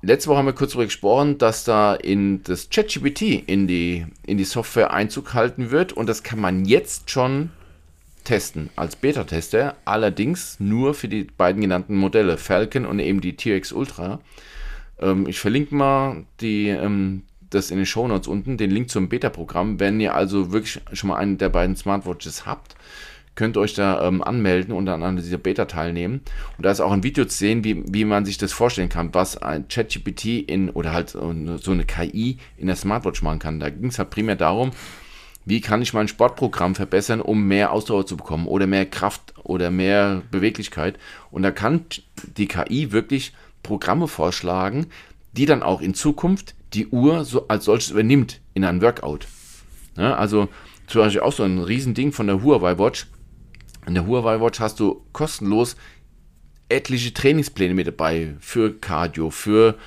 letzte 0.00 0.30
Woche 0.30 0.38
haben 0.38 0.46
wir 0.46 0.54
kurz 0.54 0.70
darüber 0.70 0.86
gesprochen, 0.86 1.36
dass 1.36 1.64
da 1.64 1.94
in 1.94 2.42
das 2.44 2.70
ChatGPT 2.70 3.44
in 3.46 3.66
die, 3.66 4.06
in 4.24 4.38
die 4.38 4.44
Software 4.44 4.94
Einzug 4.94 5.34
halten 5.34 5.70
wird. 5.70 5.92
Und 5.92 6.08
das 6.08 6.22
kann 6.22 6.40
man 6.40 6.64
jetzt 6.64 7.10
schon 7.10 7.50
testen 8.28 8.68
als 8.76 8.94
Beta-Tester, 8.94 9.74
allerdings 9.86 10.60
nur 10.60 10.92
für 10.92 11.08
die 11.08 11.24
beiden 11.24 11.62
genannten 11.62 11.96
Modelle, 11.96 12.36
Falcon 12.36 12.84
und 12.84 12.98
eben 12.98 13.22
die 13.22 13.36
T-Rex 13.36 13.72
Ultra. 13.72 14.20
Ähm, 15.00 15.26
ich 15.26 15.40
verlinke 15.40 15.74
mal 15.74 16.24
die, 16.42 16.68
ähm, 16.68 17.22
das 17.48 17.70
in 17.70 17.78
den 17.78 17.86
Show 17.86 18.06
Notes 18.06 18.28
unten, 18.28 18.58
den 18.58 18.70
Link 18.70 18.90
zum 18.90 19.08
Beta-Programm. 19.08 19.80
Wenn 19.80 19.98
ihr 19.98 20.14
also 20.14 20.52
wirklich 20.52 20.78
schon 20.92 21.08
mal 21.08 21.16
einen 21.16 21.38
der 21.38 21.48
beiden 21.48 21.74
Smartwatches 21.74 22.44
habt, 22.44 22.74
könnt 23.34 23.56
ihr 23.56 23.60
euch 23.60 23.72
da 23.72 24.06
ähm, 24.06 24.22
anmelden 24.22 24.74
und 24.74 24.84
dann 24.84 25.02
an 25.02 25.16
dieser 25.16 25.38
Beta 25.38 25.64
teilnehmen. 25.64 26.20
Und 26.58 26.66
da 26.66 26.70
ist 26.70 26.80
auch 26.80 26.92
ein 26.92 27.04
Video 27.04 27.24
zu 27.24 27.34
sehen, 27.34 27.64
wie, 27.64 27.82
wie 27.90 28.04
man 28.04 28.26
sich 28.26 28.36
das 28.36 28.52
vorstellen 28.52 28.90
kann, 28.90 29.14
was 29.14 29.38
ein 29.38 29.68
ChatGPT 29.68 30.26
in 30.46 30.68
oder 30.68 30.92
halt 30.92 31.10
so 31.10 31.20
eine 31.22 31.84
KI 31.86 32.36
in 32.58 32.66
der 32.66 32.76
Smartwatch 32.76 33.22
machen 33.22 33.38
kann. 33.38 33.58
Da 33.58 33.70
ging 33.70 33.88
es 33.88 33.98
halt 33.98 34.10
primär 34.10 34.36
darum, 34.36 34.72
wie 35.48 35.62
kann 35.62 35.80
ich 35.80 35.94
mein 35.94 36.08
Sportprogramm 36.08 36.74
verbessern, 36.74 37.22
um 37.22 37.48
mehr 37.48 37.72
Ausdauer 37.72 38.04
zu 38.04 38.18
bekommen 38.18 38.46
oder 38.46 38.66
mehr 38.66 38.84
Kraft 38.84 39.32
oder 39.44 39.70
mehr 39.70 40.20
Beweglichkeit. 40.30 40.98
Und 41.30 41.42
da 41.42 41.50
kann 41.50 41.86
die 42.36 42.46
KI 42.46 42.92
wirklich 42.92 43.32
Programme 43.62 44.08
vorschlagen, 44.08 44.88
die 45.32 45.46
dann 45.46 45.62
auch 45.62 45.80
in 45.80 45.94
Zukunft 45.94 46.54
die 46.74 46.88
Uhr 46.88 47.24
so 47.24 47.48
als 47.48 47.64
solches 47.64 47.90
übernimmt 47.92 48.42
in 48.52 48.62
einem 48.62 48.82
Workout. 48.82 49.26
Ja, 49.96 50.16
also 50.16 50.48
zum 50.86 51.00
Beispiel 51.00 51.22
auch 51.22 51.32
so 51.32 51.44
ein 51.44 51.60
Riesending 51.60 52.12
von 52.12 52.26
der 52.26 52.42
Huawei 52.42 52.78
Watch. 52.78 53.06
In 53.86 53.94
der 53.94 54.06
Huawei 54.06 54.42
Watch 54.42 54.60
hast 54.60 54.78
du 54.80 55.02
kostenlos 55.14 55.76
etliche 56.68 57.14
Trainingspläne 57.14 57.72
mit 57.72 57.86
dabei 57.86 58.34
für 58.38 58.78
Cardio, 58.78 59.30
für 59.30 59.78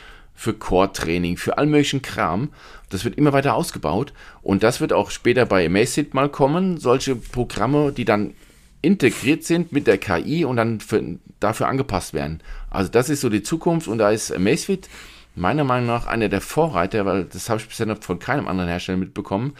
für 0.42 0.56
Core-Training, 0.56 1.38
für 1.38 1.60
all 1.60 1.68
möglichen 1.68 2.02
Kram. 2.02 2.50
Das 2.90 3.06
wird 3.06 3.16
immer 3.16 3.32
weiter 3.32 3.54
ausgebaut 3.54 4.12
und 4.42 4.64
das 4.64 4.82
wird 4.82 4.92
auch 4.92 5.12
später 5.12 5.46
bei 5.46 5.64
Amazfit 5.68 6.16
mal 6.16 6.30
kommen. 6.30 6.78
Solche 6.78 7.16
Programme, 7.16 7.92
die 7.92 8.06
dann 8.06 8.34
integriert 8.82 9.44
sind 9.44 9.72
mit 9.72 9.86
der 9.86 10.00
KI 10.00 10.44
und 10.44 10.56
dann 10.56 10.80
für, 10.80 11.20
dafür 11.40 11.68
angepasst 11.68 12.16
werden. 12.16 12.42
Also 12.72 12.90
das 12.90 13.10
ist 13.10 13.22
so 13.22 13.30
die 13.30 13.44
Zukunft 13.44 13.88
und 13.88 14.00
da 14.00 14.10
ist 14.10 14.32
Amazfit 14.32 14.90
meiner 15.36 15.64
Meinung 15.64 15.86
nach 15.86 16.08
einer 16.08 16.28
der 16.28 16.42
Vorreiter, 16.42 17.06
weil 17.06 17.26
das 17.26 17.48
habe 17.48 17.62
ich 17.62 17.68
bisher 17.68 17.86
noch 17.86 18.02
von 18.02 18.18
keinem 18.18 18.48
anderen 18.48 18.68
Hersteller 18.68 18.98
mitbekommen, 18.98 19.54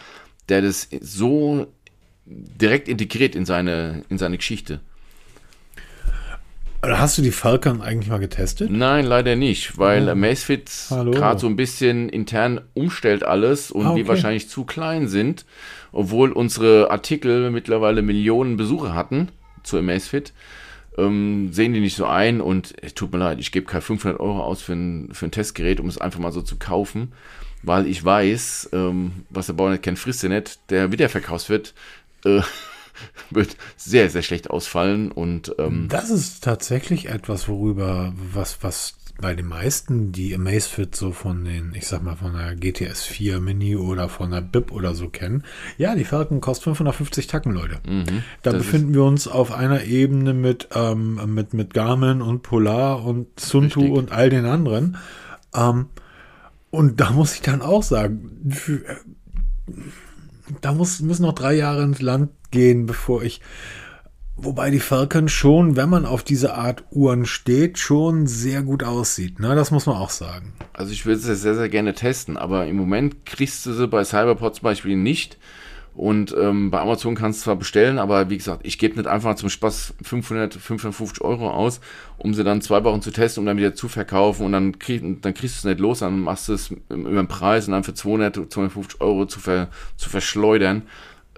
der 0.48 0.62
das 0.62 0.88
so 1.00 1.68
direkt 2.26 2.88
integriert 2.88 3.36
in 3.36 3.44
seine, 3.44 4.02
in 4.08 4.18
seine 4.18 4.36
Geschichte. 4.36 4.80
Hast 6.84 7.16
du 7.16 7.22
die 7.22 7.30
Falcon 7.30 7.80
eigentlich 7.80 8.10
mal 8.10 8.18
getestet? 8.18 8.68
Nein, 8.68 9.04
leider 9.04 9.36
nicht, 9.36 9.78
weil 9.78 10.08
oh. 10.08 10.14
Macefit 10.16 10.68
gerade 10.88 11.38
so 11.38 11.46
ein 11.46 11.54
bisschen 11.54 12.08
intern 12.08 12.60
umstellt 12.74 13.22
alles 13.22 13.70
und 13.70 13.86
ah, 13.86 13.90
okay. 13.90 14.02
die 14.02 14.08
wahrscheinlich 14.08 14.48
zu 14.48 14.64
klein 14.64 15.06
sind, 15.06 15.46
obwohl 15.92 16.32
unsere 16.32 16.90
Artikel 16.90 17.52
mittlerweile 17.52 18.02
Millionen 18.02 18.56
Besucher 18.56 18.94
hatten 18.94 19.28
zu 19.62 19.78
Amazfit. 19.78 20.32
Ähm, 20.98 21.52
sehen 21.52 21.72
die 21.72 21.80
nicht 21.80 21.96
so 21.96 22.04
ein 22.04 22.40
und 22.40 22.74
es 22.82 22.94
tut 22.94 23.12
mir 23.12 23.18
leid, 23.18 23.38
ich 23.38 23.52
gebe 23.52 23.64
keine 23.64 23.80
500 23.80 24.20
Euro 24.20 24.42
aus 24.42 24.60
für 24.60 24.72
ein, 24.72 25.08
für 25.12 25.26
ein 25.26 25.30
Testgerät, 25.30 25.78
um 25.78 25.88
es 25.88 25.98
einfach 25.98 26.18
mal 26.18 26.32
so 26.32 26.42
zu 26.42 26.56
kaufen, 26.56 27.12
weil 27.62 27.86
ich 27.86 28.04
weiß, 28.04 28.70
ähm, 28.72 29.12
was 29.30 29.46
der 29.46 29.54
Bauer 29.54 29.70
nicht 29.70 29.84
kennt, 29.84 30.00
frisst 30.00 30.24
er 30.24 30.30
nicht, 30.30 30.58
der 30.68 30.90
wiederverkauft 30.90 31.48
wird. 31.48 31.74
Äh, 32.24 32.42
wird 33.30 33.56
sehr, 33.76 34.10
sehr 34.10 34.22
schlecht 34.22 34.50
ausfallen. 34.50 35.12
Und 35.12 35.54
ähm, 35.58 35.86
das 35.88 36.10
ist 36.10 36.44
tatsächlich 36.44 37.08
etwas, 37.08 37.48
worüber, 37.48 38.12
was, 38.16 38.62
was 38.62 38.94
bei 39.20 39.34
den 39.34 39.46
meisten, 39.46 40.12
die 40.12 40.34
Amazfit 40.34 40.96
so 40.96 41.12
von 41.12 41.44
den, 41.44 41.74
ich 41.74 41.86
sag 41.86 42.02
mal, 42.02 42.16
von 42.16 42.32
der 42.32 42.56
GTS 42.56 43.04
4 43.04 43.40
Mini 43.40 43.76
oder 43.76 44.08
von 44.08 44.30
der 44.30 44.40
BIP 44.40 44.72
oder 44.72 44.94
so 44.94 45.08
kennen. 45.08 45.44
Ja, 45.78 45.94
die 45.94 46.04
Falcon 46.04 46.40
kostet 46.40 46.64
550 46.64 47.26
Tacken, 47.26 47.52
Leute. 47.52 47.78
Mhm, 47.88 48.24
da 48.42 48.52
befinden 48.52 48.94
wir 48.94 49.04
uns 49.04 49.28
auf 49.28 49.52
einer 49.52 49.84
Ebene 49.84 50.34
mit, 50.34 50.68
ähm, 50.74 51.34
mit, 51.34 51.54
mit 51.54 51.72
Garmin 51.72 52.20
und 52.20 52.42
Polar 52.42 53.04
und 53.04 53.38
Suntu 53.38 53.80
richtig. 53.80 53.98
und 53.98 54.12
all 54.12 54.30
den 54.30 54.44
anderen. 54.44 54.96
Ähm, 55.54 55.86
und 56.70 57.00
da 57.00 57.10
muss 57.10 57.34
ich 57.34 57.42
dann 57.42 57.62
auch 57.62 57.82
sagen, 57.82 58.50
für, 58.50 58.80
da 60.60 60.72
muss, 60.72 61.00
müssen 61.00 61.22
noch 61.22 61.34
drei 61.34 61.54
Jahre 61.54 61.82
ins 61.82 62.00
Land 62.00 62.30
gehen, 62.52 62.86
bevor 62.86 63.24
ich. 63.24 63.40
Wobei 64.36 64.70
die 64.70 64.80
Falcon 64.80 65.28
schon, 65.28 65.76
wenn 65.76 65.90
man 65.90 66.06
auf 66.06 66.22
diese 66.22 66.54
Art 66.54 66.84
Uhren 66.90 67.26
steht, 67.26 67.78
schon 67.78 68.26
sehr 68.26 68.62
gut 68.62 68.82
aussieht. 68.82 69.40
Ne? 69.40 69.54
Das 69.54 69.70
muss 69.70 69.86
man 69.86 69.96
auch 69.96 70.10
sagen. 70.10 70.54
Also 70.72 70.92
ich 70.92 71.04
würde 71.04 71.20
es 71.20 71.42
sehr, 71.42 71.54
sehr 71.54 71.68
gerne 71.68 71.92
testen, 71.92 72.36
aber 72.36 72.66
im 72.66 72.76
Moment 72.76 73.26
kriegst 73.26 73.66
du 73.66 73.72
sie 73.72 73.86
bei 73.86 74.04
Cyberpod 74.04 74.54
zum 74.54 74.62
Beispiel 74.62 74.96
nicht. 74.96 75.38
Und 75.94 76.34
ähm, 76.40 76.70
bei 76.70 76.80
Amazon 76.80 77.14
kannst 77.14 77.40
du 77.40 77.44
zwar 77.44 77.56
bestellen, 77.56 77.98
aber 77.98 78.30
wie 78.30 78.38
gesagt, 78.38 78.62
ich 78.64 78.78
gebe 78.78 78.96
nicht 78.96 79.06
einfach 79.06 79.34
zum 79.34 79.50
Spaß 79.50 79.94
500, 80.02 80.54
550 80.54 81.22
Euro 81.22 81.50
aus, 81.50 81.80
um 82.16 82.32
sie 82.32 82.44
dann 82.44 82.62
zwei 82.62 82.82
Wochen 82.84 83.02
zu 83.02 83.10
testen, 83.10 83.42
um 83.42 83.46
dann 83.46 83.58
wieder 83.58 83.74
zu 83.74 83.88
verkaufen 83.88 84.46
und 84.46 84.52
dann, 84.52 84.78
krieg, 84.78 85.02
dann 85.20 85.34
kriegst 85.34 85.56
du 85.56 85.58
es 85.58 85.72
nicht 85.72 85.80
los, 85.80 85.98
dann 85.98 86.20
machst 86.20 86.48
du 86.48 86.54
es 86.54 86.70
über 86.88 87.10
den 87.10 87.28
Preis 87.28 87.66
und 87.66 87.72
dann 87.72 87.84
für 87.84 87.92
200, 87.92 88.50
250 88.50 89.02
Euro 89.02 89.26
zu, 89.26 89.38
ver, 89.38 89.68
zu 89.96 90.08
verschleudern. 90.08 90.82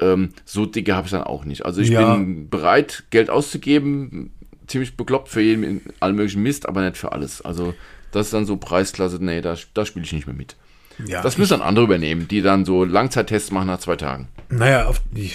Ähm, 0.00 0.30
so 0.44 0.66
dicke 0.66 0.94
habe 0.94 1.06
ich 1.06 1.12
dann 1.12 1.22
auch 1.22 1.44
nicht. 1.44 1.64
Also 1.64 1.80
ich 1.80 1.90
ja. 1.90 2.14
bin 2.14 2.48
bereit, 2.48 3.04
Geld 3.10 3.30
auszugeben, 3.30 4.32
ziemlich 4.66 4.96
bekloppt 4.96 5.28
für 5.28 5.40
jeden 5.40 5.82
allen 6.00 6.16
möglichen 6.16 6.42
Mist, 6.42 6.68
aber 6.68 6.82
nicht 6.82 6.96
für 6.96 7.12
alles. 7.12 7.42
Also 7.42 7.74
das 8.12 8.26
ist 8.26 8.34
dann 8.34 8.46
so 8.46 8.56
Preisklasse, 8.56 9.18
nee, 9.20 9.40
da, 9.40 9.56
da 9.74 9.84
spiele 9.84 10.04
ich 10.04 10.12
nicht 10.12 10.26
mehr 10.26 10.36
mit. 10.36 10.56
Ja, 11.04 11.22
das 11.22 11.38
müssen 11.38 11.58
dann 11.58 11.62
andere 11.62 11.86
übernehmen, 11.86 12.28
die 12.28 12.40
dann 12.40 12.64
so 12.64 12.84
Langzeittests 12.84 13.50
machen 13.50 13.66
nach 13.66 13.80
zwei 13.80 13.96
Tagen. 13.96 14.28
Naja, 14.48 14.86
auf 14.86 15.02
die, 15.10 15.32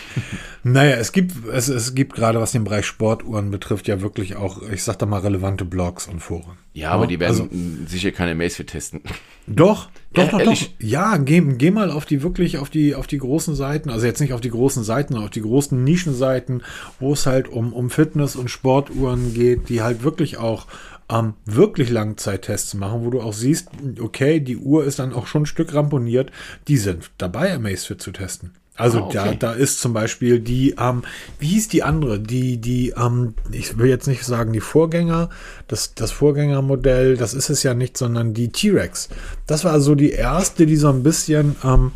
naja, 0.62 0.96
es 0.96 1.12
gibt, 1.12 1.32
es, 1.52 1.68
es 1.68 1.94
gibt 1.94 2.14
gerade, 2.14 2.40
was 2.40 2.52
den 2.52 2.64
Bereich 2.64 2.86
Sportuhren 2.86 3.50
betrifft, 3.50 3.88
ja 3.88 4.00
wirklich 4.00 4.36
auch, 4.36 4.62
ich 4.62 4.82
sag 4.82 4.98
da 4.98 5.06
mal, 5.06 5.20
relevante 5.20 5.64
Blogs 5.64 6.06
und 6.06 6.20
Foren. 6.20 6.58
Ja, 6.74 6.90
aber 6.90 7.06
die 7.06 7.18
werden 7.18 7.30
also, 7.30 7.48
sicher 7.86 8.12
keine 8.12 8.34
Macefit 8.34 8.68
testen. 8.68 9.00
Doch, 9.46 9.88
doch, 10.12 10.24
ja, 10.24 10.30
doch, 10.30 10.40
ehrlich? 10.40 10.76
doch. 10.78 10.86
Ja, 10.86 11.16
geh, 11.16 11.40
geh 11.40 11.70
mal 11.70 11.90
auf 11.90 12.06
die 12.06 12.22
wirklich, 12.22 12.58
auf 12.58 12.70
die, 12.70 12.94
auf 12.94 13.06
die 13.06 13.18
großen 13.18 13.54
Seiten, 13.54 13.90
also 13.90 14.06
jetzt 14.06 14.20
nicht 14.20 14.32
auf 14.32 14.40
die 14.40 14.50
großen 14.50 14.84
Seiten, 14.84 15.14
sondern 15.14 15.26
auf 15.26 15.32
die 15.32 15.42
großen 15.42 15.82
Nischenseiten, 15.82 16.62
wo 17.00 17.12
es 17.12 17.26
halt 17.26 17.48
um, 17.48 17.72
um 17.72 17.90
Fitness 17.90 18.36
und 18.36 18.50
Sportuhren 18.50 19.34
geht, 19.34 19.68
die 19.68 19.82
halt 19.82 20.02
wirklich 20.02 20.38
auch 20.38 20.66
ähm, 21.10 21.34
wirklich 21.44 21.90
Langzeittests 21.90 22.74
machen, 22.74 23.04
wo 23.04 23.10
du 23.10 23.20
auch 23.20 23.32
siehst, 23.32 23.68
okay, 24.00 24.40
die 24.40 24.56
Uhr 24.56 24.84
ist 24.84 24.98
dann 24.98 25.12
auch 25.12 25.26
schon 25.26 25.42
ein 25.42 25.46
Stück 25.46 25.74
ramponiert, 25.74 26.30
die 26.68 26.76
sind 26.76 27.10
dabei, 27.18 27.54
Amazfit 27.54 28.02
zu 28.02 28.12
testen. 28.12 28.52
Also 28.78 29.00
ah, 29.00 29.06
okay. 29.06 29.36
da, 29.40 29.48
da 29.48 29.52
ist 29.52 29.80
zum 29.80 29.92
Beispiel 29.92 30.38
die, 30.38 30.76
ähm, 30.78 31.02
wie 31.40 31.48
hieß 31.48 31.66
die 31.66 31.82
andere? 31.82 32.20
Die, 32.20 32.58
die, 32.58 32.90
ähm, 32.96 33.34
ich 33.50 33.76
will 33.76 33.88
jetzt 33.88 34.06
nicht 34.06 34.24
sagen 34.24 34.52
die 34.52 34.60
Vorgänger, 34.60 35.30
das, 35.66 35.94
das 35.94 36.12
Vorgängermodell, 36.12 37.16
das 37.16 37.34
ist 37.34 37.50
es 37.50 37.64
ja 37.64 37.74
nicht, 37.74 37.98
sondern 37.98 38.34
die 38.34 38.50
T-Rex. 38.50 39.08
Das 39.48 39.64
war 39.64 39.80
so 39.80 39.96
die 39.96 40.12
erste, 40.12 40.64
die 40.64 40.76
so 40.76 40.90
ein 40.90 41.02
bisschen 41.02 41.56
ähm, 41.64 41.90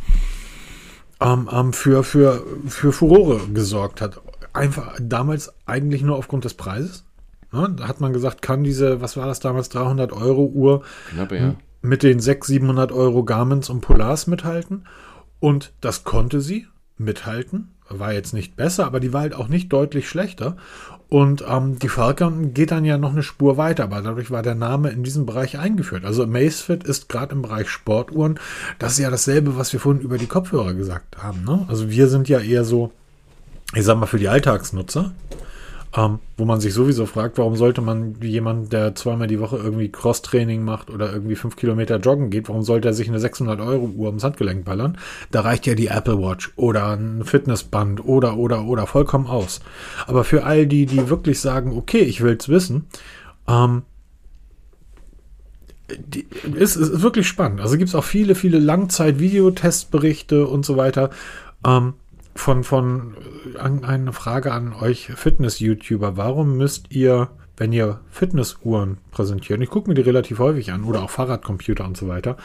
ähm, 1.21 1.49
ähm 1.53 1.73
für, 1.73 2.03
für, 2.03 2.45
für 2.67 2.93
Furore 2.93 3.41
gesorgt 3.55 4.01
hat. 4.01 4.21
Einfach 4.53 4.97
damals 5.01 5.53
eigentlich 5.67 6.03
nur 6.03 6.17
aufgrund 6.17 6.45
des 6.45 6.55
Preises. 6.55 7.05
Ne? 7.53 7.73
Da 7.77 7.87
hat 7.87 8.01
man 8.01 8.13
gesagt, 8.13 8.43
kann 8.43 8.65
diese, 8.65 9.01
was 9.01 9.17
war 9.17 9.27
das 9.29 9.39
damals, 9.39 9.69
300 9.69 10.13
Euro 10.13 10.47
Uhr 10.47 10.83
Knapp, 11.11 11.31
ja. 11.31 11.55
mit 11.81 12.03
den 12.03 12.19
600, 12.19 12.47
700 12.47 12.93
Euro 12.93 13.23
Garments 13.23 13.71
und 13.71 13.83
Polars 13.83 14.27
mithalten? 14.27 14.85
Und 15.39 15.73
das 15.81 16.03
konnte 16.03 16.41
sie 16.41 16.67
mithalten. 16.99 17.69
War 17.89 18.13
jetzt 18.13 18.33
nicht 18.33 18.57
besser, 18.57 18.87
aber 18.87 19.01
die 19.01 19.13
war 19.13 19.21
halt 19.21 19.35
auch 19.35 19.49
nicht 19.49 19.73
deutlich 19.73 20.09
schlechter. 20.09 20.57
Und 21.13 21.45
ähm, 21.47 21.79
die 21.79 21.91
Falcon 21.91 22.55
geht 22.55 22.71
dann 22.71 22.87
ja 22.87 22.97
noch 22.97 23.13
eine 23.13 23.23
Spur 23.23 23.59
weiter, 23.59 23.85
aber 23.85 24.01
dadurch 24.01 24.31
war 24.31 24.43
der 24.43 24.55
Name 24.55 24.89
in 24.89 25.03
diesem 25.03 25.27
Bereich 25.27 25.59
eingeführt. 25.59 26.07
Also 26.07 26.27
Macefit 26.27 26.85
ist 26.85 27.11
gerade 27.11 27.35
im 27.35 27.43
Bereich 27.43 27.69
Sportuhren. 27.69 28.41
Das 28.79 28.93
ist 28.93 28.99
ja 29.01 29.11
dasselbe, 29.11 29.59
was 29.59 29.75
wir 29.75 29.81
vorhin 29.81 30.01
über 30.01 30.17
die 30.17 30.27
Kopfhörer 30.27 30.73
gesagt 30.73 31.19
haben. 31.19 31.45
Ne? 31.45 31.67
Also 31.69 31.91
wir 31.91 32.09
sind 32.09 32.31
ja 32.31 32.39
eher 32.39 32.65
so, 32.65 32.93
ich 33.75 33.85
sag 33.85 33.99
mal, 33.99 34.07
für 34.07 34.19
die 34.19 34.29
Alltagsnutzer. 34.29 35.13
Ähm, 35.95 36.21
wo 36.39 36.47
man 36.47 36.59
sich 36.59 36.73
sowieso 36.73 37.05
fragt, 37.05 37.37
warum 37.37 37.55
sollte 37.55 37.83
man 37.83 38.15
jemand, 38.23 38.73
der 38.73 38.95
zweimal 38.95 39.27
die 39.27 39.41
Woche 39.41 39.59
irgendwie 39.59 39.91
Cross-Training 39.91 40.65
macht 40.65 40.89
oder 40.89 41.13
irgendwie 41.13 41.37
fünf 41.37 41.57
Kilometer 41.57 41.99
joggen 41.99 42.31
geht, 42.31 42.49
warum 42.49 42.63
sollte 42.63 42.89
er 42.89 42.95
sich 42.95 43.09
eine 43.09 43.19
600-Euro-Uhr 43.19 44.07
ums 44.07 44.25
Handgelenk 44.25 44.65
ballern? 44.65 44.97
Da 45.31 45.43
reicht 45.43 45.67
ja 45.67 45.75
die 45.75 45.89
Apple 45.89 46.19
Watch 46.19 46.51
oder 46.57 46.97
ein 46.97 47.25
Fitnessband 47.25 48.03
oder, 48.07 48.39
oder, 48.39 48.65
oder 48.65 48.87
vollkommen 48.87 49.27
aus. 49.27 49.61
Aber 50.07 50.25
für 50.25 50.45
all 50.45 50.67
die, 50.67 50.87
die 50.87 51.11
wirklich 51.11 51.41
sagen, 51.41 51.77
okay, 51.77 52.01
ich 52.01 52.23
will 52.23 52.39
es 52.41 52.49
wissen, 52.49 52.87
ähm, 53.47 53.83
die, 55.99 56.27
ist, 56.55 56.77
ist 56.77 57.03
wirklich 57.03 57.29
spannend. 57.29 57.61
Also 57.61 57.77
gibt 57.77 57.89
es 57.89 57.95
auch 57.95 58.05
viele, 58.05 58.35
viele 58.35 58.59
Langzeit-Videotestberichte 58.59 60.47
und 60.47 60.65
so 60.65 60.79
weiter. 60.79 61.11
Ähm, 61.67 61.95
von, 62.35 62.65
von 62.65 63.15
eine 63.59 64.13
Frage 64.13 64.53
an 64.53 64.73
euch 64.73 65.11
Fitness-YouTuber. 65.15 66.17
Warum 66.17 66.57
müsst 66.57 66.87
ihr, 66.91 67.29
wenn 67.57 67.73
ihr 67.73 68.01
Fitnessuhren 68.11 68.99
präsentiert, 69.11 69.61
ich 69.61 69.69
gucke 69.69 69.89
mir 69.89 69.95
die 69.95 70.03
relativ 70.03 70.39
häufig 70.39 70.73
an, 70.73 70.85
oder 70.85 71.03
auch 71.03 71.11
Fahrradcomputer 71.11 71.85
und 71.85 71.97
so 71.97 72.09
weiter, 72.09 72.37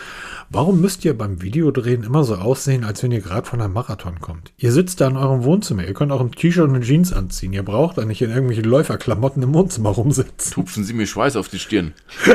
warum 0.49 0.81
müsst 0.81 1.05
ihr 1.05 1.17
beim 1.17 1.41
Videodrehen 1.41 2.03
immer 2.03 2.23
so 2.23 2.35
aussehen, 2.35 2.83
als 2.83 3.01
wenn 3.01 3.11
ihr 3.11 3.21
gerade 3.21 3.47
von 3.47 3.61
einem 3.61 3.73
Marathon 3.73 4.19
kommt? 4.19 4.51
Ihr 4.57 4.71
sitzt 4.71 4.99
da 4.99 5.07
in 5.07 5.17
eurem 5.17 5.43
Wohnzimmer, 5.43 5.85
ihr 5.85 5.93
könnt 5.93 6.11
auch 6.11 6.21
ein 6.21 6.31
T-Shirt 6.31 6.67
und 6.67 6.75
eine 6.75 6.83
Jeans 6.83 7.13
anziehen, 7.13 7.53
ihr 7.53 7.63
braucht 7.63 7.97
da 7.97 8.05
nicht 8.05 8.21
in 8.21 8.29
irgendwelchen 8.29 8.65
Läuferklamotten 8.65 9.41
im 9.41 9.53
Wohnzimmer 9.53 9.89
rumsitzen. 9.89 10.53
Tupfen 10.53 10.83
Sie 10.83 10.93
mir 10.93 11.07
Schweiß 11.07 11.37
auf 11.37 11.47
die 11.47 11.59
Stirn. 11.59 11.93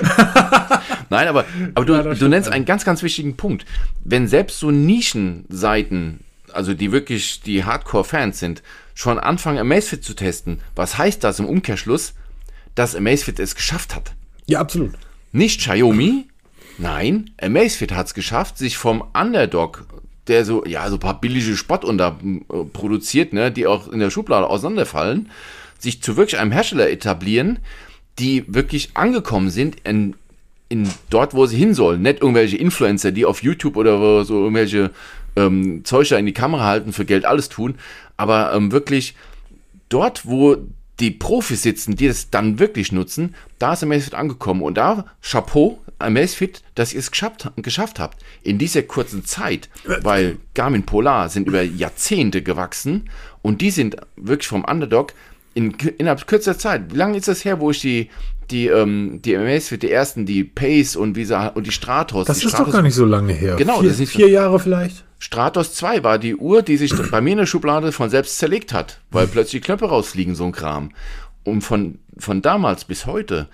Nein, 1.11 1.29
aber, 1.29 1.45
aber 1.75 1.85
du, 1.85 1.93
ja, 1.93 2.15
du 2.15 2.29
nennst 2.29 2.51
einen 2.51 2.65
ganz, 2.65 2.87
ganz 2.87 3.03
wichtigen 3.03 3.37
Punkt. 3.37 3.67
Wenn 4.03 4.27
selbst 4.27 4.59
so 4.59 4.71
Nischenseiten 4.71 6.21
also 6.55 6.75
die 6.75 6.93
wirklich 6.93 7.41
die 7.43 7.65
Hardcore-Fans 7.65 8.39
sind, 8.39 8.63
schon 8.95 9.19
anfangen, 9.19 9.59
Amazfit 9.59 10.05
zu 10.05 10.15
testen, 10.15 10.61
was 10.75 10.99
heißt 10.99 11.25
das 11.25 11.39
im 11.39 11.47
Umkehrschluss, 11.47 12.15
dass 12.75 12.95
Amazfit 12.95 13.39
es 13.39 13.55
geschafft 13.55 13.95
hat? 13.95 14.13
Ja, 14.47 14.61
absolut. 14.61 14.93
Nicht 15.33 15.61
Xiaomi, 15.61 16.27
nein, 16.79 17.31
Amazfit 17.41 17.93
hat 17.93 18.07
es 18.07 18.15
geschafft, 18.15 18.59
sich 18.59 18.77
vom 18.77 19.03
Underdog, 19.15 19.87
der 20.29 20.45
so, 20.45 20.65
ja, 20.65 20.89
so 20.89 20.97
ein 20.97 21.01
paar 21.01 21.21
billige 21.21 21.57
Spottunder 21.57 22.19
äh, 22.23 22.65
produziert, 22.73 23.33
ne, 23.33 23.51
die 23.51 23.67
auch 23.67 23.89
in 23.89 23.99
der 23.99 24.11
Schublade 24.11 24.47
auseinanderfallen, 24.47 25.31
sich 25.79 26.03
zu 26.03 26.17
wirklich 26.17 26.39
einem 26.39 26.53
Hersteller 26.53 26.91
etablieren, 26.91 27.59
die 28.19 28.45
wirklich 28.47 28.91
angekommen 28.95 29.51
sind 29.51 29.77
in, 29.85 30.15
in 30.69 30.89
dort, 31.11 31.35
wo 31.35 31.47
sie 31.47 31.57
hin 31.57 31.75
sollen. 31.75 32.03
Nicht 32.03 32.21
irgendwelche 32.21 32.57
Influencer, 32.57 33.11
die 33.11 33.25
auf 33.25 33.43
YouTube 33.43 33.77
oder 33.77 34.25
so 34.25 34.43
irgendwelche 34.43 34.91
ähm, 35.37 35.85
Zeug 35.85 36.11
in 36.13 36.27
die 36.27 36.33
Kamera 36.33 36.65
halten, 36.65 36.93
für 36.93 37.05
Geld 37.05 37.25
alles 37.25 37.49
tun, 37.49 37.77
aber 38.17 38.53
ähm, 38.55 38.73
wirklich 38.73 39.15
dort, 39.89 40.27
wo 40.27 40.57
die 41.01 41.11
Profis 41.11 41.63
sitzen, 41.63 41.97
die 41.97 42.07
es 42.07 42.31
dann 42.31 42.59
wirklich 42.59 42.93
nutzen, 42.93 43.35
da 43.59 43.73
ist 43.73 43.83
Amazfit 43.83 44.15
angekommen. 44.15 44.63
Und 44.63 44.77
da, 44.77 45.07
Chapeau, 45.21 45.81
Amazfit, 45.99 46.63
dass 46.75 46.93
ihr 46.93 47.01
es 47.01 47.11
geschafft, 47.11 47.51
geschafft 47.57 47.99
habt. 47.99 48.23
In 48.43 48.59
dieser 48.59 48.83
kurzen 48.83 49.25
Zeit, 49.25 49.69
weil 49.85 50.39
Garmin 50.55 50.85
Polar 50.85 51.29
sind 51.29 51.49
über 51.49 51.63
Jahrzehnte 51.63 52.43
gewachsen 52.43 53.09
und 53.41 53.61
die 53.61 53.71
sind 53.71 53.97
wirklich 54.17 54.49
vom 54.49 54.65
Underdog 54.65 55.15
in, 55.55 55.73
innerhalb 55.99 56.27
kürzester 56.27 56.59
Zeit. 56.59 56.93
Wie 56.93 56.97
lange 56.97 57.17
ist 57.17 57.29
das 57.29 57.45
her, 57.45 57.61
wo 57.61 57.71
ich 57.71 57.81
die, 57.81 58.11
die, 58.51 58.67
ähm, 58.67 59.21
die 59.23 59.37
Amazfit, 59.37 59.83
die 59.83 59.91
ersten, 59.91 60.27
die 60.27 60.45
Pace 60.45 60.97
und, 60.97 61.17
wie 61.17 61.25
sie, 61.25 61.53
und 61.55 61.67
die 61.67 61.73
Stratos. 61.73 62.27
Das 62.27 62.39
die 62.39 62.47
ist 62.47 62.53
Stratos, 62.53 62.69
doch 62.69 62.73
gar 62.75 62.83
nicht 62.83 62.95
so 62.95 63.05
lange 63.05 63.33
her. 63.33 63.57
Genau. 63.57 63.81
Vier, 63.81 63.89
das 63.91 64.01
ist 64.01 64.13
vier 64.13 64.29
Jahre 64.29 64.59
vielleicht. 64.59 65.05
Stratos 65.19 65.75
2 65.75 66.03
war 66.03 66.19
die 66.19 66.35
Uhr, 66.35 66.63
die 66.63 66.77
sich 66.77 66.93
bei 67.11 67.21
mir 67.21 67.33
in 67.33 67.39
der 67.39 67.47
Schublade 67.47 67.93
von 67.93 68.11
selbst 68.11 68.39
zerlegt 68.39 68.73
hat, 68.73 69.01
weil 69.13 69.29
plötzlich 69.29 69.63
Knöpfe 69.63 69.85
rausfliegen, 69.85 70.35
so 70.35 70.45
ein 70.45 70.53
Kram. 70.53 70.91
Und 71.45 71.63
von, 71.63 72.01
von 72.19 72.43
damals 72.43 72.85
bis 72.85 73.07
heute 73.07 73.49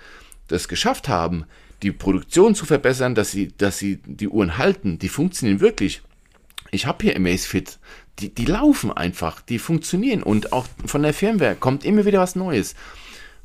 das 0.47 0.67
geschafft 0.67 1.07
haben, 1.07 1.45
die 1.83 1.91
Produktion 1.91 2.55
zu 2.55 2.65
verbessern, 2.65 3.15
dass 3.15 3.31
sie, 3.31 3.49
dass 3.55 3.77
sie 3.77 3.99
die 4.05 4.27
Uhren 4.27 4.57
halten, 4.57 4.99
die 4.99 5.09
funktionieren 5.09 5.61
wirklich. 5.61 6.01
Ich 6.71 6.85
habe 6.85 7.03
hier 7.03 7.15
Amazfit, 7.15 7.77
die, 8.19 8.33
die 8.33 8.45
laufen 8.45 8.91
einfach, 8.91 9.41
die 9.41 9.59
funktionieren 9.59 10.23
und 10.23 10.51
auch 10.53 10.65
von 10.85 11.03
der 11.03 11.13
Firmware 11.13 11.55
kommt 11.55 11.85
immer 11.85 12.05
wieder 12.05 12.19
was 12.19 12.35
Neues. 12.35 12.75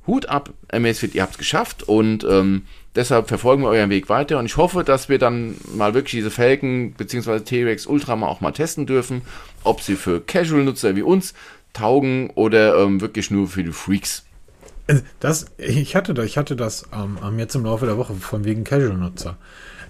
Hut 0.07 0.29
ab, 0.29 0.51
Amazfit, 0.71 1.15
ihr 1.15 1.23
habt 1.23 1.33
es 1.33 1.39
geschafft 1.39 1.83
und 1.85 2.25
ähm, 2.25 2.65
Deshalb 2.95 3.27
verfolgen 3.27 3.63
wir 3.63 3.71
euren 3.71 3.91
Weg 3.91 4.09
weiter 4.09 4.39
und 4.39 4.47
ich 4.47 4.57
hoffe, 4.57 4.85
dass 4.85 5.09
wir 5.09 5.19
dann 5.19 5.57
mal 5.75 5.95
wirklich 5.95 6.13
diese 6.13 6.31
Felgen 6.31 6.93
bzw. 6.93 7.41
T-Rex 7.41 7.87
Ultra 7.87 8.15
mal 8.15 8.29
auch 8.29 8.41
mal 8.41 8.53
testen 8.53 8.87
dürfen, 8.87 9.23
ob 9.65 9.81
sie 9.81 9.97
für 9.97 10.21
Casual-Nutzer 10.21 10.95
wie 10.95 11.03
uns 11.03 11.35
taugen 11.73 12.31
oder 12.31 12.79
ähm, 12.79 13.01
wirklich 13.01 13.33
nur 13.33 13.49
für 13.49 13.65
die 13.65 13.73
Freaks. 13.73 14.25
Äh, 14.87 15.01
das, 15.19 15.47
ich 15.59 15.97
hatte, 15.97 16.23
ich 16.23 16.39
hatte 16.39 16.55
das 16.55 16.89
ähm, 16.93 17.19
jetzt 17.37 17.57
im 17.57 17.65
Laufe 17.65 17.87
der 17.87 17.97
Woche 17.97 18.15
von 18.15 18.45
wegen 18.45 18.63
Casual-Nutzer. 18.63 19.39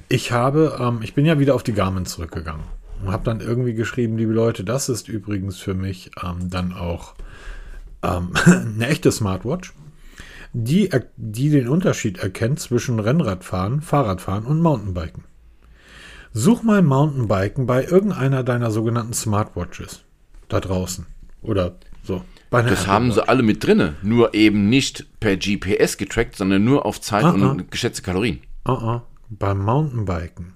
Ich 0.08 0.32
habe, 0.32 0.78
ähm, 0.80 1.00
ich 1.02 1.12
bin 1.12 1.26
ja 1.26 1.38
wieder 1.38 1.54
auf 1.54 1.62
die 1.62 1.74
Garmin 1.74 2.06
zurückgegangen 2.06 2.64
und 3.04 3.12
habe 3.12 3.24
dann 3.24 3.40
irgendwie 3.40 3.74
geschrieben, 3.74 4.16
liebe 4.16 4.32
Leute, 4.32 4.64
das 4.64 4.88
ist 4.88 5.10
übrigens 5.10 5.58
für 5.58 5.74
mich 5.74 6.10
ähm, 6.22 6.48
dann 6.48 6.72
auch 6.72 7.12
ähm, 8.02 8.30
eine 8.46 8.86
echte 8.86 9.12
Smartwatch 9.12 9.74
die, 10.54 10.88
die 11.16 11.50
den 11.50 11.68
Unterschied 11.68 12.18
erkennt 12.18 12.60
zwischen 12.60 13.00
Rennradfahren, 13.00 13.82
Fahrradfahren 13.82 14.46
und 14.46 14.60
Mountainbiken. 14.60 15.24
Such 16.32 16.62
mal 16.62 16.80
Mountainbiken 16.80 17.66
bei 17.66 17.84
irgendeiner 17.84 18.44
deiner 18.44 18.70
sogenannten 18.70 19.12
Smartwatches 19.12 20.04
da 20.48 20.60
draußen. 20.60 21.06
Oder 21.42 21.76
so. 22.02 22.22
Das 22.50 22.86
haben 22.86 23.10
sie 23.10 23.26
alle 23.26 23.42
mit 23.42 23.64
drinne, 23.64 23.96
nur 24.02 24.32
eben 24.34 24.68
nicht 24.68 25.06
per 25.18 25.36
GPS 25.36 25.96
getrackt, 25.96 26.36
sondern 26.36 26.62
nur 26.62 26.86
auf 26.86 27.00
Zeit 27.00 27.24
ah, 27.24 27.30
und 27.30 27.42
ah. 27.42 27.56
geschätzte 27.68 28.02
Kalorien. 28.02 28.40
Ah, 28.62 28.72
ah. 28.72 29.02
Beim 29.28 29.58
Mountainbiken 29.58 30.54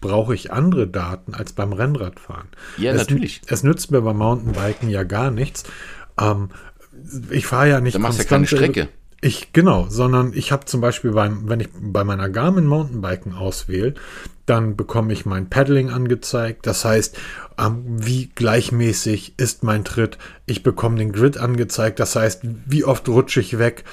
brauche 0.00 0.34
ich 0.34 0.50
andere 0.50 0.88
Daten 0.88 1.34
als 1.34 1.52
beim 1.52 1.74
Rennradfahren. 1.74 2.48
Ja, 2.78 2.92
es, 2.92 2.98
natürlich. 2.98 3.42
Es 3.48 3.62
nützt 3.62 3.90
mir 3.90 4.00
beim 4.00 4.16
Mountainbiken 4.16 4.88
ja 4.88 5.02
gar 5.02 5.30
nichts. 5.30 5.64
Ähm, 6.18 6.48
ich 7.30 7.46
fahre 7.46 7.68
ja 7.68 7.80
nicht. 7.80 7.96
Du 7.96 7.98
machst 7.98 8.18
ja 8.18 8.24
keine 8.24 8.46
Strecke. 8.46 8.88
Ich, 9.22 9.52
genau, 9.52 9.86
sondern 9.88 10.32
ich 10.34 10.52
habe 10.52 10.66
zum 10.66 10.80
Beispiel 10.80 11.12
beim, 11.12 11.48
wenn 11.48 11.60
ich 11.60 11.68
bei 11.72 12.04
meiner 12.04 12.28
Garmin 12.28 12.66
Mountainbiken 12.66 13.34
auswähle, 13.34 13.94
dann 14.44 14.76
bekomme 14.76 15.12
ich 15.12 15.26
mein 15.26 15.48
Paddling 15.48 15.90
angezeigt. 15.90 16.66
Das 16.66 16.84
heißt, 16.84 17.16
ähm, 17.58 17.82
wie 17.86 18.30
gleichmäßig 18.34 19.34
ist 19.38 19.64
mein 19.64 19.84
Tritt. 19.84 20.18
Ich 20.44 20.62
bekomme 20.62 20.98
den 20.98 21.12
Grid 21.12 21.38
angezeigt. 21.38 21.98
Das 21.98 22.14
heißt, 22.14 22.42
wie 22.66 22.84
oft 22.84 23.08
rutsche 23.08 23.40
ich 23.40 23.58
weg. 23.58 23.84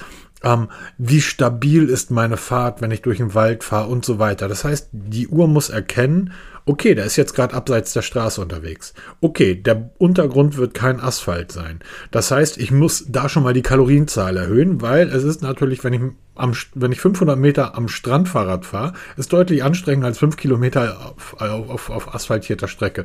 Ähm, 0.42 0.68
wie 0.98 1.22
stabil 1.22 1.88
ist 1.88 2.10
meine 2.10 2.36
Fahrt, 2.36 2.82
wenn 2.82 2.90
ich 2.90 3.02
durch 3.02 3.18
den 3.18 3.34
Wald 3.34 3.64
fahre 3.64 3.88
und 3.88 4.04
so 4.04 4.18
weiter. 4.18 4.46
Das 4.46 4.64
heißt, 4.64 4.90
die 4.92 5.26
Uhr 5.28 5.48
muss 5.48 5.70
erkennen, 5.70 6.32
okay, 6.66 6.94
der 6.94 7.04
ist 7.04 7.16
jetzt 7.16 7.34
gerade 7.34 7.54
abseits 7.54 7.92
der 7.92 8.02
Straße 8.02 8.40
unterwegs. 8.40 8.94
Okay, 9.20 9.54
der 9.54 9.90
Untergrund 9.98 10.56
wird 10.56 10.72
kein 10.74 11.00
Asphalt 11.00 11.52
sein. 11.52 11.80
Das 12.10 12.30
heißt, 12.30 12.58
ich 12.58 12.70
muss 12.70 13.04
da 13.08 13.28
schon 13.28 13.42
mal 13.42 13.52
die 13.52 13.62
Kalorienzahl 13.62 14.36
erhöhen, 14.36 14.80
weil 14.80 15.08
es 15.08 15.24
ist 15.24 15.42
natürlich, 15.42 15.84
wenn 15.84 15.92
ich, 15.92 16.00
am, 16.34 16.54
wenn 16.74 16.92
ich 16.92 17.00
500 17.00 17.38
Meter 17.38 17.76
am 17.76 17.88
Strandfahrrad 17.88 18.64
fahre, 18.64 18.94
ist 19.16 19.32
deutlich 19.32 19.62
anstrengender 19.62 20.08
als 20.08 20.18
5 20.18 20.36
Kilometer 20.36 21.14
auf, 21.16 21.40
auf, 21.40 21.90
auf 21.90 22.14
asphaltierter 22.14 22.68
Strecke. 22.68 23.04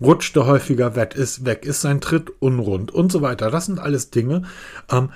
Rutscht 0.00 0.36
er 0.36 0.46
häufiger 0.46 0.96
weg, 0.96 1.14
ist 1.14 1.44
weg, 1.44 1.64
ist 1.64 1.82
sein 1.82 2.00
Tritt 2.00 2.32
unrund 2.40 2.92
und 2.92 3.12
so 3.12 3.22
weiter. 3.22 3.50
Das 3.50 3.66
sind 3.66 3.78
alles 3.78 4.10
Dinge, 4.10 4.42
ähm, 4.90 5.10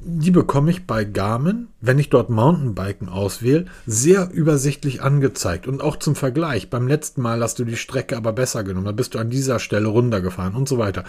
die 0.00 0.30
bekomme 0.30 0.70
ich 0.70 0.86
bei 0.86 1.04
Garmin, 1.04 1.68
wenn 1.80 1.98
ich 1.98 2.10
dort 2.10 2.30
Mountainbiken 2.30 3.08
auswähle, 3.08 3.66
sehr 3.86 4.30
übersichtlich 4.32 5.02
angezeigt. 5.02 5.66
Und 5.66 5.82
auch 5.82 5.96
zum 5.96 6.14
Vergleich. 6.14 6.70
Beim 6.70 6.88
letzten 6.88 7.22
Mal 7.22 7.42
hast 7.42 7.58
du 7.58 7.64
die 7.64 7.76
Strecke 7.76 8.16
aber 8.16 8.32
besser 8.32 8.64
genommen. 8.64 8.86
Da 8.86 8.92
bist 8.92 9.14
du 9.14 9.18
an 9.18 9.30
dieser 9.30 9.58
Stelle 9.58 9.88
runtergefahren 9.88 10.54
und 10.54 10.68
so 10.68 10.78
weiter. 10.78 11.04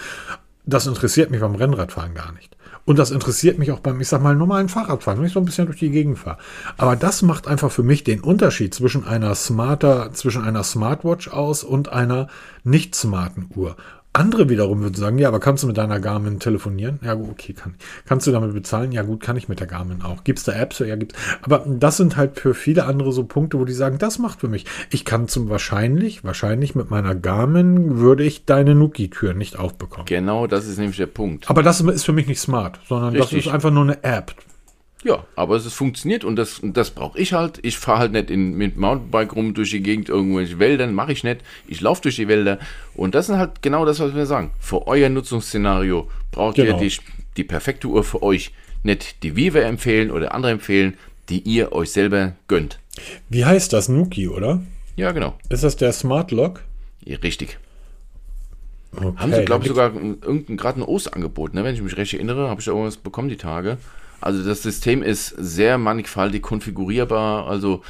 Das 0.65 0.87
interessiert 0.87 1.31
mich 1.31 1.41
beim 1.41 1.55
Rennradfahren 1.55 2.13
gar 2.13 2.31
nicht. 2.33 2.55
Und 2.85 2.97
das 2.97 3.11
interessiert 3.11 3.59
mich 3.59 3.71
auch 3.71 3.79
beim, 3.79 4.01
ich 4.01 4.07
sag 4.07 4.21
mal, 4.21 4.35
normalen 4.35 4.69
Fahrradfahren, 4.69 5.19
wenn 5.19 5.27
ich 5.27 5.33
so 5.33 5.39
ein 5.39 5.45
bisschen 5.45 5.67
durch 5.67 5.79
die 5.79 5.91
Gegend 5.91 6.17
fahre. 6.17 6.37
Aber 6.77 6.95
das 6.95 7.21
macht 7.21 7.47
einfach 7.47 7.71
für 7.71 7.83
mich 7.83 8.03
den 8.03 8.21
Unterschied 8.21 8.73
zwischen 8.73 9.05
einer 9.05 9.35
smarter, 9.35 10.11
zwischen 10.13 10.43
einer 10.43 10.63
Smartwatch 10.63 11.27
aus 11.27 11.63
und 11.63 11.89
einer 11.89 12.27
nicht 12.63 12.95
smarten 12.95 13.49
Uhr. 13.55 13.75
Andere 14.13 14.49
wiederum 14.49 14.81
würden 14.81 14.95
sagen, 14.95 15.17
ja, 15.19 15.29
aber 15.29 15.39
kannst 15.39 15.63
du 15.63 15.67
mit 15.67 15.77
deiner 15.77 16.01
Garmin 16.01 16.39
telefonieren? 16.39 16.99
Ja, 17.01 17.15
okay, 17.15 17.53
kann. 17.53 17.75
Kannst 18.05 18.27
du 18.27 18.31
damit 18.31 18.53
bezahlen? 18.53 18.91
Ja, 18.91 19.03
gut, 19.03 19.21
kann 19.21 19.38
ich 19.38 19.47
mit 19.47 19.61
der 19.61 19.67
Garmin 19.67 20.01
auch. 20.01 20.25
Gibt 20.25 20.39
es 20.39 20.43
da 20.43 20.51
Apps? 20.51 20.79
Ja, 20.79 20.97
gibt's. 20.97 21.17
Aber 21.41 21.63
das 21.65 21.95
sind 21.95 22.17
halt 22.17 22.38
für 22.38 22.53
viele 22.53 22.83
andere 22.83 23.13
so 23.13 23.23
Punkte, 23.23 23.57
wo 23.57 23.63
die 23.63 23.71
sagen, 23.71 23.99
das 23.99 24.19
macht 24.19 24.41
für 24.41 24.49
mich. 24.49 24.65
Ich 24.89 25.05
kann 25.05 25.29
zum 25.29 25.49
wahrscheinlich, 25.49 26.25
wahrscheinlich 26.25 26.75
mit 26.75 26.89
meiner 26.89 27.15
Garmin 27.15 27.99
würde 27.99 28.25
ich 28.25 28.43
deine 28.43 28.75
Nuki-Tür 28.75 29.33
nicht 29.33 29.57
aufbekommen. 29.57 30.07
Genau, 30.07 30.45
das 30.45 30.67
ist 30.67 30.77
nämlich 30.77 30.97
der 30.97 31.05
Punkt. 31.05 31.49
Aber 31.49 31.63
das 31.63 31.79
ist 31.79 32.03
für 32.03 32.13
mich 32.13 32.27
nicht 32.27 32.41
smart, 32.41 32.81
sondern 32.89 33.15
Richtig. 33.15 33.38
das 33.38 33.47
ist 33.47 33.53
einfach 33.53 33.71
nur 33.71 33.83
eine 33.83 34.03
App. 34.03 34.35
Ja, 35.03 35.25
aber 35.35 35.55
es 35.55 35.73
funktioniert 35.73 36.23
und 36.23 36.35
das, 36.35 36.61
das 36.63 36.91
brauche 36.91 37.17
ich 37.17 37.33
halt. 37.33 37.59
Ich 37.63 37.77
fahre 37.77 37.99
halt 37.99 38.11
nicht 38.11 38.29
in, 38.29 38.53
mit 38.53 38.77
Mountainbike 38.77 39.35
rum 39.35 39.53
durch 39.53 39.71
die 39.71 39.81
Gegend, 39.81 40.09
irgendwelche 40.09 40.59
Wäldern, 40.59 40.93
mache 40.93 41.11
ich 41.11 41.23
nicht. 41.23 41.41
Ich 41.67 41.81
laufe 41.81 42.03
durch 42.03 42.17
die 42.17 42.27
Wälder 42.27 42.59
und 42.93 43.15
das 43.15 43.29
ist 43.29 43.35
halt 43.35 43.61
genau 43.63 43.85
das, 43.85 43.99
was 43.99 44.13
wir 44.13 44.27
sagen. 44.27 44.51
Für 44.59 44.87
euer 44.87 45.09
Nutzungsszenario 45.09 46.07
braucht 46.31 46.57
genau. 46.57 46.79
ihr 46.79 46.89
die, 46.89 46.95
die 47.37 47.43
perfekte 47.43 47.87
Uhr 47.87 48.03
für 48.03 48.21
euch. 48.21 48.51
Nicht 48.83 49.23
die 49.23 49.35
wir 49.35 49.65
empfehlen 49.65 50.11
oder 50.11 50.33
andere 50.33 50.51
empfehlen, 50.51 50.95
die 51.29 51.39
ihr 51.39 51.71
euch 51.71 51.91
selber 51.91 52.33
gönnt. 52.47 52.79
Wie 53.29 53.45
heißt 53.45 53.73
das? 53.73 53.89
Nuki, 53.89 54.27
oder? 54.27 54.61
Ja, 54.95 55.11
genau. 55.11 55.33
Ist 55.49 55.63
das 55.63 55.77
der 55.77 55.93
Smart 55.93 56.31
Lock? 56.31 56.61
Ja, 57.03 57.17
richtig. 57.17 57.57
Okay, 58.95 59.13
Haben 59.15 59.33
sie, 59.33 59.45
glaube 59.45 59.63
ich, 59.63 59.69
sogar 59.69 59.93
irgendein 59.93 60.57
gerade 60.57 60.81
ein 60.81 60.83
Osterangebot, 60.83 61.53
ne? 61.53 61.63
wenn 61.63 61.73
ich 61.73 61.81
mich 61.81 61.95
recht 61.95 62.13
erinnere, 62.13 62.49
habe 62.49 62.59
ich 62.59 62.65
da 62.65 62.71
irgendwas 62.71 62.97
bekommen 62.97 63.29
die 63.29 63.37
Tage. 63.37 63.77
Also 64.22 64.43
das 64.43 64.61
System 64.61 65.03
ist 65.03 65.30
sehr 65.38 65.77
mannigfaltig 65.77 66.41
konfigurierbar. 66.41 67.48
Also 67.48 67.81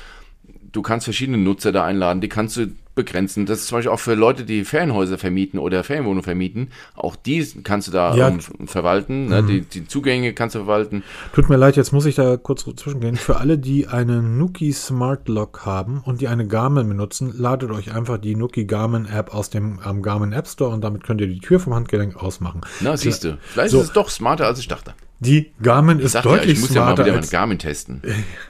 du 0.72 0.82
kannst 0.82 1.06
verschiedene 1.06 1.38
Nutzer 1.38 1.72
da 1.72 1.84
einladen, 1.84 2.22
die 2.22 2.30
kannst 2.30 2.58
du 2.58 2.68
begrenzen. 2.94 3.46
Das 3.46 3.60
ist 3.60 3.68
zum 3.68 3.78
Beispiel 3.78 3.92
auch 3.92 4.00
für 4.00 4.16
Leute, 4.16 4.44
die 4.44 4.66
Ferienhäuser 4.66 5.18
vermieten 5.18 5.60
oder 5.60 5.84
Ferienwohnungen 5.84 6.24
vermieten. 6.24 6.70
Auch 6.96 7.16
die 7.16 7.46
kannst 7.64 7.88
du 7.88 7.92
da 7.92 8.16
ja. 8.16 8.28
um, 8.28 8.68
verwalten. 8.68 9.28
Ne? 9.28 9.42
Mhm. 9.42 9.48
Die, 9.48 9.62
die, 9.62 9.88
Zugänge 9.88 10.34
kannst 10.34 10.56
du 10.56 10.60
verwalten. 10.60 11.04
Tut 11.34 11.50
mir 11.50 11.58
leid, 11.58 11.78
jetzt 11.78 11.94
muss 11.94 12.06
ich 12.06 12.16
da 12.16 12.38
kurz 12.38 12.64
zwischengehen. 12.64 13.16
Für 13.16 13.38
alle, 13.38 13.58
die 13.58 13.88
eine 13.88 14.22
Nuki 14.22 14.74
Smart 14.74 15.30
Lock 15.30 15.66
haben 15.66 16.02
und 16.04 16.22
die 16.22 16.28
eine 16.28 16.48
Garmin 16.48 16.88
benutzen, 16.88 17.34
ladet 17.36 17.72
euch 17.72 17.94
einfach 17.94 18.18
die 18.18 18.36
Nuki 18.36 18.66
Garmin 18.66 19.06
App 19.06 19.34
aus 19.34 19.50
dem 19.50 19.80
ähm, 19.86 20.02
Garmin 20.02 20.34
App 20.34 20.48
Store 20.48 20.74
und 20.74 20.84
damit 20.84 21.04
könnt 21.04 21.22
ihr 21.22 21.28
die 21.28 21.40
Tür 21.40 21.60
vom 21.60 21.74
Handgelenk 21.74 22.18
ausmachen. 22.18 22.62
Na, 22.82 22.98
siehst 22.98 23.24
du. 23.24 23.38
Vielleicht 23.42 23.72
so. 23.72 23.80
ist 23.80 23.88
es 23.88 23.94
doch 23.94 24.10
smarter, 24.10 24.48
als 24.48 24.60
ich 24.60 24.68
dachte. 24.68 24.94
Die 25.22 25.52
Garmin 25.62 26.00
ist 26.00 26.16
deutlich 26.16 26.46
ja, 26.46 26.54
ich 26.54 26.60
muss 26.62 26.74
ja 26.74 26.84
mal 26.84 26.98
wieder 26.98 27.14
mein 27.14 27.30
Garmin 27.30 27.60
testen. 27.60 28.02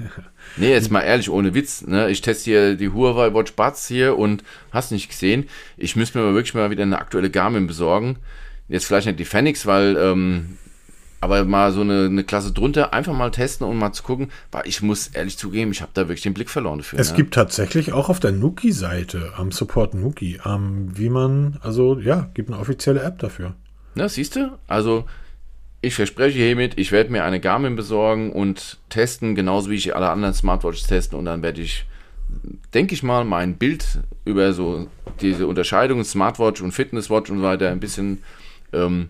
nee, 0.55 0.71
jetzt 0.71 0.89
mal 0.89 1.01
ehrlich, 1.01 1.29
ohne 1.29 1.53
Witz. 1.53 1.81
Ne? 1.85 2.09
Ich 2.09 2.21
teste 2.21 2.45
hier 2.45 2.75
die 2.75 2.87
Huawei 2.87 3.33
Watch 3.33 3.53
Buds 3.53 3.89
hier 3.89 4.17
und 4.17 4.41
hast 4.71 4.93
nicht 4.93 5.09
gesehen. 5.09 5.49
Ich 5.75 5.97
müsste 5.97 6.17
mir 6.17 6.33
wirklich 6.33 6.53
mal 6.53 6.69
wieder 6.69 6.83
eine 6.83 6.97
aktuelle 6.97 7.29
Garmin 7.29 7.67
besorgen. 7.67 8.19
Jetzt 8.69 8.85
vielleicht 8.85 9.05
nicht 9.05 9.19
die 9.19 9.25
Phoenix, 9.25 9.65
weil, 9.65 9.97
ähm, 9.97 10.57
aber 11.19 11.43
mal 11.43 11.73
so 11.73 11.81
eine, 11.81 12.05
eine 12.05 12.23
Klasse 12.23 12.53
drunter 12.53 12.93
einfach 12.93 13.13
mal 13.13 13.31
testen 13.31 13.67
und 13.67 13.77
mal 13.77 13.91
zu 13.91 14.03
gucken. 14.03 14.31
Weil 14.53 14.65
ich 14.65 14.81
muss 14.81 15.07
ehrlich 15.07 15.37
zugeben, 15.37 15.71
ich 15.71 15.81
habe 15.81 15.91
da 15.93 16.03
wirklich 16.03 16.21
den 16.21 16.33
Blick 16.33 16.49
verloren 16.49 16.77
dafür. 16.77 16.99
Es 16.99 17.11
ne? 17.11 17.17
gibt 17.17 17.33
tatsächlich 17.33 17.91
auch 17.91 18.07
auf 18.07 18.21
der 18.21 18.31
Nuki-Seite 18.31 19.33
am 19.35 19.51
Support 19.51 19.93
Nuki, 19.93 20.39
ähm, 20.45 20.97
wie 20.97 21.09
man, 21.09 21.59
also 21.61 21.99
ja, 21.99 22.29
gibt 22.33 22.49
eine 22.49 22.59
offizielle 22.59 23.01
App 23.01 23.19
dafür. 23.19 23.55
Na, 23.93 24.07
siehst 24.07 24.37
du? 24.37 24.57
Also 24.67 25.03
ich 25.81 25.95
verspreche 25.95 26.37
hiermit, 26.37 26.77
ich 26.77 26.91
werde 26.91 27.11
mir 27.11 27.23
eine 27.23 27.39
Garmin 27.39 27.75
besorgen 27.75 28.31
und 28.31 28.77
testen, 28.89 29.35
genauso 29.35 29.69
wie 29.71 29.75
ich 29.75 29.95
alle 29.95 30.09
anderen 30.09 30.33
Smartwatches 30.33 30.87
testen 30.87 31.17
und 31.17 31.25
dann 31.25 31.41
werde 31.41 31.61
ich, 31.61 31.85
denke 32.73 32.93
ich 32.93 33.03
mal, 33.03 33.25
mein 33.25 33.55
Bild 33.55 33.99
über 34.23 34.53
so 34.53 34.87
diese 35.21 35.47
Unterscheidung 35.47 36.03
Smartwatch 36.03 36.61
und 36.61 36.71
Fitnesswatch 36.71 37.31
und 37.31 37.39
so 37.39 37.43
weiter 37.43 37.69
ein 37.69 37.79
bisschen 37.79 38.19
ähm, 38.73 39.09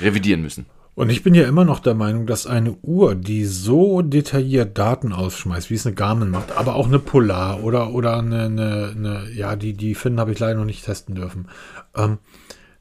revidieren 0.00 0.42
müssen. 0.42 0.66
Und 0.94 1.08
ich 1.08 1.22
bin 1.22 1.34
ja 1.34 1.48
immer 1.48 1.64
noch 1.64 1.80
der 1.80 1.94
Meinung, 1.94 2.26
dass 2.26 2.46
eine 2.46 2.72
Uhr, 2.82 3.14
die 3.14 3.46
so 3.46 4.02
detailliert 4.02 4.76
Daten 4.76 5.12
ausschmeißt, 5.12 5.70
wie 5.70 5.74
es 5.74 5.86
eine 5.86 5.94
Garmin 5.94 6.28
macht, 6.28 6.52
aber 6.52 6.74
auch 6.74 6.88
eine 6.88 6.98
Polar 6.98 7.62
oder, 7.62 7.94
oder 7.94 8.18
eine, 8.18 8.44
eine, 8.44 8.94
eine 8.94 9.30
ja, 9.32 9.56
die, 9.56 9.72
die 9.72 9.94
Finnen 9.94 10.20
habe 10.20 10.32
ich 10.32 10.38
leider 10.38 10.58
noch 10.58 10.66
nicht 10.66 10.84
testen 10.84 11.14
dürfen, 11.14 11.48
ähm, 11.96 12.18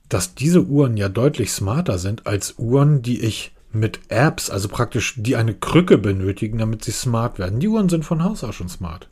dass 0.10 0.36
diese 0.36 0.64
Uhren 0.64 0.98
ja 0.98 1.08
deutlich 1.08 1.52
smarter 1.52 1.98
sind 1.98 2.28
als 2.28 2.56
Uhren, 2.58 3.02
die 3.02 3.22
ich 3.22 3.52
mit 3.72 4.00
Apps, 4.10 4.50
also 4.50 4.68
praktisch, 4.68 5.14
die 5.18 5.36
eine 5.36 5.54
Krücke 5.54 5.98
benötigen, 5.98 6.58
damit 6.58 6.84
sie 6.84 6.92
smart 6.92 7.38
werden. 7.38 7.60
Die 7.60 7.68
Uhren 7.68 7.88
sind 7.88 8.04
von 8.04 8.24
Haus 8.24 8.44
aus 8.44 8.56
schon 8.56 8.70
smart. 8.70 9.08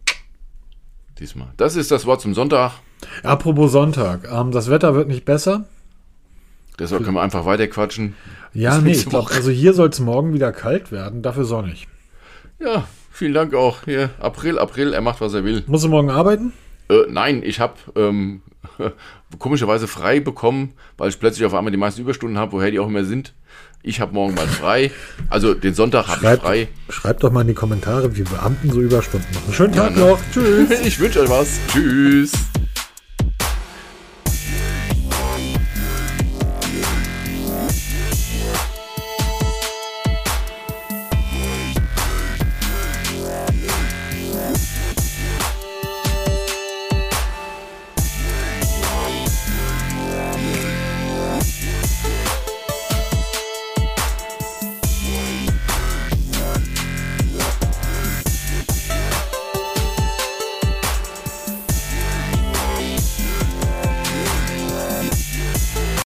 Diesmal. 1.20 1.50
Das 1.58 1.76
ist 1.76 1.92
das 1.92 2.06
Wort 2.06 2.22
zum 2.22 2.34
Sonntag. 2.34 2.74
Apropos 3.24 3.72
Sonntag. 3.72 4.28
Ähm, 4.32 4.52
das 4.52 4.70
Wetter 4.70 4.96
wird 4.96 5.08
nicht 5.08 5.26
besser. 5.26 5.66
Deshalb 6.80 7.04
können 7.04 7.16
wir 7.16 7.22
einfach 7.22 7.46
weiter 7.46 7.68
quatschen. 7.68 8.16
Ja, 8.54 8.80
nee, 8.80 8.92
ich 8.92 9.08
glaub, 9.08 9.32
also 9.32 9.50
hier 9.50 9.74
soll 9.74 9.90
es 9.90 10.00
morgen 10.00 10.34
wieder 10.34 10.52
kalt 10.52 10.92
werden, 10.92 11.24
dafür 11.24 11.44
sonnig. 11.44 11.88
Ja, 12.60 12.88
vielen 13.12 13.34
Dank 13.34 13.56
auch. 13.56 13.84
Hier, 13.86 14.12
April, 14.20 14.60
April, 14.60 14.94
er 14.94 15.02
macht, 15.02 15.22
was 15.22 15.34
er 15.34 15.44
will. 15.44 15.64
Musst 15.66 15.86
du 15.86 15.90
morgen 15.90 16.12
arbeiten? 16.12 16.54
Äh, 16.90 17.06
nein, 17.10 17.42
ich 17.44 17.60
habe 17.60 17.76
ähm, 17.96 18.42
komischerweise 19.40 19.88
frei 19.88 20.20
bekommen, 20.20 20.74
weil 20.98 21.10
ich 21.10 21.20
plötzlich 21.20 21.46
auf 21.46 21.54
einmal 21.54 21.72
die 21.72 21.78
meisten 21.78 22.02
Überstunden 22.02 22.38
habe, 22.38 22.54
woher 22.54 22.72
die 22.72 22.80
auch 22.80 22.88
immer 22.88 23.04
sind. 23.04 23.34
Ich 23.84 24.02
habe 24.02 24.14
morgen 24.14 24.34
mal 24.34 24.48
frei. 24.48 24.92
Also 25.30 25.54
den 25.54 25.74
Sonntag 25.74 26.08
habe 26.08 26.34
ich 26.34 26.42
frei. 26.42 26.68
Schreibt 26.90 27.24
doch 27.24 27.32
mal 27.32 27.42
in 27.42 27.48
die 27.48 27.54
Kommentare, 27.54 28.16
wie 28.16 28.24
Beamten 28.24 28.72
so 28.72 28.82
Überstunden 28.82 29.28
machen. 29.34 29.54
Schönen 29.54 29.74
Tag 29.74 29.96
ja, 29.96 30.04
ne? 30.04 30.12
noch. 30.12 30.20
Tschüss. 30.34 30.82
Ich 30.86 31.00
wünsche 31.00 31.22
euch 31.22 31.30
was. 31.30 31.60
Tschüss. 31.72 32.34